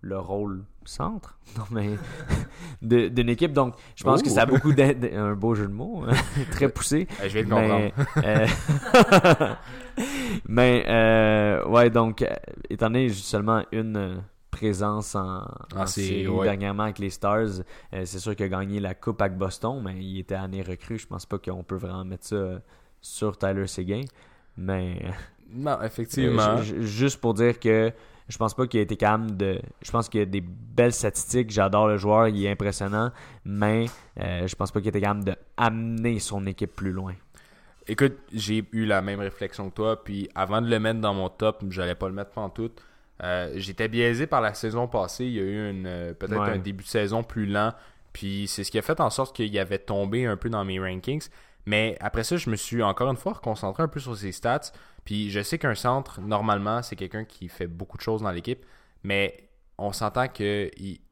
le 0.00 0.18
rôle 0.18 0.64
centre 0.84 1.36
non, 1.58 1.64
mais 1.70 1.90
d'une 3.10 3.28
équipe. 3.28 3.52
Donc, 3.52 3.74
je 3.96 4.04
pense 4.04 4.22
que 4.22 4.30
ça 4.30 4.42
a 4.42 4.46
beaucoup 4.46 4.72
d'in- 4.72 4.92
d'- 4.94 5.12
un 5.14 5.34
beau 5.34 5.54
jeu 5.54 5.66
de 5.66 5.72
mots, 5.72 6.04
hein, 6.08 6.14
très 6.50 6.68
poussé. 6.68 7.06
Je 7.22 7.28
vais 7.28 7.42
le 7.42 7.48
comprendre. 7.48 7.90
Mais, 8.16 8.24
euh, 8.24 8.46
mais 10.48 10.84
euh, 10.88 11.64
ouais, 11.66 11.90
donc, 11.90 12.22
euh, 12.22 12.28
étant 12.68 12.86
donné 12.86 13.08
seulement 13.10 13.62
une 13.72 14.22
présence 14.50 15.14
en, 15.14 15.44
en 15.76 15.86
série, 15.86 16.08
série 16.08 16.28
ouais. 16.28 16.44
dernièrement 16.46 16.84
avec 16.84 16.98
les 16.98 17.10
Stars, 17.10 17.60
euh, 17.94 18.02
c'est 18.04 18.18
sûr 18.18 18.34
qu'il 18.34 18.46
a 18.46 18.48
gagné 18.48 18.80
la 18.80 18.94
Coupe 18.94 19.20
avec 19.22 19.36
Boston, 19.36 19.80
mais 19.84 19.94
il 19.98 20.18
était 20.18 20.34
année 20.34 20.62
recrue. 20.62 20.98
Je 20.98 21.06
pense 21.06 21.26
pas 21.26 21.38
qu'on 21.38 21.62
peut 21.62 21.76
vraiment 21.76 22.04
mettre 22.04 22.26
ça 22.26 22.60
sur 23.00 23.38
Tyler 23.38 23.66
Seguin. 23.66 24.02
Mais 24.56 25.00
Non, 25.52 25.80
effectivement. 25.82 26.58
ju- 26.58 26.82
ju- 26.82 26.86
juste 26.86 27.20
pour 27.20 27.34
dire 27.34 27.58
que 27.58 27.92
je 28.30 28.38
pense 28.38 28.54
pas 28.54 28.66
qu'il 28.66 28.80
a 28.80 28.82
été 28.82 28.96
capable 28.96 29.36
de. 29.36 29.60
Je 29.82 29.90
pense 29.90 30.08
qu'il 30.08 30.20
y 30.20 30.22
a 30.22 30.26
des 30.26 30.40
belles 30.40 30.92
statistiques. 30.92 31.50
J'adore 31.50 31.88
le 31.88 31.96
joueur, 31.98 32.28
il 32.28 32.44
est 32.44 32.50
impressionnant, 32.50 33.10
mais 33.44 33.86
euh, 34.20 34.46
je 34.46 34.54
pense 34.54 34.70
pas 34.70 34.80
qu'il 34.80 34.88
était 34.88 35.00
capable 35.00 35.24
de 35.24 35.34
amener 35.56 36.18
son 36.20 36.46
équipe 36.46 36.74
plus 36.74 36.92
loin. 36.92 37.14
Écoute, 37.88 38.16
j'ai 38.32 38.64
eu 38.72 38.84
la 38.86 39.02
même 39.02 39.20
réflexion 39.20 39.68
que 39.70 39.74
toi, 39.74 40.02
puis 40.04 40.28
avant 40.34 40.62
de 40.62 40.70
le 40.70 40.78
mettre 40.78 41.00
dans 41.00 41.12
mon 41.12 41.28
top, 41.28 41.64
j'allais 41.70 41.94
pas 41.96 42.08
le 42.08 42.14
mettre 42.14 42.38
en 42.38 42.48
tout. 42.48 42.70
J'étais 43.56 43.88
biaisé 43.88 44.26
par 44.26 44.40
la 44.40 44.54
saison 44.54 44.86
passée. 44.88 45.26
Il 45.26 45.32
y 45.32 45.40
a 45.40 45.42
eu 45.42 45.70
une 45.70 45.86
euh, 45.86 46.14
peut-être 46.14 46.40
Ouais. 46.40 46.52
un 46.52 46.58
début 46.58 46.84
de 46.84 46.88
saison 46.88 47.22
plus 47.22 47.44
lent, 47.46 47.72
puis 48.12 48.46
c'est 48.48 48.64
ce 48.64 48.70
qui 48.70 48.78
a 48.78 48.82
fait 48.82 49.00
en 49.00 49.10
sorte 49.10 49.34
qu'il 49.36 49.58
avait 49.58 49.78
tombé 49.78 50.24
un 50.24 50.36
peu 50.36 50.48
dans 50.48 50.64
mes 50.64 50.78
rankings. 50.80 51.28
Mais 51.66 51.96
après 52.00 52.24
ça, 52.24 52.36
je 52.36 52.48
me 52.50 52.56
suis 52.56 52.82
encore 52.82 53.10
une 53.10 53.16
fois 53.16 53.34
concentré 53.42 53.82
un 53.82 53.88
peu 53.88 54.00
sur 54.00 54.16
ses 54.16 54.32
stats. 54.32 54.72
Puis 55.04 55.30
je 55.30 55.40
sais 55.42 55.58
qu'un 55.58 55.74
centre, 55.74 56.20
normalement, 56.20 56.82
c'est 56.82 56.96
quelqu'un 56.96 57.24
qui 57.24 57.48
fait 57.48 57.66
beaucoup 57.66 57.96
de 57.96 58.02
choses 58.02 58.22
dans 58.22 58.30
l'équipe, 58.30 58.64
mais 59.02 59.48
on 59.78 59.92
s'entend 59.92 60.28
qu'il 60.28 60.70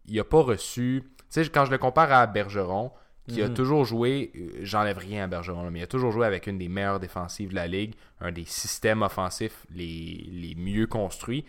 n'a 0.09 0.25
pas 0.25 0.43
reçu. 0.43 1.03
Tu 1.19 1.25
sais, 1.45 1.49
quand 1.49 1.65
je 1.65 1.71
le 1.71 1.79
compare 1.79 2.13
à 2.13 2.27
Bergeron, 2.27 2.93
qui 3.27 3.43
a 3.43 3.49
Mhm. 3.49 3.55
toujours 3.55 3.85
joué, 3.85 4.33
euh, 4.37 4.49
j'enlève 4.63 4.97
rien 4.97 5.25
à 5.25 5.27
Bergeron, 5.27 5.71
mais 5.71 5.81
il 5.81 5.83
a 5.83 5.87
toujours 5.87 6.13
joué 6.13 6.27
avec 6.27 6.47
une 6.47 6.57
des 6.57 6.69
meilleures 6.69 6.99
défensives 7.01 7.51
de 7.51 7.55
la 7.55 7.67
ligue, 7.67 7.95
un 8.23 8.33
des 8.33 8.47
systèmes 8.47 9.03
offensifs 9.03 9.67
les, 9.75 10.27
les 10.33 10.55
mieux 10.55 10.87
construits. 10.87 11.45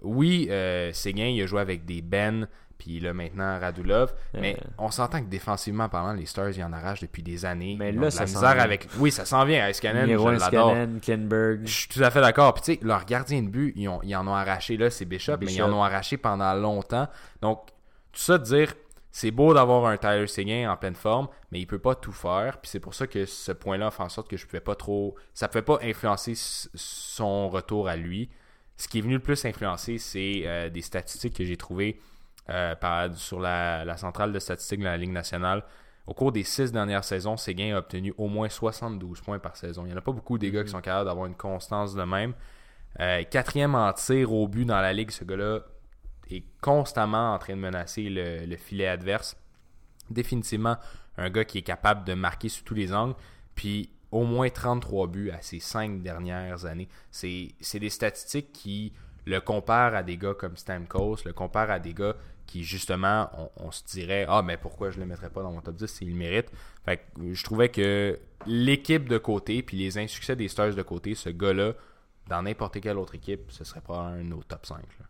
Oui, 0.00 0.48
euh, 0.50 0.90
Séguin, 0.92 1.26
il 1.26 1.42
a 1.42 1.46
joué 1.46 1.60
avec 1.60 1.84
des 1.84 2.00
Ben, 2.02 2.48
puis 2.82 2.98
là 2.98 3.12
maintenant 3.14 3.60
Radulov, 3.60 4.12
mais 4.34 4.56
Euh. 4.60 4.64
on 4.78 4.90
s'entend 4.90 5.20
que 5.20 5.28
défensivement 5.28 5.88
parlant, 5.88 6.14
les 6.14 6.26
Stars, 6.26 6.50
ils 6.50 6.64
en 6.64 6.72
arrachent 6.72 7.00
depuis 7.02 7.22
des 7.22 7.44
années. 7.44 7.76
Mais 7.78 7.92
là, 7.92 8.10
ça 8.10 8.22
la 8.22 8.26
s'en 8.26 8.40
misère 8.40 8.54
vient. 8.54 8.64
avec. 8.64 8.88
Oui, 8.98 9.12
ça 9.12 9.24
s'en 9.24 9.44
vient. 9.44 9.68
Escanen, 9.68 10.06
je 10.08 10.12
l'adore. 10.12 10.32
Iskanen, 10.72 11.00
Klinberg. 11.00 11.60
Je 11.64 11.72
suis 11.72 11.88
tout 11.88 12.02
à 12.02 12.10
fait 12.10 12.20
d'accord. 12.20 12.54
Puis 12.54 12.62
tu 12.62 12.72
sais, 12.74 12.80
leur 12.82 13.04
gardien 13.04 13.40
de 13.42 13.48
but, 13.48 13.72
ils, 13.76 13.88
ont- 13.88 14.00
ils 14.02 14.16
en 14.16 14.26
ont 14.26 14.34
arraché. 14.34 14.76
Là, 14.76 14.90
c'est 14.90 15.04
Bishop, 15.04 15.36
mais 15.40 15.52
ils 15.52 15.62
en 15.62 15.72
ont 15.72 15.84
arraché 15.84 16.16
pendant 16.16 16.52
longtemps. 16.54 17.06
Donc, 17.40 17.66
tout 18.12 18.20
ça 18.20 18.36
de 18.38 18.42
dire, 18.44 18.74
c'est 19.12 19.30
beau 19.30 19.54
d'avoir 19.54 19.86
un 19.86 19.96
Tyler 19.96 20.26
Seguin 20.26 20.70
en 20.72 20.76
pleine 20.76 20.94
forme, 20.96 21.28
mais 21.52 21.60
il 21.60 21.66
peut 21.66 21.78
pas 21.78 21.94
tout 21.94 22.12
faire. 22.12 22.58
Puis 22.58 22.68
c'est 22.70 22.80
pour 22.80 22.94
ça 22.94 23.06
que 23.06 23.26
ce 23.26 23.52
point-là 23.52 23.90
fait 23.92 24.02
en 24.02 24.08
sorte 24.08 24.28
que 24.28 24.36
je 24.36 24.44
pouvais 24.46 24.60
pas 24.60 24.74
trop. 24.74 25.14
Ça 25.34 25.46
pouvait 25.48 25.62
pas 25.62 25.78
influencer 25.82 26.32
son 26.74 27.48
retour 27.48 27.88
à 27.88 27.96
lui. 27.96 28.30
Ce 28.76 28.88
qui 28.88 28.98
est 28.98 29.02
venu 29.02 29.14
le 29.14 29.20
plus 29.20 29.44
influencer, 29.44 29.98
c'est 29.98 30.42
euh, 30.46 30.68
des 30.70 30.80
statistiques 30.82 31.36
que 31.36 31.44
j'ai 31.44 31.56
trouvées 31.56 32.00
euh, 32.50 32.74
par- 32.74 33.14
sur 33.14 33.40
la, 33.40 33.84
la 33.84 33.96
centrale 33.96 34.32
de 34.32 34.38
statistiques 34.38 34.80
de 34.80 34.84
la 34.84 34.96
Ligue 34.96 35.12
nationale. 35.12 35.64
Au 36.06 36.14
cours 36.14 36.32
des 36.32 36.42
six 36.42 36.72
dernières 36.72 37.04
saisons, 37.04 37.36
Séguin 37.36 37.74
a 37.76 37.78
obtenu 37.78 38.12
au 38.18 38.28
moins 38.28 38.48
72 38.48 39.20
points 39.20 39.38
par 39.38 39.56
saison. 39.56 39.84
Il 39.84 39.88
n'y 39.88 39.94
en 39.94 39.98
a 39.98 40.02
pas 40.02 40.12
beaucoup 40.12 40.36
des 40.38 40.50
gars 40.50 40.64
qui 40.64 40.70
sont 40.70 40.80
capables 40.80 41.06
d'avoir 41.08 41.26
une 41.26 41.36
constance 41.36 41.94
de 41.94 42.02
même. 42.02 42.34
Euh, 43.00 43.22
quatrième 43.24 43.74
en 43.74 43.92
tir 43.92 44.32
au 44.32 44.48
but 44.48 44.64
dans 44.64 44.80
la 44.80 44.92
Ligue, 44.92 45.10
ce 45.12 45.24
gars-là 45.24 45.60
est 46.30 46.44
constamment 46.60 47.34
en 47.34 47.38
train 47.38 47.54
de 47.54 47.60
menacer 47.60 48.08
le, 48.08 48.44
le 48.46 48.56
filet 48.56 48.86
adverse. 48.88 49.36
Définitivement, 50.10 50.76
un 51.16 51.30
gars 51.30 51.44
qui 51.44 51.58
est 51.58 51.62
capable 51.62 52.04
de 52.04 52.14
marquer 52.14 52.48
sur 52.48 52.64
tous 52.64 52.74
les 52.74 52.92
angles. 52.92 53.14
Puis 53.54 53.90
au 54.10 54.24
moins 54.24 54.48
33 54.50 55.06
buts 55.06 55.30
à 55.30 55.40
ces 55.40 55.58
cinq 55.58 56.02
dernières 56.02 56.66
années. 56.66 56.88
C'est 57.10 57.48
c'est 57.60 57.78
des 57.80 57.90
statistiques 57.90 58.52
qui 58.52 58.92
le 59.24 59.40
comparent 59.40 59.94
à 59.94 60.02
des 60.02 60.16
gars 60.18 60.34
comme 60.34 60.56
Stamkos, 60.56 61.18
le 61.24 61.32
comparent 61.32 61.70
à 61.70 61.78
des 61.78 61.94
gars 61.94 62.14
qui, 62.52 62.64
justement, 62.64 63.30
on, 63.38 63.66
on 63.66 63.70
se 63.70 63.82
dirait 63.84 64.26
Ah, 64.28 64.42
mais 64.42 64.58
pourquoi 64.58 64.90
je 64.90 65.00
le 65.00 65.06
mettrais 65.06 65.30
pas 65.30 65.42
dans 65.42 65.52
mon 65.52 65.62
top 65.62 65.76
10 65.76 65.86
s'il 65.86 66.10
le 66.10 66.14
mérite 66.16 66.50
Fait 66.84 66.98
que 66.98 67.02
euh, 67.22 67.34
je 67.34 67.44
trouvais 67.44 67.70
que 67.70 68.18
l'équipe 68.46 69.08
de 69.08 69.16
côté, 69.16 69.62
puis 69.62 69.78
les 69.78 69.96
insuccès 69.96 70.36
des 70.36 70.48
Stars 70.48 70.74
de 70.74 70.82
côté, 70.82 71.14
ce 71.14 71.30
gars-là, 71.30 71.72
dans 72.28 72.42
n'importe 72.42 72.78
quelle 72.80 72.98
autre 72.98 73.14
équipe, 73.14 73.50
ce 73.50 73.64
serait 73.64 73.80
probablement 73.80 74.16
un 74.20 74.22
de 74.22 74.28
nos 74.28 74.42
top 74.42 74.66
5. 74.66 74.76
là. 74.76 75.06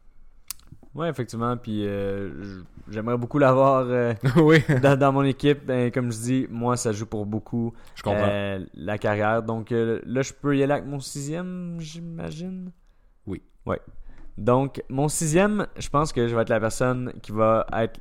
Ouais, 0.95 1.09
effectivement. 1.09 1.57
Puis 1.57 1.85
euh, 1.87 2.63
j'aimerais 2.89 3.17
beaucoup 3.17 3.39
l'avoir 3.39 3.87
euh, 3.89 4.13
oui, 4.37 4.63
dans, 4.83 4.97
dans 4.99 5.11
mon 5.13 5.25
équipe. 5.25 5.65
Ben, 5.65 5.91
comme 5.91 6.13
je 6.13 6.19
dis, 6.19 6.47
moi, 6.51 6.77
ça 6.77 6.93
joue 6.93 7.07
pour 7.07 7.27
beaucoup 7.27 7.75
je 7.97 8.03
comprends. 8.03 8.29
euh, 8.31 8.65
la 8.75 8.99
carrière. 8.99 9.43
Donc 9.43 9.71
là, 9.71 10.23
je 10.23 10.33
peux 10.33 10.57
y 10.57 10.63
aller 10.63 10.75
avec 10.75 10.85
mon 10.87 11.01
sixième, 11.01 11.77
j'imagine? 11.81 12.71
Oui. 13.27 13.43
Ouais. 13.67 13.81
Donc, 14.39 14.83
mon 14.89 15.09
sixième, 15.09 15.67
je 15.79 15.89
pense 15.89 16.13
que 16.13 16.27
je 16.27 16.35
vais 16.35 16.43
être 16.43 16.49
la 16.49 16.61
personne 16.61 17.13
qui 17.23 17.33
va 17.33 17.67
être 17.73 18.01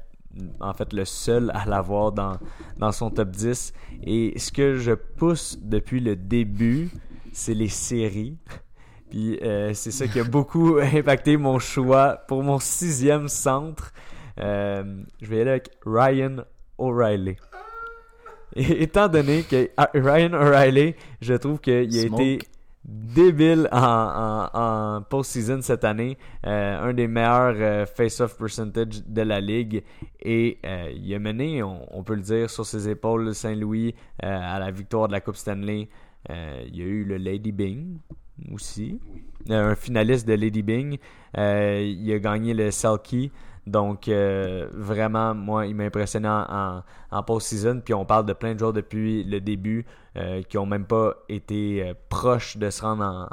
en 0.59 0.73
fait 0.73 0.93
le 0.93 1.05
seul 1.05 1.51
à 1.53 1.65
l'avoir 1.65 2.11
dans, 2.11 2.37
dans 2.77 2.91
son 2.91 3.09
top 3.09 3.29
10. 3.29 3.73
Et 4.03 4.37
ce 4.37 4.51
que 4.51 4.75
je 4.77 4.93
pousse 4.93 5.57
depuis 5.61 5.99
le 5.99 6.15
début, 6.15 6.89
c'est 7.33 7.53
les 7.53 7.67
séries. 7.67 8.37
Puis 9.09 9.37
euh, 9.41 9.73
c'est 9.73 9.91
ça 9.91 10.07
qui 10.07 10.19
a 10.19 10.23
beaucoup 10.23 10.77
impacté 10.81 11.35
mon 11.35 11.59
choix 11.59 12.17
pour 12.27 12.43
mon 12.43 12.59
sixième 12.59 13.27
centre. 13.27 13.91
Euh, 14.39 15.03
je 15.21 15.27
vais 15.27 15.41
aller 15.41 15.49
avec 15.51 15.69
Ryan 15.85 16.37
O'Reilly. 16.77 17.35
Étant 18.55 19.07
donné 19.07 19.43
que 19.43 19.69
ah, 19.77 19.89
Ryan 19.93 20.33
O'Reilly, 20.33 20.95
je 21.21 21.33
trouve 21.33 21.59
qu'il 21.59 21.73
a 21.73 22.05
été 22.05 22.39
débile 22.83 23.69
en, 23.71 24.49
en, 24.53 24.97
en 24.97 25.01
post-season 25.03 25.61
cette 25.61 25.83
année. 25.83 26.17
Euh, 26.45 26.89
un 26.89 26.93
des 26.93 27.07
meilleurs 27.07 27.55
euh, 27.57 27.85
face-off 27.85 28.37
percentage 28.37 29.05
de 29.05 29.21
la 29.21 29.39
ligue. 29.39 29.83
Et 30.21 30.57
euh, 30.65 30.91
il 30.95 31.13
a 31.13 31.19
mené, 31.19 31.61
on, 31.63 31.87
on 31.95 32.03
peut 32.03 32.15
le 32.15 32.21
dire, 32.21 32.49
sur 32.49 32.65
ses 32.65 32.89
épaules 32.89 33.25
le 33.25 33.33
Saint-Louis 33.33 33.95
à 34.19 34.59
la 34.59 34.71
victoire 34.71 35.07
de 35.07 35.13
la 35.13 35.21
Coupe 35.21 35.35
Stanley. 35.35 35.89
Il 36.29 36.75
y 36.75 36.81
a 36.81 36.85
eu 36.85 37.03
le 37.03 37.17
Lady 37.17 37.51
Bing 37.51 37.97
aussi. 38.53 38.99
Un 39.49 39.75
finaliste 39.75 40.27
de 40.27 40.33
Lady 40.33 40.61
Bing. 40.61 40.97
Il 41.35 42.13
a 42.13 42.19
gagné 42.19 42.53
le 42.53 42.71
Selkie. 42.71 43.31
Donc, 43.67 44.07
euh, 44.07 44.67
vraiment, 44.73 45.35
moi, 45.35 45.67
il 45.67 45.75
m'a 45.75 45.83
impressionné 45.83 46.27
en, 46.27 46.83
en, 47.11 47.23
post-season. 47.23 47.81
Puis 47.83 47.93
on 47.93 48.05
parle 48.05 48.25
de 48.25 48.33
plein 48.33 48.53
de 48.53 48.59
joueurs 48.59 48.73
depuis 48.73 49.23
le 49.23 49.39
début 49.39 49.85
euh, 50.17 50.41
qui 50.43 50.57
ont 50.57 50.65
même 50.65 50.85
pas 50.85 51.15
été 51.29 51.83
euh, 51.83 51.93
proches 52.09 52.57
de 52.57 52.69
se 52.69 52.81
rendre 52.81 53.03
en, 53.03 53.23
en 53.23 53.27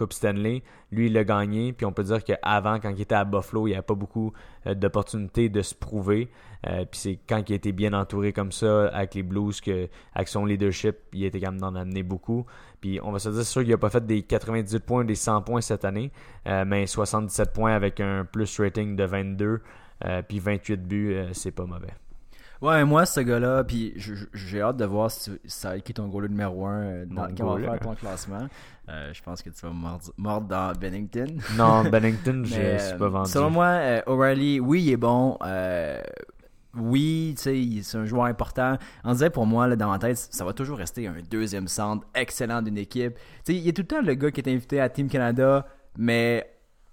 Coupe 0.00 0.14
Stanley. 0.14 0.62
Lui, 0.90 1.06
il 1.06 1.12
l'a 1.12 1.24
gagné. 1.24 1.72
Puis 1.72 1.84
on 1.84 1.92
peut 1.92 2.04
dire 2.04 2.24
qu'avant, 2.24 2.80
quand 2.80 2.90
il 2.90 3.00
était 3.00 3.14
à 3.14 3.24
Buffalo, 3.24 3.66
il 3.66 3.70
n'y 3.70 3.74
avait 3.74 3.82
pas 3.82 3.94
beaucoup 3.94 4.32
euh, 4.66 4.74
d'opportunités 4.74 5.48
de 5.50 5.60
se 5.60 5.74
prouver. 5.74 6.30
puis 6.62 6.86
c'est 6.92 7.18
quand 7.28 7.42
il 7.48 7.54
été 7.54 7.72
bien 7.72 7.92
entouré 7.92 8.32
comme 8.32 8.52
ça 8.52 8.88
avec 8.88 9.14
les 9.14 9.22
Blues 9.22 9.60
que, 9.60 9.88
avec 10.14 10.28
son 10.28 10.44
leadership, 10.46 10.96
il 11.12 11.24
était 11.24 11.40
capable 11.40 11.60
d'en 11.60 11.74
amener 11.74 12.02
beaucoup. 12.02 12.46
Puis 12.80 12.98
on 13.02 13.12
va 13.12 13.18
se 13.18 13.28
dire, 13.28 13.38
c'est 13.38 13.52
sûr 13.52 13.62
qu'il 13.62 13.70
n'a 13.70 13.78
pas 13.78 13.90
fait 13.90 14.04
des 14.04 14.22
98 14.22 14.80
points, 14.80 15.04
des 15.04 15.14
100 15.14 15.42
points 15.42 15.60
cette 15.60 15.84
année, 15.84 16.10
mais 16.46 16.86
77 16.86 17.52
points 17.52 17.74
avec 17.74 18.00
un 18.00 18.24
plus 18.24 18.58
rating 18.58 18.96
de 18.96 19.04
22, 19.04 19.60
puis 20.28 20.38
28 20.38 20.76
buts, 20.86 21.16
c'est 21.32 21.50
pas 21.50 21.66
mauvais. 21.66 21.94
Ouais, 22.60 22.84
moi, 22.84 23.06
ce 23.06 23.20
gars-là, 23.20 23.64
puis 23.64 23.94
j'ai 24.34 24.60
hâte 24.60 24.76
de 24.76 24.84
voir 24.84 25.10
si, 25.10 25.30
ça 25.46 25.80
qui 25.80 25.92
est 25.92 25.94
ton 25.94 26.08
goaler 26.08 26.28
numéro 26.28 26.66
1 26.66 26.72
euh, 26.72 27.06
dans, 27.06 27.58
faire 27.58 27.80
ton 27.80 27.94
classement. 27.94 28.48
Euh, 28.90 29.10
je 29.14 29.22
pense 29.22 29.40
que 29.40 29.48
tu 29.48 29.64
vas 29.64 29.72
mordre, 30.18 30.46
dans 30.46 30.72
Bennington. 30.78 31.38
Non, 31.56 31.84
Bennington, 31.84 32.42
je 32.44 32.78
suis 32.78 32.98
pas 32.98 33.08
vendu. 33.08 33.30
Selon 33.30 33.48
moi, 33.48 33.66
euh, 33.66 34.02
O'Reilly, 34.06 34.60
oui, 34.60 34.82
il 34.82 34.92
est 34.92 34.96
bon. 34.98 35.38
oui, 36.74 37.34
tu 37.38 37.42
sais, 37.42 37.82
c'est 37.82 37.96
un 37.96 38.04
joueur 38.04 38.24
important. 38.24 38.76
On 39.04 39.12
disait 39.12 39.30
pour 39.30 39.46
moi, 39.46 39.66
là, 39.66 39.74
dans 39.74 39.88
ma 39.88 39.98
tête, 39.98 40.18
ça 40.18 40.44
va 40.44 40.52
toujours 40.52 40.76
rester 40.76 41.06
un 41.06 41.16
deuxième 41.30 41.66
centre 41.66 42.06
excellent 42.14 42.60
d'une 42.60 42.78
équipe. 42.78 43.14
Tu 43.14 43.54
sais, 43.54 43.54
il 43.54 43.66
est 43.66 43.72
tout 43.72 43.82
le 43.82 43.88
temps 43.88 44.02
le 44.02 44.14
gars 44.14 44.30
qui 44.30 44.40
est 44.42 44.48
invité 44.50 44.80
à 44.80 44.90
Team 44.90 45.08
Canada, 45.08 45.66
mais 45.96 46.49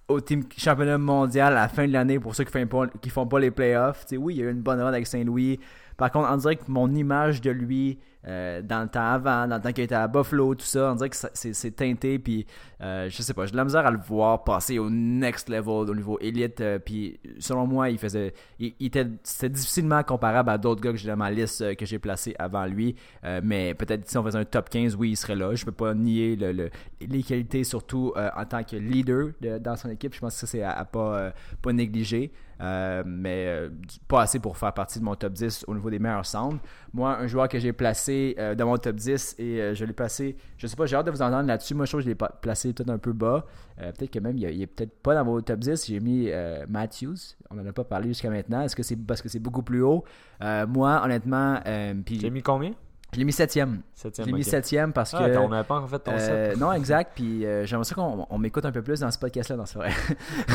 au 0.08 0.22
team 0.22 0.44
championnat 0.58 0.98
mondial 0.98 1.54
à 1.54 1.62
la 1.62 1.68
fin 1.68 1.88
de 1.88 1.94
l'année 1.94 2.20
pour 2.20 2.36
ceux 2.36 2.44
qui 2.44 2.52
font 2.52 2.68
pas, 2.68 2.88
font 3.10 3.28
pas 3.28 3.40
les 3.40 3.52
playoffs. 3.52 4.06
oui, 4.18 4.36
il 4.36 4.40
y 4.40 4.44
a 4.44 4.46
eu 4.46 4.52
une 4.52 4.62
bonne 4.62 4.80
run 4.80 4.88
avec 4.88 5.08
Saint-Louis. 5.08 5.60
Par 5.98 6.12
contre, 6.12 6.30
on 6.32 6.38
dirait 6.38 6.56
que 6.56 6.64
mon 6.68 6.94
image 6.94 7.42
de 7.42 7.52
lui 7.52 8.00
euh, 8.28 8.62
dans 8.62 8.82
le 8.82 8.90
temps 8.90 9.10
avant, 9.10 9.48
dans 9.48 9.56
le 9.56 9.62
temps 9.62 9.72
qu'il 9.72 9.86
était 9.86 9.96
à 9.96 10.08
Buffalo, 10.08 10.54
tout 10.54 10.66
ça, 10.66 10.92
on 10.92 10.96
dirait 10.96 11.10
que 11.10 11.16
c'est 11.34 11.76
teinté. 11.76 12.20
Puis, 12.20 12.46
euh, 12.82 13.10
je 13.10 13.22
sais 13.22 13.34
pas, 13.34 13.46
j'ai 13.46 13.54
de 13.54 13.58
la 13.58 13.64
misère 13.64 13.86
à 13.86 13.92
le 13.92 14.00
voir 14.00 14.44
passer 14.44 14.80
au 14.80 14.90
next 14.90 15.50
level, 15.50 15.90
au 15.90 15.96
niveau 15.96 16.18
élite. 16.20 16.60
Euh, 16.60 16.78
puis, 16.78 17.20
selon 17.40 17.66
moi, 17.66 17.90
il 17.90 17.98
faisait. 17.98 18.34
Il, 18.60 18.74
était, 18.82 19.08
c'était 19.24 19.50
difficilement 19.50 20.04
comparable 20.04 20.50
à 20.50 20.58
d'autres 20.58 20.82
gars 20.82 20.92
que 20.92 20.98
j'ai 20.98 21.08
dans 21.08 21.16
ma 21.16 21.32
liste 21.32 21.76
que 21.76 21.86
j'ai 21.86 22.00
placé 22.00 22.36
avant 22.38 22.66
lui. 22.66 22.96
mais 23.44 23.74
peut-être 23.76 24.10
si 24.10 24.18
on 24.18 24.24
faisait 24.24 24.40
un 24.40 24.46
top 24.46 24.70
15, 24.70 24.96
oui, 24.96 25.12
il 25.12 25.16
serait 25.16 25.36
là. 25.36 25.56
Je 25.56 25.64
peux 25.64 25.72
pas 25.72 25.94
nier 25.94 26.36
le, 26.36 26.70
les 27.00 27.24
qualités, 27.24 27.64
surtout 27.64 28.14
en 28.16 28.46
tant 28.46 28.64
que 28.64 28.76
leader 28.76 29.30
dans 29.62 29.76
son 29.76 29.90
équipe. 29.90 30.14
Je 30.14 30.20
pense 30.20 30.40
que 30.40 30.48
c'est 30.48 30.64
à, 30.64 30.84
pas, 30.86 31.32
pas 31.62 31.74
négliger. 31.74 32.32
Mais 32.60 33.70
pas 34.08 34.22
assez 34.22 34.40
pour 34.40 34.58
faire 34.58 34.74
partie 34.74 35.00
de 35.00 35.04
mon 35.04 35.16
top 35.16 35.34
10 35.34 35.66
au 35.68 35.76
niveau 35.76 35.90
des 35.90 36.00
meilleurs 36.00 36.26
centres. 36.26 36.60
Moi, 36.94 37.18
un 37.18 37.28
joueur 37.28 37.48
que 37.48 37.60
j'ai 37.60 37.74
placé 37.74 38.36
euh, 38.40 38.56
dans 38.56 38.66
mon 38.66 38.78
top 38.78 38.96
10 38.96 39.36
et 39.38 39.62
euh, 39.62 39.74
je 39.76 39.86
l'ai 39.86 39.94
placé, 39.94 40.36
je 40.58 40.68
sais 40.68 40.76
pas, 40.76 40.86
j'ai 40.86 40.96
hâte 40.96 41.06
de 41.06 41.12
vous 41.12 41.22
entendre 41.22 41.48
là-dessus. 41.48 41.76
Moi, 41.76 41.86
je 41.86 41.92
trouve 41.92 42.02
que 42.02 42.06
je 42.06 42.10
l'ai 42.10 42.18
placé 42.42 42.74
peut-être 42.74 42.90
un 42.90 42.98
peu 42.98 43.14
bas. 43.14 43.46
Euh, 43.80 43.92
peut-être 43.92 44.12
que 44.12 44.20
même, 44.20 44.38
il, 44.38 44.62
est 44.62 44.68
peut-être 44.68 44.98
pas 45.02 45.14
dans 45.14 45.26
mon 45.26 45.42
top 45.42 45.60
10. 45.60 45.86
J'ai 45.88 46.00
mis 46.00 46.30
Matthews. 46.68 47.36
On 47.50 47.56
n'en 47.56 47.66
a 47.66 47.74
pas 47.74 47.84
parlé 47.84 48.10
jusqu'à 48.10 48.30
maintenant. 48.30 48.62
Est-ce 48.62 48.76
que 48.76 48.84
c'est 48.84 48.96
parce 48.96 49.22
que 49.22 49.30
c'est 49.30 49.40
beaucoup 49.40 49.64
plus 49.64 49.82
haut? 49.82 50.04
moi, 50.42 51.02
honnêtement. 51.04 51.60
J'ai 51.66 52.30
mis 52.30 52.42
combien? 52.42 52.72
Je 53.18 53.22
l'ai 53.22 53.26
mis 53.26 53.34
septième. 53.34 53.82
septième 53.96 54.28
je 54.28 54.32
l'ai 54.32 54.38
mis 54.38 54.44
septième 54.44 54.94
parce 54.94 55.12
ah, 55.16 55.28
que. 55.28 55.38
on 55.38 55.50
n'avait 55.50 55.64
pas 55.68 55.78
encore 55.78 55.90
fait 55.90 55.98
ton 55.98 56.12
euh, 56.14 56.56
Non, 56.56 56.72
exact. 56.74 57.14
Puis 57.16 57.48
euh, 57.48 57.66
j'aimerais 57.66 57.84
ça 57.84 57.96
qu'on 57.96 58.38
m'écoute 58.38 58.64
un 58.64 58.72
peu 58.72 58.84
plus 58.84 59.00
dans 59.00 59.10
ce 59.10 59.18
podcast-là, 59.18 59.56
dans 59.56 59.66
ce 59.66 59.80
vrai. 59.80 59.90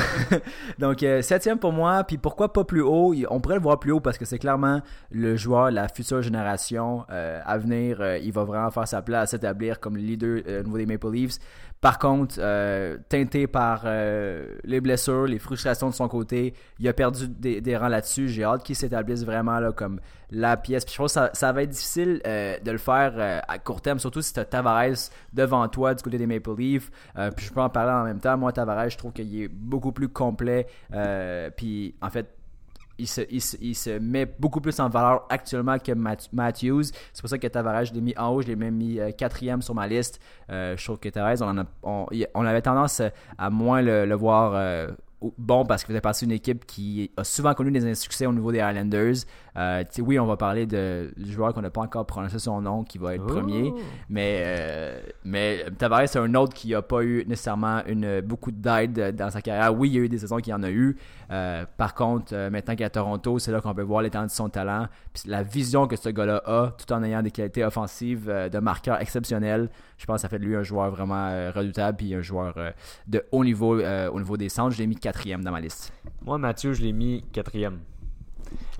Donc, 0.78 1.02
euh, 1.02 1.22
septième 1.22 1.58
pour 1.58 1.72
moi. 1.72 2.04
Puis 2.04 2.18
pourquoi 2.18 2.52
pas 2.52 2.62
plus 2.62 2.82
haut? 2.82 3.12
On 3.30 3.40
pourrait 3.40 3.56
le 3.56 3.62
voir 3.62 3.80
plus 3.80 3.90
haut 3.90 3.98
parce 3.98 4.16
que 4.16 4.24
c'est 4.24 4.38
clairement 4.38 4.80
le 5.10 5.34
joueur, 5.34 5.72
la 5.72 5.88
future 5.88 6.22
génération 6.22 7.04
à 7.08 7.58
venir. 7.58 8.00
il 8.22 8.32
va 8.32 8.44
vraiment 8.44 8.70
faire 8.70 8.86
sa 8.86 9.02
place, 9.02 9.32
s'établir 9.32 9.80
comme 9.80 9.96
leader 9.96 10.42
au 10.60 10.62
niveau 10.62 10.78
des 10.78 10.86
Maple 10.86 11.10
Leafs. 11.10 11.38
Par 11.82 11.98
contre, 11.98 12.36
teinté 13.08 13.46
par 13.46 13.84
les 14.64 14.80
blessures, 14.80 15.26
les 15.26 15.38
frustrations 15.38 15.90
de 15.90 15.94
son 15.94 16.08
côté, 16.08 16.54
il 16.78 16.88
a 16.88 16.92
perdu 16.92 17.28
des, 17.28 17.76
rangs 17.76 17.88
là-dessus. 17.88 18.28
J'ai 18.28 18.44
hâte 18.44 18.62
qu'il 18.62 18.76
s'établisse 18.76 19.24
vraiment 19.24 19.58
là, 19.58 19.72
comme 19.72 20.00
la 20.32 20.56
pièce. 20.56 20.84
Puis 20.84 20.94
je 20.94 20.98
pense 20.98 21.14
que 21.14 21.20
ça, 21.32 21.52
va 21.52 21.62
être 21.62 21.70
difficile 21.70 22.20
euh, 22.26 22.58
de 22.58 22.70
le 22.70 22.78
faire 22.78 23.12
euh, 23.16 23.40
à 23.46 23.58
court 23.58 23.80
terme, 23.80 23.98
surtout 23.98 24.22
si 24.22 24.32
tu 24.32 24.40
as 24.40 24.44
Tavares 24.44 25.10
devant 25.32 25.68
toi 25.68 25.94
du 25.94 26.02
côté 26.02 26.18
des 26.18 26.26
Maple 26.26 26.56
Leafs. 26.56 26.90
Euh, 27.18 27.30
puis 27.30 27.46
je 27.46 27.52
peux 27.52 27.60
en 27.60 27.68
parler 27.68 27.92
en 27.92 28.04
même 28.04 28.18
temps. 28.18 28.36
Moi, 28.36 28.52
Tavares, 28.52 28.88
je 28.88 28.98
trouve 28.98 29.12
qu'il 29.12 29.42
est 29.42 29.48
beaucoup 29.48 29.92
plus 29.92 30.08
complet. 30.08 30.66
puis 31.56 31.94
en 32.00 32.10
fait, 32.10 32.26
il 32.98 33.08
se, 33.08 33.20
il, 33.30 33.74
se, 33.74 33.98
met 33.98 34.26
beaucoup 34.26 34.60
plus 34.60 34.78
en 34.80 34.88
valeur 34.88 35.26
actuellement 35.28 35.78
que 35.78 35.92
Matthews. 35.92 36.84
C'est 37.12 37.20
pour 37.20 37.30
ça 37.30 37.38
que 37.38 37.46
Tavares, 37.46 37.86
je 37.86 37.94
l'ai 37.94 38.00
mis 38.00 38.16
en 38.16 38.28
haut, 38.28 38.42
je 38.42 38.48
l'ai 38.48 38.56
même 38.56 38.76
mis 38.76 38.98
quatrième 39.16 39.62
sur 39.62 39.74
ma 39.74 39.86
liste. 39.86 40.20
je 40.48 40.84
trouve 40.84 40.98
que 40.98 41.08
Tavares, 41.08 41.42
on, 41.82 42.06
on, 42.34 42.46
avait 42.46 42.62
tendance 42.62 43.02
à 43.38 43.50
moins 43.50 43.82
le, 43.82 44.14
voir 44.14 44.54
bon 45.38 45.64
parce 45.64 45.82
qu'il 45.82 45.88
faisait 45.92 46.00
partie 46.00 46.26
d'une 46.26 46.34
équipe 46.34 46.66
qui 46.66 47.10
a 47.16 47.24
souvent 47.24 47.54
connu 47.54 47.70
des 47.70 47.84
insuccès 47.84 48.26
au 48.26 48.32
niveau 48.32 48.52
des 48.52 48.58
Islanders. 48.58 49.24
Euh, 49.56 49.84
oui, 49.98 50.18
on 50.18 50.26
va 50.26 50.36
parler 50.36 50.66
de, 50.66 51.12
du 51.16 51.30
joueur 51.30 51.52
qu'on 51.52 51.60
n'a 51.60 51.70
pas 51.70 51.82
encore 51.82 52.06
prononcé 52.06 52.38
son 52.38 52.60
nom 52.62 52.84
qui 52.84 52.98
va 52.98 53.14
être 53.14 53.26
premier, 53.26 53.70
oh. 53.74 53.80
mais, 54.08 54.42
euh, 54.46 55.00
mais 55.24 55.66
Tavares, 55.76 56.08
c'est 56.08 56.18
un 56.18 56.34
autre 56.34 56.54
qui 56.54 56.70
n'a 56.70 56.80
pas 56.80 57.02
eu 57.02 57.24
nécessairement 57.26 57.82
une, 57.86 58.20
beaucoup 58.22 58.50
d'aide 58.50 59.14
dans 59.14 59.30
sa 59.30 59.42
carrière. 59.42 59.74
Oui, 59.78 59.90
il 59.90 59.94
y 59.94 59.98
a 59.98 60.00
eu 60.02 60.08
des 60.08 60.18
saisons 60.18 60.38
qui 60.38 60.52
en 60.52 60.62
a 60.62 60.70
eu. 60.70 60.96
Euh, 61.30 61.64
par 61.76 61.94
contre, 61.94 62.34
maintenant 62.50 62.74
qu'il 62.74 62.82
est 62.82 62.86
à 62.86 62.90
Toronto, 62.90 63.38
c'est 63.38 63.52
là 63.52 63.60
qu'on 63.60 63.74
peut 63.74 63.82
voir 63.82 64.02
l'étendue 64.02 64.26
de 64.26 64.32
son 64.32 64.48
talent, 64.48 64.86
puis 65.12 65.24
la 65.26 65.42
vision 65.42 65.86
que 65.86 65.96
ce 65.96 66.08
gars-là 66.08 66.42
a, 66.46 66.70
tout 66.70 66.90
en 66.92 67.02
ayant 67.02 67.22
des 67.22 67.30
qualités 67.30 67.64
offensives 67.64 68.26
de 68.26 68.58
marqueur 68.58 69.00
exceptionnel. 69.00 69.68
Je 70.02 70.06
pense 70.06 70.16
que 70.16 70.22
ça 70.22 70.28
fait 70.28 70.40
de 70.40 70.44
lui 70.44 70.56
un 70.56 70.64
joueur 70.64 70.90
vraiment 70.90 71.52
redoutable, 71.52 71.96
puis 71.96 72.12
un 72.12 72.22
joueur 72.22 72.56
de 73.06 73.24
haut 73.30 73.44
niveau 73.44 73.80
au 73.80 74.18
niveau 74.18 74.36
des 74.36 74.48
centres. 74.48 74.74
Je 74.74 74.78
l'ai 74.78 74.88
mis 74.88 74.96
quatrième 74.96 75.44
dans 75.44 75.52
ma 75.52 75.60
liste. 75.60 75.92
Moi, 76.24 76.38
Mathieu, 76.38 76.72
je 76.72 76.82
l'ai 76.82 76.92
mis 76.92 77.24
quatrième. 77.32 77.78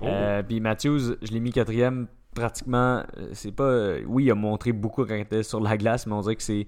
Oh. 0.01 0.05
Euh, 0.05 0.43
puis 0.43 0.59
Matthews, 0.59 1.15
je 1.21 1.31
l'ai 1.31 1.39
mis 1.39 1.51
quatrième 1.51 2.07
pratiquement. 2.33 3.03
Euh, 3.17 3.29
c'est 3.33 3.51
pas. 3.51 3.63
Euh, 3.63 4.03
oui, 4.07 4.25
il 4.25 4.31
a 4.31 4.35
montré 4.35 4.71
beaucoup 4.71 5.05
quand 5.05 5.15
il 5.15 5.21
était 5.21 5.43
sur 5.43 5.59
la 5.59 5.77
glace, 5.77 6.07
mais 6.07 6.13
on 6.13 6.21
dirait 6.21 6.35
que 6.35 6.43
c'est 6.43 6.67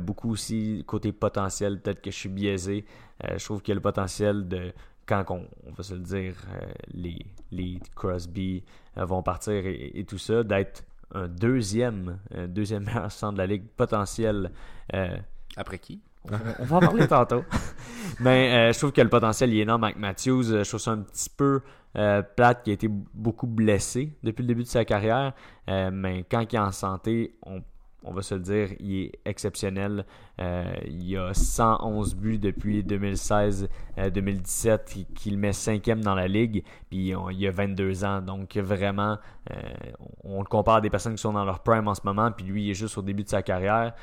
beaucoup 0.00 0.32
aussi 0.32 0.82
côté 0.86 1.12
potentiel. 1.12 1.80
Peut-être 1.80 2.00
que 2.00 2.10
je 2.10 2.16
suis 2.16 2.28
biaisé. 2.28 2.84
je 3.36 3.44
trouve 3.44 3.62
qu'il 3.62 3.72
y 3.72 3.72
a 3.72 3.76
le 3.76 3.80
potentiel 3.80 4.48
de. 4.48 4.72
Quand 5.06 5.24
on, 5.30 5.46
va 5.72 5.82
se 5.82 5.94
le 5.94 6.00
dire, 6.00 6.34
les, 6.92 7.24
les 7.50 7.80
Crosby 7.94 8.62
vont 8.94 9.22
partir 9.22 9.64
et, 9.64 10.04
tout 10.06 10.18
ça, 10.18 10.42
d'être 10.42 10.84
un 11.14 11.28
deuxième, 11.28 12.18
deuxième 12.48 12.84
meilleur 12.86 13.10
centre 13.10 13.34
de 13.34 13.38
la 13.38 13.46
ligue 13.46 13.66
potentiel. 13.76 14.50
Après 15.56 15.78
qui? 15.78 16.00
on 16.58 16.64
va 16.64 16.76
en 16.76 16.80
parler 16.80 17.08
tantôt. 17.08 17.44
Mais 18.20 18.72
je 18.72 18.78
trouve 18.78 18.92
que 18.92 19.00
le 19.00 19.08
potentiel 19.08 19.54
est 19.54 19.58
énorme 19.58 19.84
avec 19.84 19.96
Matthews. 19.96 20.42
Je 20.42 20.68
trouve 20.68 20.80
ça 20.80 20.90
un 20.92 20.98
petit 20.98 21.30
peu 21.30 21.62
euh, 21.96 22.22
Platt 22.22 22.62
qui 22.62 22.70
a 22.70 22.74
été 22.74 22.86
beaucoup 22.88 23.46
blessé 23.46 24.12
depuis 24.22 24.42
le 24.42 24.48
début 24.48 24.62
de 24.62 24.68
sa 24.68 24.84
carrière, 24.84 25.32
euh, 25.68 25.90
mais 25.92 26.24
quand 26.30 26.40
il 26.40 26.54
est 26.54 26.58
en 26.58 26.70
santé, 26.70 27.34
on, 27.44 27.62
va 28.12 28.22
se 28.22 28.34
le 28.34 28.40
dire, 28.40 28.68
il 28.78 29.02
est 29.02 29.12
exceptionnel. 29.24 30.06
Euh, 30.40 30.72
il 30.86 31.16
a 31.16 31.34
111 31.34 32.14
buts 32.14 32.38
depuis 32.38 32.82
2016-2017, 32.82 35.06
qu'il 35.14 35.38
met 35.38 35.52
cinquième 35.52 36.00
dans 36.00 36.14
la 36.14 36.28
ligue, 36.28 36.62
puis 36.88 37.12
il 37.30 37.46
a 37.46 37.50
22 37.50 38.04
ans. 38.04 38.22
Donc 38.22 38.56
vraiment, 38.56 39.18
on, 40.24 40.38
le 40.38 40.46
compare 40.46 40.76
à 40.76 40.80
des 40.80 40.90
personnes 40.90 41.16
qui 41.16 41.22
sont 41.22 41.32
dans 41.32 41.44
leur 41.44 41.58
prime 41.60 41.88
en 41.88 41.94
ce 41.94 42.02
moment, 42.04 42.30
puis 42.30 42.46
lui, 42.46 42.66
il 42.66 42.70
est 42.70 42.74
juste 42.74 42.96
au 42.98 43.02
début 43.02 43.24
de 43.24 43.28
sa 43.28 43.42
carrière. 43.42 43.94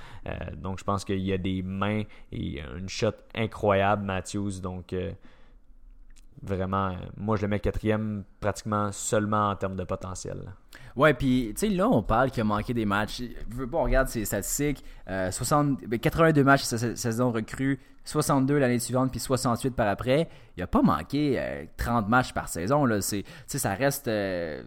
donc 0.58 0.80
je 0.80 0.84
pense 0.84 1.06
qu'il 1.06 1.32
a 1.32 1.38
des 1.38 1.62
mains 1.62 2.04
et 2.32 2.62
une 2.78 2.89
shot 2.89 3.12
incroyable, 3.34 4.04
Matthews. 4.04 4.60
Donc 4.62 4.93
vraiment, 6.46 6.89
euh, 6.89 6.96
moi 7.18 7.36
je 7.36 7.43
le 7.43 7.48
mets 7.48 7.60
quatrième 7.60 8.24
pratiquement 8.39 8.91
seulement 8.91 9.50
en 9.50 9.56
termes 9.56 9.76
de 9.76 9.84
potentiel. 9.84 10.54
Ouais, 10.96 11.14
puis 11.14 11.54
tu 11.56 11.68
sais, 11.68 11.74
là 11.74 11.89
on 11.89 12.02
parle 12.02 12.32
qu'il 12.32 12.41
a 12.41 12.43
manqué 12.46 12.74
des 12.74 12.86
matchs. 12.86 13.22
Bon, 13.50 13.80
on 13.80 13.84
regarde 13.84 14.08
ses 14.08 14.24
statistiques 14.26 14.84
60, 15.08 15.80
82 16.00 16.43
matchs 16.43 16.62
cette 16.62 16.98
saison 16.98 17.32
recrue, 17.32 17.80
62 18.06 18.58
l'année 18.58 18.80
suivante, 18.80 19.12
puis 19.12 19.20
68 19.20 19.72
par 19.72 19.88
après. 19.88 20.30
Il 20.56 20.64
a 20.64 20.68
pas 20.68 20.82
manqué 20.82 21.68
30 21.78 22.06
euh, 22.06 22.08
matchs 22.08 22.34
par 22.34 22.48
saison. 22.48 22.86
Là. 22.86 23.02
C'est, 23.02 23.26
ça 23.48 23.74
reste 23.74 24.08
euh, 24.08 24.64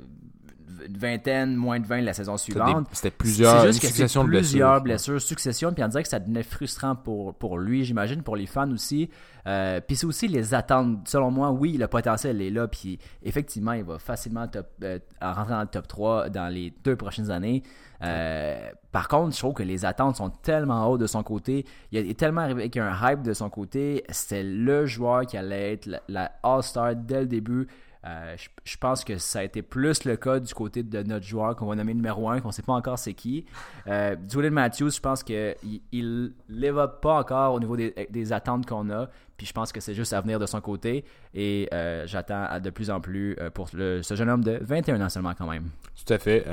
vingtaine, 0.91 1.57
moins 1.57 1.81
de 1.81 1.87
20 1.87 2.03
la 2.03 2.13
saison 2.13 2.37
suivante. 2.37 2.87
C'était 2.93 3.11
plusieurs, 3.11 3.67
juste 3.67 3.81
succession 3.83 4.25
de 4.25 4.29
plusieurs 4.29 4.81
blessures. 4.81 5.21
succession, 5.21 5.73
puis 5.73 5.83
on 5.83 5.89
dirait 5.89 6.03
que 6.03 6.09
ça 6.09 6.21
devenait 6.21 6.43
frustrant 6.43 6.95
pour, 6.95 7.35
pour 7.35 7.59
lui, 7.59 7.85
j'imagine, 7.85 8.23
pour 8.23 8.37
les 8.37 8.47
fans 8.47 8.71
aussi. 8.71 9.11
Euh, 9.47 9.81
puis 9.81 9.97
c'est 9.97 10.07
aussi 10.07 10.29
les 10.29 10.55
attentes. 10.55 11.09
Selon 11.09 11.31
moi, 11.31 11.51
oui, 11.51 11.77
le 11.79 11.87
potentiel 11.87 12.41
est 12.43 12.51
là, 12.51 12.69
puis 12.69 12.99
effectivement, 13.23 13.73
il 13.73 13.85
va 13.85 13.99
facilement 13.99 14.47
euh, 14.85 14.99
rentrer 15.21 15.53
dans 15.55 15.61
le 15.61 15.67
top 15.67 15.89
3 15.89 16.29
dans 16.29 16.53
les 16.53 16.73
deux 16.85 16.97
prochaines 16.97 17.31
années. 17.31 17.63
Euh, 18.03 18.71
par 18.93 19.09
contre, 19.09 19.35
je 19.35 19.39
trouve 19.39 19.55
que 19.55 19.63
les 19.63 19.85
attentes 19.85 20.17
sont 20.17 20.31
tellement 20.31 20.89
hautes 20.89 21.01
de 21.01 21.07
son 21.07 21.23
côté. 21.23 21.65
Il 21.93 21.99
est 21.99 22.19
tellement 22.19 22.43
arrivé 22.43 22.63
avec 22.63 22.77
un 22.77 22.95
hype 23.03 23.23
de 23.23 23.33
son 23.33 23.51
côté. 23.51 24.05
C'était 24.11 24.43
le 24.45 24.87
joueur 24.87 25.27
qui 25.27 25.37
allait 25.37 25.75
être 25.75 25.89
la, 26.09 26.33
All-Star 26.43 26.95
dès 26.95 27.21
le 27.21 27.27
début. 27.27 27.67
Euh, 28.07 28.37
je, 28.65 28.77
pense 28.77 29.03
que 29.03 29.19
ça 29.19 29.41
a 29.41 29.43
été 29.43 29.61
plus 29.63 30.05
le 30.05 30.17
cas 30.17 30.39
du 30.39 30.55
côté 30.55 30.83
de 30.83 31.03
notre 31.03 31.27
joueur 31.27 31.57
qu'on 31.57 31.67
va 31.67 31.75
nommer 31.75 31.95
numéro 31.95 32.29
1, 32.29 32.41
qu'on 32.41 32.49
ne 32.49 32.53
sait 32.53 32.63
pas 32.63 32.75
encore 32.75 32.99
c'est 32.99 33.15
qui. 33.15 33.45
Euh, 33.89 34.15
Julian 34.31 34.53
Matthews, 34.53 34.91
je 34.91 35.01
pense 35.01 35.23
qu'il 35.25 35.57
il 35.91 36.33
up 36.65 37.01
pas 37.03 37.19
encore 37.19 37.55
au 37.55 37.61
niveau 37.61 37.77
des, 37.77 38.33
attentes 38.33 38.67
qu'on 38.67 38.89
a. 38.91 39.09
Puis 39.37 39.47
je 39.47 39.53
pense 39.53 39.71
que 39.73 39.81
c'est 39.81 39.95
juste 39.95 40.13
à 40.13 40.21
venir 40.21 40.39
de 40.39 40.47
son 40.47 40.61
côté. 40.61 41.05
Et 41.35 41.69
euh, 41.73 42.07
j'attends 42.07 42.59
de 42.61 42.71
plus 42.71 42.91
en 42.91 43.01
plus 43.01 43.37
euh, 43.39 43.51
pour 43.51 43.69
ce 43.69 44.15
jeune 44.15 44.29
homme 44.29 44.43
de 44.43 44.59
21 44.61 45.01
ans 45.01 45.09
seulement 45.09 45.35
quand 45.35 45.49
même. 45.49 45.71
Tout 46.07 46.13
à 46.13 46.19
fait. 46.19 46.45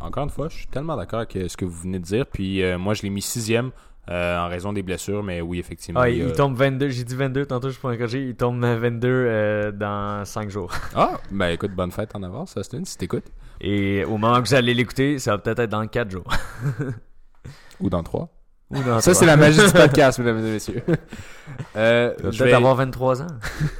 Encore 0.00 0.24
une 0.24 0.30
fois, 0.30 0.48
je 0.48 0.58
suis 0.58 0.66
tellement 0.68 0.96
d'accord 0.96 1.20
avec 1.20 1.32
ce 1.32 1.56
que 1.56 1.64
vous 1.64 1.82
venez 1.82 1.98
de 1.98 2.04
dire. 2.04 2.26
Puis 2.26 2.62
moi, 2.76 2.94
je 2.94 3.02
l'ai 3.02 3.10
mis 3.10 3.22
sixième 3.22 3.72
euh, 4.10 4.38
en 4.38 4.48
raison 4.48 4.72
des 4.72 4.82
blessures, 4.82 5.22
mais 5.22 5.40
oui, 5.40 5.58
effectivement. 5.60 6.00
Ah, 6.00 6.08
il 6.10 6.32
tombe 6.32 6.56
22, 6.56 6.88
j'ai 6.88 7.04
dit 7.04 7.14
22 7.14 7.46
tantôt, 7.46 7.70
je 7.70 7.78
peux 7.78 7.88
encourager, 7.88 8.22
il 8.24 8.34
tombe 8.34 8.60
22 8.64 9.08
euh, 9.08 9.72
dans 9.72 10.24
5 10.24 10.50
jours. 10.50 10.72
Ah, 10.96 11.18
ben 11.30 11.48
écoute, 11.50 11.70
bonne 11.72 11.92
fête 11.92 12.14
en 12.16 12.22
avance, 12.22 12.56
Austin, 12.56 12.82
si 12.84 12.96
t'écoutes. 12.98 13.26
Et 13.60 14.04
au 14.04 14.16
moment 14.16 14.40
que 14.42 14.48
vous 14.48 14.54
allez 14.54 14.74
l'écouter, 14.74 15.18
ça 15.18 15.32
va 15.32 15.38
peut-être 15.38 15.60
être 15.60 15.70
dans 15.70 15.86
4 15.86 16.10
jours. 16.10 16.24
Ou 17.80 17.88
dans 17.90 18.02
trois. 18.02 18.28
Ou 18.70 18.82
dans 18.82 19.00
Ça, 19.00 19.12
trois. 19.12 19.14
c'est 19.14 19.26
la 19.26 19.36
magie 19.38 19.64
du 19.64 19.72
podcast, 19.72 20.18
mesdames 20.18 20.38
et 20.38 20.52
messieurs. 20.52 20.82
Euh, 21.76 22.14
peut-être 22.14 22.42
vais- 22.44 22.52
avoir 22.52 22.74
23 22.76 23.22
ans. 23.22 23.26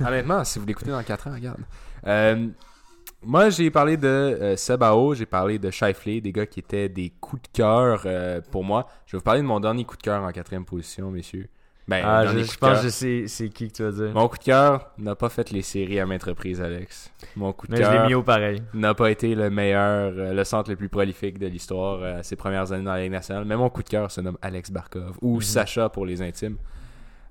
Honnêtement, 0.05 0.45
si 0.45 0.59
vous 0.59 0.67
l'écoutez 0.67 0.91
dans 0.91 1.03
4 1.03 1.27
ans, 1.29 1.35
regarde. 1.35 1.61
Euh, 2.07 2.47
moi, 3.23 3.51
j'ai 3.51 3.71
parlé 3.71 3.97
de 3.97 4.07
euh, 4.07 4.57
Sebao, 4.57 5.15
j'ai 5.15 5.27
parlé 5.27 5.59
de 5.59 5.71
Shifley, 5.71 6.21
des 6.21 6.33
gars 6.33 6.47
qui 6.47 6.61
étaient 6.61 6.89
des 6.89 7.11
coups 7.21 7.43
de 7.43 7.49
cœur 7.59 8.03
euh, 8.07 8.41
pour 8.51 8.65
moi. 8.65 8.87
Je 9.07 9.13
vais 9.13 9.19
vous 9.19 9.25
parler 9.25 9.41
de 9.43 9.47
mon 9.47 9.61
dernier 9.61 9.85
coup 9.85 9.97
de 9.97 10.03
cœur 10.03 10.23
en 10.23 10.31
quatrième 10.33 10.65
position, 10.65 11.11
messieurs. 11.11 11.49
Ben, 11.89 12.03
Ah, 12.07 12.25
je, 12.27 12.39
pense 12.57 12.59
cœur. 12.59 12.83
que 12.83 12.89
c'est 12.89 13.49
qui 13.49 13.67
que 13.69 13.73
tu 13.75 13.83
vas 13.83 13.91
dire. 13.91 14.13
Mon 14.15 14.29
coup 14.29 14.39
de 14.39 14.45
cœur 14.45 14.91
n'a 14.99 15.17
pas 15.17 15.29
fait 15.29 15.51
les 15.51 15.63
séries 15.63 15.99
à 15.99 16.07
maintes 16.07 16.23
reprises, 16.23 16.61
Alex. 16.61 17.11
Mon 17.35 17.53
coup 17.53 17.67
de 17.67 17.73
Mais 17.73 17.79
je 17.79 17.83
l'ai 17.83 17.89
cœur 17.97 18.07
mis 18.07 18.15
au 18.15 18.23
pareil. 18.23 18.63
n'a 18.75 18.95
pas 18.95 19.11
été 19.11 19.35
le 19.35 19.51
meilleur, 19.51 20.13
euh, 20.17 20.33
le 20.33 20.45
centre 20.45 20.71
le 20.71 20.77
plus 20.77 20.89
prolifique 20.89 21.39
de 21.39 21.49
l'histoire 21.49 21.99
euh, 22.01 22.21
à 22.21 22.23
ses 22.23 22.37
premières 22.37 22.71
années 22.71 22.85
dans 22.85 22.93
la 22.93 23.03
Ligue 23.03 23.11
nationale. 23.13 23.45
Mais 23.45 23.57
mon 23.57 23.69
coup 23.71 23.83
de 23.83 23.89
cœur 23.89 24.09
se 24.11 24.21
nomme 24.21 24.39
Alex 24.41 24.71
Barkov 24.71 25.17
ou 25.21 25.37
Mhm. 25.37 25.43
Sacha 25.43 25.89
pour 25.89 26.07
les 26.07 26.23
intimes. 26.23 26.59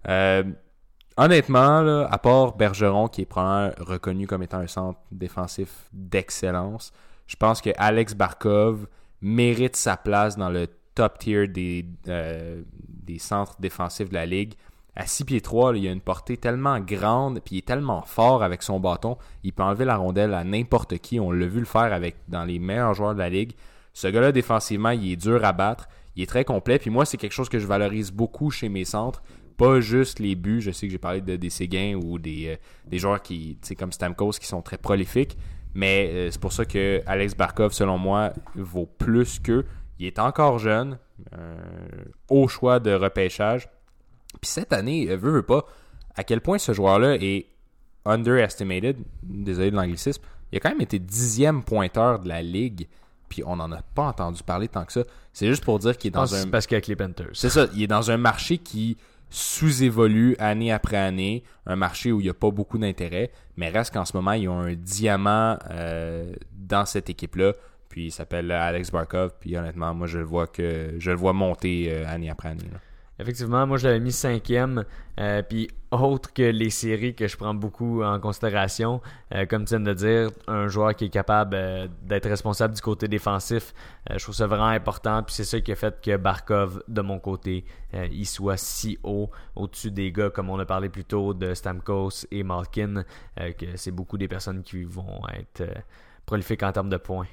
Euh, 0.09 0.43
honnêtement, 1.25 2.05
à 2.09 2.17
part 2.17 2.55
Bergeron, 2.55 3.07
qui 3.07 3.21
est 3.21 3.25
probablement 3.25 3.73
reconnu 3.79 4.27
comme 4.27 4.43
étant 4.43 4.59
un 4.59 4.67
centre 4.67 4.99
défensif 5.11 5.89
d'excellence, 5.93 6.91
je 7.27 7.35
pense 7.35 7.61
que 7.61 7.69
Alex 7.77 8.15
Barkov 8.15 8.87
mérite 9.21 9.75
sa 9.75 9.97
place 9.97 10.37
dans 10.37 10.49
le 10.49 10.67
top 10.95 11.19
tier 11.19 11.47
des, 11.47 11.85
euh, 12.07 12.61
des 12.77 13.19
centres 13.19 13.55
défensifs 13.59 14.09
de 14.09 14.15
la 14.15 14.25
Ligue. 14.25 14.53
À 14.95 15.05
6 15.05 15.25
pieds 15.25 15.41
3, 15.41 15.77
il 15.77 15.87
a 15.87 15.91
une 15.91 16.01
portée 16.01 16.37
tellement 16.37 16.79
grande, 16.79 17.39
puis 17.39 17.55
il 17.55 17.57
est 17.59 17.67
tellement 17.67 18.01
fort 18.01 18.43
avec 18.43 18.63
son 18.63 18.79
bâton, 18.79 19.17
il 19.43 19.53
peut 19.53 19.63
enlever 19.63 19.85
la 19.85 19.97
rondelle 19.97 20.33
à 20.33 20.43
n'importe 20.43 20.97
qui. 20.97 21.19
On 21.19 21.31
l'a 21.31 21.45
vu 21.45 21.59
le 21.59 21.65
faire 21.65 21.93
avec 21.93 22.15
dans 22.27 22.43
les 22.43 22.59
meilleurs 22.59 22.93
joueurs 22.93 23.13
de 23.13 23.19
la 23.19 23.29
Ligue. 23.29 23.53
Ce 23.93 24.07
gars-là, 24.07 24.31
défensivement, 24.31 24.89
il 24.89 25.11
est 25.11 25.15
dur 25.15 25.45
à 25.45 25.53
battre. 25.53 25.87
Il 26.15 26.23
est 26.23 26.25
très 26.25 26.43
complet. 26.43 26.79
Puis 26.79 26.89
moi, 26.89 27.05
c'est 27.05 27.17
quelque 27.17 27.33
chose 27.33 27.49
que 27.49 27.59
je 27.59 27.67
valorise 27.67 28.11
beaucoup 28.11 28.51
chez 28.51 28.67
mes 28.67 28.83
centres. 28.83 29.21
Pas 29.59 29.79
juste 29.81 30.17
les 30.19 30.33
buts. 30.35 30.61
Je 30.61 30.71
sais 30.71 30.87
que 30.87 30.91
j'ai 30.91 30.97
parlé 30.97 31.21
de, 31.21 31.35
des 31.35 31.49
Séguins 31.51 31.93
ou 31.95 32.17
des, 32.17 32.47
euh, 32.47 32.55
des 32.87 32.97
joueurs 32.97 33.21
qui, 33.21 33.59
comme 33.77 33.91
Stamkos 33.91 34.31
qui 34.39 34.47
sont 34.47 34.63
très 34.63 34.79
prolifiques. 34.79 35.37
Mais 35.75 36.09
euh, 36.11 36.31
c'est 36.31 36.41
pour 36.41 36.53
ça 36.53 36.65
que 36.65 37.01
Alex 37.05 37.35
Barkov, 37.35 37.73
selon 37.73 37.99
moi, 37.99 38.33
vaut 38.55 38.87
plus 38.87 39.37
qu'eux. 39.39 39.65
Il 39.99 40.07
est 40.07 40.17
encore 40.17 40.57
jeune. 40.57 40.97
euh, 41.37 41.55
au 42.29 42.47
choix 42.47 42.79
de 42.79 42.91
repêchage. 42.91 43.69
Puis 44.41 44.49
cette 44.49 44.73
année, 44.73 45.07
veut, 45.15 45.31
veut 45.31 45.43
pas, 45.43 45.65
à 46.15 46.23
quel 46.23 46.41
point 46.41 46.57
ce 46.57 46.73
joueur-là 46.73 47.15
est 47.19 47.47
underestimated, 48.05 48.97
désolé 49.23 49.71
de 49.71 49.75
l'anglicisme, 49.75 50.21
il 50.51 50.57
a 50.57 50.59
quand 50.59 50.69
même 50.69 50.81
été 50.81 50.99
dixième 50.99 51.63
pointeur 51.63 52.19
de 52.19 52.27
la 52.27 52.41
ligue, 52.41 52.87
puis 53.27 53.43
on 53.45 53.57
n'en 53.57 53.71
a 53.71 53.81
pas 53.81 54.03
entendu 54.03 54.41
parler 54.43 54.67
tant 54.67 54.85
que 54.85 54.93
ça. 54.93 55.03
C'est 55.33 55.47
juste 55.47 55.63
pour 55.63 55.79
dire 55.79 55.97
qu'il 55.97 56.09
est 56.09 56.11
dans 56.11 56.33
un... 56.33 56.39
c'est 56.39 56.49
parce 56.49 56.65
qu'avec 56.65 56.87
les 56.87 56.95
Panthers. 56.95 57.29
C'est 57.33 57.49
ça, 57.49 57.67
il 57.75 57.83
est 57.83 57.87
dans 57.87 58.09
un 58.09 58.17
marché 58.17 58.57
qui 58.57 58.97
sous-évolue 59.29 60.35
année 60.39 60.71
après 60.71 60.97
année, 60.97 61.43
un 61.65 61.75
marché 61.75 62.11
où 62.11 62.19
il 62.19 62.23
n'y 62.23 62.29
a 62.29 62.33
pas 62.33 62.51
beaucoup 62.51 62.77
d'intérêt, 62.77 63.31
mais 63.57 63.69
reste 63.69 63.93
qu'en 63.93 64.05
ce 64.05 64.15
moment, 64.15 64.33
ils 64.33 64.49
ont 64.49 64.59
un 64.59 64.73
diamant 64.73 65.57
euh, 65.69 66.33
dans 66.51 66.85
cette 66.85 67.09
équipe-là, 67.09 67.53
puis 67.89 68.07
il 68.07 68.11
s'appelle 68.11 68.51
Alex 68.51 68.91
Barkov, 68.91 69.33
puis 69.39 69.55
honnêtement, 69.57 69.93
moi 69.93 70.07
je 70.07 70.19
le 70.19 70.25
vois 70.25 70.47
que 70.47 70.95
je 70.97 71.11
le 71.11 71.17
vois 71.17 71.33
monter 71.33 71.87
euh, 71.89 72.07
année 72.07 72.29
après 72.29 72.49
année. 72.49 72.69
Effectivement, 73.19 73.67
moi 73.67 73.77
je 73.77 73.85
l'avais 73.85 73.99
mis 73.99 74.13
cinquième. 74.13 74.85
Euh, 75.19 75.41
puis 75.41 75.69
autre 75.91 76.31
que 76.33 76.43
les 76.43 76.69
séries 76.69 77.13
que 77.13 77.27
je 77.27 77.35
prends 77.35 77.53
beaucoup 77.53 78.01
en 78.01 78.17
considération, 78.21 79.01
euh, 79.35 79.45
comme 79.45 79.65
tu 79.65 79.75
viens 79.75 79.81
de 79.81 79.93
dire, 79.93 80.29
un 80.47 80.69
joueur 80.69 80.95
qui 80.95 81.05
est 81.05 81.09
capable 81.09 81.55
euh, 81.55 81.87
d'être 82.03 82.29
responsable 82.29 82.73
du 82.75 82.81
côté 82.81 83.09
défensif, 83.09 83.73
je 84.09 84.23
trouve 84.23 84.35
ça 84.35 84.47
vraiment 84.47 84.67
important. 84.67 85.21
Puis 85.23 85.35
c'est 85.35 85.43
ça 85.43 85.59
qui 85.59 85.73
a 85.73 85.75
fait 85.75 85.99
que 86.01 86.15
Barkov, 86.15 86.81
de 86.87 87.01
mon 87.01 87.19
côté, 87.19 87.65
il 87.93 88.25
soit 88.25 88.57
si 88.57 88.97
haut 89.03 89.29
au-dessus 89.55 89.91
des 89.91 90.11
gars, 90.11 90.29
comme 90.29 90.49
on 90.49 90.57
a 90.57 90.65
parlé 90.65 90.87
plus 90.87 91.03
tôt, 91.03 91.33
de 91.33 91.53
Stamkos 91.53 92.25
et 92.31 92.43
Malkin, 92.43 93.03
que 93.35 93.65
c'est 93.75 93.91
beaucoup 93.91 94.17
des 94.17 94.27
personnes 94.27 94.63
qui 94.63 94.83
vont 94.83 95.21
être 95.37 95.63
prolifiques 96.25 96.63
en 96.63 96.71
termes 96.71 96.89
de 96.89 96.97
points. 96.97 97.27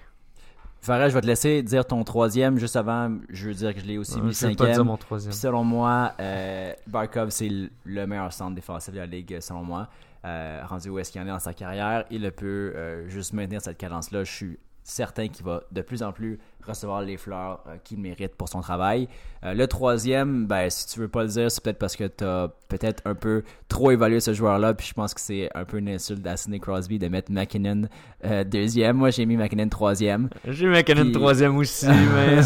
Farah, 0.81 1.09
je 1.09 1.15
vais 1.15 1.21
te 1.21 1.27
laisser 1.27 1.63
dire 1.63 1.85
ton 1.85 2.05
troisième 2.05 2.59
juste 2.59 2.77
avant. 2.77 3.11
Je 3.31 3.49
veux 3.49 3.55
dire 3.55 3.75
que 3.75 3.81
je 3.81 3.87
l'ai 3.87 3.99
aussi 3.99 4.21
mis 4.21 4.33
je 4.33 4.47
vais 4.47 4.55
pas 4.55 4.65
dire 4.67 4.75
cinquième. 4.75 4.87
mon 4.87 4.97
troisième. 4.97 5.31
Puis 5.33 5.39
selon 5.41 5.65
moi, 5.65 6.13
euh, 6.21 6.73
Barkov, 6.87 7.31
c'est 7.31 7.49
le- 7.49 7.71
le 7.85 8.07
meilleur 8.07 8.33
centre 8.33 8.55
défensif 8.55 8.93
de 8.95 8.99
la 8.99 9.07
ligue, 9.07 9.39
selon 9.41 9.65
moi. 9.65 9.89
Euh, 10.25 10.61
rendu 10.65 10.89
où 10.89 10.99
est-ce 10.99 11.11
qu'il 11.13 11.21
en 11.21 11.25
est 11.27 11.31
dans 11.31 11.39
sa 11.39 11.55
carrière, 11.55 12.05
il 12.11 12.31
peut 12.33 12.73
euh, 12.77 13.09
juste 13.09 13.33
maintenir 13.33 13.61
cette 13.61 13.79
cadence-là. 13.79 14.23
Je 14.25 14.33
suis 14.33 14.59
certain 14.83 15.27
qu'il 15.29 15.45
va 15.45 15.63
de 15.73 15.83
plus 15.83 16.03
en 16.05 16.13
plus 16.13 16.39
recevoir 16.67 17.03
les 17.03 17.17
fleurs 17.17 17.61
euh, 17.69 17.77
qu'il 17.85 17.99
mérite 17.99 18.35
pour 18.35 18.49
son 18.49 18.61
travail. 18.61 19.09
Euh, 19.45 19.55
le 19.55 19.67
troisième, 19.67 20.47
ben, 20.47 20.69
si 20.71 20.87
tu 20.89 21.01
veux 21.01 21.09
pas 21.09 21.23
le 21.23 21.29
dire, 21.29 21.51
c'est 21.51 21.63
peut-être 21.63 21.79
parce 21.79 21.95
que 21.97 22.05
tu 22.05 22.25
as 22.25 22.51
peut-être 22.69 23.03
un 23.05 23.15
peu 23.15 23.43
trop 23.69 23.91
évalué 23.91 24.21
ce 24.21 24.33
joueur-là. 24.33 24.75
Puis 24.75 24.89
je 24.89 24.95
pense 24.95 25.15
que 25.15 25.21
c'est 25.21 25.49
un 25.55 25.65
peu 25.65 25.79
une 25.79 25.89
insulte 25.89 26.27
à 26.27 26.37
Sidney 26.37 26.59
Crosby 26.59 26.99
de 26.99 27.09
mettre 27.09 27.31
McKinnon 27.31 27.83
euh, 28.25 28.45
deuxième. 28.45 28.97
Moi, 28.97 29.11
j'ai 29.11 29.27
mis 29.27 29.37
McKinnon 29.37 29.69
troisième. 29.69 30.29
J'ai 30.49 30.67
McKinnon 30.67 31.03
Puis- 31.05 31.13
troisième 31.13 31.57
aussi, 31.57 31.87
mais 32.15 32.43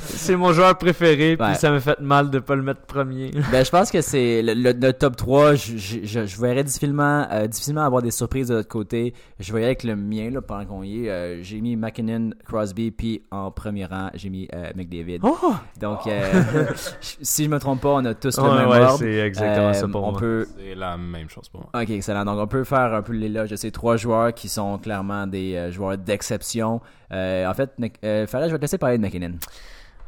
c'est- 0.00 0.36
mon 0.36 0.52
joueur 0.52 0.76
préféré, 0.78 1.36
puis 1.36 1.46
Ouais. 1.48 1.54
ça 1.54 1.70
me 1.72 1.80
fait 1.80 1.98
mal 2.00 2.30
de 2.30 2.38
pas 2.38 2.54
le 2.54 2.62
mettre 2.62 2.82
premier. 2.82 3.30
Ben, 3.52 3.64
je 3.64 3.70
pense 3.70 3.90
que 3.90 4.00
c'est 4.00 4.42
le, 4.42 4.54
le- 4.54 4.72
le 4.72 4.92
top 4.92 5.16
3. 5.16 5.54
Je, 5.54 5.76
je, 5.76 5.98
je, 6.04 6.26
je 6.26 6.40
verrais 6.40 6.62
difficilement, 6.64 7.26
difficilement 7.48 7.82
avoir 7.82 8.02
des 8.02 8.10
surprises 8.10 8.48
de 8.48 8.54
l'autre 8.54 8.68
côté. 8.68 9.14
Je 9.40 9.50
voyais 9.50 9.66
avec 9.66 9.82
le 9.84 9.96
mien, 9.96 10.30
là, 10.30 10.40
pendant 10.40 10.64
qu'on 10.64 10.82
y 10.82 11.06
est. 11.06 11.42
j'ai 11.42 11.60
mis 11.60 11.76
McKinnon, 11.76 12.30
Crosby, 12.46 12.90
puis 12.90 13.22
en 13.30 13.50
premier 13.58 13.84
rang, 13.84 14.10
j'ai 14.14 14.30
mis 14.30 14.48
euh, 14.54 14.70
McDavid. 14.74 15.18
Oh! 15.22 15.54
Donc, 15.80 16.06
euh, 16.06 16.32
si 17.00 17.44
je 17.44 17.48
me 17.50 17.58
trompe 17.58 17.80
pas, 17.82 17.90
on 17.90 18.04
a 18.04 18.14
tous 18.14 18.36
le 18.38 18.42
même 18.44 18.68
ouais, 18.68 18.78
ordre. 18.78 18.98
c'est 18.98 19.14
exactement 19.18 19.68
Euh, 19.68 19.72
ça 19.74 19.88
pour 19.88 20.04
on 20.04 20.10
moi. 20.12 20.20
peut 20.20 20.46
C'est 20.58 20.74
la 20.74 20.96
même 20.96 21.28
chose 21.28 21.48
pour 21.48 21.60
moi. 21.60 21.70
Ok, 21.82 21.90
excellent. 21.90 22.24
Donc, 22.24 22.38
on 22.38 22.46
peut 22.46 22.64
faire 22.64 22.94
un 22.94 23.02
peu 23.02 23.12
l'éloge 23.12 23.50
de 23.50 23.56
ces 23.56 23.70
trois 23.70 23.96
joueurs 23.96 24.32
qui 24.32 24.48
sont 24.48 24.78
clairement 24.78 25.26
des 25.26 25.54
euh, 25.56 25.70
joueurs 25.70 25.98
d'exception. 25.98 26.80
Euh, 27.12 27.46
en 27.46 27.54
fait, 27.54 27.70
Nick- 27.78 27.98
euh, 28.04 28.26
Farah, 28.26 28.46
je 28.48 28.52
vais 28.52 28.58
te 28.58 28.62
laisser 28.62 28.78
parler 28.78 28.98
de 28.98 29.02
McKinnon. 29.02 29.34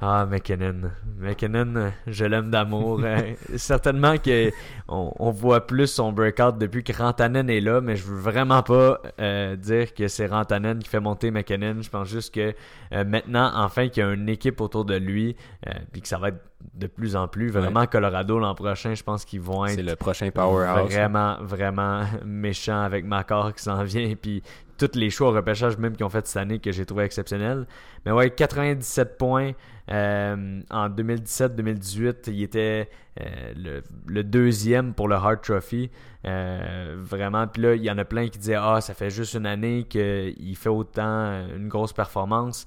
Ah, 0.03 0.26
McKinnon. 0.26 0.90
McKinnon, 1.18 1.92
je 2.07 2.24
l'aime 2.24 2.51
d'amour. 2.51 3.01
Euh, 3.05 3.34
certainement 3.57 4.16
que 4.16 4.51
on, 4.88 5.12
on 5.18 5.30
voit 5.30 5.66
plus 5.66 5.88
son 5.88 6.11
breakout 6.11 6.57
depuis 6.59 6.82
que 6.82 6.92
Rantanen 6.96 7.51
est 7.51 7.61
là, 7.61 7.82
mais 7.82 7.96
je 7.96 8.05
veux 8.07 8.18
vraiment 8.18 8.62
pas 8.62 9.01
euh, 9.20 9.57
dire 9.57 9.92
que 9.92 10.09
c'est 10.09 10.26
Rantanen 10.26 10.78
qui 10.78 10.88
fait 10.88 11.01
monter 11.01 11.30
McKinnon. 11.30 11.82
Je 11.82 11.90
pense 11.90 12.09
juste 12.09 12.34
que 12.34 12.55
euh, 12.92 13.05
maintenant, 13.05 13.51
enfin, 13.55 13.88
qu'il 13.88 14.03
y 14.03 14.07
a 14.07 14.12
une 14.12 14.28
équipe 14.28 14.61
autour 14.62 14.86
de 14.86 14.94
lui, 14.94 15.36
euh, 15.66 15.72
puis 15.92 16.01
que 16.01 16.09
ça 16.09 16.16
va 16.16 16.28
être 16.28 16.42
de 16.74 16.86
plus 16.86 17.16
en 17.16 17.28
plus. 17.28 17.51
Vraiment, 17.51 17.86
Colorado 17.86 18.38
l'an 18.38 18.55
prochain, 18.55 18.94
je 18.94 19.03
pense 19.03 19.24
qu'ils 19.24 19.40
vont 19.40 19.66
être 19.66 19.74
C'est 19.74 19.82
le 19.82 19.96
prochain 19.96 20.30
powerhouse. 20.30 20.92
Vraiment, 20.92 21.36
vraiment 21.42 22.05
méchant 22.24 22.82
avec 22.82 23.05
Macor 23.05 23.55
qui 23.55 23.62
s'en 23.62 23.82
vient. 23.82 24.14
Puis 24.20 24.42
tous 24.80 24.98
les 24.98 25.10
choix 25.10 25.28
au 25.28 25.32
repêchage, 25.32 25.76
même 25.76 25.94
qu'ils 25.94 26.06
ont 26.06 26.10
fait 26.10 26.26
cette 26.26 26.40
année, 26.40 26.58
que 26.58 26.72
j'ai 26.72 26.86
trouvé 26.86 27.04
exceptionnel. 27.04 27.66
Mais 28.06 28.12
ouais, 28.12 28.30
97 28.30 29.18
points. 29.18 29.52
euh, 29.92 30.60
en 30.70 30.88
2017-2018, 30.88 32.30
il 32.30 32.42
était 32.42 32.88
euh, 33.20 33.82
le, 34.06 34.24
deuxième 34.24 34.94
pour 34.94 35.08
le 35.08 35.16
Hart 35.16 35.42
Trophy. 35.42 35.90
Euh, 36.24 36.96
vraiment. 36.98 37.46
Puis 37.46 37.62
là, 37.62 37.74
il 37.74 37.82
y 37.82 37.90
en 37.90 37.98
a 37.98 38.04
plein 38.04 38.28
qui 38.28 38.38
disaient 38.38 38.56
Ah, 38.58 38.80
ça 38.80 38.94
fait 38.94 39.10
juste 39.10 39.34
une 39.34 39.46
année 39.46 39.84
qu'il 39.84 40.56
fait 40.56 40.68
autant 40.68 41.46
une 41.56 41.68
grosse 41.68 41.92
performance. 41.92 42.64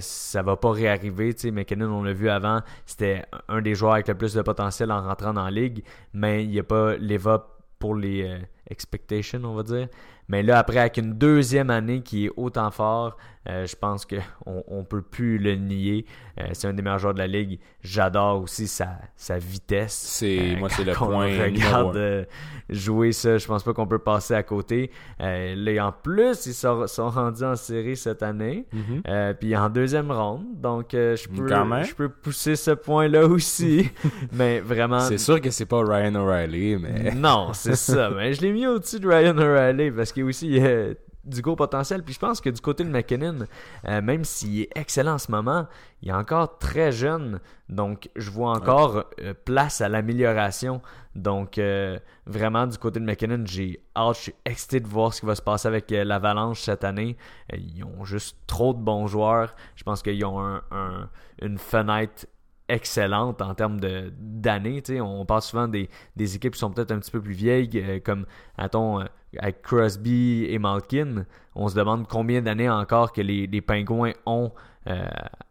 Ça 0.00 0.42
va 0.42 0.56
pas 0.56 0.72
réarriver. 0.72 1.34
Tu 1.34 1.42
sais, 1.42 1.50
McKinnon, 1.50 1.92
on 1.92 2.02
l'a 2.02 2.12
vu 2.12 2.28
avant, 2.28 2.62
c'était 2.86 3.24
un 3.48 3.60
des 3.60 3.74
joueurs 3.74 3.94
avec 3.94 4.08
le 4.08 4.14
plus 4.14 4.34
de 4.34 4.42
potentiel 4.42 4.90
en 4.90 5.02
rentrant 5.02 5.34
dans 5.34 5.44
la 5.44 5.50
ligue, 5.50 5.84
mais 6.12 6.44
il 6.44 6.50
n'y 6.50 6.58
a 6.58 6.64
pas 6.64 6.96
l'EVA 6.96 7.46
pour 7.78 7.94
les, 7.94 8.40
expectation, 8.70 9.40
on 9.44 9.54
va 9.54 9.62
dire. 9.62 9.88
Mais 10.28 10.42
là, 10.42 10.58
après, 10.58 10.78
avec 10.78 10.96
une 10.96 11.14
deuxième 11.14 11.70
année 11.70 12.00
qui 12.02 12.26
est 12.26 12.30
autant 12.36 12.70
fort, 12.70 13.16
euh, 13.46 13.66
je 13.66 13.76
pense 13.76 14.06
qu'on 14.06 14.64
on 14.68 14.84
peut 14.84 15.02
plus 15.02 15.36
le 15.36 15.54
nier. 15.56 16.06
Euh, 16.40 16.44
c'est 16.52 16.66
un 16.66 16.72
des 16.72 16.80
meilleurs 16.80 16.98
joueurs 16.98 17.12
de 17.12 17.18
la 17.18 17.26
ligue. 17.26 17.58
J'adore 17.82 18.42
aussi 18.42 18.66
sa, 18.66 18.98
sa 19.16 19.36
vitesse. 19.36 19.92
C'est, 19.92 20.54
Euh, 20.54 20.58
moi, 20.58 20.70
c'est 20.70 20.84
le 20.84 20.94
point 20.94 21.26
regarde 21.26 22.26
jouer 22.70 23.12
ça, 23.12 23.36
je 23.36 23.46
pense 23.46 23.62
pas 23.62 23.74
qu'on 23.74 23.86
peut 23.86 23.98
passer 23.98 24.32
à 24.32 24.42
côté. 24.42 24.90
Là, 25.18 25.86
en 25.86 25.92
plus, 25.92 26.46
ils 26.46 26.54
sont, 26.54 26.86
sont 26.86 27.10
rendus 27.10 27.44
en 27.44 27.56
série 27.56 27.96
cette 27.96 28.22
année. 28.22 28.66
Mhm. 28.72 29.34
Puis 29.38 29.54
en 29.54 29.68
deuxième 29.68 30.10
ronde, 30.10 30.46
donc 30.54 30.88
je 30.92 31.28
peux 31.28 31.46
je 31.84 31.94
peux 31.94 32.08
pousser 32.08 32.56
ce 32.56 32.70
point-là 32.70 33.26
aussi, 33.26 33.90
mais 34.32 34.60
vraiment 34.60 35.00
C'est 35.00 35.18
sûr 35.18 35.40
que 35.40 35.50
c'est 35.50 35.66
pas 35.66 35.82
Ryan 35.84 36.14
O'Reilly, 36.14 36.76
mais 36.78 37.14
non, 37.14 37.52
c'est 37.52 37.76
ça. 37.76 38.08
Mais 38.08 38.32
je 38.32 38.40
l'ai 38.40 38.52
mis 38.54 38.66
au-dessus 38.66 39.00
de 39.00 39.08
Ryan 39.08 39.36
O'Reilly 39.36 39.90
parce 39.90 40.12
qu'il 40.12 40.22
y 40.22 40.26
a 40.26 40.28
aussi 40.28 40.58
euh, 40.64 40.94
du 41.24 41.40
gros 41.42 41.56
potentiel. 41.56 42.02
Puis 42.02 42.14
je 42.14 42.18
pense 42.18 42.40
que 42.40 42.50
du 42.50 42.60
côté 42.60 42.84
de 42.84 42.90
McKinnon, 42.90 43.46
euh, 43.88 44.00
même 44.02 44.24
s'il 44.24 44.60
est 44.62 44.70
excellent 44.74 45.14
en 45.14 45.18
ce 45.18 45.30
moment, 45.30 45.66
il 46.02 46.08
est 46.10 46.12
encore 46.12 46.58
très 46.58 46.92
jeune. 46.92 47.40
Donc 47.68 48.08
je 48.16 48.30
vois 48.30 48.50
encore 48.52 49.04
euh, 49.20 49.34
place 49.44 49.80
à 49.80 49.88
l'amélioration. 49.88 50.82
Donc 51.14 51.58
euh, 51.58 51.98
vraiment 52.26 52.66
du 52.66 52.76
côté 52.78 53.00
de 53.00 53.04
McKinnon, 53.04 53.44
j'ai 53.46 53.80
hâte, 53.96 54.16
je 54.16 54.20
suis 54.22 54.34
excité 54.44 54.80
de 54.80 54.86
voir 54.88 55.14
ce 55.14 55.20
qui 55.20 55.26
va 55.26 55.34
se 55.34 55.42
passer 55.42 55.68
avec 55.68 55.90
l'Avalanche 55.90 56.60
cette 56.60 56.84
année. 56.84 57.16
Ils 57.52 57.84
ont 57.84 58.04
juste 58.04 58.36
trop 58.46 58.74
de 58.74 58.80
bons 58.80 59.06
joueurs. 59.06 59.54
Je 59.76 59.82
pense 59.84 60.02
qu'ils 60.02 60.24
ont 60.24 60.40
un- 60.40 60.62
un- 60.70 61.08
une 61.42 61.58
fenêtre 61.58 62.26
excellente 62.68 63.42
en 63.42 63.54
termes 63.54 63.78
de 63.78 64.12
d'années. 64.18 64.82
On 65.00 65.24
parle 65.26 65.42
souvent 65.42 65.68
des, 65.68 65.88
des 66.16 66.36
équipes 66.36 66.54
qui 66.54 66.58
sont 66.58 66.70
peut-être 66.70 66.92
un 66.92 66.98
petit 66.98 67.10
peu 67.10 67.20
plus 67.20 67.34
vieilles, 67.34 67.70
euh, 67.74 68.00
comme 68.00 68.26
attends, 68.56 69.00
euh, 69.00 69.04
avec 69.38 69.62
Crosby 69.62 70.46
et 70.48 70.58
Malkin. 70.58 71.26
On 71.54 71.68
se 71.68 71.74
demande 71.74 72.08
combien 72.08 72.42
d'années 72.42 72.70
encore 72.70 73.12
que 73.12 73.20
les, 73.20 73.46
les 73.46 73.60
Pingouins 73.60 74.12
ont 74.26 74.52
euh, 74.86 75.06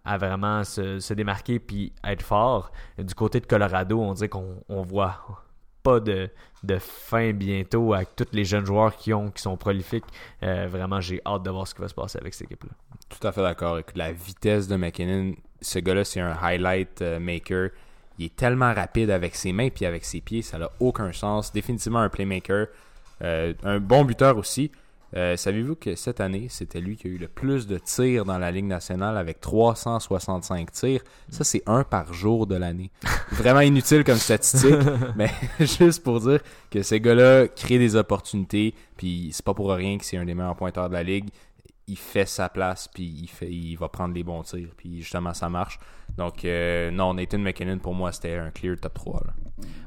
à 0.05 0.17
vraiment 0.17 0.63
se, 0.63 0.99
se 0.99 1.13
démarquer 1.13 1.59
puis 1.59 1.93
être 2.03 2.23
forts. 2.23 2.71
Du 2.97 3.13
côté 3.15 3.39
de 3.39 3.45
Colorado, 3.45 3.99
on 3.99 4.13
dirait 4.13 4.29
qu'on 4.29 4.63
on 4.69 4.81
voit 4.81 5.43
pas 5.81 5.99
de, 5.99 6.29
de 6.63 6.77
fin 6.77 7.33
bientôt 7.33 7.93
avec 7.93 8.15
tous 8.15 8.27
les 8.31 8.45
jeunes 8.45 8.65
joueurs 8.65 8.95
qui 8.95 9.13
ont 9.13 9.31
qui 9.31 9.41
sont 9.41 9.57
prolifiques. 9.57 10.05
Vraiment, 10.41 11.01
j'ai 11.01 11.19
hâte 11.25 11.43
de 11.43 11.49
voir 11.49 11.67
ce 11.67 11.75
qui 11.75 11.81
va 11.81 11.89
se 11.89 11.93
passer 11.93 12.19
avec 12.19 12.33
cette 12.33 12.49
équipe-là. 12.49 12.71
tout 13.09 13.27
à 13.27 13.33
fait 13.33 13.41
d'accord. 13.41 13.77
Écoute, 13.79 13.97
La 13.97 14.13
vitesse 14.13 14.69
de 14.69 14.77
McKinnon, 14.77 15.33
ce 15.63 15.79
gars-là, 15.79 16.03
c'est 16.03 16.19
un 16.19 16.37
highlight 16.41 17.01
euh, 17.01 17.19
maker. 17.19 17.69
Il 18.19 18.25
est 18.25 18.35
tellement 18.35 18.73
rapide 18.73 19.09
avec 19.09 19.35
ses 19.35 19.53
mains 19.53 19.69
puis 19.69 19.85
avec 19.85 20.05
ses 20.05 20.21
pieds, 20.21 20.41
ça 20.41 20.59
n'a 20.59 20.69
aucun 20.79 21.11
sens. 21.11 21.51
Définitivement 21.51 21.99
un 21.99 22.09
playmaker. 22.09 22.67
Euh, 23.23 23.53
un 23.63 23.79
bon 23.79 24.05
buteur 24.05 24.37
aussi. 24.37 24.71
Euh, 25.15 25.37
Savez-vous 25.37 25.75
que 25.75 25.95
cette 25.95 26.19
année, 26.21 26.47
c'était 26.49 26.81
lui 26.81 26.97
qui 26.97 27.07
a 27.07 27.11
eu 27.11 27.17
le 27.17 27.27
plus 27.27 27.67
de 27.67 27.77
tirs 27.77 28.25
dans 28.25 28.39
la 28.39 28.49
Ligue 28.51 28.65
nationale 28.65 29.15
avec 29.17 29.39
365 29.41 30.71
tirs? 30.71 31.01
Ça, 31.29 31.43
c'est 31.43 31.61
un 31.67 31.83
par 31.83 32.13
jour 32.13 32.47
de 32.47 32.55
l'année. 32.55 32.89
Vraiment 33.31 33.59
inutile 33.59 34.03
comme 34.03 34.17
statistique, 34.17 34.75
mais 35.15 35.29
juste 35.59 36.03
pour 36.03 36.19
dire 36.19 36.39
que 36.71 36.81
ces 36.81 36.99
gars-là 36.99 37.47
créent 37.47 37.77
des 37.77 37.95
opportunités, 37.95 38.73
puis 38.97 39.29
c'est 39.31 39.45
pas 39.45 39.53
pour 39.53 39.71
rien 39.71 39.97
que 39.97 40.05
c'est 40.05 40.17
un 40.17 40.25
des 40.25 40.33
meilleurs 40.33 40.55
pointeurs 40.55 40.89
de 40.89 40.93
la 40.93 41.03
Ligue. 41.03 41.29
Il 41.87 41.97
fait 41.97 42.25
sa 42.25 42.47
place, 42.47 42.87
puis 42.87 43.03
il, 43.03 43.27
fait, 43.27 43.51
il 43.51 43.75
va 43.75 43.89
prendre 43.89 44.13
les 44.15 44.23
bons 44.23 44.41
tirs, 44.43 44.69
puis 44.77 45.01
justement, 45.01 45.33
ça 45.33 45.49
marche. 45.49 45.79
Donc, 46.17 46.45
euh, 46.45 46.91
non, 46.91 47.13
Nathan 47.13 47.39
McKinnon, 47.39 47.77
pour 47.79 47.93
moi, 47.93 48.11
c'était 48.13 48.35
un 48.35 48.51
clear 48.51 48.77
top 48.79 48.93
3. 48.93 49.23
Là. 49.27 49.33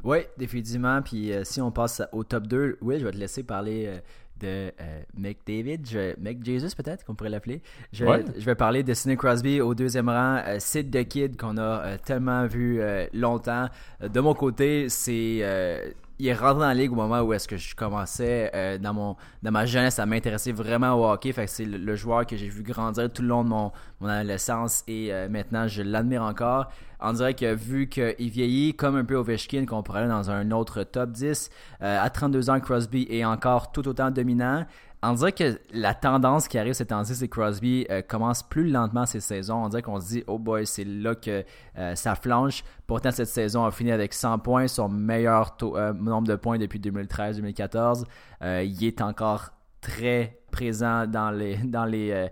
Oui, 0.04 0.18
définitivement. 0.36 1.00
Puis 1.02 1.32
euh, 1.32 1.42
si 1.44 1.60
on 1.60 1.70
passe 1.70 2.02
au 2.12 2.22
top 2.24 2.46
2, 2.46 2.78
Will, 2.82 3.00
je 3.00 3.04
vais 3.06 3.12
te 3.12 3.16
laisser 3.16 3.42
parler 3.44 3.86
euh, 3.86 3.98
de 4.40 4.72
euh, 4.80 5.02
McDavid, 5.16 5.78
je, 5.88 6.14
McJesus 6.20 6.74
peut-être, 6.76 7.04
qu'on 7.04 7.14
pourrait 7.14 7.30
l'appeler. 7.30 7.62
Je, 7.92 8.04
Ouais. 8.04 8.24
je 8.36 8.44
vais 8.44 8.54
parler 8.54 8.82
de 8.82 8.92
Sidney 8.92 9.16
Crosby 9.16 9.60
au 9.62 9.74
deuxième 9.74 10.08
rang, 10.10 10.42
euh, 10.46 10.56
Sid 10.58 10.90
the 10.90 11.08
Kid 11.08 11.36
qu'on 11.38 11.56
a 11.56 11.96
tellement 11.98 12.46
vu 12.46 12.80
longtemps. 13.14 13.68
De 14.02 14.20
mon 14.20 14.34
côté, 14.34 14.88
c'est... 14.90 15.94
il 16.18 16.28
est 16.28 16.34
rentré 16.34 16.60
dans 16.60 16.68
la 16.68 16.74
ligue 16.74 16.92
au 16.92 16.96
moment 16.96 17.20
où 17.20 17.32
est-ce 17.32 17.46
que 17.46 17.56
je 17.56 17.74
commençais 17.74 18.50
euh, 18.54 18.78
dans 18.78 18.94
mon 18.94 19.16
dans 19.42 19.50
ma 19.50 19.66
jeunesse 19.66 19.98
à 19.98 20.06
m'intéresser 20.06 20.52
vraiment 20.52 20.94
au 20.94 21.10
hockey. 21.10 21.32
Fait 21.32 21.44
que 21.44 21.50
c'est 21.50 21.64
le, 21.64 21.78
le 21.78 21.96
joueur 21.96 22.26
que 22.26 22.36
j'ai 22.36 22.48
vu 22.48 22.62
grandir 22.62 23.12
tout 23.12 23.22
le 23.22 23.28
long 23.28 23.44
de 23.44 23.48
mon, 23.48 23.72
mon 24.00 24.08
adolescence 24.08 24.82
et 24.88 25.12
euh, 25.12 25.28
maintenant 25.28 25.68
je 25.68 25.82
l'admire 25.82 26.22
encore. 26.22 26.70
On 27.00 27.12
dirait 27.12 27.34
que 27.34 27.54
vu 27.54 27.88
qu'il 27.88 28.30
vieillit 28.30 28.74
comme 28.74 28.96
un 28.96 29.04
peu 29.04 29.16
Ovechkin 29.16 29.66
qu'on 29.66 29.82
pourrait 29.82 30.00
aller 30.00 30.08
dans 30.08 30.30
un 30.30 30.50
autre 30.50 30.82
top 30.82 31.10
10, 31.10 31.50
euh, 31.82 32.02
à 32.02 32.08
32 32.08 32.48
ans 32.48 32.60
Crosby 32.60 33.06
est 33.10 33.24
encore 33.24 33.70
tout 33.72 33.86
autant 33.86 34.10
dominant. 34.10 34.64
On 35.08 35.12
dirait 35.14 35.32
que 35.32 35.58
la 35.72 35.94
tendance 35.94 36.48
qui 36.48 36.58
arrive 36.58 36.72
cette 36.72 36.88
temps-ci, 36.88 37.14
c'est 37.14 37.28
que 37.28 37.34
Crosby 37.40 37.86
euh, 37.90 38.02
commence 38.02 38.42
plus 38.42 38.68
lentement 38.70 39.06
ses 39.06 39.20
saisons. 39.20 39.64
On 39.64 39.68
dirait 39.68 39.82
qu'on 39.82 40.00
se 40.00 40.08
dit, 40.08 40.24
oh 40.26 40.38
boy, 40.38 40.66
c'est 40.66 40.84
là 40.84 41.14
que 41.14 41.44
euh, 41.78 41.94
ça 41.94 42.14
flanche. 42.16 42.64
Pourtant, 42.86 43.10
cette 43.12 43.28
saison 43.28 43.64
a 43.64 43.70
fini 43.70 43.92
avec 43.92 44.12
100 44.12 44.40
points, 44.40 44.66
son 44.66 44.88
meilleur 44.88 45.56
taux- 45.56 45.76
euh, 45.76 45.92
nombre 45.92 46.26
de 46.26 46.34
points 46.34 46.58
depuis 46.58 46.80
2013-2014. 46.80 48.04
Euh, 48.42 48.64
il 48.64 48.84
est 48.84 49.00
encore 49.00 49.50
très 49.80 50.40
présent 50.50 51.06
dans 51.06 51.30
les 51.30 51.56
dans 51.56 51.84
les, 51.84 52.10
euh, 52.10 52.28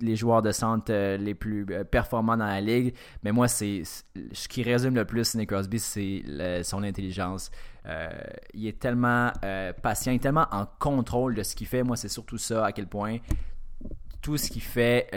les, 0.00 0.16
joueurs 0.16 0.42
de 0.42 0.50
centre 0.50 0.92
euh, 0.92 1.16
les 1.16 1.34
plus 1.34 1.64
euh, 1.70 1.84
performants 1.84 2.36
dans 2.36 2.46
la 2.46 2.60
ligue. 2.60 2.94
Mais 3.22 3.32
moi, 3.32 3.48
c'est 3.48 3.82
ce 3.84 4.48
qui 4.48 4.62
résume 4.62 4.94
le 4.96 5.04
plus 5.04 5.24
Sidney 5.24 5.46
Crosby, 5.46 5.78
c'est 5.78 6.22
son 6.64 6.82
intelligence. 6.82 7.50
Il 8.54 8.66
est 8.66 8.78
tellement 8.78 9.32
patient, 9.82 10.12
il 10.12 10.16
est 10.16 10.20
tellement 10.20 10.46
en 10.50 10.66
contrôle 10.78 11.34
de 11.34 11.42
ce 11.42 11.56
qu'il 11.56 11.66
fait. 11.66 11.82
Moi, 11.82 11.96
c'est 11.96 12.08
surtout 12.08 12.38
ça, 12.38 12.66
à 12.66 12.72
quel 12.72 12.86
point 12.86 13.18
tout 14.22 14.36
ce 14.36 14.50
qu'il 14.50 14.62
fait, 14.62 15.08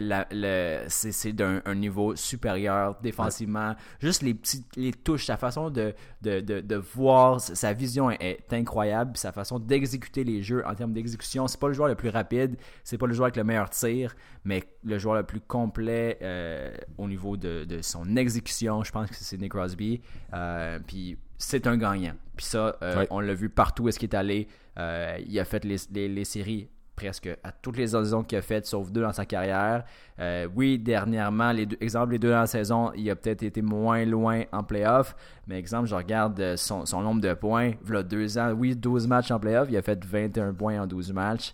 c'est 0.88 1.34
d'un 1.34 1.62
un 1.66 1.76
niveau 1.76 2.16
supérieur 2.16 2.98
défensivement. 3.02 3.76
Juste 4.00 4.22
les 4.22 4.34
petites 4.34 4.76
les 4.76 4.92
touches, 4.94 5.26
sa 5.26 5.38
façon 5.38 5.70
de, 5.70 5.94
de, 6.22 6.40
de, 6.40 6.62
de 6.62 6.76
voir, 6.76 7.40
sa 7.42 7.74
vision 7.74 8.10
est, 8.12 8.22
est 8.50 8.54
incroyable. 8.54 9.18
Sa 9.18 9.32
façon 9.32 9.60
d'exécuter 9.60 10.24
les 10.24 10.42
jeux 10.42 10.64
en 10.66 10.74
termes 10.76 10.94
d'exécution, 10.94 11.48
c'est 11.48 11.60
pas 11.60 11.68
le 11.68 11.74
joueur 11.74 11.90
le 11.90 11.96
plus 11.96 12.10
rapide, 12.10 12.56
c'est 12.84 12.98
pas 12.98 13.08
le 13.08 13.14
joueur 13.14 13.26
avec 13.26 13.36
le 13.38 13.44
meilleur 13.44 13.70
tir, 13.70 14.16
mais 14.46 14.64
le 14.84 14.98
joueur 14.98 15.16
le 15.16 15.24
plus 15.24 15.42
complet 15.42 16.18
euh, 16.22 16.74
au 16.98 17.08
niveau 17.08 17.38
de, 17.38 17.66
de 17.66 17.82
son 17.82 18.16
exécution. 18.16 18.84
Je 18.84 18.92
pense 18.92 19.10
que 19.10 19.16
c'est 19.16 19.24
Sidney 19.26 19.50
Crosby. 19.50 20.02
Euh, 20.34 20.80
puis 20.86 21.18
c'est 21.38 21.68
un 21.68 21.78
gagnant. 21.78 22.14
Puis 22.38 22.46
ça, 22.46 22.78
euh, 22.82 23.00
Ouais. 23.00 23.08
on 23.12 23.20
l'a 23.20 23.34
vu 23.34 23.50
partout 23.50 23.84
où 23.84 23.90
est-ce 23.90 24.00
qu'il 24.00 24.10
est 24.10 24.16
allé. 24.16 24.48
Il 24.78 25.40
a 25.40 25.46
fait 25.46 25.66
les, 25.66 25.76
les, 25.92 26.08
les 26.08 26.26
séries 26.26 26.70
presque 26.96 27.30
à 27.44 27.52
toutes 27.52 27.78
les 27.78 27.88
saisons 27.88 28.24
qu'il 28.24 28.38
a 28.38 28.42
faites, 28.42 28.66
sauf 28.66 28.92
deux 28.92 29.02
dans 29.02 29.14
sa 29.14 29.26
carrière. 29.26 29.84
Euh, 30.20 30.48
oui, 30.56 30.78
dernièrement, 30.78 31.52
les 31.52 31.66
deux, 31.66 31.78
exemple, 31.82 32.14
les 32.14 32.20
deux 32.20 32.30
dans 32.30 32.42
la 32.42 32.48
saison, 32.48 32.92
il 32.96 33.10
a 33.10 33.16
peut-être 33.16 33.44
été 33.44 33.62
moins 33.62 34.06
loin 34.06 34.44
en 34.52 34.64
playoff. 34.64 35.16
Mais 35.48 35.58
exemple, 35.58 35.88
je 35.88 35.96
regarde 35.96 36.40
euh, 36.40 36.58
son, 36.58 36.86
son 36.86 37.02
nombre 37.02 37.22
de 37.22 37.34
points. 37.34 37.72
Il 37.88 38.04
deux 38.04 38.38
ans, 38.38 38.52
oui, 38.52 38.76
12 38.76 39.08
matchs 39.08 39.32
en 39.32 39.40
playoff. 39.40 39.68
Il 39.70 39.78
a 39.78 39.82
fait 39.82 40.04
21 40.04 40.54
points 40.54 40.82
en 40.82 40.88
12 40.88 41.14
matchs. 41.14 41.54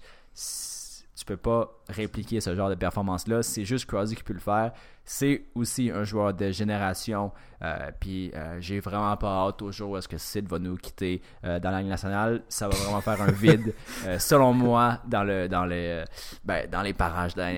Peux 1.30 1.38
pas 1.38 1.70
répliquer 1.90 2.42
ce 2.42 2.56
genre 2.56 2.70
de 2.70 2.76
performance-là. 2.76 3.44
C'est 3.44 3.64
juste 3.64 3.86
Crosby 3.86 4.16
qui 4.16 4.24
peut 4.24 4.34
le 4.34 4.40
faire. 4.40 4.72
C'est 5.06 5.44
aussi 5.54 5.92
un 5.92 6.04
joueur 6.04 6.34
de 6.34 6.50
génération. 6.50 7.32
Euh, 7.62 7.92
puis 8.00 8.32
euh, 8.36 8.58
j'ai 8.60 8.80
vraiment 8.80 9.16
pas 9.16 9.46
hâte 9.46 9.62
au 9.62 9.72
jour 9.72 9.92
où 9.92 9.98
est-ce 9.98 10.08
que 10.08 10.18
Sid 10.18 10.48
va 10.50 10.58
nous 10.58 10.76
quitter 10.76 11.22
euh, 11.46 11.60
dans 11.60 11.70
la 11.70 11.82
Ligue 11.82 11.90
nationale. 11.90 12.42
Ça 12.50 12.68
va 12.68 12.76
vraiment 12.78 13.02
faire 13.02 13.22
un 13.22 13.32
vide, 13.32 13.76
euh, 14.08 14.18
selon 14.18 14.54
moi, 14.54 15.02
dans 15.08 15.24
le 15.24 15.48
dans 15.48 15.66
les 15.66 16.02
euh, 16.02 16.06
ben, 16.44 16.68
dans 16.68 16.82
les 16.82 16.94
parages 16.94 17.36
de 17.36 17.42
la. 17.42 17.50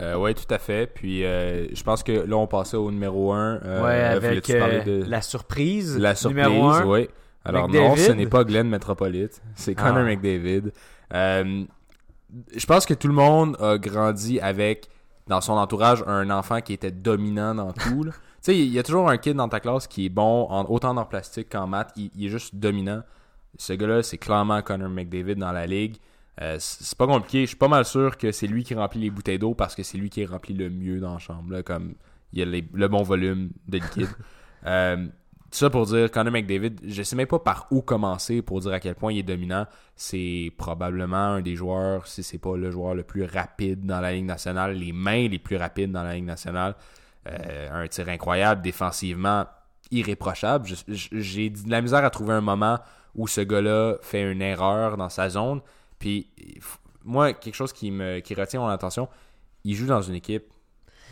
Euh, 0.00 0.16
oui, 0.16 0.34
tout 0.34 0.52
à 0.52 0.58
fait. 0.58 0.86
Puis, 0.92 1.24
euh, 1.24 1.66
je 1.72 1.82
pense 1.84 2.02
que 2.02 2.12
là, 2.12 2.36
on 2.36 2.46
passait 2.48 2.76
au 2.76 2.90
numéro 2.90 3.32
1. 3.32 3.58
ouais, 3.84 4.00
avec 4.02 4.50
euh, 4.50 5.04
la 5.06 5.22
surprise, 5.22 5.96
La 5.96 6.16
surprise, 6.16 6.44
numéro 6.44 6.68
un. 6.68 6.84
oui. 6.86 7.08
Alors 7.44 7.68
McDavid. 7.68 7.88
non, 7.88 7.96
ce 7.96 8.12
n'est 8.12 8.26
pas 8.26 8.42
Glenn 8.44 8.68
Metropolite, 8.68 9.40
c'est 9.54 9.74
Connor 9.76 9.98
Ah. 9.98 10.02
McDavid. 10.02 10.72
Je 12.54 12.66
pense 12.66 12.86
que 12.86 12.94
tout 12.94 13.08
le 13.08 13.14
monde 13.14 13.56
a 13.60 13.78
grandi 13.78 14.38
avec, 14.40 14.88
dans 15.26 15.40
son 15.40 15.54
entourage, 15.54 16.02
un 16.06 16.30
enfant 16.30 16.60
qui 16.60 16.72
était 16.72 16.90
dominant 16.90 17.54
dans 17.54 17.72
tout. 17.72 18.06
Tu 18.40 18.52
sais, 18.52 18.56
il 18.58 18.68
y 18.72 18.78
a 18.78 18.84
toujours 18.84 19.10
un 19.10 19.16
kid 19.18 19.34
dans 19.36 19.48
ta 19.48 19.58
classe 19.58 19.88
qui 19.88 20.06
est 20.06 20.10
bon, 20.10 20.46
en, 20.48 20.64
autant 20.66 20.96
en 20.96 21.04
plastique 21.04 21.48
qu'en 21.50 21.66
maths. 21.66 21.90
Il, 21.96 22.12
il 22.14 22.26
est 22.26 22.28
juste 22.28 22.54
dominant. 22.54 23.02
Ce 23.58 23.72
gars-là, 23.72 24.04
c'est 24.04 24.16
clairement 24.16 24.62
Connor 24.62 24.88
McDavid 24.88 25.34
dans 25.34 25.50
la 25.50 25.66
ligue. 25.66 25.96
Euh, 26.40 26.56
c'est 26.60 26.96
pas 26.96 27.08
compliqué. 27.08 27.40
Je 27.42 27.46
suis 27.46 27.56
pas 27.56 27.66
mal 27.66 27.84
sûr 27.84 28.16
que 28.16 28.30
c'est 28.30 28.46
lui 28.46 28.62
qui 28.62 28.74
remplit 28.76 29.00
les 29.00 29.10
bouteilles 29.10 29.40
d'eau 29.40 29.54
parce 29.54 29.74
que 29.74 29.82
c'est 29.82 29.98
lui 29.98 30.08
qui 30.08 30.24
remplit 30.24 30.54
le 30.54 30.70
mieux 30.70 31.00
dans 31.00 31.14
la 31.14 31.18
chambre. 31.18 31.50
Là, 31.52 31.64
comme 31.64 31.94
il 32.32 32.38
y 32.38 32.42
a 32.42 32.44
les- 32.44 32.64
le 32.72 32.86
bon 32.86 33.02
volume 33.02 33.50
de 33.66 33.78
liquide. 33.78 34.08
Euh, 34.66 35.06
ça 35.50 35.70
pour 35.70 35.86
dire, 35.86 36.10
Connor 36.10 36.32
McDavid, 36.32 36.76
je 36.86 37.02
sais 37.02 37.16
même 37.16 37.26
pas 37.26 37.38
par 37.38 37.66
où 37.70 37.80
commencer 37.80 38.42
pour 38.42 38.60
dire 38.60 38.72
à 38.72 38.80
quel 38.80 38.94
point 38.94 39.12
il 39.12 39.18
est 39.18 39.22
dominant. 39.22 39.66
C'est 39.96 40.52
probablement 40.58 41.16
un 41.16 41.40
des 41.40 41.56
joueurs, 41.56 42.06
si 42.06 42.22
c'est 42.22 42.38
pas 42.38 42.56
le 42.56 42.70
joueur 42.70 42.94
le 42.94 43.02
plus 43.02 43.24
rapide 43.24 43.86
dans 43.86 44.00
la 44.00 44.12
Ligue 44.12 44.26
nationale, 44.26 44.74
les 44.74 44.92
mains 44.92 45.28
les 45.28 45.38
plus 45.38 45.56
rapides 45.56 45.90
dans 45.90 46.02
la 46.02 46.14
Ligue 46.14 46.26
nationale. 46.26 46.74
Euh, 47.26 47.82
un 47.84 47.88
tir 47.88 48.08
incroyable 48.08 48.62
défensivement. 48.62 49.46
irréprochable. 49.90 50.68
J'ai 50.88 51.50
de 51.50 51.70
la 51.70 51.80
misère 51.80 52.04
à 52.04 52.10
trouver 52.10 52.34
un 52.34 52.42
moment 52.42 52.78
où 53.14 53.26
ce 53.26 53.40
gars-là 53.40 53.96
fait 54.02 54.30
une 54.30 54.42
erreur 54.42 54.96
dans 54.98 55.08
sa 55.08 55.30
zone. 55.30 55.60
Puis, 55.98 56.30
moi, 57.04 57.32
quelque 57.32 57.54
chose 57.54 57.72
qui 57.72 57.90
me 57.90 58.20
qui 58.20 58.34
retient 58.34 58.60
mon 58.60 58.68
attention, 58.68 59.08
il 59.64 59.74
joue 59.74 59.86
dans 59.86 60.02
une 60.02 60.14
équipe 60.14 60.44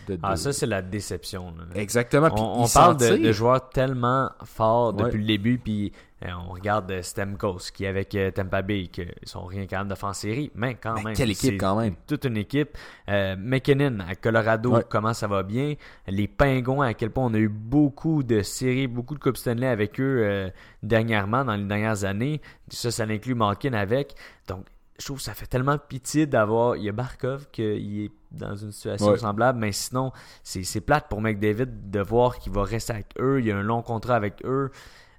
de. 0.06 0.18
Ah, 0.22 0.36
ça, 0.36 0.52
c'est 0.52 0.66
la 0.66 0.82
déception. 0.82 1.52
là. 1.56 1.64
Exactement. 1.80 2.30
Puis 2.30 2.40
On, 2.42 2.66
parle 2.68 2.96
de, 2.96 3.32
joueurs 3.32 3.68
tellement 3.70 4.30
forts 4.44 4.94
Ouais. 4.94 5.04
depuis 5.04 5.18
le 5.20 5.26
début, 5.26 5.58
puis 5.58 5.92
euh, 6.24 6.28
on 6.48 6.52
regarde 6.52 6.90
euh, 6.90 7.02
Stamkos 7.02 7.58
qui 7.74 7.84
est 7.84 7.88
avec 7.88 8.14
euh, 8.14 8.30
Tampa 8.30 8.62
Bay, 8.62 8.86
qui 8.90 9.02
sont 9.24 9.44
rien 9.44 9.66
capables 9.66 9.90
de 9.90 9.94
faire 9.94 10.08
en 10.08 10.12
série, 10.14 10.50
mais 10.54 10.74
quand 10.74 10.94
Mais 10.94 11.02
même. 11.04 11.14
quelle 11.14 11.30
équipe, 11.30 11.60
quand 11.60 11.76
même. 11.78 11.94
Toute 12.06 12.24
une 12.24 12.36
équipe. 12.38 12.76
Euh, 13.08 13.36
McKinnon 13.38 13.98
à 14.08 14.14
Colorado, 14.14 14.76
Ouais. 14.76 14.84
comment 14.88 15.12
ça 15.12 15.26
va 15.26 15.42
bien? 15.42 15.74
Les 16.06 16.26
Pingouins, 16.28 16.86
à 16.86 16.94
quel 16.94 17.10
point 17.10 17.26
on 17.26 17.34
a 17.34 17.38
eu 17.38 17.48
beaucoup 17.48 18.22
de 18.22 18.42
séries, 18.42 18.86
beaucoup 18.86 19.14
de 19.14 19.20
Coupe 19.20 19.36
Stanley 19.36 19.66
avec 19.66 20.00
eux 20.00 20.50
dernièrement, 20.82 21.44
dans 21.44 21.54
les 21.54 21.64
dernières 21.64 22.04
années. 22.04 22.40
Ça, 22.68 22.90
ça 22.90 23.04
inclut 23.04 23.34
Malkin 23.34 23.72
avec. 23.74 24.14
Donc, 24.48 24.64
je 24.98 25.04
trouve 25.04 25.18
que 25.18 25.24
ça 25.24 25.34
fait 25.34 25.46
tellement 25.46 25.76
pitié 25.78 26.26
d'avoir. 26.26 26.76
Il 26.76 26.84
y 26.84 26.88
a 26.88 26.92
Barkov 26.92 27.48
qui 27.52 27.62
est 28.04 28.10
dans 28.32 28.54
une 28.56 28.72
situation 28.72 29.08
Ouais. 29.08 29.18
semblable, 29.18 29.58
mais 29.58 29.72
sinon, 29.72 30.12
c'est 30.42 30.80
plate 30.80 31.08
pour 31.08 31.20
McDavid 31.20 31.66
de 31.90 32.00
voir 32.00 32.38
qu'il 32.38 32.52
va 32.52 32.64
rester 32.64 32.92
avec 32.92 33.06
eux. 33.18 33.40
Il 33.40 33.46
y 33.46 33.52
a 33.52 33.56
un 33.56 33.62
long 33.62 33.82
contrat 33.82 34.16
avec 34.16 34.44
eux. 34.44 34.70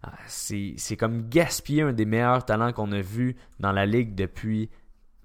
Ah, 0.03 0.13
C'est 0.27 0.73
c'est 0.77 0.95
comme 0.97 1.27
gaspiller 1.29 1.81
un 1.83 1.93
des 1.93 2.05
meilleurs 2.05 2.45
talents 2.45 2.71
qu'on 2.73 2.91
a 2.91 3.01
vu 3.01 3.35
dans 3.59 3.71
la 3.71 3.85
ligue 3.85 4.13
depuis 4.15 4.69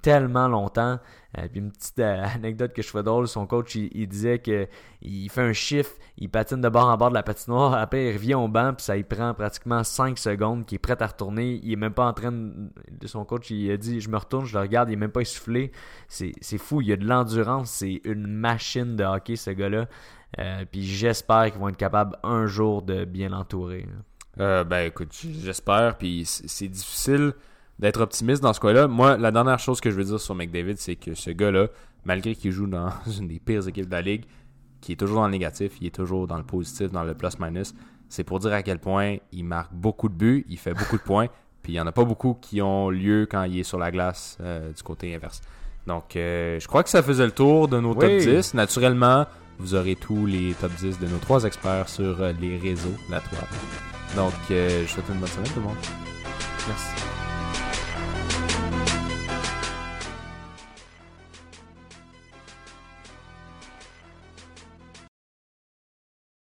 tellement 0.03 0.49
longtemps. 0.49 0.99
Euh, 1.39 1.49
puis 1.51 1.61
une 1.61 1.73
petite 1.73 1.99
euh, 2.01 2.27
anecdote 2.35 2.75
que 2.75 2.83
je 2.83 2.89
trouvais 2.89 3.05
drôle, 3.05 3.27
son 3.27 3.47
coach 3.47 3.75
il, 3.75 4.07
disait 4.07 4.41
que 4.41 4.69
il 5.01 5.31
fait 5.31 5.41
un 5.41 5.55
chiffre, 5.55 5.93
il 6.19 6.29
patine 6.29 6.61
de 6.61 6.69
bord 6.69 6.89
en 6.89 6.97
bord 6.99 7.09
de 7.09 7.15
la 7.15 7.23
patinoire, 7.23 7.73
après 7.73 8.09
il 8.09 8.13
revient 8.13 8.35
au 8.35 8.49
banc, 8.49 8.75
puis 8.75 8.85
ça 8.85 8.99
il 8.99 9.05
prend 9.05 9.33
pratiquement 9.33 9.83
5 9.83 10.19
secondes, 10.19 10.67
qu'il 10.67 10.77
est 10.77 10.79
prêt 10.79 11.01
à 11.01 11.07
retourner, 11.07 11.59
il 11.63 11.73
est 11.73 11.77
même 11.77 11.95
pas 11.95 12.05
en 12.05 12.13
train 12.13 12.33
de 12.33 13.07
son 13.07 13.25
coach, 13.25 13.51
il 13.51 13.71
a 13.71 13.79
dit 13.79 14.01
je 14.01 14.11
me 14.11 14.19
retourne, 14.19 14.45
je 14.45 14.53
le 14.53 14.61
regarde, 14.61 14.91
il 14.91 14.93
est 14.93 14.97
même 14.97 15.11
pas 15.11 15.23
essoufflé. 15.23 15.73
C'est 16.09 16.59
fou, 16.59 16.83
il 16.83 16.93
a 16.93 16.97
de 16.97 17.07
l'endurance, 17.07 17.71
c'est 17.71 18.03
une 18.05 18.27
machine 18.27 18.97
de 18.97 19.05
hockey 19.05 19.37
ce 19.37 19.51
gars-là. 19.51 19.87
Euh, 20.39 20.65
puis 20.71 20.83
j'espère 20.83 21.51
qu'ils 21.51 21.61
vont 21.61 21.69
être 21.69 21.77
capables 21.77 22.17
un 22.23 22.47
jour 22.47 22.83
de 22.83 23.05
bien 23.05 23.29
l'entourer. 23.31 23.87
Euh, 24.41 24.65
ben 24.65 24.87
écoute, 24.87 25.13
j'espère. 25.13 25.99
Puis 25.99 26.25
c'est 26.25 26.69
difficile 26.69 27.35
d'être 27.83 28.01
optimiste 28.01 28.43
dans 28.43 28.53
ce 28.53 28.61
cas-là. 28.61 28.89
Moi, 28.89 29.19
la 29.19 29.31
dernière 29.31 29.59
chose 29.59 29.81
que 29.81 29.91
je 29.91 29.97
veux 29.97 30.05
dire 30.05 30.21
sur 30.21 30.35
McDavid, 30.35 30.77
c'est 30.79 30.97
que 30.97 31.15
ce 31.15 31.31
gars-là, 31.31 31.67
malgré 32.05 32.35
qu'il 32.35 32.53
joue 32.53 32.67
dans 32.67 32.89
une 33.19 33.29
des 33.29 33.41
pires 33.41 33.67
équipes 33.69 33.87
de 33.89 33.93
la 33.93 34.01
ligue, 34.01 34.25
qui 34.81 34.93
est 34.93 34.97
toujours 34.97 35.21
dans 35.21 35.27
le 35.27 35.33
négatif, 35.33 35.73
il 35.81 35.89
est 35.89 35.95
toujours 35.95 36.27
dans 36.27 36.39
le 36.39 36.45
positif, 36.45 36.91
dans 36.91 37.05
le 37.05 37.15
plus-minus, 37.15 37.75
c'est 38.09 38.25
pour 38.25 38.39
dire 38.39 38.53
à 38.53 38.63
quel 38.63 38.79
point 38.79 39.17
il 39.33 39.45
marque 39.45 39.73
beaucoup 39.75 40.09
de 40.09 40.15
buts, 40.15 40.47
il 40.49 40.59
fait 40.59 40.75
beaucoup 40.75 40.97
de 40.97 41.03
points, 41.03 41.27
puis 41.63 41.73
il 41.73 41.77
n'y 41.77 41.81
en 41.81 41.87
a 41.87 41.93
pas 41.93 42.05
beaucoup 42.05 42.35
qui 42.41 42.63
ont 42.63 42.89
lieu 42.89 43.27
quand 43.31 43.45
il 43.45 43.59
est 43.59 43.65
sur 43.65 43.79
la 43.79 43.91
glace 43.91 44.39
euh, 44.41 44.73
du 44.73 44.83
côté 44.83 45.15
inverse. 45.15 45.43
Donc, 45.87 46.17
euh, 46.17 46.61
je 46.61 46.69
crois 46.69 46.83
que 46.85 46.91
ça 46.91 47.03
faisait 47.03 47.27
le 47.27 47.33
tour 47.33 47.69
de 47.69 47.81
nos 47.81 47.95
top 47.95 48.05
Oui. 48.05 48.25
10. 48.25 48.55
Naturellement, 48.55 49.27
vous 49.59 49.75
aurez 49.75 49.97
tous 49.97 50.27
les 50.27 50.55
top 50.55 50.73
10 50.77 51.01
de 51.01 51.07
nos 51.07 51.19
trois 51.19 51.45
experts 51.45 51.89
sur 51.89 52.21
euh, 52.21 52.33
les 52.41 52.59
réseaux, 52.59 52.95
la 53.11 53.21
toile. 53.21 53.49
Donc, 54.15 54.33
euh, 54.51 54.69
je 54.69 54.83
vous 54.83 54.89
souhaite 54.89 55.09
une 55.13 55.21
bonne 55.21 55.29
semaine 55.29 55.49
tout 55.49 55.61
le 55.61 55.67
monde. 55.67 55.77
Merci. 56.69 57.22